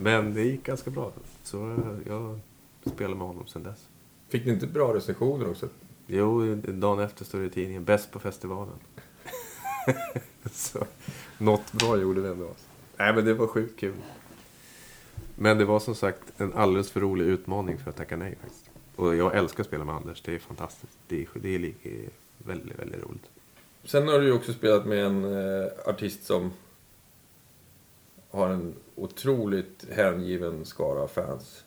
Men 0.01 0.35
det 0.35 0.43
gick 0.43 0.65
ganska 0.65 0.91
bra. 0.91 1.13
Så 1.43 1.77
jag 2.07 2.39
spelar 2.95 3.15
med 3.15 3.27
honom 3.27 3.47
sedan 3.47 3.63
dess. 3.63 3.89
Fick 4.29 4.45
ni 4.47 4.53
inte 4.53 4.67
bra 4.67 4.95
recensioner 4.95 5.51
också? 5.51 5.69
Jo, 6.07 6.55
dagen 6.55 6.99
efter 6.99 7.25
står 7.25 7.39
det 7.39 7.47
i 7.47 7.51
tidningen 7.51 7.85
Bäst 7.85 8.11
på 8.11 8.19
festivalen. 8.19 8.75
så 10.53 10.85
något 11.39 11.73
bra 11.73 11.97
gjorde 11.97 12.21
vi 12.21 12.29
ändå. 12.29 12.51
Nej, 12.97 13.15
men 13.15 13.25
det 13.25 13.35
var 13.35 13.47
sjukt 13.47 13.81
kul. 13.81 13.95
Men 15.35 15.59
det 15.59 15.65
var 15.65 15.81
som 15.81 15.95
sagt 15.95 16.23
en 16.37 16.53
alldeles 16.53 16.91
för 16.91 17.01
rolig 17.01 17.25
utmaning 17.25 17.79
för 17.79 17.91
att 17.91 17.97
tacka 17.97 18.17
nej 18.17 18.37
faktiskt. 18.41 18.71
Och 18.97 19.17
jag 19.17 19.37
älskar 19.37 19.61
att 19.61 19.67
spela 19.67 19.85
med 19.85 19.95
Anders. 19.95 20.23
Det 20.23 20.35
är 20.35 20.39
fantastiskt. 20.39 20.99
Det 21.09 21.23
är, 21.23 21.29
det 21.35 21.55
är 21.55 21.73
väldigt, 22.39 22.79
väldigt 22.79 23.03
roligt. 23.03 23.31
Sen 23.85 24.09
har 24.09 24.19
du 24.19 24.27
ju 24.27 24.33
också 24.33 24.53
spelat 24.53 24.87
med 24.87 25.05
en 25.05 25.25
eh, 25.25 25.69
artist 25.87 26.25
som 26.25 26.51
har 28.39 28.49
en 28.51 28.75
otroligt 28.95 29.87
hängiven 29.91 30.65
skara 30.65 31.09
fans. 31.09 31.65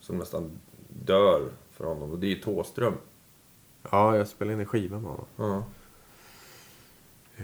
Som 0.00 0.18
nästan 0.18 0.50
dör 0.88 1.48
för 1.70 1.84
honom. 1.84 2.10
Och 2.10 2.18
det 2.18 2.32
är 2.32 2.42
Tåström. 2.42 2.94
Ja, 3.90 4.16
jag 4.16 4.28
spelade 4.28 4.54
in 4.54 4.60
en 4.60 4.66
skiva 4.66 4.98
med 4.98 5.10
honom. 5.10 5.26
Ja. 5.36 5.64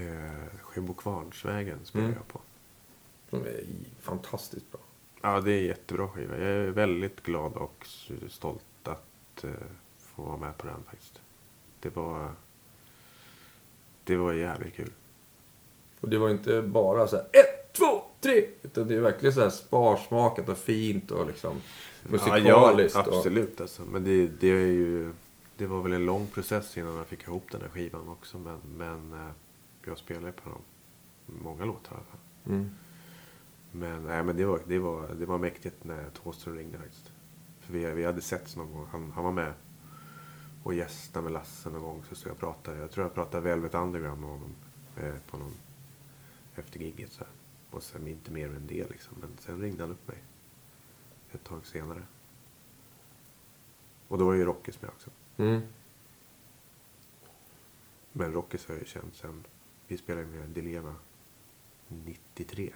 Eh, 0.01 0.59
Skibokvarnsvägen 0.63 1.79
spelar 1.85 2.05
Mm. 2.07 2.17
jag 2.19 2.29
på. 2.29 2.41
Som 3.31 3.41
är 3.43 3.65
fantastiskt 4.01 4.73
bra. 4.73 4.81
Ja, 5.23 5.41
det 5.41 5.53
är 5.53 5.59
en 5.61 5.67
jättebra 5.67 6.09
skiva. 6.09 6.39
Jag 6.39 6.47
är 6.49 6.67
väldigt 6.71 7.23
glad 7.23 7.53
och 7.53 7.87
stolt 8.29 8.65
att 8.83 9.45
eh, 9.45 9.51
få 9.99 10.23
vara 10.23 10.37
med 10.37 10.59
på 10.59 10.67
den 10.67 10.83
faktiskt. 10.91 11.21
Det 11.81 11.97
var... 11.97 12.31
Det 14.05 14.17
var 14.17 14.33
jävligt 14.33 14.75
kul. 14.75 14.91
Och 16.01 16.09
det 16.09 16.19
var 16.19 16.31
inte 16.31 16.63
bara 16.63 17.09
så 17.09 17.17
här 17.17 17.27
tre. 18.23 18.45
Utan 18.63 18.89
det 18.89 18.95
är 18.95 19.01
verkligen 19.01 19.35
så 19.35 19.41
här 19.41 19.51
sparsmakat 19.51 20.49
och 20.49 20.59
fint 20.59 21.11
och 21.11 21.27
liksom 21.27 21.57
musikaliskt. 22.03 22.95
Ja, 22.95 23.03
och, 23.03 23.17
absolut 23.17 23.61
alltså. 23.61 23.83
Men 23.83 24.05
det, 24.05 24.27
det 24.27 24.49
är 24.49 24.67
ju... 24.67 25.13
Det 25.57 25.67
var 25.67 25.83
väl 25.83 25.93
en 25.93 26.07
lång 26.07 26.27
process 26.27 26.77
innan 26.77 26.97
jag 26.97 27.07
fick 27.07 27.23
ihop 27.23 27.45
den 27.51 27.61
här 27.61 27.69
skivan 27.69 28.09
också. 28.09 28.39
Men, 28.39 28.59
men 28.77 29.13
eh, 29.13 29.33
jag 29.87 29.99
spelade 29.99 30.33
på 30.33 30.51
dem. 30.51 30.61
Många 31.27 31.65
låtar 31.65 31.93
i 31.93 31.95
alla 31.95 32.05
fall. 32.05 32.55
mm. 32.55 32.71
Men, 33.73 34.05
nej, 34.05 34.23
men 34.23 34.37
det, 34.37 34.45
var, 34.45 34.61
det, 34.67 34.79
var, 34.79 35.09
det 35.19 35.27
var 35.27 35.39
mäktigt 35.39 35.85
när 35.85 36.11
Thåström 36.11 36.57
ringde 36.57 36.79
faktiskt. 36.79 37.11
För 37.61 37.73
vi, 37.73 37.85
vi 37.85 38.05
hade 38.05 38.21
setts 38.21 38.57
någon 38.57 38.73
gång. 38.73 38.87
Han, 38.93 39.13
han 39.15 39.25
var 39.25 39.33
med 39.33 39.53
och 40.63 40.75
gästade 40.75 41.25
med 41.25 41.33
Lasse 41.33 41.71
någon 41.71 41.83
gång. 41.83 42.03
Så, 42.09 42.15
så 42.15 42.29
jag 42.29 42.39
pratade, 42.39 42.79
jag 42.79 42.91
tror 42.91 43.07
jag 43.07 43.15
pratade 43.15 43.43
Velvet 43.43 43.75
Underground 43.75 44.21
med 44.21 44.31
honom. 44.31 44.55
Eh, 44.97 45.15
på 45.31 45.37
någon, 45.37 45.55
efter 46.57 46.81
giget 46.81 47.13
så 47.13 47.25
här. 47.25 47.33
Och 47.73 47.83
sen 47.83 48.09
inte 48.09 48.31
mer 48.31 48.47
än 48.47 48.67
det 48.67 48.91
liksom. 48.91 49.17
Men 49.21 49.31
sen 49.39 49.61
ringde 49.61 49.83
han 49.83 49.93
upp 49.93 50.09
mig. 50.09 50.19
Ett 51.33 51.45
tag 51.45 51.67
senare. 51.67 52.03
Och 54.09 54.19
då 54.19 54.25
var 54.25 54.35
ju 54.35 54.45
Rockis 54.45 54.83
med 54.83 54.91
också. 54.91 55.11
Mm. 55.37 55.61
Men 58.13 58.33
Rockis 58.33 58.67
har 58.67 58.75
jag 58.75 58.83
ju 58.83 58.89
känt 58.89 59.15
sen. 59.15 59.45
Vi 59.87 59.97
spelade 59.97 60.27
med 60.27 60.49
Dileva 60.49 60.95
93. 61.89 62.73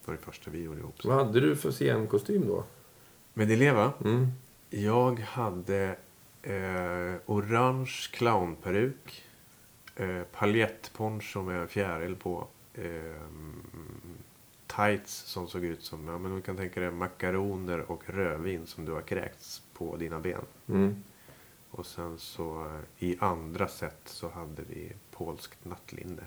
Det 0.00 0.06
var 0.08 0.14
det 0.14 0.20
första 0.20 0.50
vi 0.50 0.62
gjorde 0.62 0.80
ihop. 0.80 1.04
Vad 1.04 1.26
hade 1.26 1.40
du 1.40 1.56
för 1.56 1.72
scenkostym 1.72 2.46
då? 2.46 2.64
Med 3.34 3.48
Dileva? 3.48 3.92
Mm. 4.04 4.26
Jag 4.70 5.20
hade 5.20 5.96
eh, 6.42 7.14
orange 7.26 8.08
clownperuk. 8.12 9.24
Eh, 9.96 10.22
paljettponcho 10.22 11.42
med 11.42 11.70
fjäril 11.70 12.16
på. 12.16 12.48
Eh, 12.74 13.22
tights 14.66 15.12
som 15.12 15.48
såg 15.48 15.64
ut 15.64 15.82
som, 15.82 16.08
ja 16.08 16.18
men 16.18 16.36
du 16.36 16.42
kan 16.42 16.56
tänka 16.56 16.80
dig 16.80 16.90
makaroner 16.90 17.90
och 17.90 18.02
rödvin 18.06 18.66
som 18.66 18.84
du 18.84 18.92
har 18.92 19.02
kräkts 19.02 19.62
på 19.72 19.96
dina 19.96 20.20
ben. 20.20 20.44
Mm. 20.68 21.02
Och 21.70 21.86
sen 21.86 22.18
så 22.18 22.66
eh, 22.66 23.08
i 23.08 23.16
andra 23.20 23.68
set 23.68 24.00
så 24.04 24.28
hade 24.28 24.62
vi 24.68 24.92
polskt 25.10 25.64
nattlinne. 25.64 26.22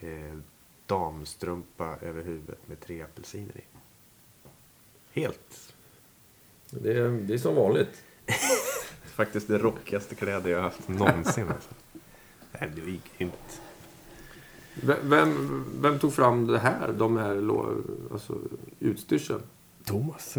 Eh, 0.00 0.38
damstrumpa 0.86 1.96
över 2.00 2.22
huvudet 2.22 2.68
med 2.68 2.80
tre 2.80 3.02
apelsiner 3.02 3.56
i. 3.56 3.64
Helt. 5.20 5.74
Det, 6.70 6.98
är, 6.98 7.08
det 7.08 7.34
är 7.34 7.38
som 7.38 7.54
vanligt. 7.54 8.04
Faktiskt 9.04 9.48
det 9.48 9.58
rockigaste 9.58 10.14
kläder 10.14 10.50
jag 10.50 10.58
har 10.58 10.64
haft 10.64 10.88
någonsin. 10.88 11.48
Alltså. 11.48 11.74
Nej, 12.52 12.72
det 12.74 12.80
var 12.80 12.98
grymt. 13.16 13.60
Vem, 14.82 15.64
vem, 15.80 15.98
tog 15.98 16.12
fram 16.12 16.46
det 16.46 16.58
här? 16.58 16.92
De 16.92 17.16
här 17.16 17.50
alltså, 18.12 18.38
utstyrseln? 18.80 19.40
Thomas. 19.84 20.36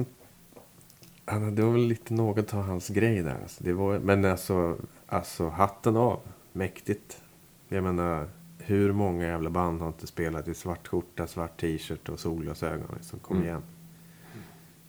Han, 1.26 1.56
det 1.56 1.64
var 1.64 1.72
väl 1.72 1.82
lite 1.82 2.14
något 2.14 2.54
av 2.54 2.62
hans 2.62 2.88
grej 2.90 3.22
där. 3.22 3.40
Alltså. 3.42 3.64
Det 3.64 3.74
var, 3.74 4.00
men 4.00 4.26
alltså, 4.26 4.78
alltså 5.08 5.50
hatten 5.50 5.98
av. 5.98 6.20
Mäktigt. 6.54 7.22
Jag 7.68 7.84
menar, 7.84 8.30
hur 8.58 8.92
många 8.94 9.26
jävla 9.26 9.50
band 9.50 9.82
har 9.82 9.88
inte 9.88 10.08
spelat 10.08 10.48
i 10.48 10.54
svart 10.54 10.88
skjorta, 10.88 11.28
svart 11.28 11.62
t-shirt 11.62 12.10
och 12.10 12.20
solglasögon? 12.20 12.88
Liksom, 12.96 13.20
kom 13.20 13.36
Mm. 13.38 13.48
igen. 13.48 13.62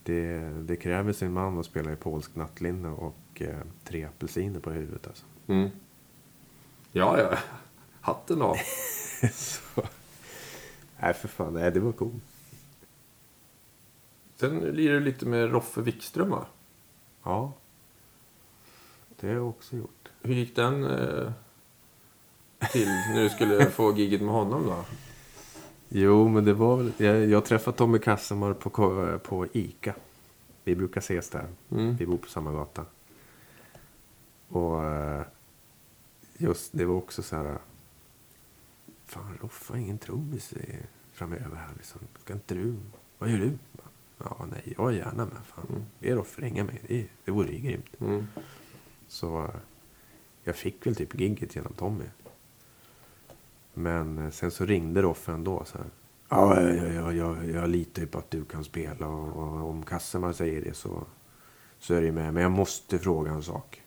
Det, 0.03 0.39
det 0.61 0.75
kräver 0.75 1.13
sin 1.13 1.33
man 1.33 1.59
att 1.59 1.65
spela 1.65 1.91
i 1.91 1.95
polsk 1.95 2.35
nattlinne 2.35 2.89
och 2.89 3.41
eh, 3.41 3.57
tre 3.83 4.03
apelsiner 4.03 4.59
på 4.59 4.71
huvudet 4.71 5.07
alltså. 5.07 5.25
Mm. 5.47 5.69
Ja, 6.91 7.19
ja. 7.19 7.37
Hatten 8.01 8.41
av. 8.41 8.55
Så. 9.31 9.81
Nej, 10.99 11.13
för 11.13 11.27
fan. 11.27 11.53
Nej, 11.53 11.71
det 11.71 11.79
var 11.79 11.91
coolt. 11.91 12.23
Sen 14.35 14.59
lirar 14.59 14.93
du 14.93 14.99
lite 14.99 15.25
med 15.25 15.51
Roffe 15.51 15.81
Wikström, 15.81 16.29
va? 16.29 16.45
Ja. 17.23 17.53
Det 19.19 19.27
har 19.27 19.33
jag 19.33 19.49
också 19.49 19.75
gjort. 19.75 20.09
Hur 20.21 20.33
gick 20.33 20.55
den 20.55 20.83
eh, 20.83 21.31
till 22.71 22.87
när 22.87 23.23
du 23.23 23.29
skulle 23.29 23.65
få 23.69 23.93
gigget 23.93 24.21
med 24.21 24.33
honom 24.33 24.65
då? 24.65 24.85
Jo, 25.89 26.27
men 26.27 26.45
det 26.45 26.53
var 26.53 26.77
väl... 26.77 26.91
Jag, 26.97 27.25
jag 27.25 27.45
träffade 27.45 27.77
Tommy 27.77 27.99
Kassemar 27.99 28.53
på, 28.53 28.69
på 29.23 29.47
Ica. 29.53 29.95
Vi 30.63 30.75
brukar 30.75 31.01
ses 31.01 31.29
där. 31.29 31.47
Mm. 31.71 31.95
Vi 31.95 32.05
bor 32.05 32.17
på 32.17 32.29
samma 32.29 32.51
gata. 32.51 32.85
Och 34.49 34.83
eh, 34.83 35.21
just 36.37 36.69
det 36.71 36.85
var 36.85 36.95
också 36.95 37.23
så 37.23 37.35
här... 37.35 37.57
Fan, 39.05 39.37
Roffe 39.41 39.73
har 39.73 39.79
ingen 39.79 39.97
trummis 39.97 40.53
framöver 41.11 41.55
här 41.55 41.73
liksom. 41.77 42.01
Ska 42.19 42.33
inte 42.33 42.55
du... 42.55 42.75
Vad 43.17 43.29
gör 43.29 43.37
du? 43.37 43.57
Ja, 44.17 44.45
nej, 44.51 44.73
jag 44.77 44.89
är 44.89 44.97
gärna 44.97 45.25
med. 45.25 45.37
Fan. 45.45 45.85
Be 45.99 46.15
Roffe 46.15 46.41
ringa 46.41 46.63
mig. 46.63 46.81
Det, 46.87 47.07
det 47.25 47.31
vore 47.31 47.51
ju 47.51 47.59
grymt. 47.59 48.01
Mm. 48.01 48.27
Så 49.07 49.49
jag 50.43 50.55
fick 50.55 50.85
väl 50.85 50.95
typ 50.95 51.19
gigget 51.19 51.55
genom 51.55 51.73
Tommy. 51.73 52.05
Men 53.73 54.17
eh, 54.17 54.29
sen 54.29 54.51
så 54.51 54.65
ringde 54.65 55.01
Roffe 55.01 55.31
ändå 55.31 55.65
så 55.65 55.77
här. 55.77 55.87
Ja, 56.29 56.61
jag, 56.61 56.93
jag, 56.93 57.15
jag, 57.15 57.49
jag 57.49 57.69
litar 57.69 58.01
ju 58.01 58.07
på 58.07 58.17
att 58.17 58.31
du 58.31 58.45
kan 58.45 58.63
spela 58.63 59.07
och, 59.07 59.27
och 59.27 59.69
om 59.69 59.83
Kassemar 59.83 60.33
säger 60.33 60.61
det 60.61 60.73
så, 60.73 61.05
så 61.79 61.93
är 61.93 62.01
det 62.01 62.11
med. 62.11 62.33
Men 62.33 62.43
jag 62.43 62.51
måste 62.51 62.99
fråga 62.99 63.31
en 63.31 63.43
sak. 63.43 63.81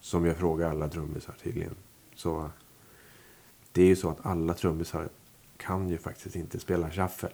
Som 0.00 0.26
jag 0.26 0.36
frågar 0.36 0.70
alla 0.70 0.88
trummisar 0.88 1.34
tydligen. 1.42 1.74
Så 2.14 2.50
det 3.72 3.82
är 3.82 3.86
ju 3.86 3.96
så 3.96 4.10
att 4.10 4.26
alla 4.26 4.54
trummisar 4.54 5.08
kan 5.56 5.88
ju 5.88 5.98
faktiskt 5.98 6.36
inte 6.36 6.60
spela 6.60 6.90
shuffle. 6.90 7.28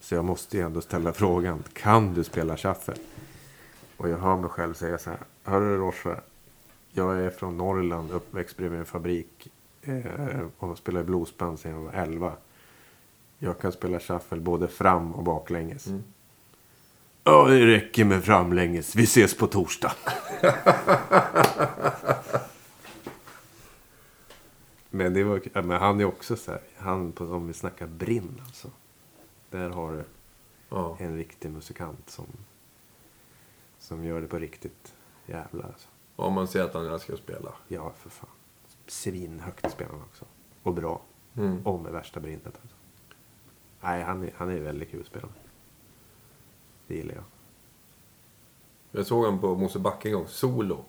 Så 0.00 0.14
jag 0.14 0.24
måste 0.24 0.56
ju 0.56 0.62
ändå 0.62 0.80
ställa 0.80 1.12
frågan. 1.12 1.62
Kan 1.72 2.14
du 2.14 2.24
spela 2.24 2.56
shuffle? 2.56 2.94
Och 3.96 4.08
jag 4.08 4.18
hör 4.18 4.36
mig 4.36 4.50
själv 4.50 4.74
säga 4.74 4.98
så 4.98 5.10
här. 5.10 5.18
Hörru 5.44 5.76
Roffe. 5.76 6.20
Jag 6.92 7.18
är 7.18 7.30
från 7.30 7.56
Norrland, 7.56 8.10
uppväxt 8.10 8.56
bredvid 8.56 8.78
en 8.78 8.86
fabrik. 8.86 9.48
Eh, 9.82 10.40
och 10.58 10.78
spelar 10.78 11.00
i 11.00 11.04
bluesband 11.04 11.58
sedan 11.58 11.72
jag 11.72 11.80
var 11.80 11.92
11. 11.92 12.32
Jag 13.38 13.58
kan 13.58 13.72
spela 13.72 14.00
shuffle 14.00 14.40
både 14.40 14.68
fram 14.68 15.14
och 15.14 15.22
baklänges. 15.22 15.86
Ja, 17.24 17.46
det 17.48 17.66
räcker 17.66 18.04
med 18.04 18.24
framlänges. 18.24 18.96
Vi 18.96 19.04
ses 19.04 19.36
på 19.36 19.46
torsdag. 19.46 19.92
men, 24.94 25.14
det 25.14 25.24
var, 25.24 25.62
men 25.62 25.80
han 25.80 26.00
är 26.00 26.04
också 26.04 26.36
så 26.36 26.50
här. 26.50 26.60
Han, 26.76 27.12
på, 27.12 27.24
om 27.24 27.46
vi 27.46 27.52
snackar 27.52 27.86
brinn 27.86 28.40
alltså. 28.46 28.70
Där 29.50 29.70
har 29.70 29.92
du 29.92 30.04
Ja. 30.68 30.96
en 31.00 31.16
riktig 31.16 31.50
musikant 31.50 32.10
som, 32.10 32.26
som 33.78 34.04
gör 34.04 34.20
det 34.20 34.26
på 34.26 34.38
riktigt 34.38 34.94
jävlar 35.26 35.64
alltså. 35.66 35.88
Om 36.16 36.32
man 36.32 36.48
ser 36.48 36.62
att 36.62 36.74
han 36.74 36.86
älskar 36.86 37.14
att 37.14 37.20
spela. 37.20 37.52
Ja, 37.68 37.92
för 37.96 38.10
fan. 38.10 38.30
Svinhögt 38.86 39.70
spelar 39.72 39.92
han 39.92 40.02
också. 40.02 40.24
Och 40.62 40.74
bra. 40.74 41.00
Mm. 41.36 41.66
Och 41.66 41.80
med 41.80 41.92
värsta 41.92 42.20
brinnet 42.20 42.46
alltså. 42.46 42.76
Nej, 43.80 44.02
han 44.02 44.22
är, 44.22 44.30
han 44.36 44.50
är 44.50 44.60
väldigt 44.60 44.90
kul 44.90 45.00
att 45.00 45.06
spela 45.06 45.26
med. 45.26 45.34
Det 46.86 46.94
gillar 46.94 47.14
jag. 47.14 47.24
Jag 48.90 49.06
såg 49.06 49.24
honom 49.24 49.40
på 49.40 49.54
Mosebacke 49.54 50.08
en 50.08 50.14
gång, 50.14 50.26
solo. 50.28 50.84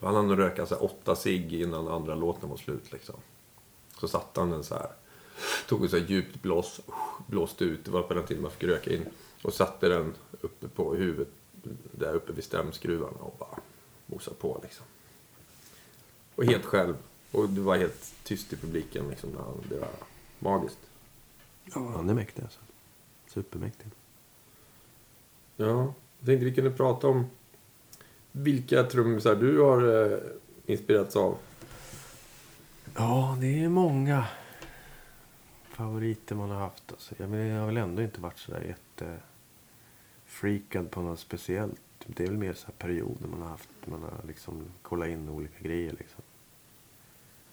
Han 0.00 0.14
hann 0.14 0.36
röka 0.36 0.66
så 0.66 0.74
här 0.74 0.84
åtta 0.84 1.16
cigg 1.16 1.52
innan 1.54 1.88
andra 1.88 2.14
låten 2.14 2.48
var 2.48 2.56
slut 2.56 2.92
liksom. 2.92 3.14
Så 4.00 4.08
satt 4.08 4.36
han 4.36 4.50
den 4.50 4.64
så 4.64 4.74
här. 4.74 4.90
Tog 5.68 5.84
ett 5.84 5.90
så 5.90 5.98
här 5.98 6.06
djupt 6.06 6.42
blås, 6.42 6.80
blåste 7.26 7.64
ut, 7.64 7.84
det 7.84 7.90
var 7.90 8.02
på 8.02 8.14
den 8.14 8.26
tiden 8.26 8.42
man 8.42 8.50
fick 8.52 8.62
röka 8.64 8.92
in. 8.94 9.06
Och 9.42 9.54
satte 9.54 9.88
den 9.88 10.14
uppe 10.40 10.68
på 10.68 10.94
huvudet, 10.94 11.28
där 11.92 12.14
uppe 12.14 12.32
vid 12.32 12.44
stämskruvarna 12.44 13.18
och 13.20 13.36
bara 13.38 13.60
mosade 14.06 14.36
på 14.36 14.60
liksom. 14.62 14.86
Och 16.34 16.44
helt 16.44 16.64
själv. 16.64 16.96
Och 17.32 17.48
det 17.48 17.60
var 17.60 17.76
helt 17.76 18.14
tyst 18.24 18.52
i 18.52 18.56
publiken 18.56 19.08
liksom. 19.10 19.30
när 19.30 19.40
han- 19.40 19.64
Det 19.68 19.78
var 19.78 19.88
magiskt. 20.38 20.78
Ja, 21.64 21.92
han 21.96 22.10
är 22.10 22.14
mäktig 22.14 22.42
alltså. 22.42 22.60
Supermäktig. 23.28 23.86
Ja, 25.56 25.66
jag 26.18 26.26
tänkte 26.26 26.44
vi 26.44 26.54
kunde 26.54 26.70
prata 26.70 27.06
om 27.08 27.26
vilka 28.38 28.82
trummisar 28.82 29.34
du 29.34 29.60
har 29.60 30.12
eh, 30.12 30.18
inspirerats 30.66 31.16
av. 31.16 31.38
Ja, 32.96 33.36
det 33.40 33.64
är 33.64 33.68
många 33.68 34.24
favoriter 35.68 36.34
man 36.34 36.50
har 36.50 36.60
haft. 36.60 36.92
Alltså. 36.92 37.14
Jag, 37.18 37.30
men 37.30 37.46
jag 37.46 37.60
har 37.60 37.66
väl 37.66 37.76
ändå 37.76 38.02
inte 38.02 38.20
varit 38.20 38.38
sådär 38.38 38.76
jättefreakad 40.26 40.90
på 40.90 41.00
något 41.00 41.20
speciellt. 41.20 41.80
Det 42.06 42.22
är 42.22 42.26
väl 42.26 42.36
mer 42.36 42.52
så 42.52 42.66
här 42.66 42.74
perioder 42.74 43.28
man 43.28 43.42
har 43.42 43.48
haft. 43.48 43.70
Man 43.84 44.02
har 44.02 44.26
liksom 44.26 44.64
kollat 44.82 45.08
in 45.08 45.28
olika 45.28 45.60
grejer 45.60 45.94
liksom. 45.98 46.22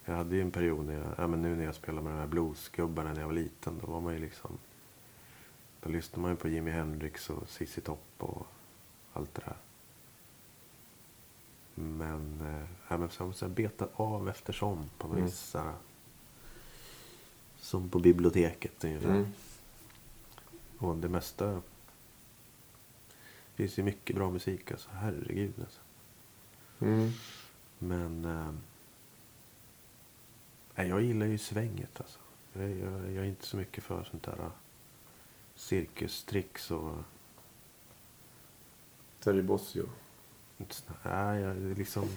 Jag 0.06 0.16
hade 0.16 0.36
ju 0.36 0.42
en 0.42 0.52
period 0.52 0.86
när 0.86 0.94
jag, 0.94 1.08
ja, 1.18 1.28
men 1.28 1.42
nu 1.42 1.56
när 1.56 1.66
jag 1.66 1.76
spelade 1.76 2.04
med 2.04 2.14
de 2.14 2.20
här 2.20 2.28
bluesgubbarna 2.28 3.14
när 3.14 3.20
jag 3.20 3.28
var 3.28 3.34
liten. 3.34 3.80
Då 3.82 3.88
var 3.88 4.02
man 4.02 4.14
ju 4.14 4.20
liksom, 4.20 4.58
då 5.82 5.90
lyssnade 5.90 6.22
man 6.22 6.32
ju 6.32 6.38
på 6.38 6.48
Jimi 6.48 6.72
Hendrix 6.72 7.30
och 7.30 7.50
ZZ 7.50 7.80
Top 7.84 8.00
och 8.18 8.48
allt 9.14 9.34
det 9.34 9.42
där. 9.46 9.56
Men, 11.76 12.42
eh, 12.42 12.68
ja, 12.88 12.98
men 12.98 13.10
så, 13.10 13.34
här 13.42 13.48
betat 13.48 13.92
av 13.96 14.30
eftersom 14.30 14.90
på 14.98 15.08
något 15.08 15.18
Mm. 15.18 15.26
vis. 15.26 15.56
Som 17.60 17.90
på 17.90 18.00
biblioteket 18.00 18.84
ungefär. 18.84 19.10
Mm. 19.10 19.28
Och 20.78 20.98
det 20.98 21.10
mesta. 21.10 21.46
Det 21.46 21.62
finns 23.56 23.80
ju 23.80 23.84
mycket 23.84 24.16
bra 24.16 24.32
musik 24.32 24.72
alltså. 24.72 24.90
Herregud 24.90 25.54
alltså. 25.60 25.82
Mm. 26.80 27.12
Men. 27.80 28.26
Eh, 28.26 28.54
nej, 30.76 30.88
jag 30.88 31.02
gillar 31.02 31.26
ju 31.26 31.38
svänget 31.38 32.02
alltså. 32.02 32.20
Jag, 32.54 32.70
jag, 32.70 33.12
jag 33.12 33.26
är 33.26 33.30
inte 33.30 33.46
så 33.46 33.58
mycket 33.58 33.84
för 33.84 34.04
sånt 34.04 34.24
där. 34.24 34.40
Uh, 34.40 34.50
cirkustricks 35.56 36.72
och. 36.72 36.96
Terry 39.20 39.42
Bossio. 39.42 39.90
Nej, 41.04 41.42
jag 41.42 41.78
liksom. 41.78 42.10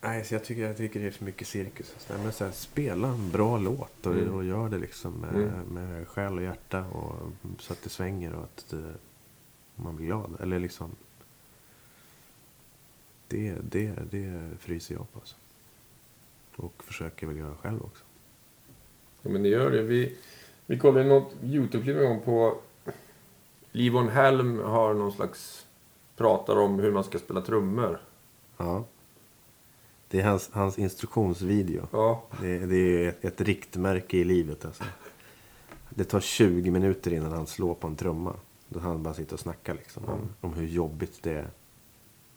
Nej, 0.00 0.24
så 0.24 0.34
jag 0.34 0.44
tycker, 0.44 0.62
jag 0.62 0.76
tycker 0.76 1.00
det 1.00 1.06
är 1.06 1.10
för 1.10 1.24
mycket 1.24 1.48
cirkus. 1.48 1.94
Nej, 2.10 2.18
men 2.22 2.32
så 2.32 2.44
här, 2.44 2.52
spela 2.52 3.08
en 3.08 3.30
bra 3.30 3.58
låt 3.58 4.06
och, 4.06 4.12
Mm. 4.14 4.34
och 4.34 4.44
gör 4.44 4.68
det 4.68 4.78
liksom 4.78 5.12
med, 5.12 5.34
Mm. 5.34 5.60
med 5.68 6.08
själ 6.08 6.36
och 6.36 6.42
hjärta. 6.42 6.84
Och, 6.84 7.14
så 7.58 7.72
att 7.72 7.82
det 7.82 7.88
svänger 7.90 8.34
och 8.34 8.44
att 8.44 8.66
det, 8.70 8.94
man 9.76 9.96
blir 9.96 10.06
glad. 10.06 10.36
Eller 10.40 10.58
liksom. 10.58 10.90
Det, 13.28 13.54
det, 13.62 13.92
det 14.10 14.48
fryser 14.58 14.94
jag 14.94 15.12
på. 15.12 15.18
Alltså. 15.18 15.36
Och 16.56 16.84
försöker 16.84 17.26
väl 17.26 17.36
göra 17.36 17.54
själv 17.56 17.82
också. 17.82 18.04
Ja, 19.22 19.30
men 19.30 19.42
det 19.42 19.48
gör 19.48 19.70
det. 19.70 19.82
Vi, 19.82 20.16
vi 20.66 20.78
kollade 20.78 21.08
något 21.08 21.32
YouTube-klipp 21.42 21.96
en 21.96 22.02
gång 22.08 22.20
på... 22.20 22.58
Livon 23.72 24.08
Helm 24.08 24.58
har 24.58 24.94
någon 24.94 25.12
slags... 25.12 25.66
Pratar 26.18 26.56
om 26.56 26.78
hur 26.78 26.92
man 26.92 27.04
ska 27.04 27.18
spela 27.18 27.40
trummor. 27.40 28.00
Ja. 28.56 28.84
Det 30.08 30.20
är 30.20 30.24
hans, 30.24 30.50
hans 30.52 30.78
instruktionsvideo. 30.78 31.86
Ja. 31.92 32.24
Det, 32.40 32.58
det 32.58 32.76
är 32.76 33.08
ett, 33.08 33.24
ett 33.24 33.40
riktmärke 33.40 34.16
i 34.16 34.24
livet. 34.24 34.64
Alltså. 34.64 34.84
Det 35.90 36.04
tar 36.04 36.20
20 36.20 36.70
minuter 36.70 37.12
innan 37.12 37.32
han 37.32 37.46
slår 37.46 37.74
på 37.74 37.86
en 37.86 37.96
trumma. 37.96 38.34
Då 38.68 38.80
han 38.80 39.02
bara 39.02 39.14
sitter 39.14 39.34
och 39.34 39.40
snackar 39.40 39.74
liksom, 39.74 40.04
om, 40.04 40.28
om 40.40 40.54
hur 40.54 40.66
jobbigt 40.66 41.22
det 41.22 41.32
är 41.32 41.50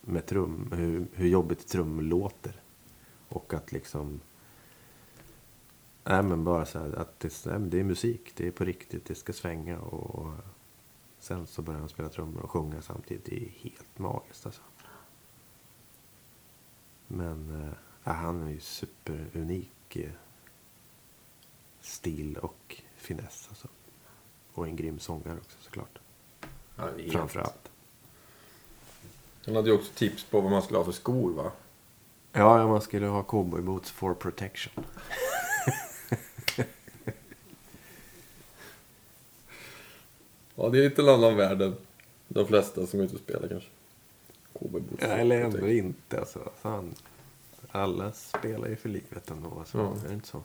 med 0.01 0.25
trum. 0.25 0.73
Hur, 0.75 1.07
hur 1.13 1.27
jobbigt 1.27 1.67
trum 1.67 2.01
låter. 2.01 2.61
Och 3.29 3.53
att 3.53 3.71
liksom... 3.71 4.19
Nej 6.03 6.23
men 6.23 6.43
bara 6.43 6.65
så 6.65 6.79
här 6.79 6.93
att 6.95 7.19
det, 7.19 7.45
nej, 7.45 7.59
det 7.59 7.79
är 7.79 7.83
musik. 7.83 8.31
Det 8.35 8.47
är 8.47 8.51
på 8.51 8.65
riktigt. 8.65 9.05
Det 9.05 9.15
ska 9.15 9.33
svänga 9.33 9.79
och 9.79 10.27
sen 11.21 11.47
så 11.47 11.61
börjar 11.61 11.79
han 11.79 11.89
spela 11.89 12.09
trummor 12.09 12.41
och 12.41 12.51
sjunga 12.51 12.81
samtidigt. 12.81 13.25
Det 13.25 13.35
är 13.45 13.49
helt 13.49 13.99
magiskt 13.99 14.45
alltså. 14.45 14.61
Men 17.07 17.71
ja, 18.03 18.11
han 18.11 18.47
är 18.47 18.51
ju 18.51 18.59
superunik 18.59 19.95
eh, 19.95 20.09
stil 21.81 22.37
och 22.37 22.81
finess. 22.95 23.45
Alltså. 23.49 23.67
Och 24.53 24.67
en 24.67 24.75
grym 24.75 24.99
sångare 24.99 25.37
också 25.37 25.57
såklart. 25.61 25.99
Ja, 26.75 26.85
det 26.85 26.91
är 26.91 26.97
helt- 26.97 27.11
Framför 27.11 27.39
allt. 27.39 27.71
Han 29.45 29.55
hade 29.55 29.69
ju 29.69 29.75
också 29.75 29.93
tips 29.93 30.23
på 30.23 30.41
vad 30.41 30.51
man 30.51 30.61
skulle 30.61 30.77
ha 30.77 30.85
för 30.85 30.91
skor 30.91 31.31
va? 31.33 31.51
Ja, 32.31 32.59
ja, 32.59 32.67
man 32.67 32.81
skulle 32.81 33.05
ha 33.07 33.23
cowboyboots 33.23 33.91
for 33.91 34.13
protection. 34.13 34.83
Ja, 40.61 40.69
det 40.69 40.79
är 40.79 40.85
inte 40.85 41.01
en 41.01 41.09
annan 41.09 41.37
värld 41.37 41.61
än 41.61 41.75
de 42.27 42.47
flesta 42.47 42.85
som 42.85 42.99
är 42.99 43.03
ute 43.03 43.15
och 43.15 43.21
spelar 43.21 43.47
kanske. 43.47 43.69
KB 44.53 44.75
Ja, 44.99 45.07
eller 45.07 45.41
ändå 45.41 45.67
inte. 45.67 46.19
Alltså, 46.19 46.39
fan. 46.61 46.93
Alla 47.71 48.11
spelar 48.11 48.67
ju 48.67 48.75
för 48.75 48.89
livet 48.89 49.31
ändå. 49.31 49.53
Alltså. 49.59 49.77
Ja. 49.77 49.95
Är 50.05 50.07
det 50.07 50.13
inte 50.13 50.27
så? 50.27 50.41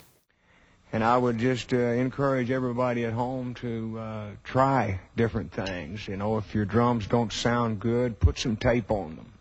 And 0.93 1.03
I 1.03 1.21
would 1.21 1.41
just 1.41 1.73
uh, 1.73 1.79
encourage 1.79 2.51
everybody 2.51 3.05
at 3.05 3.13
home 3.13 3.55
to 3.55 3.99
uh, 3.99 4.31
try 4.45 5.01
different 5.15 5.53
things. 5.53 6.09
You 6.09 6.17
know, 6.17 6.39
if 6.39 6.55
your 6.55 6.65
drums 6.65 7.09
don't 7.09 7.33
sound 7.33 7.81
good, 7.81 8.21
put 8.21 8.39
some 8.39 8.57
tape 8.57 8.91
on 8.91 9.17
them. 9.17 9.33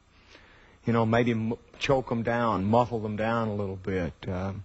You 0.86 0.94
know, 0.94 1.06
maybe 1.06 1.32
m- 1.32 1.54
choke 1.80 2.10
them 2.10 2.24
down, 2.24 2.66
muffle 2.66 3.00
them 3.00 3.16
down 3.16 3.48
a 3.48 3.56
little 3.56 3.78
bit. 3.78 4.14
Um, 4.28 4.64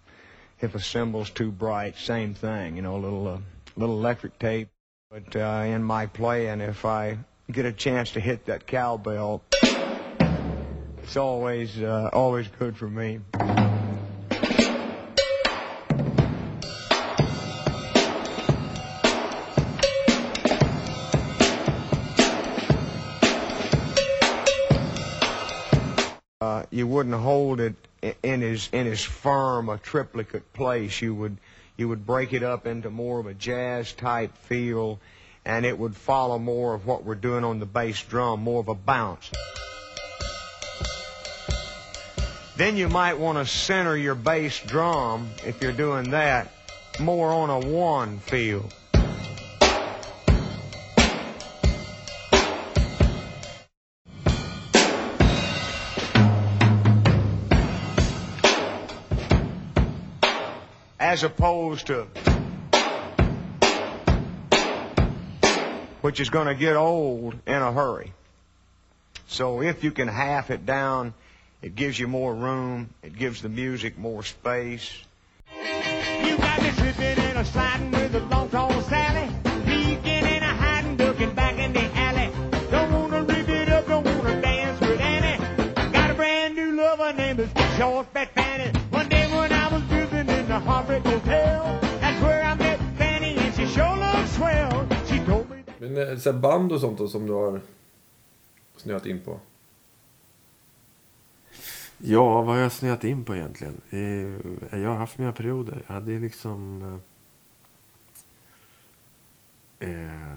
if 0.60 0.74
a 0.74 0.80
cymbal's 0.80 1.30
too 1.30 1.50
bright, 1.52 1.98
same 1.98 2.34
thing. 2.34 2.76
You 2.76 2.82
know, 2.82 2.96
a 2.96 3.02
little 3.04 3.28
uh, 3.28 3.38
little 3.76 3.98
electric 3.98 4.38
tape. 4.38 4.68
But 5.12 5.34
uh, 5.34 5.64
in 5.66 5.82
my 5.82 6.06
play, 6.06 6.46
and 6.46 6.62
if 6.62 6.84
I 6.84 7.18
get 7.50 7.66
a 7.66 7.72
chance 7.72 8.12
to 8.12 8.20
hit 8.20 8.46
that 8.46 8.68
cowbell, 8.68 9.42
it's 11.02 11.16
always 11.16 11.76
uh, 11.82 12.10
always 12.12 12.46
good 12.60 12.76
for 12.76 12.88
me. 12.88 13.18
uh, 26.40 26.62
you 26.70 26.86
wouldn't 26.86 27.16
hold 27.16 27.58
it 27.58 27.74
in 28.22 28.42
his 28.42 28.68
in 28.72 28.86
as 28.86 29.02
firm 29.02 29.68
a 29.70 29.78
triplicate 29.78 30.52
place. 30.52 31.02
You 31.02 31.16
would 31.16 31.36
you 31.80 31.88
would 31.88 32.04
break 32.06 32.34
it 32.34 32.42
up 32.42 32.66
into 32.66 32.90
more 32.90 33.18
of 33.18 33.26
a 33.26 33.32
jazz 33.32 33.92
type 33.94 34.36
feel, 34.36 35.00
and 35.46 35.64
it 35.64 35.76
would 35.76 35.96
follow 35.96 36.38
more 36.38 36.74
of 36.74 36.86
what 36.86 37.04
we're 37.04 37.14
doing 37.14 37.42
on 37.42 37.58
the 37.58 37.66
bass 37.66 38.02
drum, 38.04 38.40
more 38.40 38.60
of 38.60 38.68
a 38.68 38.74
bounce. 38.74 39.30
Then 42.56 42.76
you 42.76 42.90
might 42.90 43.18
want 43.18 43.38
to 43.38 43.46
center 43.46 43.96
your 43.96 44.14
bass 44.14 44.60
drum 44.66 45.30
if 45.46 45.62
you're 45.62 45.72
doing 45.72 46.10
that 46.10 46.52
more 47.00 47.32
on 47.32 47.48
a 47.48 47.58
one 47.58 48.18
feel. 48.18 48.68
As 61.10 61.24
opposed 61.24 61.88
to 61.88 62.06
which 66.02 66.20
is 66.20 66.30
going 66.30 66.46
to 66.46 66.54
get 66.54 66.76
old 66.76 67.34
in 67.48 67.54
a 67.54 67.72
hurry. 67.72 68.12
So 69.26 69.60
if 69.60 69.82
you 69.82 69.90
can 69.90 70.06
half 70.06 70.52
it 70.52 70.64
down, 70.64 71.12
it 71.62 71.74
gives 71.74 71.98
you 71.98 72.06
more 72.06 72.32
room, 72.32 72.90
it 73.02 73.18
gives 73.18 73.42
the 73.42 73.48
music 73.48 73.98
more 73.98 74.22
space. 74.22 74.88
You 75.52 76.36
got 76.36 76.62
me 76.62 76.70
slipping 76.70 77.18
and 77.18 77.38
a 77.38 77.44
sliding 77.44 77.90
with 77.90 78.14
a 78.14 78.20
long 78.20 78.48
tall 78.48 78.80
Sally. 78.82 79.28
Peeking 79.66 80.06
and 80.06 80.44
a 80.44 80.54
hiding, 80.62 80.96
ducking 80.96 81.34
back 81.34 81.58
in 81.58 81.72
the 81.72 81.90
alley. 81.92 82.30
Don't 82.70 82.92
wanna 82.92 83.24
rip 83.24 83.48
it 83.48 83.68
up, 83.68 83.88
don't 83.88 84.06
wanna 84.06 84.40
dance 84.40 84.80
with 84.80 85.00
Annie. 85.00 85.90
Got 85.90 86.10
a 86.12 86.14
brand 86.14 86.54
new 86.54 86.76
lover 86.76 87.12
named. 87.14 87.50
Short 87.76 88.06
Fat 88.12 88.39
Men 95.78 95.96
eh, 95.96 96.18
så 96.18 96.32
här 96.32 96.38
band 96.38 96.72
och 96.72 96.80
sånt 96.80 96.98
då, 96.98 97.08
som 97.08 97.26
du 97.26 97.32
har 97.32 97.60
snöat 98.76 99.06
in 99.06 99.20
på? 99.20 99.40
Ja, 101.98 102.42
vad 102.42 102.54
har 102.54 102.62
jag 102.62 102.72
snöat 102.72 103.04
in 103.04 103.24
på 103.24 103.36
egentligen? 103.36 103.80
Eh, 103.90 104.80
jag 104.80 104.88
har 104.88 104.96
haft 104.96 105.18
mina 105.18 105.32
perioder. 105.32 105.82
Jag 105.86 105.94
hade 105.94 106.18
liksom... 106.18 106.82
Eh, 109.78 110.34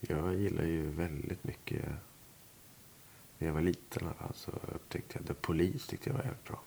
jag 0.00 0.34
gillar 0.34 0.64
ju 0.64 0.90
väldigt 0.90 1.44
mycket... 1.44 1.84
När 3.38 3.48
jag 3.48 3.54
var 3.54 3.60
liten 3.60 4.02
i 4.02 4.06
alla 4.06 4.14
fall 4.14 4.34
så 4.34 4.50
upptäckte 4.50 5.18
jag 5.18 5.26
The 5.26 5.34
Police 5.34 5.90
tyckte 5.90 6.10
jag 6.10 6.14
var 6.14 6.22
jävligt 6.22 6.44
bra. 6.44 6.60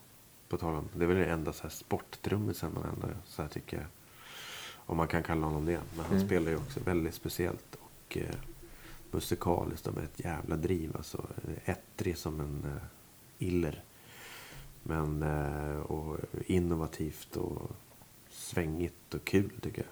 På 0.52 0.58
tal 0.58 0.76
om, 0.76 0.90
det 0.96 1.04
är 1.04 1.08
väl 1.08 1.18
det 1.18 1.26
enda 1.26 1.54
så 1.54 1.64
här 1.64 1.70
sporttrummisen 1.70 2.74
man 2.74 2.84
ändå 2.84 3.08
så 3.26 3.42
här 3.42 3.50
tycker 3.50 3.88
Om 4.76 4.98
man 4.98 5.08
kan 5.08 5.24
kalla 5.24 5.46
honom 5.46 5.66
det. 5.66 5.82
Men 5.96 6.06
han 6.06 6.20
spelar 6.20 6.52
ju 6.52 6.58
också 6.58 6.80
väldigt 6.80 7.14
speciellt. 7.14 7.76
Och 7.76 8.18
eh, 8.18 8.36
musikaliskt 9.12 9.88
och 9.88 9.94
med 9.94 10.04
ett 10.04 10.20
jävla 10.20 10.58
driv. 10.58 10.98
Alltså 10.98 11.28
ettrig 11.66 12.18
som 12.18 12.40
en 12.40 12.64
eh, 12.66 13.48
iller. 13.48 13.84
Men 14.84 15.24
eh, 15.24 15.80
och 15.80 16.18
innovativt 16.46 17.38
och 17.38 17.72
svängigt 18.30 19.14
och 19.14 19.24
kul 19.24 19.52
tycker 19.62 19.82
jag. 19.82 19.92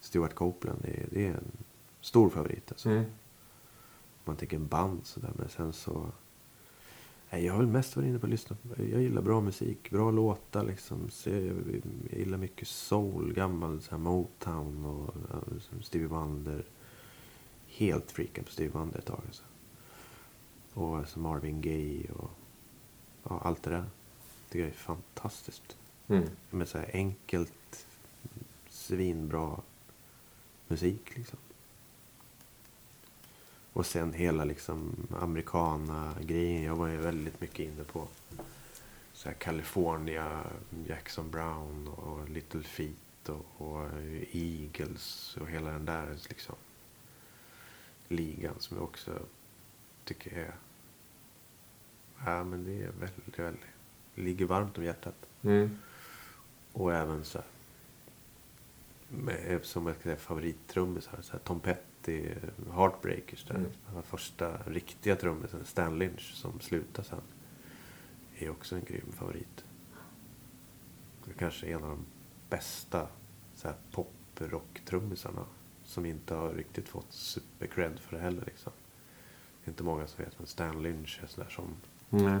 Stuart 0.00 0.34
Copeland, 0.34 0.78
det 0.82 0.90
är, 0.90 1.06
det 1.10 1.26
är 1.26 1.30
en 1.30 1.52
stor 2.00 2.30
favorit. 2.30 2.72
Alltså. 2.72 2.90
Mm. 2.90 3.04
Man 4.24 4.36
tänker 4.36 4.58
band 4.58 5.06
sådär. 5.06 5.32
Men 5.36 5.48
sen 5.48 5.72
så... 5.72 6.12
Nej, 7.30 7.44
jag 7.44 7.52
har 7.52 7.58
väl 7.58 7.68
mest 7.68 7.96
varit 7.96 8.06
inne 8.06 8.18
på 8.18 8.26
att 8.26 8.30
lyssna. 8.30 8.56
Jag 8.76 9.02
gillar 9.02 9.22
bra 9.22 9.40
musik, 9.40 9.90
bra 9.90 10.10
låtar 10.10 10.64
liksom. 10.64 11.10
Så 11.10 11.30
jag, 11.30 11.44
jag 12.10 12.18
gillar 12.18 12.38
mycket 12.38 12.68
soul, 12.68 13.32
gammal 13.32 13.82
så 13.82 13.90
här 13.90 13.98
Motown 13.98 14.84
och 14.84 15.14
ja, 15.30 15.60
som 15.60 15.82
Stevie 15.82 16.08
Wonder. 16.08 16.64
Helt 17.66 18.10
freakad 18.10 18.46
på 18.46 18.52
Stevie 18.52 18.70
Wonder 18.72 18.98
ett 18.98 19.06
tag. 19.06 19.22
Alltså. 19.26 19.42
Och 20.74 21.08
så 21.08 21.20
Marvin 21.20 21.60
Gaye 21.60 22.10
och 22.12 22.30
ja, 23.28 23.40
allt 23.44 23.62
det 23.62 23.70
där. 23.70 23.84
Det 24.50 24.62
är 24.62 24.70
fantastiskt. 24.70 25.76
Mm. 26.08 26.24
Med 26.50 26.68
så 26.68 26.78
här 26.78 26.90
enkelt, 26.92 27.86
svinbra 28.68 29.60
musik 30.68 31.16
liksom. 31.16 31.38
Och 33.78 33.86
sen 33.86 34.12
hela 34.12 34.44
liksom 34.44 35.06
americana-grejen. 35.20 36.62
Jag 36.62 36.76
var 36.76 36.88
ju 36.88 36.96
väldigt 36.96 37.40
mycket 37.40 37.58
inne 37.58 37.84
på 37.84 38.08
så 39.12 39.28
här 39.28 39.36
California, 39.36 40.44
Jackson 40.86 41.30
Brown 41.30 41.88
och 41.88 42.28
Little 42.28 42.62
Feat 42.62 43.28
och, 43.28 43.46
och 43.58 43.88
Eagles 44.32 45.36
och 45.40 45.48
hela 45.48 45.70
den 45.70 45.84
där 45.84 46.16
liksom 46.28 46.54
ligan 48.08 48.54
som 48.58 48.76
jag 48.76 48.84
också 48.84 49.18
tycker 50.04 50.38
är 50.38 50.54
Ja 52.24 52.44
men 52.44 52.64
det 52.64 52.82
är 52.82 52.90
väldigt, 53.00 53.38
väldigt 53.38 53.64
ligger 54.14 54.46
varmt 54.46 54.78
om 54.78 54.84
hjärtat. 54.84 55.26
Mm. 55.42 55.78
Och 56.72 56.94
även 56.94 57.24
så 57.24 57.38
här, 57.38 57.46
med, 59.08 59.64
som 59.64 59.86
jag 59.86 59.96
säga, 59.96 60.16
favorittrummisar. 60.16 61.18
Så 61.22 61.32
här, 61.32 61.38
Tom 61.38 61.60
Petty, 61.60 61.97
Heartbreakers. 62.72 63.44
Där. 63.44 63.54
Mm. 63.54 63.70
Den 63.94 64.02
första 64.02 64.58
riktiga 64.66 65.16
trummisen, 65.16 65.64
Stan 65.64 65.98
Lynch, 65.98 66.34
som 66.34 66.60
slutade 66.60 67.08
sen. 67.08 67.20
Är 68.38 68.50
också 68.50 68.76
en 68.76 68.84
grym 68.84 69.12
favorit. 69.12 69.64
Det 71.24 71.30
är 71.30 71.34
kanske 71.34 71.66
en 71.66 71.84
av 71.84 71.90
de 71.90 72.06
bästa 72.50 73.08
pop-rock-trummisarna. 73.92 75.44
Som 75.84 76.06
inte 76.06 76.34
har 76.34 76.50
riktigt 76.50 76.88
fått 76.88 77.12
super-cred 77.12 77.98
för 77.98 78.16
det 78.16 78.22
heller. 78.22 78.44
Liksom. 78.46 78.72
Det 79.64 79.68
är 79.68 79.72
inte 79.72 79.82
många 79.82 80.06
som 80.06 80.24
vet 80.24 80.40
vem 80.40 80.46
Stan 80.46 80.82
Lynch 80.82 81.20
är. 81.22 81.26
Sådär, 81.26 81.48
som 81.50 81.76
Nej. 82.08 82.40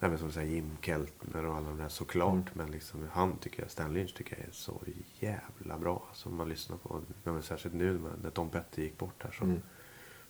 Nej, 0.00 0.10
men 0.10 0.18
som 0.18 0.32
säger 0.32 0.52
Jim 0.52 0.76
Keltner 0.82 1.44
och 1.46 1.56
alla 1.56 1.68
de 1.68 1.78
där 1.78 1.88
såklart. 1.88 2.32
Mm. 2.32 2.48
Men 2.52 2.70
liksom, 2.70 3.08
han 3.12 3.36
tycker 3.38 3.62
jag, 3.62 3.70
Stan 3.70 3.94
Lynch 3.94 4.14
tycker 4.14 4.36
jag 4.38 4.48
är 4.48 4.52
så 4.52 4.82
jävla 5.18 5.78
bra. 5.78 6.02
Som 6.12 6.36
man 6.36 6.48
lyssnar 6.48 6.76
på. 6.76 7.02
Ja, 7.24 7.32
men 7.32 7.42
särskilt 7.42 7.74
nu 7.74 7.98
när- 7.98 8.16
när 8.22 8.30
Tom 8.30 8.48
Petty 8.50 8.82
gick 8.82 8.98
bort 8.98 9.22
här. 9.24 9.30
Så 9.32 9.44
Mm. 9.44 9.62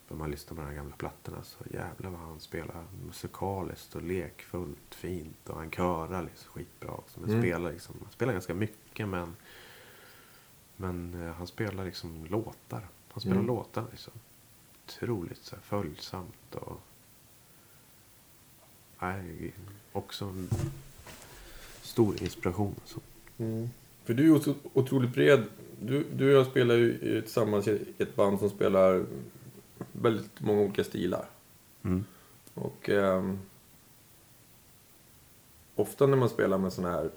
För 0.06 0.14
man 0.14 0.30
lyssnar 0.30 0.56
på 0.56 0.62
de 0.62 0.68
här 0.68 0.74
gamla 0.74 0.96
plattorna. 0.96 1.42
Så 1.42 1.58
jävlar 1.70 2.10
vad 2.10 2.20
han 2.20 2.40
spelar 2.40 2.84
musikaliskt 3.06 3.94
och 3.96 4.02
lekfullt, 4.02 4.94
fint. 4.94 5.48
Och 5.48 5.56
han 5.56 5.70
körar 5.70 6.22
liksom 6.22 6.50
skitbra 6.52 6.90
också. 6.90 7.20
Men 7.20 7.30
Mm. 7.30 7.42
spelar 7.42 7.72
liksom, 7.72 7.94
han 8.02 8.12
spelar 8.12 8.32
ganska 8.32 8.54
mycket 8.54 9.08
men. 9.08 9.36
Men 10.76 11.22
eh, 11.26 11.32
han 11.34 11.46
spelar 11.46 11.84
liksom 11.84 12.24
låtar. 12.26 12.88
Han 13.12 13.20
spelar 13.20 13.36
Mm. 13.36 13.46
låtar 13.46 13.84
liksom. 13.90 14.12
Otroligt 14.86 15.38
så 15.42 15.56
här, 15.56 15.62
följsamt 15.62 16.54
och. 16.54 16.80
Nej, 18.99 19.55
också 19.92 20.24
en 20.24 20.49
stor 21.82 22.22
inspiration. 22.22 22.74
alltså. 22.80 23.01
Så. 23.36 23.42
Mm. 23.42 23.68
För 24.05 24.14
du 24.14 24.34
är 24.34 24.38
så 24.38 24.55
otroligt 24.72 25.14
bred. 25.14 25.44
Du, 25.80 26.05
du 26.12 26.30
och 26.30 26.40
jag 26.40 26.46
spelar 26.46 26.74
ju 26.74 27.22
tillsammans 27.22 27.68
i 27.68 27.78
ett 27.99 28.16
band 28.16 28.38
som 28.38 28.51
spelar 28.51 29.05
väldigt 29.92 30.40
många 30.40 30.61
olika 30.61 30.84
stilar. 30.84 31.24
Mm. 31.82 32.05
Och 32.55 32.88
ehm, 32.88 33.38
ofta 35.74 36.07
när 36.07 36.16
man 36.16 36.28
spelar 36.28 36.59
med 36.59 36.72
såna 36.72 36.90
här 36.90 37.11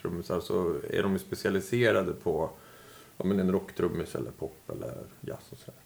trummisar 0.00 0.40
så 0.40 0.74
är 0.90 1.02
de 1.02 1.12
ju 1.12 1.18
specialiserade 1.18 2.12
på 2.12 2.50
ja, 3.16 3.24
men 3.24 3.40
en 3.40 3.52
rocktrummis 3.52 4.14
eller 4.14 4.30
pop 4.30 4.70
eller 4.70 4.94
jazz 5.20 5.44
och 5.50 5.58
sådär. 5.58 5.80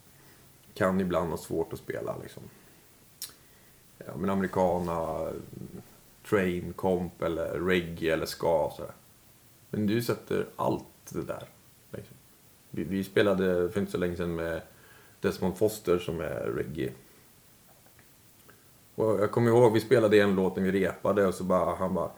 Kan 0.75 1.01
ibland 1.01 1.31
ha 1.31 1.37
svårt 1.37 1.73
att 1.73 1.79
spela 1.79 2.17
liksom. 2.23 2.43
Ja, 4.07 4.13
men 4.17 4.31
americana, 4.31 5.29
train, 6.29 6.73
comp 6.73 7.23
eller 7.23 7.61
reggae 7.61 8.13
eller 8.13 8.27
ska 8.27 8.67
och 8.67 8.73
sådär. 8.73 8.93
Men 9.71 9.87
du 9.87 10.03
sätter 10.03 10.47
allt 10.57 10.85
det 11.09 11.23
där. 11.23 11.49
Liksom. 11.91 12.17
Vi, 12.71 12.85
vi 12.85 13.05
spelade 13.05 13.71
för 13.71 13.81
inte 13.81 13.93
så 13.93 13.99
länge 13.99 14.17
sedan 14.17 14.35
med 14.35 14.63
Desmond 15.21 15.57
Foster 15.57 15.99
som 15.99 16.21
är 16.21 16.53
reggae. 16.57 16.93
Och 18.95 19.21
jag 19.21 19.31
kommer 19.31 19.51
ihåg, 19.51 19.73
vi 19.73 19.81
spelade 19.81 20.21
en 20.21 20.35
låt 20.35 20.57
när 20.57 20.63
vi 20.63 20.87
repade 20.87 21.27
och 21.27 21.35
så 21.35 21.45
bara, 21.45 21.75
han 21.75 21.95
bara, 21.95 22.11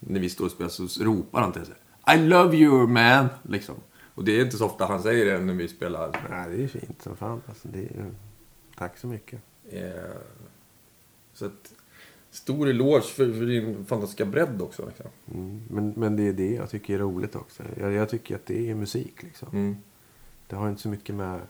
när 0.00 0.20
vi 0.20 0.28
står 0.28 0.44
och 0.44 0.50
spelar 0.50 0.68
så 0.68 1.04
ropar 1.04 1.40
han 1.40 1.52
till 1.52 1.66
sig. 1.66 1.74
I 2.14 2.18
love 2.18 2.56
you 2.56 2.86
man! 2.86 3.28
Liksom. 3.42 3.74
Och 4.14 4.24
det 4.24 4.40
är 4.40 4.44
inte 4.44 4.56
så 4.56 4.66
ofta 4.66 4.86
han 4.86 5.02
säger 5.02 5.24
det 5.24 5.40
när 5.40 5.54
vi 5.54 5.68
spelar. 5.68 6.26
Nej, 6.30 6.56
det 6.56 6.64
är 6.64 6.68
fint 6.68 7.02
som 7.02 7.16
fan. 7.16 7.42
Alltså, 7.46 7.68
det 7.68 7.78
är, 7.78 8.10
tack 8.76 8.98
så 8.98 9.06
mycket. 9.06 9.40
Eh, 9.70 9.90
så 11.36 11.46
att, 11.46 11.74
stor 12.30 12.68
eloge 12.68 13.02
för, 13.02 13.32
för 13.32 13.46
din 13.46 13.84
fantastiska 13.86 14.24
bredd 14.24 14.62
också. 14.62 14.86
Liksom. 14.86 15.06
Mm. 15.34 15.62
Men, 15.70 15.94
men 15.96 16.16
det 16.16 16.28
är 16.28 16.32
det 16.32 16.54
jag 16.54 16.70
tycker 16.70 16.94
är 16.94 16.98
roligt 16.98 17.36
också. 17.36 17.62
Jag, 17.76 17.92
jag 17.92 18.08
tycker 18.08 18.34
att 18.34 18.46
det 18.46 18.70
är 18.70 18.74
musik 18.74 19.22
liksom. 19.22 19.48
Mm. 19.52 19.76
Det 20.46 20.56
har 20.56 20.68
inte 20.68 20.82
så 20.82 20.88
mycket 20.88 21.14
med... 21.14 21.40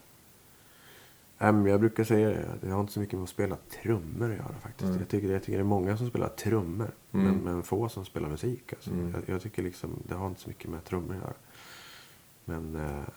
Men 1.39 1.67
jag 1.67 1.81
brukar 1.81 2.05
säga 2.05 2.29
det. 2.29 2.49
Det 2.61 2.71
har 2.71 2.81
inte 2.81 2.93
så 2.93 3.01
mycket 3.01 3.15
med 3.15 3.23
att 3.23 3.29
spela 3.29 3.57
trummor 3.83 4.31
att 4.31 4.37
göra 4.37 4.55
faktiskt. 4.63 4.89
Mm. 4.89 4.99
Jag, 4.99 5.09
tycker, 5.09 5.33
jag 5.33 5.43
tycker 5.43 5.59
det 5.59 5.63
är 5.63 5.65
många 5.65 5.97
som 5.97 6.09
spelar 6.09 6.29
trummor. 6.29 6.91
Mm. 7.13 7.27
Men, 7.27 7.37
men 7.37 7.63
få 7.63 7.89
som 7.89 8.05
spelar 8.05 8.29
musik. 8.29 8.73
Alltså. 8.73 8.91
Mm. 8.91 9.13
Jag, 9.15 9.23
jag 9.35 9.43
tycker 9.43 9.63
liksom, 9.63 9.91
det 10.09 10.15
har 10.15 10.27
inte 10.27 10.41
så 10.41 10.49
mycket 10.49 10.71
med 10.71 10.85
trummor 10.85 11.15
att 11.15 11.21
göra. 11.21 11.35
Men... 12.45 12.77
Eh, 12.77 13.09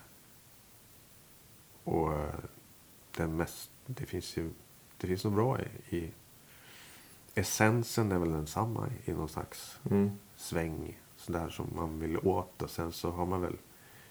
och 1.84 2.12
eh, 2.12 2.34
den 3.16 3.36
mest... 3.36 3.70
Det 3.86 4.06
finns 4.06 4.36
ju... 4.36 4.50
Det 4.96 5.06
finns 5.06 5.24
något 5.24 5.34
bra 5.34 5.58
i... 5.60 5.96
i 5.96 6.10
essensen 7.40 8.12
är 8.12 8.18
väl 8.18 8.32
densamma 8.32 8.88
i, 9.04 9.12
någon 9.12 9.28
slags 9.28 9.78
Mm. 9.90 10.10
sväng 10.36 10.98
sådär 11.16 11.48
som 11.48 11.66
man 11.76 12.00
vill 12.00 12.18
åt. 12.18 12.62
Och 12.62 12.70
sen 12.70 12.92
så 12.92 13.10
har 13.10 13.26
man 13.26 13.40
väl, 13.40 13.56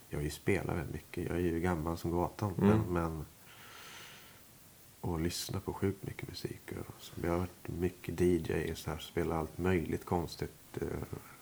jag 0.09 0.17
har 0.19 0.23
ju 0.23 0.29
spelat 0.29 0.75
väldigt 0.77 0.93
mycket. 0.93 1.23
Jag 1.27 1.35
är 1.35 1.39
ju 1.41 1.59
gammal 1.59 1.97
som 1.97 2.11
gatan. 2.11 2.53
Mm. 2.61 2.67
Men, 2.69 2.93
men 2.93 3.25
och 5.01 5.19
lyssnat 5.19 5.65
på 5.65 5.73
sjukt 5.73 6.07
mycket 6.07 6.29
musik. 6.29 6.61
Och 6.71 6.93
jag 7.23 7.29
har 7.31 7.37
varit 7.37 7.67
mycket 7.79 8.21
DJ, 8.21 8.73
så 8.75 8.89
här, 8.91 8.97
spelat 8.97 9.37
allt 9.37 9.57
möjligt 9.57 10.05
konstigt. 10.05 10.51
Eh, 10.81 10.87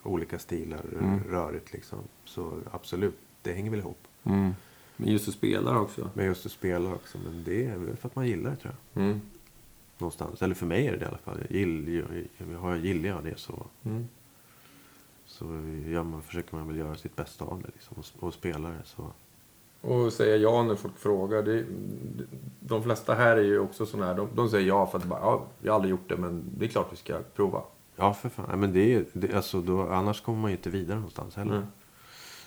olika 0.03 0.39
stilar, 0.39 0.81
Mm. 0.99 1.23
rörigt 1.23 1.73
liksom. 1.73 1.99
Så 2.25 2.59
absolut, 2.71 3.17
det 3.41 3.53
hänger 3.53 3.71
väl 3.71 3.79
ihop. 3.79 4.07
Mm. 4.23 4.51
Men 4.97 5.09
just 5.11 5.27
att 5.27 5.33
spela 5.33 5.79
också. 5.79 6.09
Men 6.13 6.25
just 6.25 6.45
att 6.45 6.51
spela 6.51 6.93
också. 6.93 7.17
Men 7.17 7.43
det 7.43 7.65
är 7.65 7.77
väl 7.77 7.97
för 7.97 8.07
att 8.09 8.15
man 8.15 8.27
gillar 8.27 8.49
det 8.49 8.55
tror 8.55 8.75
jag. 8.93 9.03
Mm. 9.03 9.21
Någonstans. 9.97 10.41
Eller 10.41 10.55
för 10.55 10.65
mig 10.65 10.87
är 10.87 10.91
det 10.91 10.97
det 10.97 11.05
i 11.05 11.07
alla 11.07 11.17
fall. 11.17 11.37
Jag 11.49 11.59
gillar, 11.59 12.23
jag, 12.63 12.77
gillar 12.77 13.09
jag 13.09 13.23
det 13.23 13.39
så 13.39 13.65
Mm. 13.83 14.07
Så 15.25 15.45
gör 15.85 16.03
man, 16.03 16.21
försöker 16.21 16.55
man 16.55 16.67
väl 16.67 16.77
göra 16.77 16.95
sitt 16.95 17.15
bästa 17.15 17.45
av 17.45 17.61
det 17.61 17.67
liksom, 17.73 17.97
och, 17.97 18.27
och 18.27 18.33
spela 18.33 18.69
det. 18.69 18.83
Så. 18.83 19.11
Och 19.81 20.13
säga 20.13 20.37
ja 20.37 20.63
när 20.63 20.75
folk 20.75 20.97
frågar. 20.97 21.43
Det, 21.43 21.65
de 22.59 22.83
flesta 22.83 23.13
här 23.13 23.37
är 23.37 23.43
ju 23.43 23.59
också 23.59 23.85
sådana 23.85 24.07
här. 24.07 24.15
De, 24.15 24.29
de 24.35 24.49
säger 24.49 24.67
ja 24.67 24.87
för 24.87 24.97
att 24.97 25.05
bara, 25.05 25.19
ja, 25.19 25.45
jag 25.61 25.71
har 25.71 25.75
aldrig 25.75 25.91
gjort 25.91 26.09
det 26.09 26.17
men 26.17 26.43
det 26.57 26.65
är 26.65 26.69
klart 26.69 26.87
vi 26.91 26.95
ska 26.95 27.19
prova. 27.35 27.63
Ja, 27.95 28.13
för 28.13 28.29
fan. 28.29 28.59
Men 28.59 28.73
det 28.73 28.93
är, 28.93 29.05
det, 29.13 29.33
alltså, 29.33 29.61
då, 29.61 29.81
annars 29.81 30.21
kommer 30.21 30.39
man 30.39 30.51
ju 30.51 30.57
inte 30.57 30.69
vidare 30.69 30.95
någonstans 30.95 31.35
heller. 31.35 31.55
Mm. 31.55 31.67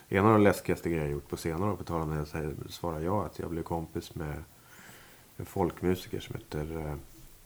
En 0.09 0.26
av 0.26 0.32
de 0.32 0.42
läskigaste 0.42 0.88
grejer 0.88 1.05
jag 1.05 1.12
gjort 1.12 1.28
på 1.28 1.36
senare 1.36 1.70
år, 1.70 1.76
på 1.76 1.84
tal 1.84 2.03
om 2.03 2.11
det, 2.11 2.16
jag 2.16 2.28
säger, 2.28 2.55
svarar 2.68 3.01
jag 3.01 3.24
att 3.24 3.38
jag 3.38 3.51
blev 3.51 3.62
kompis 3.62 4.14
med 4.14 4.44
en 5.36 5.46
folkmusiker 5.46 6.20
som 6.20 6.34
heter 6.34 6.76
eh, 6.76 6.94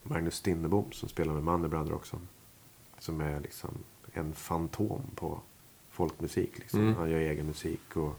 Magnus 0.05 0.35
Stinnebom 0.35 0.93
som 0.93 1.09
spelar 1.09 1.33
med 1.59 1.71
Brother 1.71 1.93
också. 1.95 2.17
Som 2.99 3.21
är 3.21 3.41
liksom 3.41 3.71
en 4.13 4.33
fantom 4.33 5.01
på 5.15 5.41
folkmusik. 5.91 6.59
Liksom. 6.59 6.81
Mm. 6.81 6.95
Han 6.95 7.11
gör 7.11 7.19
egen 7.19 7.47
musik 7.47 7.97
och 7.97 8.13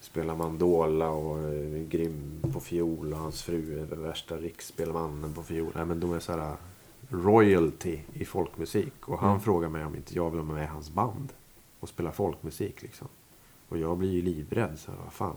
spelar 0.00 0.36
mandola 0.36 1.10
och 1.10 1.38
är 1.38 1.84
grym 1.84 2.40
på 2.52 2.60
fiol. 2.60 3.12
Och 3.12 3.18
hans 3.18 3.42
fru 3.42 3.80
är 3.82 3.86
den 3.86 4.02
värsta 4.02 4.36
riksspelmannen 4.36 5.32
på 5.34 5.42
fiol. 5.42 5.72
Nej, 5.74 5.84
men 5.84 6.00
de 6.00 6.12
är 6.12 6.20
så 6.20 6.32
här 6.32 6.56
royalty 7.08 8.00
i 8.12 8.24
folkmusik. 8.24 9.08
Och 9.08 9.18
han 9.18 9.30
Mm. 9.30 9.40
frågar 9.40 9.68
mig 9.68 9.84
om 9.84 9.96
inte 9.96 10.14
jag 10.14 10.30
vill 10.30 10.40
vara 10.40 10.54
med 10.54 10.64
i 10.64 10.66
hans 10.66 10.90
band 10.90 11.32
och 11.80 11.88
spela 11.88 12.12
folkmusik. 12.12 12.82
Liksom. 12.82 13.08
Och 13.68 13.78
jag 13.78 13.98
blir 13.98 14.10
ju 14.12 14.22
livrädd. 14.22 14.78
Så 14.78 14.90
här, 14.90 14.98
vad 15.04 15.12
fan. 15.12 15.36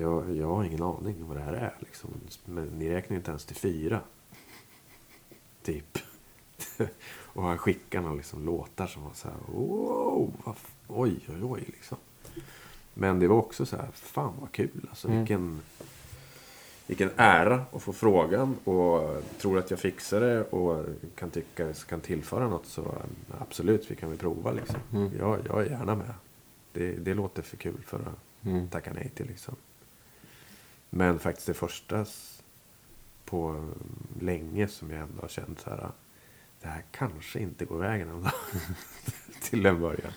Jag, 0.00 0.36
jag 0.36 0.46
har 0.46 0.64
ingen 0.64 0.82
aning 0.82 1.22
om 1.22 1.28
vad 1.28 1.36
det 1.36 1.42
här 1.42 1.52
är. 1.52 1.74
Liksom. 1.78 2.10
Men 2.44 2.64
ni 2.66 2.90
räknar 2.90 3.16
inte 3.16 3.30
ens 3.30 3.44
till 3.44 3.56
fyra. 3.56 4.00
Typ. 5.62 5.98
och 7.10 7.42
han 7.42 7.58
skickar 7.58 8.00
några 8.00 8.14
liksom 8.14 8.44
låtar 8.46 8.86
som 8.86 9.02
var 9.04 9.12
så 9.14 9.28
här. 9.28 9.36
Wow, 9.52 10.32
vad, 10.44 10.54
oj, 10.88 11.20
oj, 11.28 11.44
oj. 11.44 11.62
Liksom. 11.66 11.98
Men 12.94 13.18
det 13.20 13.28
var 13.28 13.36
också 13.36 13.66
så 13.66 13.76
här. 13.76 13.88
Fan 13.92 14.34
vad 14.40 14.52
kul. 14.52 14.86
Alltså, 14.90 15.08
Mm. 15.08 15.18
vilken, 15.18 15.60
vilken 16.86 17.10
ära 17.16 17.64
att 17.72 17.82
få 17.82 17.92
frågan. 17.92 18.56
Och 18.64 19.22
tror 19.38 19.58
att 19.58 19.70
jag 19.70 19.80
fixar 19.80 20.20
det 20.20 20.42
och 20.44 20.86
kan 21.14 21.30
tycka 21.30 21.72
kan 21.88 22.00
tillföra 22.00 22.48
något. 22.48 22.66
Så 22.66 22.94
absolut, 23.38 23.90
vi 23.90 23.96
kan 23.96 24.08
väl 24.08 24.18
prova. 24.18 24.52
Liksom. 24.52 24.76
Mm. 24.92 25.10
Jag, 25.18 25.38
jag 25.48 25.60
är 25.66 25.70
gärna 25.70 25.94
med. 25.94 26.14
Det, 26.72 26.92
det 26.92 27.14
låter 27.14 27.42
för 27.42 27.56
kul 27.56 27.82
för 27.86 27.98
att 27.98 28.18
Mm. 28.42 28.68
tacka 28.68 28.92
nej 28.94 29.08
till. 29.14 29.26
Liksom. 29.26 29.56
Men 30.90 31.18
faktiskt 31.18 31.46
det 31.46 31.54
första 31.54 32.06
på 33.24 33.68
länge 34.20 34.68
som 34.68 34.90
jag 34.90 35.00
ändå 35.00 35.20
har 35.20 35.28
känt 35.28 35.60
så 35.60 35.70
här. 35.70 35.90
Det 36.60 36.68
här 36.68 36.84
kanske 36.90 37.38
inte 37.38 37.64
går 37.64 37.78
vägen 37.78 38.08
ändå. 38.08 38.30
till 39.42 39.66
en 39.66 39.80
början. 39.80 40.12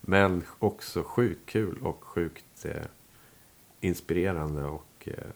Men 0.00 0.44
också 0.58 1.02
sjukt 1.02 1.46
kul 1.46 1.78
och 1.82 2.04
sjukt 2.04 2.64
eh, 2.64 2.86
inspirerande. 3.80 4.64
Och 4.64 5.08
eh, 5.08 5.30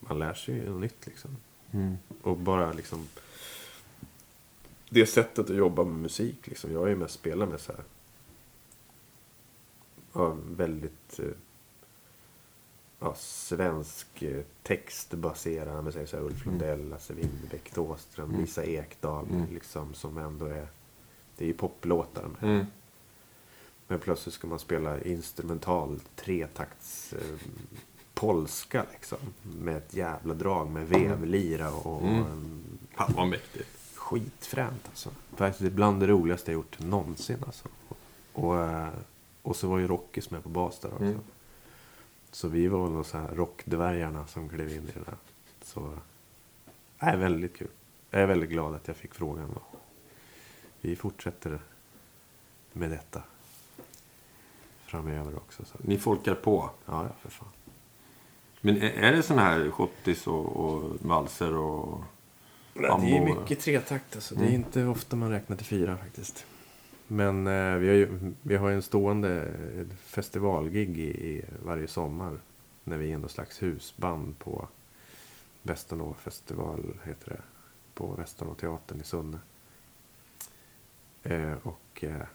man 0.00 0.18
lär 0.18 0.34
sig 0.34 0.54
ju 0.54 0.70
något 0.70 0.80
nytt 0.80 1.06
liksom. 1.06 1.36
Mm. 1.70 1.96
Och 2.22 2.36
bara 2.36 2.72
liksom 2.72 3.08
det 4.90 5.06
sättet 5.06 5.50
att 5.50 5.56
jobba 5.56 5.84
med 5.84 6.00
musik. 6.00 6.46
Liksom. 6.46 6.72
Jag 6.72 6.84
är 6.84 6.88
ju 6.88 6.96
mest 6.96 7.14
spelar 7.14 7.46
med 7.46 7.60
så 7.60 7.72
här. 7.72 7.84
Ja, 10.12 10.36
väldigt 10.56 11.18
eh, 11.18 11.24
ja, 13.00 13.14
svensk 13.18 14.22
eh, 14.22 14.42
textbaserad. 14.62 15.84
Med 15.84 15.92
säger 15.92 16.06
så 16.06 16.16
här, 16.16 16.24
Ulf 16.24 16.46
Lundell, 16.46 16.88
Lasse 16.88 17.14
Winnerbäck, 17.14 17.70
Thåström, 17.70 18.28
Mm. 18.28 18.40
Lisa 18.40 18.64
Ekdahl. 18.64 19.26
Mm. 19.30 19.46
Liksom, 19.54 19.94
som 19.94 20.18
ändå 20.18 20.46
är... 20.46 20.66
Det 21.36 21.44
är 21.44 21.48
ju 21.48 21.54
poplåtar. 21.54 22.28
Med. 22.40 22.50
Mm. 22.50 22.66
Men 23.88 23.98
plötsligt 23.98 24.34
ska 24.34 24.46
man 24.46 24.58
spela 24.58 25.00
instrumental 25.02 26.00
tretakts 26.16 27.12
eh, 27.12 27.48
polska 28.14 28.84
liksom. 28.92 29.18
Med 29.42 29.76
ett 29.76 29.94
jävla 29.94 30.34
drag 30.34 30.70
med 30.70 30.88
vevlira 30.88 31.70
och, 31.72 32.02
Mm. 32.02 32.24
Fan 32.94 33.12
vad 33.16 33.28
mäktigt. 33.28 33.68
skitfränt 33.94 34.82
alltså. 34.88 35.10
Faktiskt 35.36 35.72
bland 35.72 36.00
det 36.00 36.06
roligaste 36.06 36.50
jag 36.50 36.54
gjort 36.58 36.78
någonsin 36.78 37.36
alltså. 37.46 37.68
Och, 38.32 38.58
eh, 38.58 38.88
och 39.42 39.56
så 39.56 39.68
var 39.68 39.78
ju 39.78 39.86
Rockis 39.86 40.30
med 40.30 40.42
på 40.42 40.48
bas 40.48 40.78
där 40.78 40.92
också. 40.92 41.04
Mm. 41.04 41.18
Så 42.30 42.48
vi 42.48 42.68
var 42.68 42.88
väl 42.88 43.04
så 43.04 43.18
här 43.18 43.28
rockdvärgarna 43.28 44.26
som 44.26 44.48
klev 44.48 44.68
in 44.68 44.88
i 44.88 44.92
det 44.94 45.04
där. 45.06 45.16
Så, 45.62 45.92
nej, 46.98 47.16
väldigt 47.16 47.56
kul. 47.56 47.68
Jag 48.10 48.22
är 48.22 48.26
väldigt 48.26 48.50
glad 48.50 48.74
att 48.74 48.88
jag 48.88 48.96
fick 48.96 49.14
frågan. 49.14 49.50
Och 49.50 49.76
vi 50.80 50.96
fortsätter 50.96 51.58
med 52.72 52.90
detta 52.90 53.22
framöver 54.84 55.36
också. 55.36 55.64
Så. 55.64 55.78
Ni 55.78 55.98
folkar 55.98 56.34
på. 56.34 56.70
Ja, 56.86 57.02
ja, 57.04 57.10
för 57.22 57.30
fan. 57.30 57.48
Men 58.60 58.82
är, 58.82 59.12
det 59.12 59.22
sån 59.22 59.38
här 59.38 59.70
schottis 59.70 60.26
och, 60.26 60.46
och 60.46 60.96
valser 61.00 61.54
och... 61.54 62.00
Det 62.74 62.86
är 62.86 63.24
mycket 63.24 63.60
tretakt 63.60 64.14
alltså. 64.16 64.34
Det 64.34 64.40
är 64.40 64.48
Mm. 64.48 64.54
inte 64.54 64.84
ofta 64.84 65.16
man 65.16 65.30
räknar 65.30 65.56
till 65.56 65.66
fyra 65.66 65.96
faktiskt. 65.96 66.46
Men 67.08 67.46
eh, 67.46 67.76
vi 67.76 67.88
har 67.88 67.94
ju 67.94 68.34
vi 68.42 68.56
har 68.56 68.68
ju 68.68 68.74
en 68.74 68.82
stående 68.82 69.42
eh, 69.42 69.86
festivalgig 69.96 70.98
i, 70.98 71.28
i 71.28 71.44
varje 71.64 71.88
sommar. 71.88 72.38
När 72.84 72.96
vi 72.98 73.12
är 73.12 73.18
någon 73.18 73.28
slags 73.28 73.62
husband 73.62 74.38
på 74.38 74.68
Västernå 75.62 76.14
festival 76.14 76.98
heter 77.04 77.30
det. 77.30 77.42
På 77.94 78.06
Västernå 78.12 78.54
teatern 78.54 79.00
i 79.00 79.04
Sunne. 79.04 79.38
Eh, 81.22 81.52
och 81.62 82.04
eh, 82.04 82.26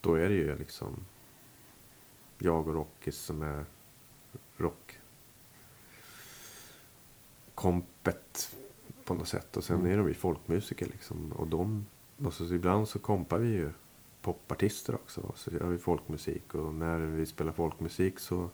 då 0.00 0.14
är 0.14 0.28
det 0.28 0.34
ju 0.34 0.58
liksom 0.58 0.96
jag 2.38 2.68
och 2.68 2.74
Rockis 2.74 3.16
som 3.16 3.42
är 3.42 3.64
rock 4.56 4.98
kompet 7.54 8.56
på 9.04 9.14
något 9.14 9.28
sätt. 9.28 9.56
Och 9.56 9.64
sen 9.64 9.76
Mm. 9.80 9.92
är 9.92 9.96
de 9.98 10.08
ju 10.08 10.14
folkmusiker 10.14 10.86
liksom. 10.86 11.32
Och, 11.32 11.46
de, 11.48 11.86
och 12.24 12.34
så 12.34 12.54
ibland 12.54 12.88
så 12.88 12.98
kompar 12.98 13.38
vi 13.38 13.48
ju 13.48 13.70
popartister 14.22 14.94
också. 14.94 15.32
Så 15.34 15.50
gör 15.50 15.66
vi 15.66 15.78
folkmusik. 15.78 16.54
Och 16.54 16.74
när 16.74 16.98
vi 16.98 17.26
spelar 17.26 17.52
folkmusik 17.52 18.18
så... 18.18 18.50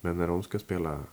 Men 0.00 0.16
när 0.16 0.28
de 0.28 0.42
ska 0.42 0.58
spela 0.58 1.04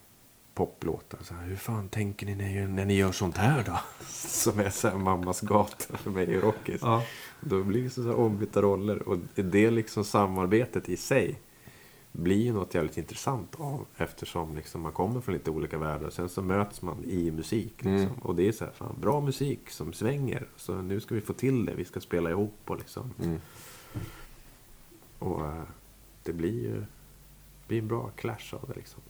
poplåtar. 0.54 1.20
Så 1.22 1.34
här, 1.34 1.48
hur 1.48 1.56
fan 1.56 1.90
tänker 1.90 2.26
ni 2.26 2.36
när, 2.36 2.68
när 2.68 2.86
ni 2.86 2.94
gör 2.94 3.12
sånt 3.12 3.38
här 3.38 3.64
då? 3.64 3.80
Som 4.10 4.60
är 4.60 4.70
så 4.70 4.88
här 4.88 4.98
mammas 4.98 5.42
gata 5.42 5.98
för 5.98 6.12
mig 6.12 6.26
i 6.26 6.40
Rockis. 6.40 6.82
Ja. 6.82 7.04
Då 7.42 7.64
blir 7.64 7.84
det 7.84 7.90
så 7.90 8.04
här 8.04 8.16
ombytta 8.16 8.62
roller. 8.62 9.08
Och 9.10 9.18
det 9.36 9.72
liksom 9.72 10.06
samarbetet 10.06 10.90
i 10.90 10.98
sig 10.98 11.40
blir 12.18 12.42
ju 12.44 12.54
något 12.54 12.74
jävligt 12.74 12.98
intressant 12.98 13.56
av. 13.60 13.86
Eftersom 13.98 14.56
liksom 14.56 14.82
man 14.82 14.92
kommer 14.92 15.22
från 15.22 15.34
lite 15.34 15.52
olika 15.52 15.78
världar. 15.78 16.10
Sen 16.10 16.30
så 16.30 16.42
möts 16.42 16.82
man 16.82 17.04
i 17.04 17.32
musik. 17.32 17.74
Liksom. 17.76 17.92
Mm. 17.92 18.14
Och 18.22 18.36
det 18.36 18.48
är 18.48 18.52
så 18.52 18.66
här, 18.66 18.72
fan, 18.72 18.96
bra 19.02 19.22
musik 19.22 19.70
som 19.70 19.94
svänger. 19.94 20.48
Så 20.56 20.82
nu 20.82 21.00
ska 21.00 21.16
vi 21.16 21.22
få 21.22 21.34
till 21.34 21.66
det. 21.66 21.74
Vi 21.76 21.86
ska 21.86 22.00
spela 22.00 22.30
ihop 22.30 22.58
och 22.66 22.78
liksom. 22.78 23.14
Mm. 23.24 23.40
Och 25.20 25.46
eh, 25.46 25.64
det 26.24 26.34
blir 26.34 26.64
ju 26.64 26.84
blir 27.68 27.80
en 27.80 27.88
bra 27.88 28.10
clash 28.16 28.54
av 28.54 28.66
det 28.68 28.74
liksom. 28.76 29.02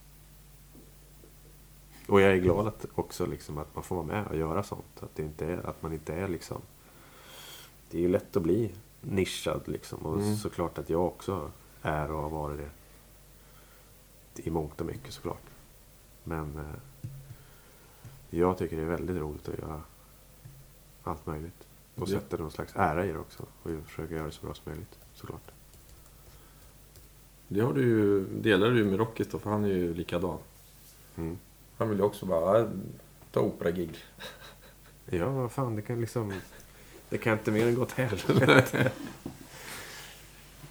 Och 2.07 2.21
jag 2.21 2.31
är 2.33 2.37
glad 2.37 2.67
att 2.67 2.85
också 2.95 3.25
liksom 3.25 3.57
att 3.57 3.75
man 3.75 3.83
får 3.83 3.95
vara 3.95 4.05
med 4.05 4.27
och 4.27 4.37
göra 4.37 4.63
sånt. 4.63 4.99
Att, 5.03 5.15
det 5.15 5.23
inte 5.23 5.45
är, 5.45 5.69
att 5.69 5.81
man 5.81 5.93
inte 5.93 6.13
är 6.13 6.27
liksom... 6.27 6.61
Det 7.91 7.97
är 7.97 8.01
ju 8.01 8.07
lätt 8.07 8.37
att 8.37 8.43
bli 8.43 8.71
nischad 9.01 9.61
liksom. 9.65 9.99
Och 9.99 10.21
Mm. 10.21 10.35
såklart 10.35 10.77
att 10.77 10.89
jag 10.89 11.05
också 11.05 11.51
är 11.81 12.11
och 12.11 12.21
har 12.21 12.29
varit 12.29 12.57
det. 12.57 12.69
I 14.39 14.49
mångt 14.49 14.81
och 14.81 14.87
mycket 14.87 15.13
såklart. 15.13 15.41
Men 16.23 16.57
eh, 16.57 17.09
jag 18.29 18.57
tycker 18.57 18.75
det 18.77 18.81
är 18.81 18.85
väldigt 18.87 19.17
roligt 19.17 19.47
att 19.49 19.59
göra 19.59 19.81
allt 21.03 21.25
möjligt. 21.25 21.67
Och 21.95 22.01
Ja. 22.09 22.19
sätter 22.19 22.37
någon 22.37 22.51
slags 22.51 22.75
ära 22.75 23.05
i 23.05 23.11
det 23.11 23.19
också. 23.19 23.45
Och 23.63 23.71
jag 23.71 23.83
försöker 23.83 24.15
göra 24.15 24.25
det 24.25 24.31
så 24.31 24.45
bra 24.45 24.53
som 24.53 24.63
möjligt 24.71 24.99
såklart. 25.13 25.51
Det 27.47 27.61
har 27.61 27.73
du 27.73 27.81
ju, 27.81 28.25
delar 28.41 28.69
du 28.71 28.83
med 28.85 28.99
Rockis 28.99 29.27
då, 29.31 29.39
för 29.39 29.49
han 29.49 29.63
är 29.63 29.69
ju 29.69 29.93
likadan. 29.93 30.37
Mm. 31.17 31.37
Han 31.77 31.89
vill 31.89 31.97
ju 31.97 32.03
också 32.03 32.25
bara 32.25 32.61
"Ah, 32.63 32.67
ta 33.31 33.39
operagig. 33.39 33.97
Ja, 35.09 35.29
vad 35.29 35.51
fan, 35.51 35.75
det 35.75 35.81
kan 35.81 36.01
liksom... 36.01 36.33
Det 37.09 37.17
kan 37.17 37.33
inte 37.33 37.51
mer 37.51 37.67
än 37.67 37.75
gå 37.75 37.81
åt 37.81 37.91
helvete. 37.91 38.91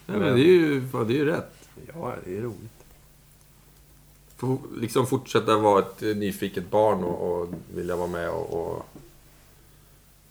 Nej, 0.06 0.18
men 0.18 0.34
det 0.34 0.40
är 0.40 0.46
ju, 0.46 0.80
det 0.80 0.98
är 0.98 1.10
ju 1.18 1.24
rätt. 1.24 1.68
Ja, 1.94 2.14
det 2.24 2.36
är 2.36 2.40
roligt. 2.42 2.83
Liksom 4.76 5.06
fortsätta 5.06 5.58
vara 5.58 5.80
ett 5.82 6.00
nyfiket 6.00 6.70
barn 6.70 7.04
och, 7.04 7.40
och 7.40 7.48
vilja 7.74 7.96
vara 7.96 8.08
med 8.08 8.30
och, 8.30 8.52
och, 8.52 8.86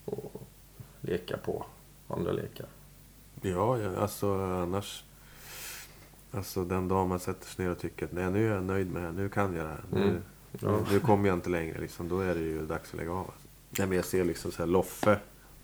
och 0.04 0.42
leka 1.00 1.36
på 1.36 1.66
andra 2.08 2.32
lekar. 2.32 2.66
Ja, 3.42 3.78
ja, 3.78 3.96
alltså 3.96 4.34
annars... 4.34 5.04
Alltså 6.30 6.64
den 6.64 6.88
dag 6.88 7.08
man 7.08 7.18
sätter 7.20 7.46
sig 7.46 7.64
ner 7.64 7.72
och 7.72 7.78
tycker 7.78 8.06
att 8.06 8.12
nej, 8.12 8.30
nu 8.30 8.48
är 8.48 8.54
jag 8.54 8.64
nöjd 8.64 8.92
med 8.92 9.02
det 9.02 9.06
här, 9.06 9.12
nu 9.12 9.28
kan 9.28 9.54
jag 9.56 9.64
det 9.64 9.70
här. 9.70 9.84
Nu, 9.92 10.02
Mm. 10.02 10.22
Ja. 10.60 10.70
nu, 10.70 10.92
nu 10.92 11.00
kommer 11.00 11.28
jag 11.28 11.36
inte 11.36 11.50
längre 11.50 11.80
liksom. 11.80 12.08
Då 12.08 12.20
är 12.20 12.34
det 12.34 12.40
ju 12.40 12.66
dags 12.66 12.90
att 12.90 12.96
lägga 12.96 13.12
av. 13.12 13.30
Nej, 13.78 13.86
men 13.88 13.96
jag 13.96 14.04
ser 14.04 14.24
liksom 14.24 14.52
så 14.52 14.58
här 14.62 14.66
Loffe 14.66 15.18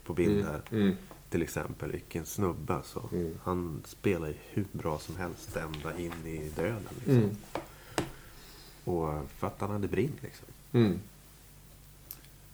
på 0.04 0.12
bild 0.14 0.44
här. 0.44 0.60
Mm. 0.70 0.96
Till 1.30 1.42
exempel. 1.42 1.92
Vilken 1.92 2.26
snubbe 2.26 2.74
alltså. 2.74 3.08
Mm. 3.12 3.34
Han 3.42 3.82
spelar 3.86 4.28
ju 4.28 4.34
hur 4.50 4.64
bra 4.72 4.98
som 4.98 5.16
helst 5.16 5.56
ända 5.56 5.98
in 5.98 6.12
i 6.26 6.48
döden. 6.56 6.88
Liksom. 7.04 7.36
Mm. 8.90 9.18
Och 9.22 9.30
för 9.30 9.46
att 9.46 9.60
han 9.60 9.70
hade 9.70 9.88
brinn 9.88 10.12
liksom. 10.20 10.46
Mm. 10.72 11.00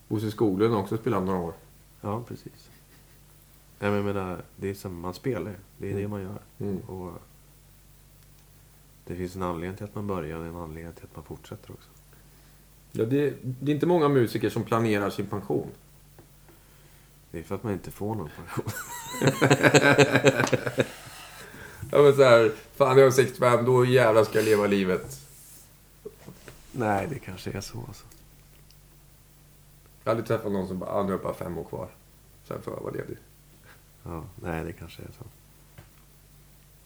Bosse 0.08 0.30
Skoglund 0.30 0.74
har 0.74 0.80
också 0.80 0.96
spelat 0.96 1.22
några 1.22 1.38
år. 1.38 1.54
Ja, 2.00 2.22
precis. 2.28 2.70
Nej, 3.78 3.90
men 3.90 3.94
jag 3.94 4.04
menar, 4.04 4.42
det 4.56 4.70
är 4.70 4.74
som 4.74 5.00
man 5.00 5.14
spelar. 5.14 5.54
Det 5.78 5.92
är 5.92 5.96
det 5.96 6.08
man 6.08 6.22
gör. 6.22 6.38
Mm. 6.58 6.78
Och 6.78 7.12
det 9.04 9.16
finns 9.16 9.36
en 9.36 9.42
anledning 9.42 9.76
till 9.76 9.84
att 9.84 9.94
man 9.94 10.06
börjar 10.06 10.38
och 10.38 10.46
en 10.46 10.56
anledning 10.56 10.92
till 10.92 11.04
att 11.04 11.16
man 11.16 11.24
fortsätter 11.24 11.72
också. 11.72 11.88
Ja, 12.92 13.04
det, 13.04 13.34
det 13.42 13.72
är 13.72 13.74
inte 13.74 13.86
många 13.86 14.08
musiker 14.08 14.50
som 14.50 14.64
planerar 14.64 15.10
sin 15.10 15.26
pension. 15.26 15.68
Det 17.30 17.38
är 17.38 17.42
för 17.42 17.54
att 17.54 17.62
man 17.62 17.72
inte 17.72 17.90
får 17.90 18.14
någon 18.14 18.30
pension. 18.36 18.72
Ja, 21.90 22.02
men 22.02 22.16
så 22.16 22.22
här, 22.22 22.52
fan 22.76 22.98
jag 22.98 23.06
är 23.06 23.10
65, 23.10 23.64
då 23.64 23.84
jävlar 23.84 24.24
ska 24.24 24.38
jag 24.38 24.44
leva 24.44 24.66
livet. 24.66 25.25
Nej, 26.76 27.06
det 27.10 27.18
kanske 27.18 27.50
är 27.50 27.60
så 27.60 27.84
alltså. 27.88 28.04
Jag 30.04 30.14
hade 30.14 30.26
träffat 30.26 30.52
någon 30.52 30.68
som 30.68 30.78
bara, 30.78 30.90
ah, 30.90 31.02
nu 31.02 31.08
har 31.08 31.12
jag 31.12 31.22
bara 31.22 31.34
fem 31.34 31.58
år 31.58 31.64
kvar. 31.64 31.88
Sen 32.44 32.62
får 32.62 32.74
jag 32.74 32.80
vara 32.80 32.92
ledig. 32.92 33.16
Ja, 34.02 34.24
nej, 34.42 34.64
det 34.64 34.72
kanske 34.72 35.02
är 35.02 35.10
så. 35.18 35.24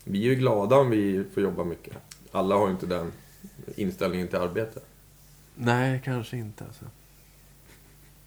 Vi 0.03 0.25
är 0.25 0.29
ju 0.29 0.35
glada 0.35 0.75
om 0.75 0.89
vi 0.89 1.23
får 1.33 1.43
jobba 1.43 1.63
mycket. 1.63 1.97
Alla 2.31 2.55
har 2.55 2.67
ju 2.67 2.71
inte 2.71 2.85
den 2.85 3.11
inställningen 3.75 4.27
till 4.27 4.37
arbete. 4.37 4.79
Nej, 5.55 6.01
kanske 6.03 6.37
inte 6.37 6.63
alltså. 6.63 6.85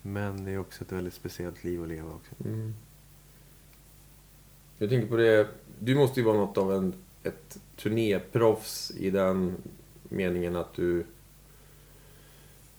Men 0.02 0.44
det 0.44 0.50
är 0.50 0.58
också 0.58 0.84
ett 0.84 0.92
väldigt 0.92 1.14
speciellt 1.14 1.64
liv 1.64 1.82
att 1.82 1.88
leva 1.88 2.10
också. 2.10 2.34
Mm. 2.44 2.74
Jag 4.78 4.90
tänker 4.90 5.08
på 5.08 5.16
det, 5.16 5.48
du 5.78 5.94
måste 5.94 6.20
ju 6.20 6.26
vara 6.26 6.36
något 6.36 6.58
av 6.58 6.72
en, 6.72 6.94
ett 7.22 7.58
turnéproffs 7.76 8.90
i 8.90 9.10
den 9.10 9.56
meningen 10.08 10.56
att 10.56 10.74
du 10.74 11.06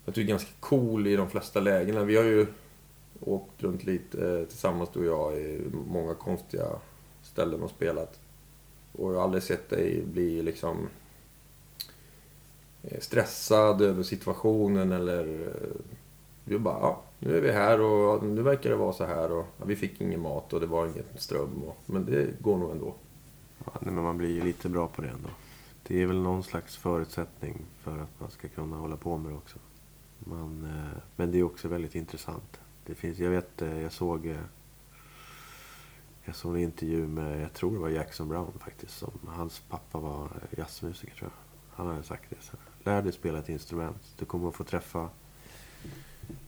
att 0.05 0.15
du 0.15 0.21
är 0.21 0.25
ganska 0.25 0.51
cool 0.59 1.07
i 1.07 1.15
de 1.15 1.29
flesta 1.29 1.59
lägena. 1.59 2.03
Vi 2.03 2.15
har 2.15 2.23
ju 2.23 2.47
åkt 3.19 3.63
runt 3.63 3.83
lite 3.83 4.29
eh, 4.29 4.45
tillsammans 4.45 4.89
du 4.93 4.99
och 4.99 5.05
jag 5.05 5.39
i 5.39 5.61
många 5.87 6.13
konstiga 6.13 6.67
ställen 7.23 7.63
och 7.63 7.69
spelat. 7.69 8.19
Och 8.91 9.11
jag 9.11 9.17
har 9.17 9.23
aldrig 9.23 9.43
sett 9.43 9.69
dig 9.69 10.03
bli 10.05 10.41
liksom 10.41 10.87
eh, 12.83 12.99
stressad 12.99 13.81
över 13.81 14.03
situationen 14.03 14.91
eller 14.91 15.25
Du 16.45 16.53
vi 16.53 16.59
bara, 16.59 16.79
ja, 16.79 17.01
nu 17.19 17.37
är 17.37 17.41
vi 17.41 17.51
här 17.51 17.81
och 17.81 18.23
nu 18.23 18.41
verkar 18.41 18.69
det 18.69 18.75
vara 18.75 18.93
så 18.93 19.05
här 19.05 19.31
och 19.31 19.45
ja, 19.57 19.65
vi 19.65 19.75
fick 19.75 20.01
ingen 20.01 20.21
mat 20.21 20.53
och 20.53 20.59
det 20.59 20.67
var 20.67 20.85
ingen 20.85 21.05
ström. 21.17 21.63
Och, 21.63 21.77
men 21.85 22.05
det 22.05 22.41
går 22.41 22.57
nog 22.57 22.71
ändå. 22.71 22.95
Ja, 23.65 23.71
nej, 23.79 23.93
men 23.93 24.03
man 24.03 24.17
blir 24.17 24.29
ju 24.29 24.43
lite 24.43 24.69
bra 24.69 24.87
på 24.87 25.01
det 25.01 25.07
ändå. 25.07 25.29
Det 25.87 26.01
är 26.01 26.05
väl 26.05 26.21
någon 26.21 26.43
slags 26.43 26.77
förutsättning 26.77 27.61
för 27.79 27.91
att 27.91 28.19
man 28.19 28.31
ska 28.31 28.47
kunna 28.47 28.77
hålla 28.77 28.97
på 28.97 29.17
med 29.17 29.31
det 29.31 29.37
också. 29.37 29.57
Man, 30.19 30.65
eh, 30.65 31.01
men 31.15 31.31
det 31.31 31.39
är 31.39 31.43
också 31.43 31.67
väldigt 31.67 31.95
intressant. 31.95 32.59
Det 32.85 32.95
finns, 32.95 33.19
jag 33.19 33.29
vet, 33.29 33.61
eh, 33.61 33.81
jag 33.81 33.91
såg 33.91 34.27
eh, 34.27 34.37
jag 36.25 36.35
såg 36.35 36.55
en 36.55 36.61
intervju 36.61 37.07
med, 37.07 37.41
jag 37.41 37.53
tror 37.53 37.71
det 37.71 37.79
var 37.79 37.89
Jackson 37.89 38.29
Brown 38.29 38.53
faktiskt. 38.59 38.97
Som, 38.97 39.11
hans 39.27 39.59
pappa 39.69 39.99
var 39.99 40.29
jazzmusiker 40.57 41.15
tror 41.15 41.31
jag. 41.31 41.75
Han 41.77 41.87
hade 41.87 42.03
sagt 42.03 42.29
det. 42.29 42.35
Så, 42.41 42.57
Lär 42.83 43.01
dig 43.01 43.11
spela 43.11 43.39
ett 43.39 43.49
instrument. 43.49 44.13
Du 44.17 44.25
kommer 44.25 44.49
att 44.49 44.55
få 44.55 44.63
träffa 44.63 45.09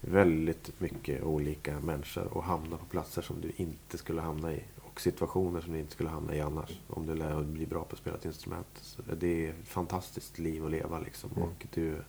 väldigt 0.02 0.80
mycket 0.80 1.24
olika 1.24 1.80
människor 1.80 2.38
och 2.38 2.44
hamna 2.44 2.78
på 2.78 2.86
platser 2.86 3.22
som 3.22 3.42
du 3.42 3.52
inte 3.56 3.98
skulle 3.98 4.22
hamna 4.22 4.54
i. 4.54 4.64
Och 4.78 5.02
situationer 5.02 5.62
som 5.62 5.74
du 5.74 5.80
inte 5.80 5.92
skulle 5.92 6.10
hamna 6.10 6.36
i 6.36 6.42
annars. 6.42 6.80
Om 6.88 7.06
du 7.06 7.16
lär 7.16 7.36
dig 7.36 7.46
bli 7.46 7.66
bra 7.66 7.84
på 7.84 7.94
att 7.94 8.00
spela 8.00 8.18
ett 8.18 8.26
instrument. 8.26 8.68
Så 8.82 9.02
det 9.20 9.46
är 9.46 9.50
ett 9.50 9.68
fantastiskt 9.68 10.40
liv 10.40 10.66
att 10.66 10.72
leva 10.72 11.00
liksom. 11.00 11.32
Mm. 11.36 11.44
Och 11.44 11.68
du, 11.74 12.02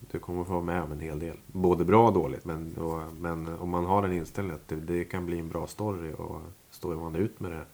du 0.00 0.18
kommer 0.18 0.44
få 0.44 0.52
vara 0.52 0.62
med 0.62 0.82
om 0.82 0.92
en 0.92 1.00
hel 1.00 1.18
del. 1.18 1.36
Både 1.46 1.84
bra 1.84 2.06
och 2.06 2.12
dåligt. 2.12 2.44
Men, 2.44 2.76
och, 2.76 3.12
men 3.12 3.48
om 3.48 3.68
man 3.68 3.84
har 3.84 4.02
den 4.02 4.12
inställningen 4.12 4.60
att 4.60 4.68
det, 4.68 4.76
det 4.76 5.04
kan 5.04 5.26
bli 5.26 5.38
en 5.38 5.48
bra 5.48 5.66
story 5.66 6.12
och 6.12 6.40
står 6.70 6.96
man 6.96 7.16
ut 7.16 7.40
med 7.40 7.50
det 7.50 7.64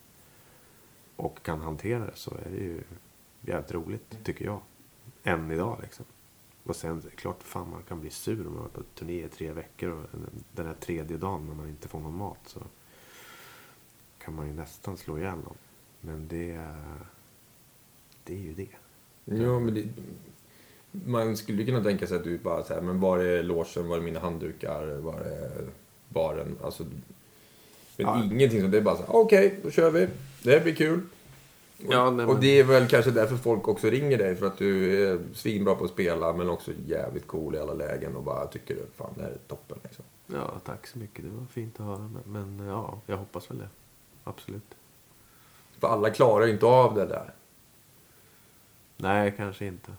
och 1.17 1.43
kan 1.43 1.61
hantera 1.61 2.07
det 2.07 2.17
så 2.17 2.31
är 2.31 2.51
det 2.51 2.57
ju 2.57 2.83
jävligt 3.41 3.73
roligt, 3.73 4.25
tycker 4.25 4.45
jag. 4.45 4.61
Än 5.23 5.51
idag 5.51 5.79
liksom. 5.83 6.05
Och 6.65 6.77
sen, 6.77 7.01
det 7.01 7.09
är 7.09 7.17
klart, 7.17 7.43
fan 7.43 7.71
man 7.71 7.83
kan 7.83 8.01
bli 8.01 8.11
sur 8.11 8.47
om 8.47 8.53
man 8.53 8.55
har 8.55 8.63
varit 8.63 8.73
på 8.73 8.83
turné 8.83 9.25
i 9.25 9.29
tre 9.29 9.53
veckor 9.53 9.91
och 9.91 10.07
den 10.53 10.67
här 10.67 10.75
tredje 10.75 11.17
dagen 11.17 11.47
när 11.47 11.55
man 11.55 11.69
inte 11.69 11.89
får 11.89 12.01
någon 12.01 12.17
mat 12.17 12.39
så 12.47 12.61
kan 14.19 14.35
man 14.35 14.47
ju 14.47 14.53
nästan 14.53 14.97
slå 14.97 15.19
ihjäl 15.19 15.39
någon. 15.39 15.57
Men 16.01 16.29
det, 16.29 16.69
det 18.25 18.35
är 18.35 18.39
ju 18.39 18.55
det. 18.55 18.69
Ja, 19.25 19.59
men 19.59 19.75
det, 19.75 19.89
man 21.07 21.37
skulle 21.37 21.65
kunna 21.65 21.83
tänka 21.83 22.07
sig 22.07 22.17
att 22.17 22.25
du 22.25 22.39
bara 22.39 22.65
säger 22.65 22.81
men 22.81 23.01
var 23.01 23.19
är 23.19 23.43
logen, 23.43 23.89
var 23.89 23.97
är 23.97 24.01
mina 24.01 24.21
handdukar, 24.21 24.87
var 24.97 25.21
är 25.21 25.67
baren? 26.09 26.59
Alltså, 26.65 26.83
men 27.97 28.07
Ja. 28.07 28.25
ingenting 28.25 28.61
som 28.61 28.71
det 28.71 28.77
är 28.79 28.83
bara 28.83 28.97
så 28.97 29.03
här, 29.03 29.15
okej, 29.17 29.59
då 29.63 29.71
kör 29.71 29.91
vi. 29.91 30.09
Det 30.43 30.51
här 30.51 30.61
blir 30.61 30.75
kul. 30.75 31.01
Ja, 31.91 32.11
nej, 32.11 32.27
och 32.27 32.33
men- 32.33 32.41
det 32.41 32.59
är 32.61 32.65
väl 32.65 32.89
kanske 32.89 33.11
därför 33.11 33.37
folk 33.37 33.69
också 33.69 33.87
ringer 33.91 34.19
dig, 34.19 34.37
för 34.37 34.47
att 34.47 34.59
du 34.59 35.03
är 35.09 35.19
svinbra 35.35 35.75
på 35.75 35.85
att 35.85 35.91
spela, 35.91 36.33
men 36.33 36.51
också 36.51 36.71
jävligt 36.87 37.27
cool 37.27 37.55
i 37.55 37.59
alla 37.59 37.75
lägen 37.75 38.17
och 38.17 38.23
bara 38.23 38.47
tycker 38.47 38.77
fan, 38.97 39.11
det 39.17 39.23
här 39.23 39.31
är 39.31 39.39
toppen 39.49 39.79
liksom. 39.83 40.05
Ja, 40.27 40.51
tack 40.65 40.87
så 40.87 40.99
mycket. 40.99 41.25
Det 41.25 41.31
var 41.31 41.47
fint 41.47 41.81
att 41.81 41.87
höra. 41.87 42.11
Men, 42.25 42.57
men 42.57 42.67
ja, 42.67 43.01
jag 43.07 43.17
hoppas 43.17 43.51
väl 43.51 43.59
det. 43.59 43.69
Absolut. 44.25 44.75
För 45.81 45.89
alla 45.89 46.11
klarar 46.11 46.47
ju 46.47 46.53
inte 46.53 46.67
av 46.67 46.95
det 46.95 47.07
där. 47.07 47.33
Nej, 48.97 49.35
kanske 49.37 49.67
inte. 49.67 49.93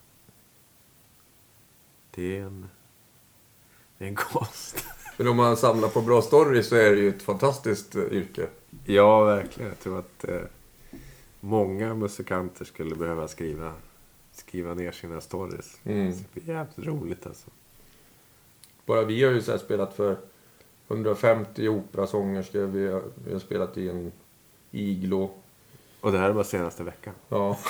Det 2.15 2.37
är 2.37 2.41
en, 2.41 2.69
det 3.97 4.05
är 4.05 4.09
en 4.09 4.15
konst. 4.15 4.85
Men 5.17 5.27
om 5.27 5.37
man 5.37 5.57
samlar 5.57 5.89
på 5.89 6.01
bra 6.01 6.21
stories 6.21 6.67
så 6.67 6.75
är 6.75 6.91
det 6.91 7.01
ju 7.01 7.09
ett 7.09 7.21
fantastiskt 7.21 7.95
eh, 7.95 8.03
yrke. 8.03 8.47
Ja, 8.85 9.23
verkligen. 9.23 9.69
Jag 9.69 9.79
tror 9.79 9.99
att 9.99 10.23
eh, 10.23 10.41
många 11.39 11.93
musikanter 11.93 12.65
skulle 12.65 12.95
behöva 12.95 13.27
skriva, 13.27 13.73
skriva 14.31 14.73
ner 14.73 14.91
sina 14.91 15.21
stories. 15.21 15.79
Mm. 15.83 16.11
Det 16.11 16.33
blir 16.33 16.55
jävligt 16.55 16.87
roligt 16.87 17.27
alltså. 17.27 17.49
Bara 18.85 19.03
vi 19.03 19.23
har 19.23 19.31
ju 19.31 19.41
så 19.41 19.57
spelat 19.57 19.95
för 19.95 20.17
150 20.87 21.67
operasångerskor. 21.67 22.65
Vi 22.65 22.87
har, 22.87 23.03
vi 23.25 23.33
har 23.33 23.39
spelat 23.39 23.77
i 23.77 23.89
en 23.89 24.11
iglo. 24.71 25.31
Och 26.01 26.11
det 26.11 26.17
här 26.17 26.29
är 26.29 26.33
bara 26.33 26.43
senaste 26.43 26.83
veckan. 26.83 27.13
Ja. 27.29 27.59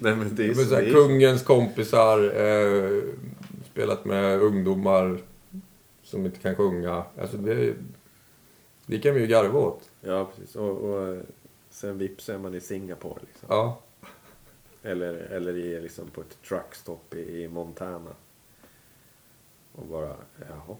Nej, 0.00 0.16
men 0.16 0.34
det 0.34 0.44
är 0.44 0.46
Men 0.46 0.56
så, 0.56 0.64
så 0.64 0.74
här, 0.74 0.92
kungens 0.92 1.42
kompisar. 1.42 2.22
Eh, 2.36 3.02
spelat 3.72 4.04
med 4.04 4.40
ungdomar 4.40 5.18
som 6.02 6.26
inte 6.26 6.38
kan 6.38 6.54
sjunga. 6.54 7.04
Alltså 7.20 7.36
det, 7.36 7.74
det 8.86 8.98
kan 8.98 9.14
vi 9.14 9.20
ju 9.20 9.26
garva 9.26 9.58
åt. 9.58 9.90
Ja, 10.00 10.24
precis. 10.24 10.56
Och, 10.56 10.76
och 10.76 11.08
eh, 11.08 11.22
sen 11.70 11.98
vips 11.98 12.28
är 12.28 12.38
man 12.38 12.54
i 12.54 12.60
Singapore. 12.60 13.20
Liksom. 13.20 13.48
Ja. 13.50 13.80
Eller, 14.82 15.14
eller 15.14 15.56
i, 15.56 15.80
liksom, 15.80 16.10
på 16.10 16.20
ett 16.20 16.42
truckstop 16.48 17.14
i, 17.14 17.42
i 17.42 17.48
Montana. 17.48 18.10
Och 19.72 19.86
bara, 19.86 20.16
jaha. 20.48 20.76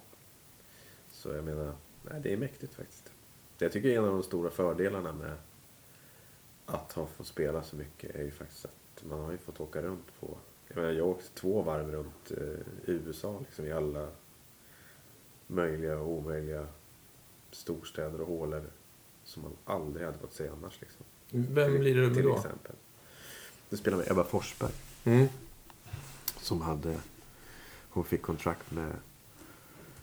Så 1.10 1.28
jag 1.28 1.44
menar, 1.44 1.72
nej, 2.02 2.20
det 2.22 2.32
är 2.32 2.36
mäktigt 2.36 2.74
faktiskt. 2.74 3.12
Det 3.58 3.64
jag 3.64 3.72
tycker 3.72 3.88
en 3.88 4.04
av 4.04 4.10
de 4.10 4.22
stora 4.22 4.50
fördelarna 4.50 5.12
med 5.12 5.32
att 6.66 6.92
ha 6.92 7.06
fått 7.06 7.26
spela 7.26 7.62
så 7.62 7.76
mycket 7.76 8.14
är 8.14 8.22
ju 8.22 8.30
faktiskt 8.30 8.64
att 8.64 8.79
man 9.04 9.20
har 9.20 9.32
ju 9.32 9.38
fått 9.38 9.60
åka 9.60 9.82
runt 9.82 10.20
på... 10.20 10.36
Jag 10.68 10.76
menar, 10.76 10.90
jag 10.90 11.06
åkte 11.08 11.28
två 11.34 11.62
varv 11.62 11.90
runt 11.92 12.30
eh, 12.30 12.66
USA 12.86 13.38
liksom 13.40 13.66
i 13.66 13.72
alla 13.72 14.08
möjliga 15.46 15.98
och 15.98 16.08
omöjliga 16.08 16.66
storstäder 17.50 18.20
och 18.20 18.26
hålor 18.26 18.64
som 19.24 19.42
man 19.42 19.52
aldrig 19.64 20.06
hade 20.06 20.18
fått 20.18 20.34
se 20.34 20.48
annars. 20.48 20.80
Liksom. 20.80 21.04
Vem 21.30 21.82
lirar 21.82 22.00
du 22.00 22.06
med 22.06 22.16
Till 22.16 22.24
då? 22.24 22.36
exempel. 22.36 22.72
Du 23.70 23.76
spelar 23.76 23.98
med 23.98 24.10
Ebba 24.10 24.24
Forsberg 24.24 24.72
Mm. 25.04 25.26
som 26.36 26.60
hade... 26.60 27.00
Hon 27.90 28.04
fick 28.04 28.22
kontrakt 28.22 28.70
med... 28.70 28.92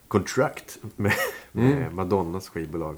Kontrakt 0.07 0.80
med, 0.95 1.14
med 1.52 1.78
Mm. 1.78 1.95
Madonnas 1.95 2.49
skivbolag. 2.49 2.98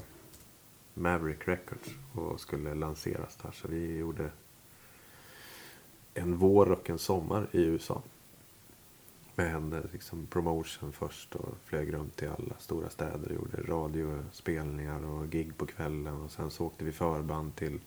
Maverick 0.94 1.48
Records. 1.48 1.88
Och 2.14 2.40
skulle 2.40 2.74
lanseras 2.74 3.36
där. 3.42 3.50
Så 3.52 3.68
vi 3.68 3.96
gjorde 3.96 4.30
en 6.14 6.36
vår 6.36 6.72
och 6.72 6.90
en 6.90 6.98
sommar 6.98 7.48
i 7.52 7.62
USA. 7.62 8.02
Med 9.34 9.50
henne 9.50 9.82
liksom 9.92 10.26
promotion 10.26 10.92
först 10.92 11.34
och 11.34 11.54
flög 11.64 11.94
runt 11.94 12.22
i 12.22 12.26
alla 12.26 12.54
stora 12.58 12.90
städer. 12.90 13.32
Gjorde 13.32 13.62
radiospelningar 13.62 15.04
och 15.04 15.30
gig 15.30 15.56
på 15.56 15.66
kvällen. 15.66 16.14
Och 16.14 16.30
sen 16.30 16.50
så 16.50 16.66
åkte 16.66 16.84
vi 16.84 16.92
förband 16.92 17.56
till 17.56 17.80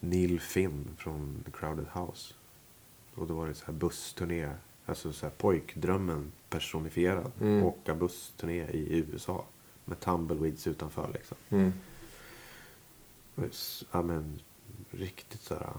Neil 0.00 0.40
Finn 0.40 0.88
från 0.98 1.42
The 1.44 1.50
Crowded 1.50 1.86
House. 1.92 2.34
Och 3.14 3.26
då 3.26 3.34
var 3.34 3.48
det 3.48 3.54
så 3.54 3.66
här 3.66 3.72
bussturné. 3.72 4.50
Alltså 4.86 5.12
så 5.12 5.26
här 5.26 5.32
pojkdrömmen 5.32 6.32
personifierad. 6.48 7.32
Mm. 7.40 7.62
Åka 7.64 7.94
bussturné 7.94 8.66
i 8.70 8.98
USA. 8.98 9.44
Med 9.84 10.00
tumbleweeds 10.00 10.66
utanför 10.66 11.10
liksom. 11.12 11.36
Mm. 11.48 11.72
Och 13.34 13.44
Ja 13.92 14.02
men 14.02 14.40
riktigt 14.90 15.40
så 15.40 15.54
här. 15.54 15.72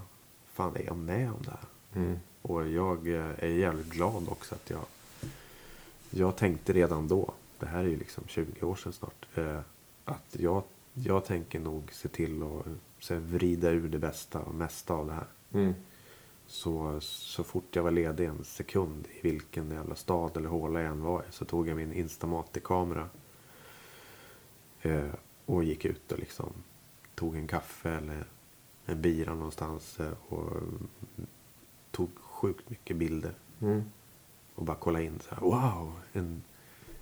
Fan 0.54 0.76
är 0.76 0.82
jag 0.82 0.96
med 0.96 1.30
om 1.30 1.42
det 1.42 1.50
här? 1.50 2.02
Mm. 2.02 2.18
Och 2.42 2.68
jag 2.68 3.08
eh, 3.08 3.44
är 3.44 3.48
jävligt 3.48 3.90
glad 3.90 4.28
också 4.28 4.54
att 4.54 4.70
jag... 4.70 4.84
Jag 6.10 6.36
tänkte 6.36 6.72
redan 6.72 7.08
då, 7.08 7.32
det 7.58 7.66
här 7.66 7.78
är 7.78 7.88
ju 7.88 7.96
liksom 7.96 8.24
20 8.26 8.66
år 8.66 8.76
sedan 8.76 8.92
snart, 8.92 9.26
eh, 9.34 9.60
att 10.04 10.36
jag, 10.38 10.62
jag 10.92 11.24
tänker 11.24 11.60
nog 11.60 11.92
se 11.92 12.08
till 12.08 12.42
att 12.42 12.66
så 12.98 13.14
här, 13.14 13.20
vrida 13.20 13.70
ur 13.70 13.88
det 13.88 13.98
bästa 13.98 14.38
och 14.38 14.54
mesta 14.54 14.94
av 14.94 15.06
det 15.06 15.12
här. 15.12 15.26
Mm. 15.52 15.74
Så, 16.46 17.00
så 17.00 17.44
fort 17.44 17.76
jag 17.76 17.82
var 17.82 17.90
ledig 17.90 18.26
en 18.26 18.44
sekund 18.44 19.06
i 19.10 19.20
vilken 19.22 19.70
jävla 19.70 19.94
stad 19.94 20.36
eller 20.36 20.48
håla 20.48 20.80
jag 20.80 20.90
än 20.90 21.02
var 21.02 21.20
i 21.20 21.32
så 21.32 21.44
tog 21.44 21.68
jag 21.68 21.76
min 21.76 21.92
Instamatic-kamera 21.92 23.08
eh, 24.82 25.14
och 25.46 25.64
gick 25.64 25.84
ut 25.84 26.12
och 26.12 26.18
liksom 26.18 26.52
tog 27.14 27.36
en 27.36 27.46
kaffe 27.46 27.90
eller 27.90 28.24
en 28.86 29.00
bira 29.02 29.34
någonstans 29.34 30.00
eh, 30.00 30.12
och 30.28 30.52
mm, 30.52 30.88
tog 31.90 32.10
sjukt 32.16 32.70
mycket 32.70 32.96
bilder. 32.96 33.34
Mm. 33.60 33.84
Och 34.54 34.64
bara 34.64 34.76
kolla 34.76 35.00
in 35.00 35.20
så 35.28 35.34
här, 35.34 35.42
wow, 35.42 35.92
en, 36.12 36.42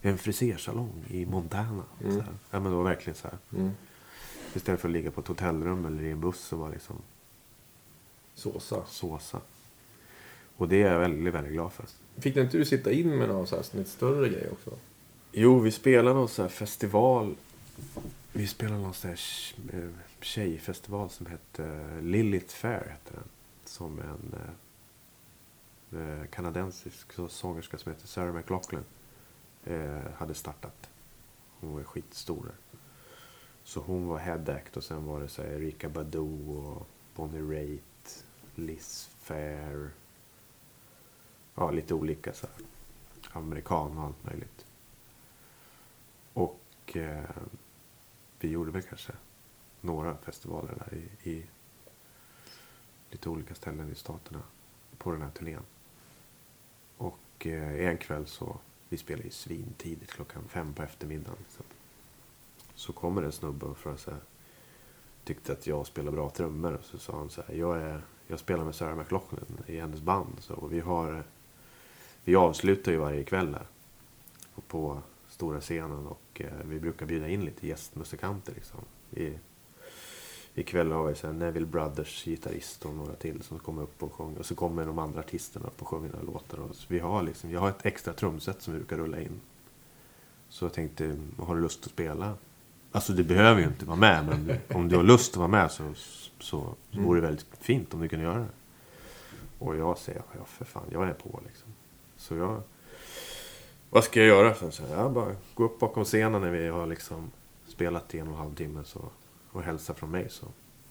en 0.02 0.18
frisersalong 0.18 1.04
i 1.08 1.26
Montana. 1.26 1.84
Så 2.00 2.10
här. 2.10 2.34
Ja 2.50 2.60
men 2.60 2.62
det 2.62 2.76
var 2.76 2.84
verkligen 2.84 3.14
så 3.14 3.28
här. 3.28 3.38
Mm. 3.56 3.70
Istället 4.54 4.80
för 4.80 4.88
att 4.88 4.92
ligga 4.92 5.10
på 5.10 5.20
ett 5.20 5.28
hotellrum 5.28 5.84
eller 5.84 6.02
i 6.02 6.10
en 6.10 6.20
buss 6.20 6.40
så 6.40 6.56
var 6.56 6.70
liksom 6.70 6.96
Såsa. 8.34 8.84
såsa. 8.86 9.40
Och 10.56 10.68
det 10.68 10.82
är 10.82 10.92
jag 10.92 11.00
väldigt, 11.00 11.34
väldigt 11.34 11.52
glad 11.52 11.72
för. 11.72 11.86
Fick 12.16 12.36
inte 12.36 12.58
du 12.58 12.64
sitta 12.64 12.92
in 12.92 13.18
med 13.18 13.28
någon 13.28 13.46
så 13.46 13.56
här 13.56 13.64
lite 13.72 13.90
större 13.90 14.28
grej 14.28 14.48
också? 14.52 14.70
Jo, 15.32 15.58
vi 15.58 15.70
spelade 15.70 16.14
någon 16.16 16.28
sån 16.28 16.42
här 16.42 16.50
festival. 16.50 17.34
Vi 18.32 18.46
spelade 18.46 18.80
någon 18.82 18.94
sån 18.94 19.10
här 19.10 19.20
eh, 19.72 19.88
tjejfestival 20.24 21.10
som 21.10 21.26
hette 21.26 21.64
eh, 21.64 22.02
Lilith 22.02 22.54
Fair. 22.54 22.88
Hette 22.90 23.14
den. 23.14 23.28
Som 23.64 23.98
en 23.98 24.34
eh, 24.34 26.00
eh 26.00 26.26
kanadensisk 26.26 27.12
sångerska 27.28 27.78
som 27.78 27.92
heter 27.92 28.06
Sarah 28.06 28.34
McLaughlin 28.34 28.84
eh, 29.64 30.12
hade 30.16 30.34
startat. 30.34 30.90
Hon 31.60 31.74
var 31.74 31.82
skitstor 31.82 32.44
där. 32.44 32.78
Så 33.64 33.80
hon 33.80 34.06
var 34.06 34.18
head 34.18 34.48
act 34.48 34.76
och 34.76 34.84
sen 34.84 35.06
var 35.06 35.20
det 35.20 35.28
så 35.28 35.42
här 35.42 35.48
Erika 35.48 35.88
Badu 35.88 36.18
och 36.18 36.86
Bonnie 37.14 37.40
Raitt, 37.40 38.24
Liz 38.54 39.10
Fair. 39.18 39.90
Ja, 41.54 41.70
lite 41.70 41.94
olika 41.94 42.32
så 42.32 42.46
här. 42.46 42.66
Amerikan 43.32 43.98
och 43.98 44.04
allt 44.04 44.24
möjligt. 44.24 44.66
Och 46.32 46.96
eh, 46.96 47.24
vi 48.40 48.48
gjorde 48.48 48.70
väl 48.70 48.82
kanske 48.82 49.12
några 49.82 50.16
festivaler 50.16 50.74
där 50.78 50.98
i, 50.98 51.30
i 51.30 51.46
lite 53.10 53.28
olika 53.28 53.54
ställen 53.54 53.92
i 53.92 53.94
staterna 53.94 54.42
på 54.98 55.12
den 55.12 55.22
här 55.22 55.30
turnén. 55.30 55.62
Och 56.96 57.46
eh, 57.46 57.88
en 57.88 57.98
kväll 57.98 58.26
så, 58.26 58.58
vi 58.88 58.96
spelade 58.96 59.24
ju 59.24 59.30
svintidigt 59.30 60.12
klockan 60.12 60.48
fem 60.48 60.74
på 60.74 60.82
eftermiddagen. 60.82 61.38
Liksom. 61.38 61.64
Så 62.74 62.92
kommer 62.92 63.22
en 63.22 63.32
snubbe 63.32 63.66
och 63.66 63.78
frågar 63.78 63.96
att 63.96 64.28
tyckte 65.24 65.52
att 65.52 65.66
jag 65.66 65.86
spelar 65.86 66.12
bra 66.12 66.30
trummor. 66.30 66.72
Och 66.72 66.84
så 66.84 66.98
sa 66.98 67.18
han 67.18 67.30
så 67.30 67.42
här, 67.42 67.54
jag, 67.54 67.82
är, 67.82 68.02
jag 68.26 68.38
spelar 68.38 68.64
med 68.64 68.74
Sarah 68.74 68.96
McLaughlin 68.96 69.58
i 69.66 69.80
hennes 69.80 70.00
band. 70.00 70.36
Så, 70.38 70.54
och 70.54 70.72
vi 70.72 70.80
har, 70.80 71.24
vi 72.24 72.36
avslutar 72.36 72.92
ju 72.92 72.98
varje 72.98 73.24
kväll 73.24 73.54
här 73.54 73.66
på 74.68 75.02
stora 75.28 75.60
scenen 75.60 76.06
och 76.06 76.40
eh, 76.40 76.52
vi 76.64 76.80
brukar 76.80 77.06
bjuda 77.06 77.28
in 77.28 77.44
lite 77.44 77.66
gästmusikanter. 77.66 78.54
Liksom. 78.54 78.80
I, 79.10 79.38
ikväll 80.54 80.92
har 80.92 81.06
vi 81.06 81.14
så 81.14 81.26
här 81.26 81.34
Neville 81.34 81.66
Brothers 81.66 82.24
gitarrist 82.24 82.84
och 82.84 82.94
några 82.94 83.14
till 83.14 83.42
som 83.42 83.58
kommer 83.58 83.82
upp 83.82 84.02
och 84.02 84.12
sjunger. 84.12 84.38
Och 84.38 84.46
så 84.46 84.54
kommer 84.54 84.86
de 84.86 84.98
andra 84.98 85.20
artisterna 85.20 85.66
upp 85.66 85.82
och 85.82 85.88
sjunger 85.88 86.08
några 86.08 86.24
låtar. 86.24 86.58
Och 86.58 86.76
så 86.76 86.84
vi 86.88 86.98
har 86.98 87.22
liksom, 87.22 87.50
jag 87.50 87.60
har 87.60 87.68
ett 87.68 87.86
extra 87.86 88.12
trumset 88.12 88.62
som 88.62 88.72
vi 88.72 88.78
brukar 88.78 88.96
rulla 88.96 89.20
in. 89.20 89.40
Så 90.48 90.64
jag 90.64 90.72
tänkte, 90.72 91.16
har 91.38 91.54
du 91.54 91.62
lust 91.62 91.84
att 91.84 91.92
spela? 91.92 92.34
Alltså 92.92 93.12
du 93.12 93.24
behöver 93.24 93.60
ju 93.60 93.66
inte 93.66 93.84
vara 93.84 93.96
med, 93.96 94.26
men 94.26 94.58
om 94.78 94.88
du 94.88 94.96
har 94.96 95.02
lust 95.02 95.32
att 95.32 95.36
vara 95.36 95.48
med 95.48 95.70
så, 95.70 95.94
så, 95.94 96.30
så 96.38 96.74
vore 96.90 97.20
det 97.20 97.26
väldigt 97.26 97.46
fint 97.60 97.94
om 97.94 98.00
du 98.00 98.08
kunde 98.08 98.24
göra 98.24 98.38
det. 98.38 98.48
Och 99.58 99.76
jag 99.76 99.98
säger, 99.98 100.22
ja 100.38 100.44
för 100.44 100.64
fan, 100.64 100.86
jag 100.90 101.08
är 101.08 101.12
på 101.12 101.40
liksom. 101.46 101.68
Så 102.16 102.34
jag, 102.34 102.62
vad 103.90 104.04
ska 104.04 104.20
jag 104.20 104.28
göra? 104.28 104.70
Så 104.70 104.82
jag 104.90 105.12
bara 105.12 105.36
gå 105.54 105.64
upp 105.64 105.78
bakom 105.78 106.04
scenen 106.04 106.40
när 106.40 106.50
vi 106.50 106.68
har 106.68 106.86
liksom 106.86 107.30
spelat 107.66 108.14
i 108.14 108.18
en 108.18 108.26
och 108.26 108.32
en 108.32 108.38
halv 108.38 108.54
timme 108.54 108.84
så, 108.84 109.00
och 109.52 109.62
hälsa 109.62 109.94
från 109.94 110.10
mig 110.10 110.30
så 110.30 110.46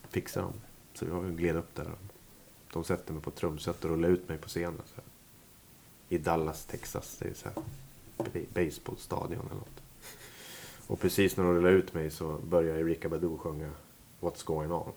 fixar 0.09 0.41
de. 0.41 0.53
Så 0.93 1.05
jag 1.05 1.37
gled 1.37 1.55
upp 1.55 1.75
där. 1.75 1.91
De 2.73 2.83
sätter 2.83 3.13
mig 3.13 3.23
på 3.23 3.31
trumset 3.31 3.83
och 3.83 3.89
rullar 3.89 4.09
ut 4.09 4.29
mig 4.29 4.37
på 4.37 4.47
scenen. 4.47 4.81
Så 4.85 4.95
här. 4.95 5.05
I 6.09 6.17
Dallas, 6.17 6.65
Texas. 6.65 7.17
Det 7.19 7.29
är 7.29 7.33
så 7.33 7.49
här 7.49 8.45
baseballstadion 8.53 9.45
eller 9.45 9.55
något. 9.55 9.81
Och 10.87 10.99
precis 10.99 11.37
när 11.37 11.43
de 11.43 11.53
rullar 11.53 11.71
ut 11.71 11.93
mig 11.93 12.11
så 12.11 12.37
börjar 12.37 12.77
Erika 12.77 13.09
Badu 13.09 13.37
sjunga 13.37 13.71
What's 14.19 14.45
going 14.45 14.71
on. 14.71 14.91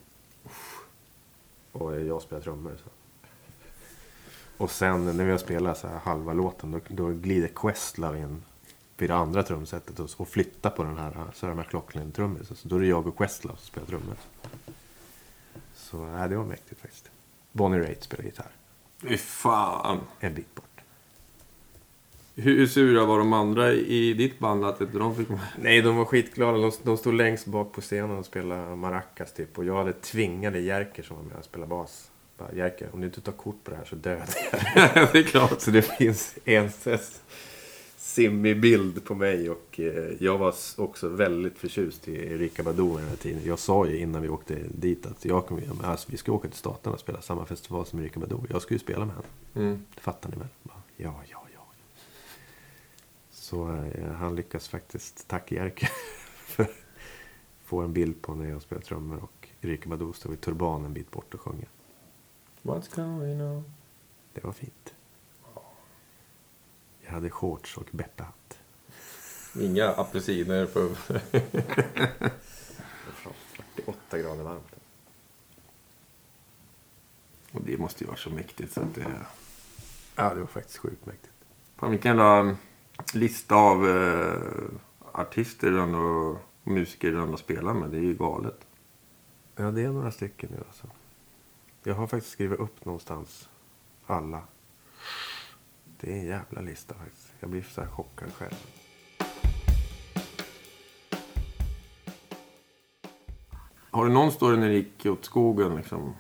Och 1.73 2.01
jag 2.01 2.23
spelar 2.23 2.43
trummor. 2.43 2.77
Så. 2.85 2.91
Och 4.57 4.71
sen 4.71 5.17
när 5.17 5.25
vi 5.25 5.31
har 5.31 5.39
spelat 5.39 5.79
så 5.79 5.89
här 5.89 5.99
halva 5.99 6.33
låten 6.33 6.71
då, 6.71 6.81
då 6.89 7.09
glider 7.09 7.49
Questlove 7.49 8.19
in 8.19 8.43
vid 8.99 9.11
det 9.11 9.17
andra 9.17 9.43
trumsetet 9.43 10.01
och, 10.01 10.11
och 10.17 10.29
flyttar 10.29 10.71
på 10.71 10.85
den 10.85 10.99
här 10.99 11.27
Sarah 11.35 11.57
McLachlan-trummisen. 11.57 12.57
Så 12.57 12.69
då 12.69 12.77
är 12.77 12.81
det 12.81 12.87
jag 12.87 13.07
och 13.07 13.17
Questlove 13.17 13.59
som 13.59 13.67
spelar 13.67 13.87
trummor. 13.87 14.17
Så 15.75 16.07
nej, 16.07 16.29
det 16.29 16.37
var 16.37 16.45
mäktigt 16.45 16.81
faktiskt. 16.81 17.11
Bonnie 17.53 17.79
Raitt 17.79 18.03
spelar 18.03 18.25
gitarr. 18.25 18.51
Fy 19.03 19.17
fan. 19.17 20.01
En 20.21 20.35
bit 20.35 20.55
bort. 20.55 20.75
Hur 22.37 22.67
sura 22.67 23.05
var 23.05 23.19
de 23.19 23.33
andra 23.33 23.73
i 23.73 24.15
ditt 24.15 24.39
band 24.39 24.65
att 24.65 24.81
inte 24.81 24.99
de 24.99 25.17
fick 25.17 25.29
med? 25.29 25.39
Nej, 25.59 25.83
de 25.83 25.97
var 25.97 26.05
skitglada. 26.05 26.59
De, 26.59 26.73
de 26.83 26.97
stod 26.97 27.15
längst 27.15 27.47
bak 27.47 27.73
på 27.73 27.81
scenen 27.81 28.19
och 28.19 28.27
spelade 28.27 28.77
maracas 28.77 29.33
typ. 29.33 29.59
Och 29.59 29.65
jag 29.65 29.77
hade 29.77 29.93
tvingade 29.93 30.61
Jerker 30.61 31.03
som 31.03 31.17
var 31.17 31.25
med 31.25 31.37
och 31.37 31.45
spelade 31.45 31.71
bas. 31.71 32.11
Bara, 32.39 32.53
Jerker, 32.53 32.89
om 32.93 33.01
du 33.01 33.07
inte 33.07 33.21
tar 33.21 33.33
kort 33.33 33.65
på 33.65 33.71
det 33.71 33.77
här 33.77 33.85
så 33.85 33.97
dödar 33.97 34.27
jag 34.75 35.09
det 35.13 35.19
är 35.19 35.23
klart. 35.23 35.61
Så 35.61 35.71
det 35.71 35.83
finns 35.83 36.35
en 36.45 36.73
sån 36.73 36.99
simmig 38.15 38.61
bild 38.61 39.05
på 39.05 39.15
mig 39.15 39.51
och 39.51 39.81
eh, 39.81 40.13
jag 40.19 40.39
var 40.39 40.55
också 40.77 41.09
väldigt 41.09 41.59
förtjust 41.59 42.09
i 42.09 42.33
Erika 42.33 42.63
Badu 42.63 42.97
den 42.97 43.09
här 43.09 43.17
tiden. 43.17 43.43
Jag 43.45 43.59
sa 43.59 43.87
ju 43.87 43.99
innan 43.99 44.23
vi 44.23 44.29
åkte 44.29 44.59
dit 44.69 45.07
att 45.07 45.25
jag 45.25 45.47
kommer, 45.47 45.63
alltså, 45.85 46.09
vi 46.11 46.17
ska 46.17 46.33
åka 46.33 46.49
till 46.49 46.59
Staterna 46.59 46.95
och 46.95 47.01
spela 47.01 47.21
samma 47.21 47.47
festival 47.47 47.87
som 47.87 48.01
Erika 48.01 48.21
Badu. 48.21 48.37
Jag 48.51 48.63
ska 48.63 48.75
ju 48.75 48.79
spela 48.79 49.05
med 49.05 49.15
henne. 49.15 49.69
Mm. 49.69 49.85
Det 49.95 50.01
fattar 50.01 50.31
ni 50.31 50.37
väl? 50.37 50.49
Ja, 50.63 50.83
ja, 50.97 51.25
ja. 51.31 51.45
Så 53.31 53.73
eh, 53.73 54.13
han 54.13 54.37
lyckas 54.37 54.69
faktiskt, 54.69 55.29
tack 55.29 55.53
Jerker, 55.53 55.91
för 56.37 56.67
få 57.65 57.81
en 57.81 57.93
bild 57.93 58.23
på 58.23 58.35
när 58.35 58.51
jag 58.51 58.63
spelar 58.63 58.83
trummor 58.83 59.23
och 59.23 59.49
Erika 59.61 59.89
Badu 59.89 60.13
står 60.13 60.31
vid 60.31 60.41
turban 60.41 60.85
en 60.85 60.93
bit 60.93 61.11
bort 61.11 61.35
och 61.35 61.41
sjunger. 61.41 61.69
What's 62.63 62.97
going 62.97 63.43
on? 63.43 63.65
Det 64.33 64.45
var 64.45 64.53
fint. 64.53 64.94
Hade 67.15 67.31
shorts 67.31 67.77
och 67.77 67.89
beppahatt. 67.91 68.59
Inga 69.61 69.89
apelsiner 69.89 70.67
för... 70.67 70.89
Från 73.15 73.33
48 73.75 74.19
grader 74.19 74.43
varmt. 74.43 74.75
Och 77.53 77.63
det 77.63 77.79
måste 77.79 78.05
ju 78.05 78.09
vara 78.09 78.17
så 78.17 78.31
mäktigt 78.31 78.73
så 78.73 78.81
att 78.81 78.95
det... 78.95 79.07
Ja, 80.17 80.35
det 80.35 80.41
var 80.41 80.47
faktiskt 80.47 80.79
sjukt 80.79 81.07
mäktigt. 81.07 81.35
Fan 81.77 81.91
vilken 81.91 82.17
jävla 82.17 82.57
lista 83.13 83.55
av 83.55 83.89
eh, 83.89 84.43
artister 85.13 85.71
du 85.71 85.83
ändå, 85.83 85.99
och 86.63 86.71
musiker 86.71 87.11
du 87.11 87.23
ändå 87.23 87.37
spelar 87.37 87.75
med. 87.75 87.91
Det 87.91 87.97
är 87.97 88.03
ju 88.03 88.15
galet. 88.15 88.67
Ja, 89.57 89.71
det 89.71 89.83
är 89.83 89.89
några 89.89 90.11
stycken 90.11 90.51
nu 90.53 90.59
alltså. 90.67 90.87
Jag 91.83 91.95
har 91.95 92.07
faktiskt 92.07 92.33
skrivit 92.33 92.61
upp 92.61 92.85
någonstans 92.85 93.49
alla. 94.07 94.43
Det 96.05 96.13
är 96.13 96.17
en 96.19 96.27
jävla 96.27 96.61
lista 96.61 96.95
faktiskt. 96.95 97.33
Jag 97.41 97.51
blir 97.51 97.63
så 97.63 97.81
här 97.81 97.89
chockad 97.89 98.33
själv. 98.33 98.55
Har 103.91 104.05
du 104.07 104.13
någon 104.13 104.33
story 104.33 104.57
när 104.57 104.69
det 104.69 104.75
gick 104.75 105.07
åt 105.07 105.25
skogen 105.25 105.77
liksom? 105.77 106.15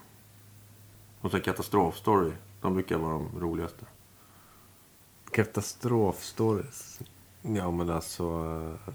Någon 1.20 1.30
sån 1.30 1.40
katastrofstory? 1.40 2.32
De 2.60 2.74
brukar 2.74 2.98
vara 2.98 3.12
de 3.12 3.40
roligaste. 3.40 3.84
Katastrofstories. 5.30 7.00
Ja, 7.42 7.70
men 7.70 7.90
alltså... 7.90 8.24
eh, 8.86 8.94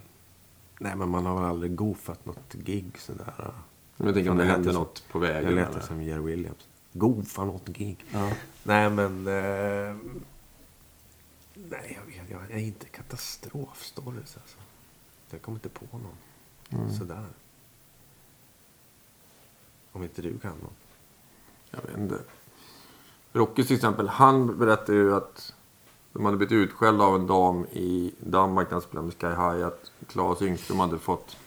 Nej, 0.79 0.95
men 0.95 1.09
man 1.09 1.25
har 1.25 1.35
väl 1.35 1.45
aldrig 1.45 1.75
goofat 1.75 2.25
något 2.25 2.53
gig 2.53 2.97
sådär. 2.99 3.33
Men 3.97 4.07
jag 4.07 4.15
tänker 4.15 4.31
om 4.31 4.37
det 4.37 4.45
hände 4.45 4.73
som- 4.73 4.81
något 4.81 5.03
på 5.11 5.19
vägen. 5.19 5.43
Jag 5.43 5.53
lät 5.53 5.69
eller? 5.69 5.79
som 5.81 6.01
Jerry 6.03 6.21
Williams. 6.21 6.67
Goofa 6.93 7.45
något 7.45 7.67
gig. 7.67 8.05
Ja. 8.11 8.31
Nej, 8.63 8.89
men... 8.89 9.27
Eh, 9.27 9.95
nej, 11.69 11.99
jag 11.99 12.21
vet. 12.21 12.29
Jag 12.29 12.51
är 12.51 12.57
inte 12.57 12.85
katastrofstories 12.85 14.37
alltså. 14.37 14.57
Jag 15.29 15.41
kommer 15.41 15.55
inte 15.55 15.69
på 15.69 15.85
någon. 15.91 16.91
Sådär. 16.91 17.25
Om 19.91 20.03
inte 20.03 20.21
du 20.21 20.39
kan 20.39 20.51
någon. 20.51 20.73
Jag 21.71 21.81
vet 21.81 21.97
inte. 21.97 22.21
Rocky 23.33 23.63
till 23.63 23.75
exempel, 23.75 24.07
han 24.07 24.59
berättade 24.59 24.97
ju 24.97 25.15
att 25.15 25.53
de 26.13 26.25
hade 26.25 26.37
blivit 26.37 26.51
utskällda 26.51 27.03
av 27.03 27.15
en 27.15 27.27
dam 27.27 27.65
i 27.65 28.13
Danmark 28.19 28.67
när 28.67 28.71
han 28.71 28.81
spelade 28.81 29.05
med 29.05 29.15
Sky 29.21 29.27
High. 29.27 29.67
Att 29.67 29.91
Claes 30.07 30.41
Yngström 30.41 30.79
hade 30.79 30.99
fått 30.99 31.37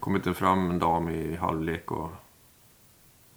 kommit 0.00 0.36
fram 0.36 0.70
en 0.70 0.78
dam 0.78 1.08
i 1.08 1.36
halvlek 1.36 1.90
och 1.90 2.10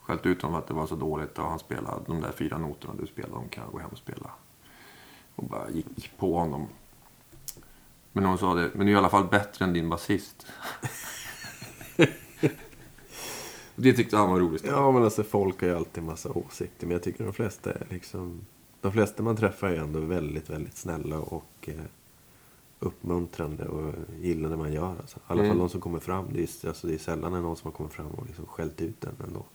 skällt 0.01 0.25
ut 0.25 0.41
honom 0.41 0.59
att 0.59 0.67
det 0.67 0.73
var 0.73 0.87
så 0.87 0.95
dåligt. 0.95 1.39
Och 1.39 1.45
han 1.45 1.59
spelade 1.59 2.01
de 2.07 2.21
där 2.21 2.31
fyra 2.31 2.57
noterna 2.57 2.93
du 2.99 3.07
spelade, 3.07 3.33
de 3.33 3.49
kan 3.49 3.63
jag 3.63 3.73
gå 3.73 3.79
hem 3.79 3.89
och 3.89 3.97
spela. 3.97 4.31
Och 5.35 5.43
bara 5.43 5.69
gick 5.69 6.17
på 6.17 6.37
honom. 6.39 6.67
Men 8.11 8.25
hon 8.25 8.37
sa 8.37 8.53
det, 8.53 8.71
men 8.73 8.85
du 8.85 8.91
är 8.91 8.95
i 8.95 8.99
alla 8.99 9.09
fall 9.09 9.27
bättre 9.27 9.65
än 9.65 9.73
din 9.73 9.89
basist. 9.89 10.45
det 13.75 13.93
tyckte 13.93 14.17
han 14.17 14.29
var 14.29 14.39
roligt. 14.39 14.63
Ja, 14.65 14.91
men 14.91 15.03
alltså 15.03 15.23
folk 15.23 15.61
har 15.61 15.67
ju 15.67 15.75
alltid 15.75 16.03
massa 16.03 16.29
åsikter. 16.31 16.87
Men 16.87 16.91
jag 16.93 17.03
tycker 17.03 17.23
de 17.23 17.33
flesta 17.33 17.71
är 17.71 17.87
liksom... 17.89 18.45
De 18.81 18.91
flesta 18.91 19.23
man 19.23 19.35
träffar 19.35 19.67
är 19.67 19.77
ändå 19.77 19.99
väldigt, 19.99 20.49
väldigt 20.49 20.77
snälla 20.77 21.19
och 21.19 21.69
eh, 21.69 21.75
uppmuntrande 22.79 23.67
och 23.67 23.93
gillar 24.19 24.49
det 24.49 24.57
man 24.57 24.73
gör. 24.73 24.95
Alltså. 25.01 25.17
I 25.17 25.21
alla 25.27 25.41
fall 25.41 25.45
Mm. 25.45 25.57
de 25.57 25.69
som 25.69 25.81
kommer 25.81 25.99
fram. 25.99 26.25
Det 26.33 26.39
är, 26.63 26.67
alltså, 26.67 26.87
det 26.87 26.93
är 26.93 26.97
sällan 26.97 27.31
någon 27.31 27.55
som 27.55 27.71
har 27.71 27.77
kommit 27.77 27.93
fram 27.93 28.07
och 28.07 28.25
liksom 28.25 28.45
skällt 28.45 28.81
ut 28.81 29.01
den 29.01 29.15
ändå. 29.27 29.45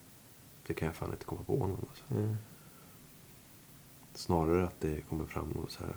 Det 0.66 0.74
kan 0.74 0.86
jag 0.86 0.94
fan 0.94 1.10
inte 1.10 1.24
komma 1.24 1.40
på 1.46 1.56
någon. 1.56 1.86
Alltså. 1.88 2.04
Mm. 2.14 2.36
Snarare 4.18 4.64
att 4.64 4.80
det 4.80 5.00
kommer 5.00 5.26
fram 5.26 5.52
och 5.52 5.70
så 5.70 5.84
här 5.84 5.96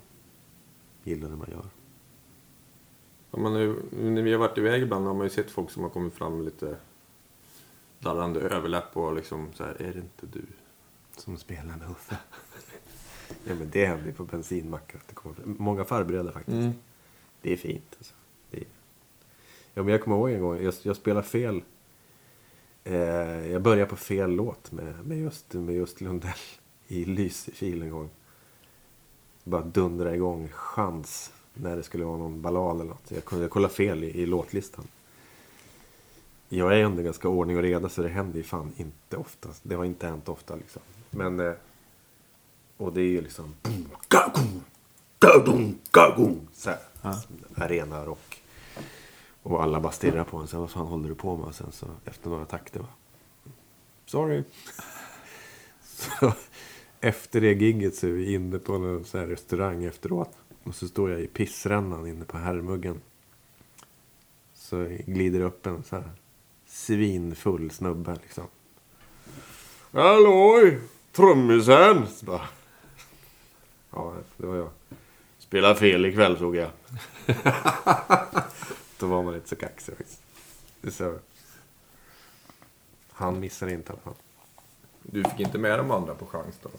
gillar 1.04 1.30
det 1.30 1.36
man 1.36 1.48
gör. 1.52 1.66
Ja, 3.32 3.40
man 3.40 3.54
har 3.54 3.60
ju, 3.60 3.76
när 3.92 4.22
vi 4.22 4.32
har 4.32 4.40
varit 4.40 4.58
iväg 4.58 4.82
ibland 4.82 5.08
har 5.08 5.14
man 5.14 5.24
ju 5.24 5.30
sett 5.30 5.52
folk 5.52 5.72
som 5.72 5.84
har 5.84 5.90
kommit 5.90 6.14
fram 6.14 6.36
med 6.36 6.46
lite 6.46 6.76
darrande 8.00 8.40
överläpp 8.40 8.98
och 8.98 9.16
liksom 9.16 9.54
så 9.54 9.64
här, 9.64 9.82
är 9.82 9.94
det 9.94 10.00
inte 10.00 10.26
du? 10.40 10.42
Som 11.18 11.38
spelar 11.38 11.78
med 11.78 11.90
Uffe. 11.92 12.18
ja, 13.44 13.56
men 13.56 13.70
det 13.70 13.86
händer 13.86 14.06
ju 14.06 14.14
på 14.14 14.24
bensinmackar. 14.24 15.00
att 15.00 15.08
det 15.08 15.14
kommer 15.14 15.36
fram. 15.36 15.56
Många 15.60 15.86
farbröder 15.86 16.32
faktiskt. 16.32 16.58
Mm. 16.58 16.74
Det 17.42 17.54
är 17.54 17.58
fint. 17.58 17.96
Alltså. 17.98 18.14
Det 18.52 18.58
är... 18.58 18.68
Ja, 19.74 19.84
men 19.84 19.88
jag 19.88 20.04
kommer 20.04 20.16
ihåg 20.18 20.32
en 20.32 20.42
gång, 20.42 20.64
jag, 20.64 20.74
jag 20.84 20.96
spelade 20.96 21.28
fel. 21.28 21.64
Eh, 22.84 22.96
jag 23.52 23.62
började 23.62 23.90
på 23.90 23.96
fel 23.96 24.32
låt 24.32 24.72
med, 24.72 25.08
med, 25.08 25.18
just, 25.18 25.54
med 25.54 25.76
just 25.76 26.02
Lundell 26.02 26.61
i 26.92 27.06
Lysekil 27.06 27.82
en 27.82 27.90
gång. 27.90 28.10
Bara 29.44 29.62
dundra 29.62 30.16
igång 30.16 30.50
chans 30.54 31.32
när 31.54 31.76
det 31.76 31.84
skulle 31.84 32.06
vara 32.06 32.18
någon 32.18 32.42
ballad 32.42 32.76
eller 32.76 32.90
något. 32.90 33.12
Jag 33.12 33.26
kunde 33.26 33.48
kolla 33.48 33.70
fel 33.70 34.04
i, 34.04 34.22
i 34.22 34.26
låtlistan. 34.26 34.88
Jag 36.50 36.78
är 36.78 36.84
ändå 36.84 37.04
ganska 37.04 37.28
ordning 37.30 37.58
och 37.58 37.64
reda 37.64 37.90
så 37.90 38.02
det 38.02 38.10
händer 38.10 38.38
ju 38.38 38.44
fan 38.44 38.74
inte 38.78 39.18
ofta. 39.18 39.50
Det 39.64 39.76
har 39.76 39.86
inte 39.86 40.08
hänt 40.08 40.30
ofta 40.30 40.56
liksom. 40.56 40.82
Men... 41.10 41.40
Eh, 41.40 41.54
och 42.78 42.94
det 42.94 43.02
är 43.02 43.10
ju 43.10 43.22
liksom... 43.22 43.56
Så 46.54 46.70
här. 46.70 46.80
Arena 47.56 48.06
rock. 48.06 48.44
Och 49.44 49.64
alla 49.64 49.80
bara 49.80 49.92
stirrar 49.92 50.24
på 50.24 50.38
en. 50.38 50.48
Här, 50.52 50.60
vad 50.60 50.72
fan 50.72 50.88
håller 50.88 51.10
du 51.10 51.16
på 51.16 51.38
med? 51.38 51.48
Och 51.48 51.56
sen 51.56 51.72
så 51.72 51.88
efter 52.06 52.30
några 52.30 52.46
takter 52.46 52.80
va. 52.80 52.88
Sorry. 54.06 54.44
så 55.84 56.34
efter 57.02 57.42
det 57.42 57.54
gigget 57.54 57.96
så 57.96 58.08
är 58.08 58.12
vi 58.12 58.34
inne 58.34 58.60
på 58.60 58.74
en 58.74 59.06
så 59.06 59.18
här 59.18 59.28
restaurang 59.28 59.84
efteråt. 59.84 60.38
Och 60.64 60.76
så 60.76 60.88
står 60.88 61.12
jag 61.12 61.22
i 61.22 61.28
pissrännan 61.28 62.08
inne 62.08 62.26
på 62.26 62.38
herrmuggen. 62.38 63.02
Så 64.54 64.98
glider 65.06 65.42
upp 65.42 65.66
en 65.66 65.84
så 65.84 65.96
här 65.96 66.12
svinfull 66.66 67.72
snubbe 67.72 68.18
liksom. 68.22 68.48
Halloj! 69.92 70.82
Trummisen! 71.12 72.08
Ja, 73.92 74.14
det 74.38 74.46
var 74.46 74.56
jag. 74.56 74.70
Spelar 75.40 75.76
fel 75.76 76.06
ikväll 76.06 76.38
såg 76.38 76.56
jag. 76.56 76.70
Då 79.00 79.08
var 79.08 79.24
man 79.24 79.36
inte 79.36 79.50
så 79.50 79.56
kaxig 79.56 79.98
faktiskt. 79.98 80.22
Det 80.82 80.92
så. 80.92 81.20
Han 83.12 83.40
missar 83.40 83.68
inte 83.68 83.90
i 83.90 83.94
alla 83.94 84.02
fall. 84.02 84.14
Du 85.04 85.24
fick 85.24 85.40
inte 85.40 85.58
med 85.58 85.80
de 85.80 85.92
andra 85.92 86.16
på 86.16 86.26
chans 86.26 86.60
då? 86.64 86.70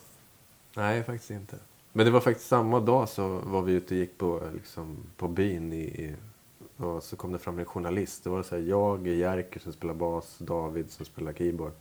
Nej, 0.76 1.02
faktiskt 1.02 1.30
inte. 1.30 1.56
Men 1.92 2.06
det 2.06 2.12
var 2.12 2.20
faktiskt 2.20 2.48
samma 2.48 2.80
dag 2.80 3.08
så 3.08 3.28
var 3.28 3.62
vi 3.62 3.72
ute 3.72 3.94
och 3.94 4.00
gick 4.00 4.18
på, 4.18 4.50
liksom, 4.54 4.96
på 5.16 5.28
byn. 5.28 5.72
I, 5.72 6.16
och 6.76 7.02
så 7.02 7.16
kom 7.16 7.32
det 7.32 7.38
fram 7.38 7.58
en 7.58 7.64
journalist. 7.64 8.24
Det 8.24 8.30
var 8.30 8.42
så 8.42 8.56
här, 8.56 8.62
jag, 8.62 9.06
Jerker 9.06 9.60
som 9.60 9.72
spelar 9.72 9.94
bas, 9.94 10.38
David 10.38 10.90
som 10.90 11.06
spelar 11.06 11.32
keyboard. 11.32 11.72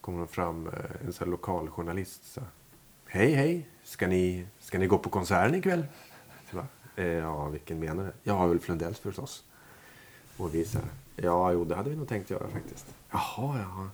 kom 0.00 0.20
det 0.20 0.26
fram 0.26 0.66
eh, 0.66 1.06
en 1.06 1.12
så 1.12 1.24
här 1.24 1.30
lokal 1.30 1.70
journalist. 1.70 2.32
Så 2.32 2.40
här, 2.40 2.48
hej, 3.06 3.32
hej, 3.32 3.68
ska 3.84 4.06
ni, 4.06 4.46
ska 4.58 4.78
ni 4.78 4.86
gå 4.86 4.98
på 4.98 5.10
konserten 5.10 5.54
ikväll? 5.54 5.84
Så 6.50 6.56
bara, 6.56 6.66
eh, 6.96 7.06
ja, 7.06 7.48
vilken 7.48 7.80
menar 7.80 8.04
du? 8.04 8.12
Ja, 8.22 8.46
Ulf 8.46 8.68
Lundells 8.68 8.98
förstås. 8.98 9.44
Och 10.36 10.54
vi 10.54 10.64
så 10.64 10.78
här, 10.78 10.88
ja, 11.16 11.52
jo, 11.52 11.64
det 11.64 11.74
hade 11.74 11.90
vi 11.90 11.96
nog 11.96 12.08
tänkt 12.08 12.30
göra 12.30 12.48
faktiskt. 12.48 12.94
Jaha, 13.10 13.58
jaha. 13.58 13.90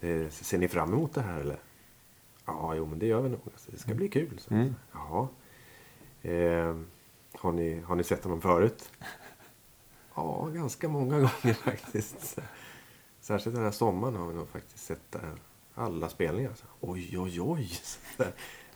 Eh, 0.00 0.28
ser 0.30 0.58
ni 0.58 0.68
fram 0.68 0.92
emot 0.92 1.14
det 1.14 1.20
här 1.20 1.40
eller? 1.40 1.58
Ja, 2.44 2.74
jo 2.74 2.86
men 2.86 2.98
det 2.98 3.06
gör 3.06 3.20
vi 3.20 3.28
nog. 3.28 3.40
Alltså, 3.44 3.70
det 3.70 3.78
ska 3.78 3.94
bli 3.94 4.08
kul. 4.08 4.38
Så. 4.38 4.54
Mm. 4.54 4.74
Jaha. 4.92 5.28
Eh, 6.22 6.76
har, 7.32 7.52
ni, 7.52 7.80
har 7.80 7.96
ni 7.96 8.04
sett 8.04 8.24
honom 8.24 8.40
förut? 8.40 8.90
Ja, 10.14 10.48
ganska 10.54 10.88
många 10.88 11.16
gånger 11.18 11.54
faktiskt. 11.54 12.38
Särskilt 13.20 13.56
den 13.56 13.64
här 13.64 13.70
sommaren 13.70 14.16
har 14.16 14.28
vi 14.28 14.34
nog 14.34 14.48
faktiskt 14.48 14.84
sett 14.84 15.14
eh, 15.14 15.20
alla 15.74 16.08
spelningar. 16.08 16.52
Så. 16.54 16.64
Oj, 16.80 17.18
oj, 17.18 17.40
oj. 17.40 17.68
Så. 18.16 18.24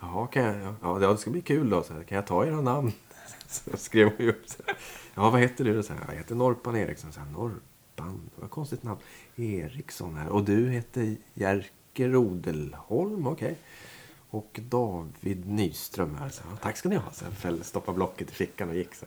Jaha, 0.01 0.27
kan 0.27 0.43
jag, 0.43 0.75
ja, 0.83 1.01
ja, 1.03 1.13
det 1.13 1.19
ska 1.19 1.31
bli 1.31 1.43
kul 1.43 1.71
då. 1.71 1.83
Så 1.83 1.95
här, 1.95 2.03
kan 2.03 2.17
jag 2.17 2.27
ta 2.27 2.47
era 2.47 2.61
namn? 2.61 2.93
Så 3.47 3.77
skrev 3.77 4.07
hon 4.17 4.27
ju 4.27 4.31
upp. 4.31 4.49
Så 4.49 4.63
här, 4.67 4.77
ja, 5.15 5.31
vad 5.31 5.41
heter 5.41 5.65
du? 5.65 5.83
Så 5.83 5.93
här, 5.93 6.05
jag 6.09 6.17
heter 6.17 6.35
Norpan 6.35 6.77
Eriksson. 6.77 7.13
Så 7.13 7.21
här, 7.21 7.31
Norpan? 7.31 8.31
Vad 8.37 8.51
konstigt 8.51 8.83
namn. 8.83 9.01
Eriksson 9.37 10.17
här. 10.17 10.29
Och 10.29 10.45
du 10.45 10.71
heter 10.71 11.17
Jerker 11.35 11.76
Rodelholm? 12.01 13.27
Okej. 13.27 13.57
Och 14.31 14.61
David 14.69 15.49
Nyström 15.49 16.17
här. 16.19 16.29
Så, 16.29 16.43
tack 16.63 16.77
ska 16.77 16.89
ni 16.89 16.97
ha. 16.97 17.11
Så 17.13 17.25
här, 17.25 17.33
fäll- 17.33 17.63
stoppa 17.63 17.93
blocket 17.93 18.31
i 18.31 18.35
fickan 18.35 18.69
och 18.69 18.75
gick 18.77 18.95
så. 18.95 19.07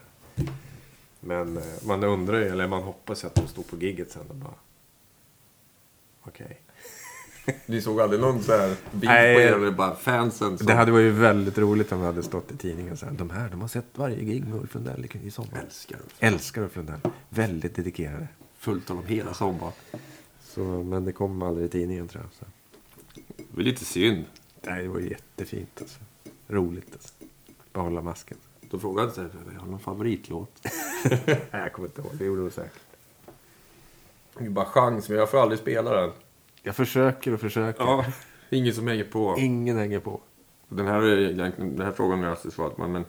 Men 1.19 1.57
eh, 1.57 1.63
man 1.85 2.03
undrar 2.03 2.39
ju, 2.39 2.45
eller 2.47 2.67
man 2.67 2.83
hoppas 2.83 3.23
ju 3.23 3.27
att 3.27 3.35
de 3.35 3.47
stod 3.47 3.67
på 3.67 3.77
gigget 3.77 4.11
sen 4.11 4.21
och 4.29 4.35
bara... 4.35 4.53
Okej. 6.23 6.61
Ni 7.65 7.81
såg 7.81 8.01
aldrig 8.01 8.21
någon 8.21 8.43
så 8.43 8.51
här 8.51 8.75
bild 8.91 9.03
Nej. 9.03 9.35
på 9.35 9.41
er 9.41 9.51
eller 9.53 9.71
bara 9.71 9.95
fansen 9.95 10.57
som... 10.57 10.67
Det 10.67 10.73
hade 10.73 10.91
varit 10.91 11.13
väldigt 11.13 11.57
roligt 11.57 11.91
om 11.91 11.99
det 11.99 12.05
hade 12.05 12.23
stått 12.23 12.51
i 12.51 12.57
tidningen 12.57 12.97
så 12.97 13.05
här. 13.05 13.13
De 13.13 13.29
här, 13.29 13.49
de 13.49 13.61
har 13.61 13.67
sett 13.67 13.85
varje 13.95 14.23
gig 14.23 14.47
med 14.47 14.59
Ulf 14.59 14.73
Lundell 14.73 15.07
i- 15.23 15.31
sommar. 15.31 15.59
Älskar 15.65 15.95
Ulf. 15.97 16.15
Älskar 16.19 16.61
Ulf 16.61 16.75
Lundell. 16.75 16.99
Väldigt 17.29 17.75
dedikerade. 17.75 18.27
Fullt 18.57 18.89
honom 18.89 19.05
hela 19.05 19.33
sommaren. 19.33 19.73
Så, 20.41 20.61
men 20.63 21.05
det 21.05 21.11
kom 21.11 21.41
aldrig 21.41 21.65
i 21.65 21.69
tidningen 21.69 22.07
tror 22.07 22.23
jag. 22.23 22.33
Så. 22.33 22.45
Det 23.59 23.63
är 23.63 23.65
lite 23.65 23.85
synd. 23.85 24.25
Nej, 24.61 24.83
det 24.83 24.89
var 24.89 24.99
jättefint 24.99 25.81
alltså. 25.81 25.99
Roligt 26.47 26.93
alltså. 26.93 27.13
Behålla 27.73 28.01
masken. 28.01 28.37
Då 28.61 28.79
frågade 28.79 29.07
han 29.07 29.15
sig, 29.15 29.25
jag 29.53 29.59
har 29.59 29.67
någon 29.67 29.79
favoritlåt? 29.79 30.51
Nej, 31.25 31.47
jag 31.51 31.73
kommer 31.73 31.87
inte 31.87 32.01
ihåg. 32.01 32.11
Det 32.13 32.25
gjorde 32.25 32.43
du 32.43 32.49
säkert. 32.49 32.81
Det 34.37 34.45
är 34.45 34.49
bara 34.49 34.65
chans, 34.65 35.09
men 35.09 35.17
jag 35.17 35.31
får 35.31 35.41
aldrig 35.41 35.59
spela 35.59 36.01
den. 36.01 36.11
Jag 36.63 36.75
försöker 36.75 37.33
och 37.33 37.39
försöker. 37.39 37.83
Ja, 37.83 38.05
ingen 38.49 38.73
som 38.73 38.87
hänger 38.87 39.03
på. 39.03 39.35
Ingen 39.37 39.77
hänger 39.77 39.99
på. 39.99 40.21
Den 40.67 40.87
här, 40.87 41.01
den 41.57 41.81
här 41.81 41.91
frågan 41.91 42.19
har 42.19 42.27
jag 42.27 42.53
svarat 42.53 42.75
på, 42.75 42.87
men 42.87 43.05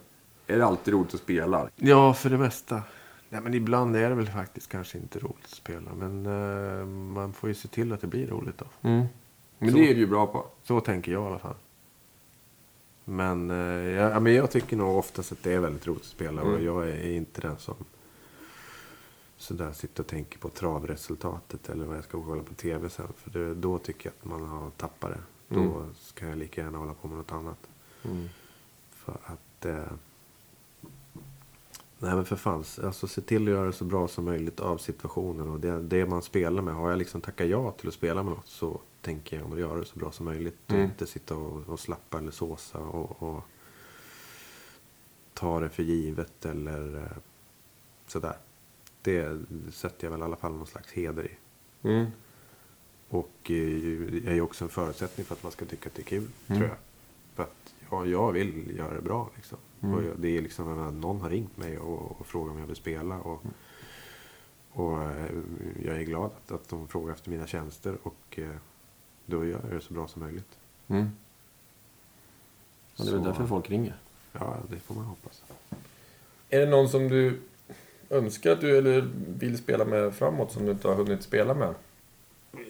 är 0.46 0.58
det 0.58 0.66
alltid 0.66 0.94
roligt 0.94 1.14
att 1.14 1.20
spela? 1.20 1.68
Ja, 1.76 2.14
för 2.14 2.30
det 2.30 2.38
mesta. 2.38 2.82
Nej, 3.28 3.40
men 3.40 3.54
ibland 3.54 3.96
är 3.96 4.08
det 4.08 4.14
väl 4.14 4.28
faktiskt 4.28 4.68
kanske 4.68 4.98
inte 4.98 5.18
roligt 5.18 5.44
att 5.44 5.50
spela. 5.50 5.90
Men 5.94 6.26
eh, 6.26 6.86
man 6.86 7.32
får 7.32 7.48
ju 7.48 7.54
se 7.54 7.68
till 7.68 7.92
att 7.92 8.00
det 8.00 8.06
blir 8.06 8.26
roligt 8.26 8.58
då. 8.58 8.88
Men 9.62 9.70
Så. 9.70 9.76
det 9.76 9.90
är 9.90 9.94
du 9.94 10.00
ju 10.00 10.06
bra 10.06 10.26
på. 10.26 10.46
Så 10.62 10.80
tänker 10.80 11.12
jag 11.12 11.22
i 11.22 11.26
alla 11.26 11.38
fall. 11.38 11.54
Men, 13.04 13.50
eh, 13.50 13.56
jag, 13.90 14.12
ja, 14.12 14.20
men 14.20 14.34
jag 14.34 14.50
tycker 14.50 14.76
nog 14.76 14.96
oftast 14.98 15.32
att 15.32 15.42
det 15.42 15.52
är 15.52 15.60
väldigt 15.60 15.86
roligt 15.86 16.00
att 16.02 16.06
spela. 16.06 16.42
Och 16.42 16.48
Mm. 16.48 16.64
jag 16.64 16.88
är 16.88 17.10
inte 17.12 17.40
den 17.40 17.58
som 17.58 17.74
sådär 19.36 19.72
sitter 19.72 20.02
och 20.02 20.06
tänker 20.06 20.38
på 20.38 20.48
travresultatet. 20.48 21.68
Eller 21.68 21.84
vad 21.84 21.96
jag 21.96 22.04
ska 22.04 22.22
kolla 22.22 22.42
på 22.42 22.54
tv 22.54 22.90
sen. 22.90 23.08
För 23.16 23.30
det, 23.30 23.54
då 23.54 23.78
tycker 23.78 24.06
jag 24.06 24.14
att 24.20 24.40
man 24.40 24.48
har 24.48 24.70
tappat 24.70 25.10
det. 25.10 25.20
Då 25.54 25.60
Mm. 25.60 25.94
ska 26.00 26.28
jag 26.28 26.38
lika 26.38 26.60
gärna 26.60 26.78
hålla 26.78 26.94
på 26.94 27.08
med 27.08 27.16
något 27.18 27.32
annat. 27.32 27.58
För 28.90 29.18
att... 29.24 29.64
Eh, 29.64 29.92
nej 31.98 32.14
men 32.14 32.24
för 32.24 32.36
fan. 32.36 32.64
Alltså 32.84 33.08
se 33.08 33.20
till 33.20 33.42
att 33.42 33.48
göra 33.54 33.66
det 33.66 33.72
så 33.72 33.84
bra 33.84 34.08
som 34.08 34.24
möjligt 34.24 34.60
av 34.60 34.78
situationen. 34.78 35.48
Och 35.48 35.60
det, 35.60 35.82
det 35.82 36.06
man 36.06 36.22
spelar 36.22 36.62
med. 36.62 36.74
Har 36.74 36.90
jag 36.90 36.98
liksom 36.98 37.20
tackat 37.20 37.46
ja 37.48 37.70
till 37.70 37.88
att 37.88 37.94
spela 37.94 38.22
med 38.22 38.32
något. 38.32 38.46
Så 38.48 38.80
tänker 39.02 39.36
jag 39.36 39.46
om 39.46 39.52
att 39.52 39.58
göra 39.58 39.78
det 39.78 39.84
så 39.84 39.98
bra 39.98 40.12
som 40.12 40.26
möjligt. 40.26 40.58
Och 40.66 40.70
Mm. 40.74 40.84
inte 40.84 41.06
sitta 41.06 41.36
och, 41.36 41.68
och 41.68 41.80
slappa 41.80 42.18
eller 42.18 42.30
såsa. 42.30 42.78
Och, 42.78 43.22
och 43.22 43.42
ta 45.34 45.60
det 45.60 45.68
för 45.68 45.82
givet 45.82 46.44
eller 46.46 46.96
eh, 46.96 47.16
sådär. 48.06 48.36
Det 49.02 49.38
sätter 49.72 50.04
jag 50.06 50.10
väl 50.10 50.20
i 50.20 50.24
alla 50.24 50.36
fall 50.36 50.52
någon 50.52 50.66
slags 50.66 50.92
heder 50.92 51.24
i. 51.26 51.36
Mm. 51.88 52.06
Och 53.08 53.30
eh, 53.50 54.00
det 54.10 54.26
är 54.30 54.34
ju 54.34 54.40
också 54.40 54.64
en 54.64 54.70
förutsättning 54.70 55.26
för 55.26 55.34
att 55.34 55.42
man 55.42 55.52
ska 55.52 55.64
tycka 55.64 55.88
att 55.88 55.94
det 55.94 56.02
är 56.02 56.04
kul, 56.04 56.28
Mm. 56.46 56.58
tror 56.60 56.68
jag. 56.68 56.78
För 57.34 57.42
att 57.42 57.74
ja, 57.90 58.06
jag 58.06 58.32
vill 58.32 58.76
göra 58.76 58.94
det 58.94 59.02
bra 59.02 59.30
liksom. 59.36 59.58
Mm. 59.80 59.94
Och 59.94 60.02
jag, 60.04 60.18
det 60.18 60.28
är 60.38 60.42
liksom 60.42 60.78
att 60.78 60.94
någon 60.94 61.20
har 61.20 61.30
ringt 61.30 61.56
mig 61.56 61.78
och, 61.78 62.20
och 62.20 62.26
frågat 62.26 62.52
om 62.54 62.58
jag 62.60 62.66
vill 62.66 62.76
spela. 62.76 63.20
Och, 63.20 63.42
Mm. 63.44 63.54
och 64.72 65.02
eh, 65.02 65.26
jag 65.84 65.96
är 65.96 66.02
glad 66.02 66.24
att, 66.44 66.52
att 66.52 66.68
de 66.68 66.88
frågar 66.88 67.14
efter 67.14 67.30
mina 67.30 67.46
tjänster. 67.46 67.96
Och 68.02 68.38
då 69.30 69.44
gör 69.44 69.60
jag 69.62 69.70
det 69.70 69.80
så 69.80 69.94
bra 69.94 70.08
som 70.08 70.22
möjligt. 70.22 70.58
Mm. 70.88 71.10
Ja, 72.96 73.04
det 73.04 73.10
är 73.10 73.14
väl 73.14 73.24
därför 73.24 73.46
folk 73.46 73.70
ringer. 73.70 73.96
Ja, 74.32 74.56
det 74.70 74.78
får 74.78 74.94
man 74.94 75.04
hoppas. 75.04 75.42
Är 76.50 76.60
det 76.60 76.66
någon 76.66 76.88
som 76.88 77.08
du 77.08 77.40
önskar 78.10 78.52
att 78.52 78.60
du 78.60 78.78
eller 78.78 79.10
vill 79.28 79.58
spela 79.58 79.84
med 79.84 80.14
framåt 80.14 80.52
som 80.52 80.64
du 80.64 80.72
inte 80.72 80.88
har 80.88 80.94
hunnit 80.94 81.22
spela 81.22 81.54
med? 81.54 81.74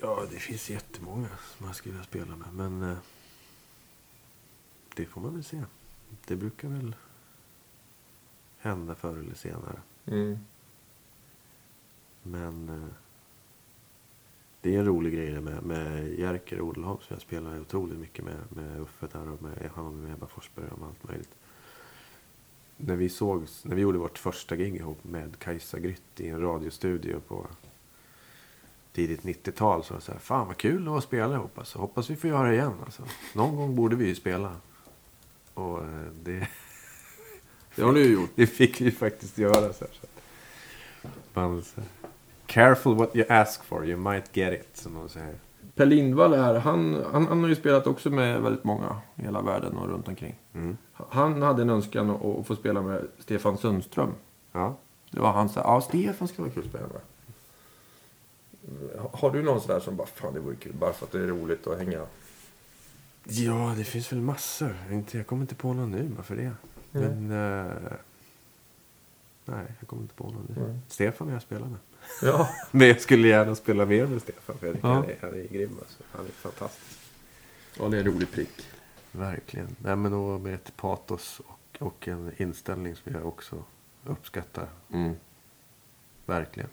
Ja, 0.00 0.26
det 0.30 0.36
finns 0.36 0.70
jättemånga 0.70 1.28
som 1.56 1.66
jag 1.66 1.76
skulle 1.76 1.92
vilja 1.92 2.06
spela 2.06 2.36
med. 2.36 2.54
Men 2.54 2.90
eh, 2.90 2.98
det 4.96 5.06
får 5.06 5.20
man 5.20 5.34
väl 5.34 5.44
se. 5.44 5.62
Det 6.26 6.36
brukar 6.36 6.68
väl 6.68 6.94
hända 8.58 8.94
förr 8.94 9.16
eller 9.18 9.34
senare. 9.34 9.80
Mm. 10.06 10.38
Men 12.22 12.68
eh, 12.68 12.88
det 14.60 14.74
är 14.74 14.78
en 14.78 14.84
rolig 14.84 15.14
grej 15.14 15.30
det 15.30 15.40
med, 15.40 15.62
med 15.62 16.18
Jerker 16.18 16.60
Odelholm 16.60 16.98
som 17.00 17.14
jag 17.14 17.22
spelar 17.22 17.60
otroligt 17.60 17.98
mycket 17.98 18.24
med. 18.24 18.36
Med 18.48 18.80
Uffe 18.80 19.06
där 19.12 19.28
och 19.28 19.42
med 19.42 19.70
han 19.74 19.86
och 19.86 19.92
med 19.92 20.12
Ebba 20.12 20.26
Forsberg 20.26 20.66
och 20.70 20.86
allt 20.86 21.08
möjligt. 21.08 21.36
När 22.76 22.96
vi 22.96 23.08
sågs, 23.08 23.64
när 23.64 23.76
vi 23.76 23.82
gjorde 23.82 23.98
vårt 23.98 24.18
första 24.18 24.56
gig 24.56 24.76
ihop 24.76 25.04
med 25.04 25.38
Kajsa 25.38 25.78
Grytt 25.78 26.20
i 26.20 26.28
en 26.28 26.40
radiostudio 26.40 27.20
på 27.28 27.46
tidigt 28.92 29.22
90-tal 29.22 29.84
så 29.84 29.94
var 29.94 30.00
det 30.00 30.04
så 30.04 30.12
här, 30.12 30.18
fan 30.18 30.46
vad 30.46 30.56
kul 30.56 30.88
att 30.88 31.04
spela 31.04 31.34
ihop 31.34 31.58
alltså. 31.58 31.78
Hoppas 31.78 32.10
vi 32.10 32.16
får 32.16 32.30
göra 32.30 32.48
det 32.48 32.54
igen 32.54 32.74
alltså. 32.84 33.02
Någon 33.34 33.56
gång 33.56 33.76
borde 33.76 33.96
vi 33.96 34.06
ju 34.06 34.14
spela. 34.14 34.56
Och 35.54 35.78
eh, 35.78 36.06
det, 36.22 36.48
Det 37.74 37.82
har 37.82 37.92
du 37.92 38.04
ju 38.04 38.12
gjort. 38.12 38.30
det 38.34 38.46
fick 38.46 38.80
vi 38.80 38.90
faktiskt 38.90 39.38
göra. 39.38 39.72
Så 39.72 39.84
här, 39.84 39.94
så 40.00 40.06
man, 41.32 41.62
så 41.62 41.80
här, 41.80 42.09
Careful 42.50 42.94
what 42.94 43.16
you 43.16 43.26
ask 43.28 43.64
for, 43.64 43.86
you 43.86 43.96
might 43.96 44.36
get 44.36 44.52
it. 44.60 44.76
Som 44.76 44.94
de 44.94 45.08
säger. 45.08 45.34
Per 45.74 45.86
Lindvall 45.86 46.34
här, 46.34 46.54
han, 46.54 47.04
han, 47.12 47.26
han 47.26 47.40
har 47.42 47.48
ju 47.48 47.54
spelat 47.56 47.86
också 47.86 48.10
med 48.10 48.42
väldigt 48.42 48.64
många 48.64 49.00
i 49.16 49.22
hela 49.22 49.42
världen 49.42 49.76
och 49.76 49.88
runt 49.88 50.08
omkring. 50.08 50.34
Mm. 50.54 50.76
Han 50.92 51.42
hade 51.42 51.62
en 51.62 51.70
önskan 51.70 52.10
att, 52.10 52.24
att 52.24 52.46
få 52.46 52.56
spela 52.56 52.82
med 52.82 53.06
Stefan 53.18 53.58
Sundström. 53.58 54.10
Ja. 54.52 54.76
Det 55.10 55.20
var 55.20 55.32
han 55.32 55.48
sa, 55.48 55.60
ja 55.60 55.80
Stefan 55.80 56.28
skulle 56.28 56.44
vara 56.48 56.54
kul 56.54 56.62
att 56.64 56.68
spela 56.70 56.86
med. 56.86 57.00
Har 59.12 59.30
du 59.30 59.42
någon 59.42 59.60
sådär 59.60 59.80
som 59.80 59.96
bara, 59.96 60.06
fan 60.06 60.34
det 60.34 60.40
vore 60.40 60.56
kul, 60.56 60.72
bara 60.72 60.92
för 60.92 61.06
att 61.06 61.12
det 61.12 61.18
är 61.18 61.26
roligt 61.26 61.66
att 61.66 61.78
hänga? 61.78 62.06
ja, 63.24 63.74
det 63.76 63.84
finns 63.84 64.12
väl 64.12 64.20
massor. 64.20 64.76
Inte- 64.90 65.16
Jag 65.16 65.26
kommer 65.26 65.42
inte 65.42 65.54
på 65.54 65.72
någon 65.72 65.90
nu, 65.90 66.10
varför 66.16 66.36
det? 66.36 66.52
Men... 66.90 67.30
eh, 67.30 67.72
nej, 69.44 69.64
jag 69.78 69.88
kommer 69.88 70.02
inte 70.02 70.14
på 70.14 70.24
någon 70.24 70.46
nu. 70.56 70.62
Mm. 70.64 70.78
Stefan 70.88 71.26
har 71.28 71.34
jag 71.34 71.42
spelat 71.42 71.68
med. 71.70 71.78
Ja. 72.22 72.48
Men 72.70 72.88
jag 72.88 73.00
skulle 73.00 73.28
gärna 73.28 73.54
spela 73.54 73.86
mer 73.86 74.06
med 74.06 74.22
Stefan. 74.22 74.56
Tycker 74.56 74.78
Ja. 74.82 74.88
han, 74.94 75.04
är, 75.04 75.16
han 75.20 75.30
är 75.30 75.46
grym. 75.50 75.76
Alltså. 75.80 76.02
Han 76.12 76.26
är 76.26 76.30
fantastisk. 76.30 77.00
ja, 77.78 77.88
det 77.88 77.96
är 77.96 78.00
en 78.00 78.06
rolig 78.06 78.30
prick. 78.32 78.68
Verkligen. 79.12 79.76
Nej, 79.78 79.96
men 79.96 80.12
och 80.12 80.40
med 80.40 80.54
ett 80.54 80.76
patos 80.76 81.40
och, 81.46 81.82
och 81.86 82.08
en 82.08 82.32
inställning 82.36 82.96
som 82.96 83.12
jag 83.14 83.26
också 83.26 83.64
uppskattar. 84.06 84.66
Mm. 84.92 85.14
Verkligen. 86.26 86.68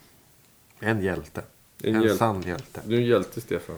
En 0.80 1.02
hjälte. 1.02 1.44
En 1.84 1.96
En, 1.96 2.02
hjälte. 2.02 2.18
sann 2.18 2.42
hjälte. 2.42 2.82
Du 2.86 2.96
är 2.96 3.00
en 3.02 3.06
hjälte 3.08 3.42
Stefan. 3.42 3.76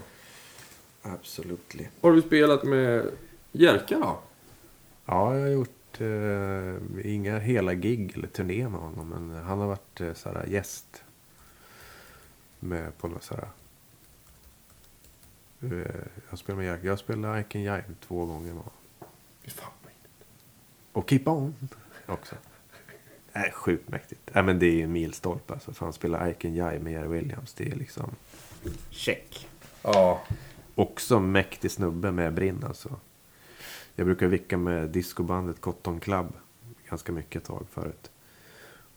Absolutely. 1.02 1.88
Har 2.02 2.11
du 2.11 2.22
spelat 2.22 2.64
med 2.64 3.06
Jerka 3.52 3.99
då? 3.99 4.19
Ja, 5.06 5.36
jag 5.36 5.41
har 5.41 5.48
gjort 5.49 6.02
eh, 6.02 7.14
inga 7.14 7.40
hela 7.40 7.73
gig 7.73 8.11
eller 8.15 8.27
turné 8.27 8.69
med 8.69 8.80
honom. 8.81 9.10
Men 9.10 9.44
han 9.44 9.60
har 9.60 9.68
varit 9.68 10.02
eh, 10.02 10.14
såhär, 10.14 10.45
gäst. 10.48 11.03
Med 12.60 12.98
på 12.98 13.07
något 13.07 13.23
såhär. 13.23 13.48
Eh, 15.61 15.69
jag 16.30 16.40
spelar 16.40 16.57
med. 16.57 16.86
Jag 16.86 16.99
spelade 16.99 17.41
Iken 17.41 17.61
Jive 17.61 17.84
två 18.07 18.26
gånger 18.26 18.53
fan 19.48 19.72
Och 20.91 21.10
Keep 21.10 21.22
On 21.26 21.56
också. 22.06 22.36
Nej, 23.34 23.52
sjukt 23.52 23.90
mäktigt. 23.90 24.22
Nej, 24.34 24.44
men 24.44 24.60
det 24.60 24.65
är 24.65 24.72
ju 24.72 24.84
en 24.84 24.91
milstolpe. 24.91 25.53
Alltså, 25.53 25.73
för 25.73 25.86
han 25.86 25.94
spelar 25.94 26.30
Iken 26.30 26.53
Jive 26.53 26.80
med 26.80 26.94
Jerry 26.94 27.07
Williams. 27.07 27.53
Det 27.53 27.72
är 27.72 27.76
liksom 27.76 28.15
check. 28.90 29.48
Ja. 29.81 30.22
Också 30.76 31.19
mäktig 31.19 31.72
snubbe 31.72 32.11
med 32.11 32.34
brinn 32.34 32.64
alltså. 32.64 32.99
Jag 33.95 34.06
brukar 34.06 34.27
vicka 34.27 34.57
med 34.57 34.90
discobandet 34.90 35.61
Cotton 35.61 35.99
Club 35.99 36.34
ganska 36.90 37.11
mycket 37.11 37.41
ett 37.41 37.48
tag 37.48 37.65
förut. 37.72 38.11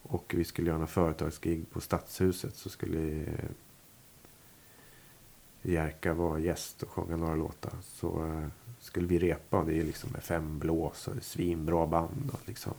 Och 0.03 0.35
vi 0.37 0.45
skulle 0.45 0.71
göra 0.71 0.81
en 0.81 0.87
företagsgig 0.87 1.71
på 1.71 1.81
Stadshuset 1.81 2.57
så 2.57 2.71
skulle 2.71 3.23
eh, 3.23 3.51
Jerka 5.63 6.15
vara 6.15 6.39
gäst 6.39 6.83
och 6.83 6.91
sjunga 6.91 7.17
några 7.17 7.35
låtar. 7.35 7.73
Så 7.83 8.27
eh, 8.27 8.49
skulle 8.81 9.07
vi 9.07 9.19
repa 9.19 9.59
och 9.59 9.67
det 9.67 9.81
är 9.81 9.85
liksom 9.85 10.11
med 10.11 10.23
fem 10.23 10.59
blås 10.59 11.09
och 11.09 11.23
svinbra 11.23 11.87
band. 11.87 12.31
Och 12.33 12.49
liksom. 12.49 12.75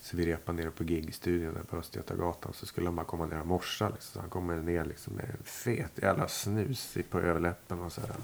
Så 0.00 0.16
vi 0.16 0.26
repade 0.26 0.58
nere 0.58 0.70
på 0.70 0.84
gigstudion 0.84 1.54
där 1.54 1.62
på 1.62 1.76
Östgötagatan. 1.76 2.52
Så 2.52 2.66
skulle 2.66 2.86
han 2.86 2.96
bara 2.96 3.06
komma 3.06 3.26
ner 3.26 3.40
och 3.40 3.46
morsa. 3.46 3.88
Liksom. 3.88 4.12
Så 4.12 4.20
han 4.20 4.30
kommer 4.30 4.56
ner 4.56 4.84
liksom 4.84 5.14
med 5.14 5.24
en 5.24 5.44
fet 5.44 5.92
jävla 6.02 6.28
snus 6.28 6.96
på 7.10 7.20
överläppen 7.20 7.80
och 7.80 7.92
sådär. 7.92 8.16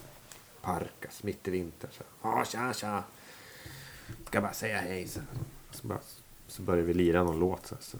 Parkas 0.62 1.22
mitt 1.22 1.48
i 1.48 1.50
vintern. 1.50 1.90
Så, 1.92 2.44
tja, 2.44 2.72
tja. 2.72 3.04
Ska 4.26 4.40
bara 4.40 4.52
säga 4.52 4.78
hej. 4.78 5.08
Så, 5.08 5.20
så, 5.70 5.86
bara, 5.86 6.00
så 6.50 6.62
börjar 6.62 6.84
vi 6.84 6.94
lira 6.94 7.24
någon 7.24 7.38
låt. 7.38 7.66
Så, 7.66 7.76
så. 7.80 7.98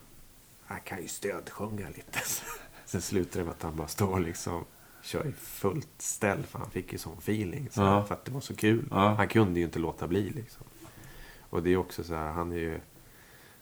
Jag 0.68 0.85
kan 0.85 1.02
ju 1.02 1.09
stödsjunga 1.09 1.89
lite. 1.89 2.18
Sen 2.85 3.02
slutar 3.02 3.39
det 3.40 3.44
med 3.44 3.55
att 3.55 3.62
han 3.62 3.77
bara 3.77 3.89
står 3.89 4.09
och 4.10 4.20
liksom 4.20 4.64
kör 5.02 5.27
i 5.27 5.32
fullt 5.32 5.89
ställ. 5.98 6.43
För 6.43 6.59
han 6.59 6.70
fick 6.70 6.93
ju 6.93 6.98
sån 6.98 7.18
feeling. 7.18 7.68
Så, 7.70 7.81
Ja. 7.81 8.05
För 8.05 8.14
att 8.14 8.24
det 8.24 8.32
var 8.32 8.40
så 8.40 8.56
kul. 8.56 8.89
Ja. 8.90 9.14
Han 9.14 9.28
kunde 9.28 9.60
ju 9.60 9.66
inte 9.66 9.78
låta 9.78 10.06
bli 10.09 10.31
liksom. 10.31 10.62
Och 11.51 11.62
det 11.62 11.70
är 11.70 11.77
också 11.77 12.05
så 12.05 12.14
här, 12.14 12.32
han 12.32 12.52
är 12.52 12.56
ju... 12.56 12.81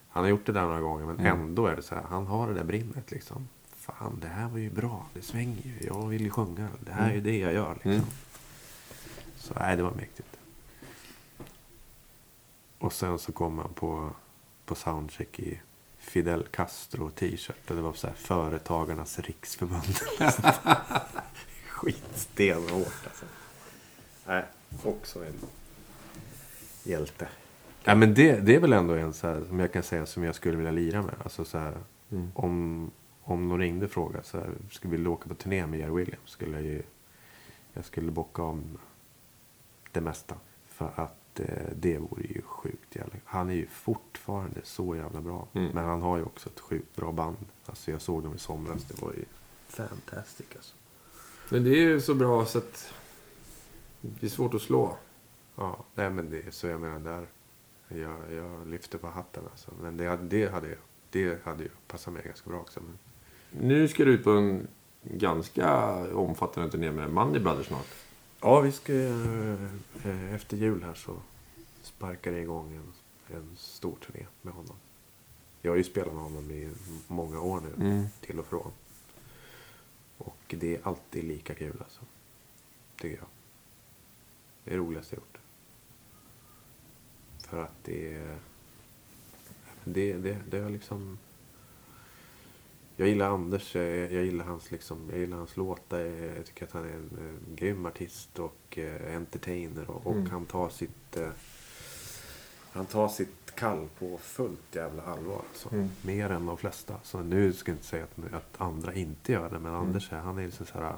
Han 0.09 0.23
har 0.25 0.31
gjort 0.31 0.47
det 0.47 0.53
där 0.53 0.63
några 0.63 0.81
gånger 0.81 1.07
men 1.07 1.21
Mm. 1.21 1.41
ändå 1.41 1.67
är 1.67 1.77
det 1.77 1.83
så 1.83 1.95
här, 1.95 2.03
han 2.03 2.27
har 2.27 2.49
det 2.49 2.55
där 2.55 2.65
brinnet 2.65 3.11
liksom. 3.11 3.49
Fan, 3.77 4.19
det 4.21 4.29
här 4.29 4.49
var 4.49 4.59
ju 4.59 4.71
bra. 4.71 5.07
Det 5.15 5.23
svänger 5.23 5.63
ju. 5.65 5.87
Jag 5.87 6.07
vill 6.09 6.23
ju 6.23 6.31
sjunga. 6.31 6.69
Det 6.81 6.93
här 6.93 7.11
är 7.11 7.15
ju 7.15 7.21
det 7.21 7.39
jag 7.39 7.53
gör 7.55 7.75
liksom. 7.75 7.91
Mm. 7.93 8.05
Så 9.37 9.55
nej, 9.55 9.77
det 9.77 9.83
var 9.83 9.91
mäktigt. 9.95 10.29
Och 12.79 12.93
sen 12.93 13.19
så 13.19 13.33
kom 13.33 13.59
han 13.59 13.73
på, 13.75 14.11
på 14.69 14.75
soundcheck 14.75 15.41
i 15.41 15.61
Fidel 15.99 16.47
Castro 16.51 17.11
t-shirt. 17.11 17.71
Och 17.71 17.77
det 17.77 17.83
var 17.83 17.93
så 17.93 18.07
här 18.07 18.15
Företagarnas 18.15 19.19
riksförbund. 19.19 19.83
Skitstenhårt 21.69 23.07
alltså. 23.07 23.25
Nej, 24.27 24.45
också 24.85 25.25
en 25.25 25.35
hjälte. 26.83 27.29
Ja, 27.85 27.95
men 27.95 28.15
det, 28.15 28.41
det 28.41 28.55
är 28.55 28.61
väl 28.61 28.73
ändå 28.73 28.95
en 28.95 29.13
så 29.13 29.27
här, 29.27 29.45
som 29.49 29.61
jag 29.61 29.73
kan 29.73 29.83
säga 29.83 30.07
som 30.07 30.25
jag 30.25 30.35
skulle 30.35 30.57
vilja 30.57 30.73
lira 30.73 31.03
med. 31.03 31.15
Alltså 31.25 31.45
så 31.45 31.59
här, 31.59 31.75
Mm. 32.11 32.31
om, 32.35 32.91
om 33.23 33.49
någon 33.49 33.59
ringde 33.59 33.87
och 33.87 33.93
frågade 33.93 34.25
så 34.25 34.39
här, 34.39 34.51
skulle 34.71 34.97
vi 34.97 35.07
åka 35.07 35.29
på 35.29 35.35
turné 35.35 35.67
med 35.67 35.81
Jerry 35.81 35.93
Williams? 35.93 36.31
Skulle 36.31 36.53
jag, 36.53 36.63
ju, 36.63 36.83
jag 37.73 37.85
skulle 37.85 38.11
bocka 38.11 38.43
om 38.43 38.79
det 39.93 40.01
mesta. 40.01 40.35
För 40.69 40.91
att 40.97 41.18
det 41.77 41.99
vore 41.99 42.23
ju 42.23 42.43
sjukt 42.43 42.97
jävla... 42.97 43.15
Han 43.25 43.51
är 43.51 43.55
ju 43.55 43.67
fortfarande 43.67 44.61
så 44.65 44.97
jävla 44.97 45.21
bra. 45.21 45.49
Mm. 45.53 45.71
Men 45.75 45.85
han 45.85 46.03
har 46.03 46.17
ju 46.17 46.23
också 46.23 46.49
ett 46.49 46.61
sjukt 46.61 46.97
bra 46.97 47.13
band. 47.13 47.37
Alltså 47.67 47.91
jag 47.91 48.01
såg 48.03 48.23
dem 48.23 48.35
i 48.35 48.39
somras. 48.39 48.85
Det 48.85 49.03
var 49.03 49.13
ju 49.13 49.25
fantastiskt 49.69 50.57
alltså. 50.57 50.75
Men 51.49 51.65
det 51.65 51.71
är 51.71 51.81
ju 51.83 52.01
så 52.01 52.15
bra 52.15 52.45
så 52.47 52.59
att 52.59 52.95
det 54.01 54.27
är 54.27 54.31
svårt 54.31 54.55
att 54.55 54.63
slå. 54.63 54.97
Ja, 55.57 55.85
nej 55.95 56.11
men 56.11 56.31
det 56.31 56.47
är 56.47 56.51
så 56.51 56.67
jag 56.67 56.81
menar 56.81 56.99
där. 57.01 57.27
Jag, 57.89 58.33
jag 58.33 58.67
lyfter 58.67 58.99
på 58.99 59.07
hatten 59.07 59.45
alltså. 59.51 59.71
Men 59.83 59.97
det, 59.97 60.07
hade- 60.07 60.23
det 60.29 60.53
hade 60.53 60.69
jag. 60.69 60.79
Det 61.11 61.45
hade 61.45 61.63
ju 61.63 61.71
passat 61.87 62.15
mig 62.15 62.23
ganska 62.27 62.51
bra 62.51 62.61
också. 62.61 62.81
Men... 62.81 62.99
Nu 63.69 63.89
ska 63.89 64.05
du 64.05 64.11
ut 64.13 64.25
på 64.25 64.31
en 64.31 64.67
ganska 65.03 65.95
omfattande 66.15 66.71
turné 66.71 66.93
med 66.93 67.11
Money 67.11 67.41
Brothers 67.41 67.67
snart. 67.67 67.87
Ja, 68.41 68.61
vi 68.61 68.73
ska... 68.73 68.93
eh, 68.93 70.35
Efter 70.35 70.57
jul 70.57 70.83
här 70.83 70.95
så 70.95 71.17
sparkar 71.83 72.33
det 72.33 72.41
igång 72.41 72.75
en, 72.75 72.93
en 73.37 73.57
stor 73.57 73.97
turné 74.07 74.27
med 74.43 74.55
honom. 74.55 74.77
Jag 75.63 75.71
har 75.73 75.77
ju 75.77 75.85
spelat 75.85 76.15
med 76.15 76.23
honom 76.23 76.51
i 76.51 76.71
många 77.09 77.41
år 77.41 77.61
nu. 77.61 77.85
Mm. 77.87 78.07
Till 78.21 78.39
och 78.39 78.47
från. 78.47 78.73
Och 80.19 80.55
det 80.59 80.77
är 80.77 80.81
alltid 80.87 81.25
lika 81.25 81.55
kul 81.55 81.77
alltså. 81.83 82.01
Tycker 82.97 83.17
jag. 83.17 83.27
Det 84.65 84.71
är 84.71 84.75
det 84.75 84.81
roligaste 84.81 85.15
jag 85.15 85.21
gjort. 85.21 85.39
För 87.49 87.63
att 87.63 87.85
det 87.85 88.15
är... 88.15 88.39
Det, 89.85 90.13
det, 90.13 90.39
det 90.51 90.59
är 90.59 90.69
liksom... 90.71 91.19
Jag 93.01 93.09
gillar 93.09 93.31
Anders, 93.31 93.77
eh, 93.77 94.15
jag 94.15 94.25
gillar 94.25 94.45
hans, 94.45 94.71
liksom, 94.71 94.99
jag 95.11 95.19
gillar 95.19 95.37
hans 95.37 95.57
låtar. 95.57 95.99
Jag 96.37 96.47
tycker 96.47 96.65
att 96.67 96.73
han 96.73 96.85
är 96.85 96.93
en, 96.93 97.11
en 97.19 97.57
grym 97.57 97.87
artist 97.87 98.39
och 98.39 98.79
eh, 98.79 99.17
entertainer. 99.17 99.91
Och, 99.91 100.07
och 100.07 100.13
Mm. 100.17 100.31
han 100.31 100.47
tar 100.47 100.69
sitt... 100.69 101.17
Eh, 101.17 101.29
han 102.73 102.87
tar 102.87 103.09
sitt 103.09 103.55
kall 103.55 103.89
på 103.99 104.19
fullt 104.19 104.75
jävla 104.75 105.03
allvar. 105.03 105.43
Alltså. 105.49 105.75
Mm. 105.75 105.89
Mer 106.03 106.31
än 106.31 106.47
de 106.47 106.57
flesta. 106.59 106.95
Så 107.03 107.21
nu 107.21 107.53
ska 107.53 107.71
jag 107.71 107.77
inte 107.77 107.87
säga 107.87 108.05
att, 108.05 108.35
att 108.35 108.61
andra 108.61 108.95
inte 108.95 109.33
gör 109.33 109.51
det. 109.51 109.59
Men 109.59 109.75
Anders 109.75 110.13
är, 110.13 110.17
han 110.19 110.39
är 110.39 110.45
liksom 110.47 110.67
så 110.67 110.79
här... 110.79 110.95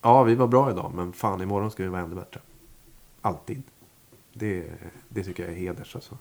Ja, 0.00 0.22
vi 0.22 0.34
var 0.34 0.46
bra 0.46 0.70
idag. 0.70 0.92
Men 0.94 1.12
fan, 1.12 1.40
imorgon 1.40 1.70
ska 1.70 1.82
vi 1.82 1.88
vara 1.88 2.02
ännu 2.02 2.14
bättre. 2.14 2.40
Alltid. 3.20 3.62
Det, 4.32 4.70
det 5.08 5.24
tycker 5.24 5.42
jag 5.42 5.52
är 5.52 5.56
heders 5.56 5.94
alltså. 5.94 6.18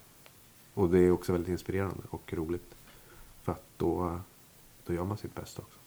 Och 0.73 0.89
det 0.89 0.99
är 0.99 1.11
också 1.11 1.31
väldigt 1.31 1.49
inspirerande 1.51 2.03
och 2.09 2.33
roligt. 2.33 2.75
För 3.47 3.51
att 3.51 3.63
då, 3.77 4.19
då 4.85 4.93
gör 4.93 5.03
man 5.03 5.17
sitt 5.17 5.35
bästa 5.35 5.61
också. 5.61 5.79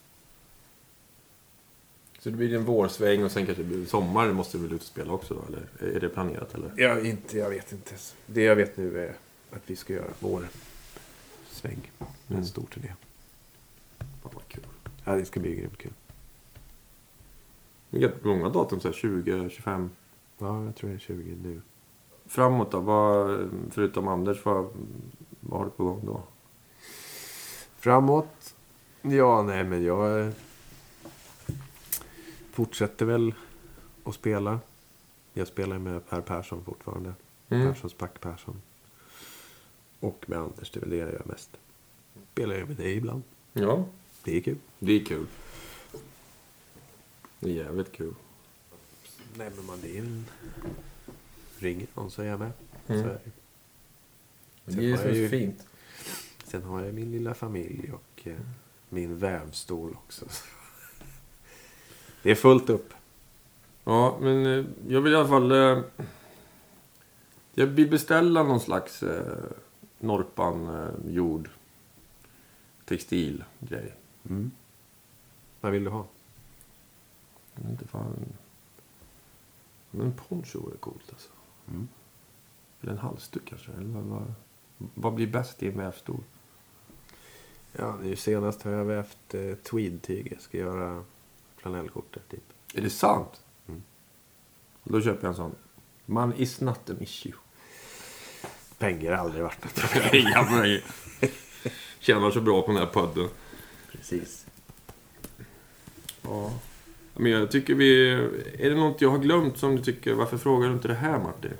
Så 2.19 2.31
det 2.31 2.37
blir 2.37 2.55
en 2.55 2.65
vårsväng 2.65 3.24
och 3.24 3.31
sen 3.32 3.47
kanske 3.47 3.62
det 3.62 3.69
blir 3.69 3.87
sommar. 3.87 4.32
måste 4.32 4.59
du 4.59 4.62
väl 4.65 4.73
ut 4.73 4.81
och 4.81 4.87
spela 4.87 5.12
också 5.12 5.35
då? 5.35 5.43
Eller 5.49 5.95
är 5.97 6.01
det 6.01 6.09
planerat 6.09 6.55
eller? 6.55 6.73
Jag, 6.77 7.07
inte, 7.07 7.39
jag 7.39 7.51
vet 7.51 7.73
inte. 7.73 7.95
Det 8.27 8.43
jag 8.43 8.57
vet 8.57 8.77
nu 8.77 8.99
är 9.01 9.16
att 9.51 9.62
vi 9.66 9.77
ska 9.77 9.93
göra 9.93 10.11
vår 10.20 10.49
sväng. 11.49 11.91
En 11.99 12.07
Mm. 12.35 12.45
stor 12.45 12.62
turné. 12.62 12.95
Fan 13.99 14.32
vad 14.35 14.49
kul. 14.49 14.66
Ja, 15.05 15.15
det 15.16 15.24
ska 15.24 15.41
bli 15.41 15.55
grymt 15.57 15.78
kul. 15.78 15.93
Det 17.91 18.05
är 18.05 18.12
många 18.23 18.49
datum, 18.49 18.81
så 18.81 18.89
här 18.89 18.93
20, 18.95 19.51
25. 19.51 19.91
Ja, 20.39 20.65
jag 20.65 20.77
tror 20.77 20.91
det 20.91 20.97
är 20.97 20.99
20 20.99 21.37
nu. 21.43 21.61
Framåt 22.27 22.70
då? 22.73 22.81
Vad, 22.81 23.39
förutom 23.70 24.09
Anders, 24.09 24.45
vad, 24.45 24.66
vad 25.41 25.59
har 25.59 25.65
du 25.65 25.70
på 25.70 25.85
gång 25.85 26.01
då? 26.07 26.23
Framåt? 27.81 28.55
Ja, 29.02 29.43
nej 29.43 29.65
men 29.65 29.85
jag 29.85 30.32
fortsätter 32.52 33.07
väl 33.07 33.35
att 34.05 34.15
spela. 34.15 34.61
Jag 35.32 35.48
spelar 35.48 35.78
med 35.78 36.09
Per 36.09 36.20
Persson 36.20 36.65
fortfarande. 36.65 37.15
Mm. 37.48 37.73
Perssons 37.73 37.94
Pack 37.94 38.20
Persson. 38.20 38.62
Och 40.01 40.24
med 40.28 40.39
Anders, 40.39 40.70
det 40.70 40.78
är 40.78 40.81
väl 40.81 40.90
det 40.90 40.97
jag 40.97 41.12
gör 41.12 41.23
mest. 41.24 41.51
Spelar 42.32 42.55
jag 42.55 42.69
med 42.69 42.77
dig 42.77 42.97
ibland. 42.97 43.23
Ja, 43.52 43.85
Det 44.24 44.36
är 44.36 44.40
kul. 44.40 44.59
det 44.78 44.93
är 44.93 45.05
kul. 45.05 45.27
Det 47.40 47.51
är 47.51 47.55
jävligt 47.55 47.93
kul. 47.93 48.15
Men 49.35 49.66
man, 49.66 49.78
det 49.82 49.98
en... 49.98 50.24
Ringer 51.59 51.86
någon 51.94 52.11
så 52.11 52.23
är 52.23 52.27
jag 52.27 52.39
med. 52.39 52.52
Mm. 52.86 53.02
Så 53.02 53.09
är 53.09 53.20
det. 53.24 53.31
Det 54.65 54.85
är 54.86 54.90
jag 54.90 55.01
så 55.01 55.09
ju- 55.09 55.28
fint. 55.28 55.66
Sen 56.51 56.63
har 56.63 56.83
jag 56.83 56.95
min 56.95 57.11
lilla 57.11 57.35
familj 57.35 57.93
och 57.93 58.27
eh, 58.27 58.39
min 58.89 59.19
vävstol 59.19 59.97
också. 60.05 60.25
Det 62.23 62.31
är 62.31 62.35
fullt 62.35 62.71
upp. 62.71 62.95
Ja, 63.85 64.19
men 64.21 64.47
eh, 64.47 64.65
jag 64.89 65.01
vill 65.01 65.13
i 65.13 65.17
alla 65.17 65.29
fall... 65.29 65.53
Eh, 65.53 65.83
jag 67.55 67.67
vill 67.67 67.91
beställa 67.91 68.43
någon 68.43 68.61
slags 68.61 69.03
eh, 69.03 69.45
Norpan 69.99 70.69
eh, 70.69 71.13
jord 71.15 71.51
textil 72.85 73.45
grej. 73.61 73.95
Mm. 74.29 74.51
Vad 75.61 75.73
vill 75.73 75.85
du 75.85 75.91
ha? 75.91 76.07
Jag 77.55 77.63
vet 77.63 77.71
inte 77.71 77.89
fan. 77.89 78.15
Men 79.91 80.07
en 80.07 80.13
poncho 80.13 80.71
är 80.73 80.77
coolt 80.77 81.11
alltså. 81.11 81.31
Mm. 81.69 81.89
Eller 82.81 82.93
en 82.93 82.99
halsduk 82.99 83.43
kanske. 83.45 83.73
Eller 83.73 83.89
vad, 83.89 84.05
vad, 84.05 84.33
vad 84.95 85.15
blir 85.15 85.27
bäst 85.27 85.63
i 85.63 85.69
en 85.69 85.79
vävstol? 85.79 86.21
Ja, 87.73 87.97
nu 88.03 88.17
senast 88.17 88.63
har 88.63 88.73
jag 88.73 88.85
vävt 88.85 89.35
eh, 89.35 89.55
tweedtyg. 89.55 90.29
Jag 90.33 90.41
ska 90.41 90.59
göra 90.59 91.05
flanellskjortor 91.57 92.23
typ. 92.31 92.45
Är 92.75 92.81
det 92.81 92.91
sant? 92.91 93.41
Mm. 93.69 93.83
Då 94.85 95.01
köper 95.01 95.23
jag 95.23 95.29
en 95.29 95.37
sån. 95.37 95.55
Man 96.07 96.35
is 96.35 96.61
not 96.61 96.91
an 96.91 97.03
issue. 97.03 97.33
Pengar 98.79 99.13
har 99.13 99.19
aldrig 99.19 99.43
varit 99.43 99.65
något 99.65 100.51
mig. 100.51 100.85
Tjänar 101.99 102.31
så 102.31 102.41
bra 102.41 102.63
på 102.63 102.73
den 102.73 102.77
här 102.77 102.87
podden. 102.87 103.29
Precis. 103.93 104.47
Ja. 106.23 106.53
Men 107.15 107.33
jag 107.33 107.51
tycker 107.51 107.75
vi... 107.75 108.11
Är 108.59 108.71
det 108.71 108.77
något 108.77 109.01
jag 109.01 109.11
har 109.11 109.19
glömt 109.19 109.59
som 109.59 109.77
du 109.77 109.83
tycker... 109.83 110.15
Varför 110.15 110.39
frågar 110.39 110.69
du 110.69 110.75
inte 110.75 110.89
det 110.89 110.95
här 110.95 111.19
Martin? 111.19 111.53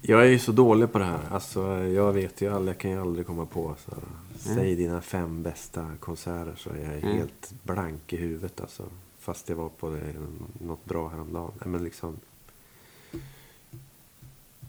Jag 0.00 0.20
är 0.20 0.30
ju 0.30 0.38
så 0.38 0.52
dålig 0.52 0.92
på 0.92 0.98
det 0.98 1.04
här. 1.04 1.20
Alltså, 1.30 1.78
jag 1.78 2.12
vet 2.12 2.40
ju 2.40 2.54
aldrig, 2.54 2.74
jag 2.74 2.80
kan 2.80 2.90
ju 2.90 3.00
aldrig 3.00 3.26
komma 3.26 3.46
på. 3.46 3.74
Så, 3.84 3.92
Säg 4.42 4.76
dina 4.76 5.00
fem 5.00 5.42
bästa 5.42 5.96
konserter 6.00 6.54
så 6.56 6.70
är 6.70 6.82
jag 6.84 7.02
Mm. 7.02 7.16
helt 7.16 7.54
blank 7.62 8.12
i 8.12 8.16
huvudet. 8.16 8.60
Alltså. 8.60 8.84
Fast 9.18 9.48
jag 9.48 9.56
var 9.56 9.68
på 9.68 9.90
det, 9.90 10.14
något 10.66 10.84
bra 10.84 11.08
häromdagen. 11.08 11.52
Men 11.64 11.84
liksom... 11.84 12.16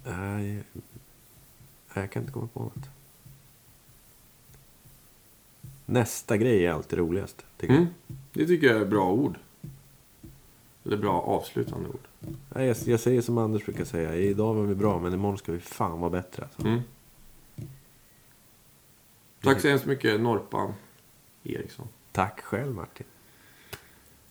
Nej, 0.06 0.64
jag 1.94 2.12
kan 2.12 2.22
inte 2.22 2.34
komma 2.34 2.48
på 2.54 2.60
något. 2.60 2.90
Nästa 5.86 6.38
grej 6.38 6.66
är 6.66 6.72
alltid 6.72 7.00
roligast. 7.00 7.46
Tycker 7.58 7.74
Mm. 7.76 7.88
Det 8.34 8.46
tycker 8.48 8.68
jag 8.68 8.82
är 8.82 8.86
bra 8.86 9.12
ord. 9.12 9.38
Eller 10.86 10.98
bra 10.98 11.22
avslutande 11.22 11.90
ord. 11.90 12.08
Nej, 12.50 12.68
jag, 12.68 12.78
jag 12.86 13.00
säger 13.00 13.22
som 13.22 13.38
Anders 13.38 13.66
brukar 13.66 13.86
säga. 13.86 14.16
Idag 14.16 14.54
var 14.54 14.64
vi 14.64 14.76
bra, 14.76 15.00
men 15.00 15.14
imorgon 15.14 15.38
ska 15.38 15.52
vi 15.52 15.60
fan 15.60 16.00
vara 16.00 16.10
bättre. 16.10 16.44
Alltså. 16.44 16.62
Mm. 16.68 16.82
Tack 19.44 19.62
så 19.62 19.68
hemskt 19.68 19.86
mycket 19.86 20.22
Norpan 20.22 20.74
Eriksson. 21.44 21.88
Tack 22.12 22.42
själv 22.42 22.76
Martin. 22.76 23.06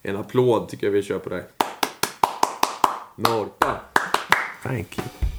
En 0.03 0.17
applåd 0.17 0.69
tycker 0.69 0.87
jag 0.87 0.93
vi 0.93 1.03
kör 1.03 1.19
på 1.19 1.31
dig. 1.31 1.45
Norpan. 3.17 3.77
Thank 4.63 4.99
you. 4.99 5.32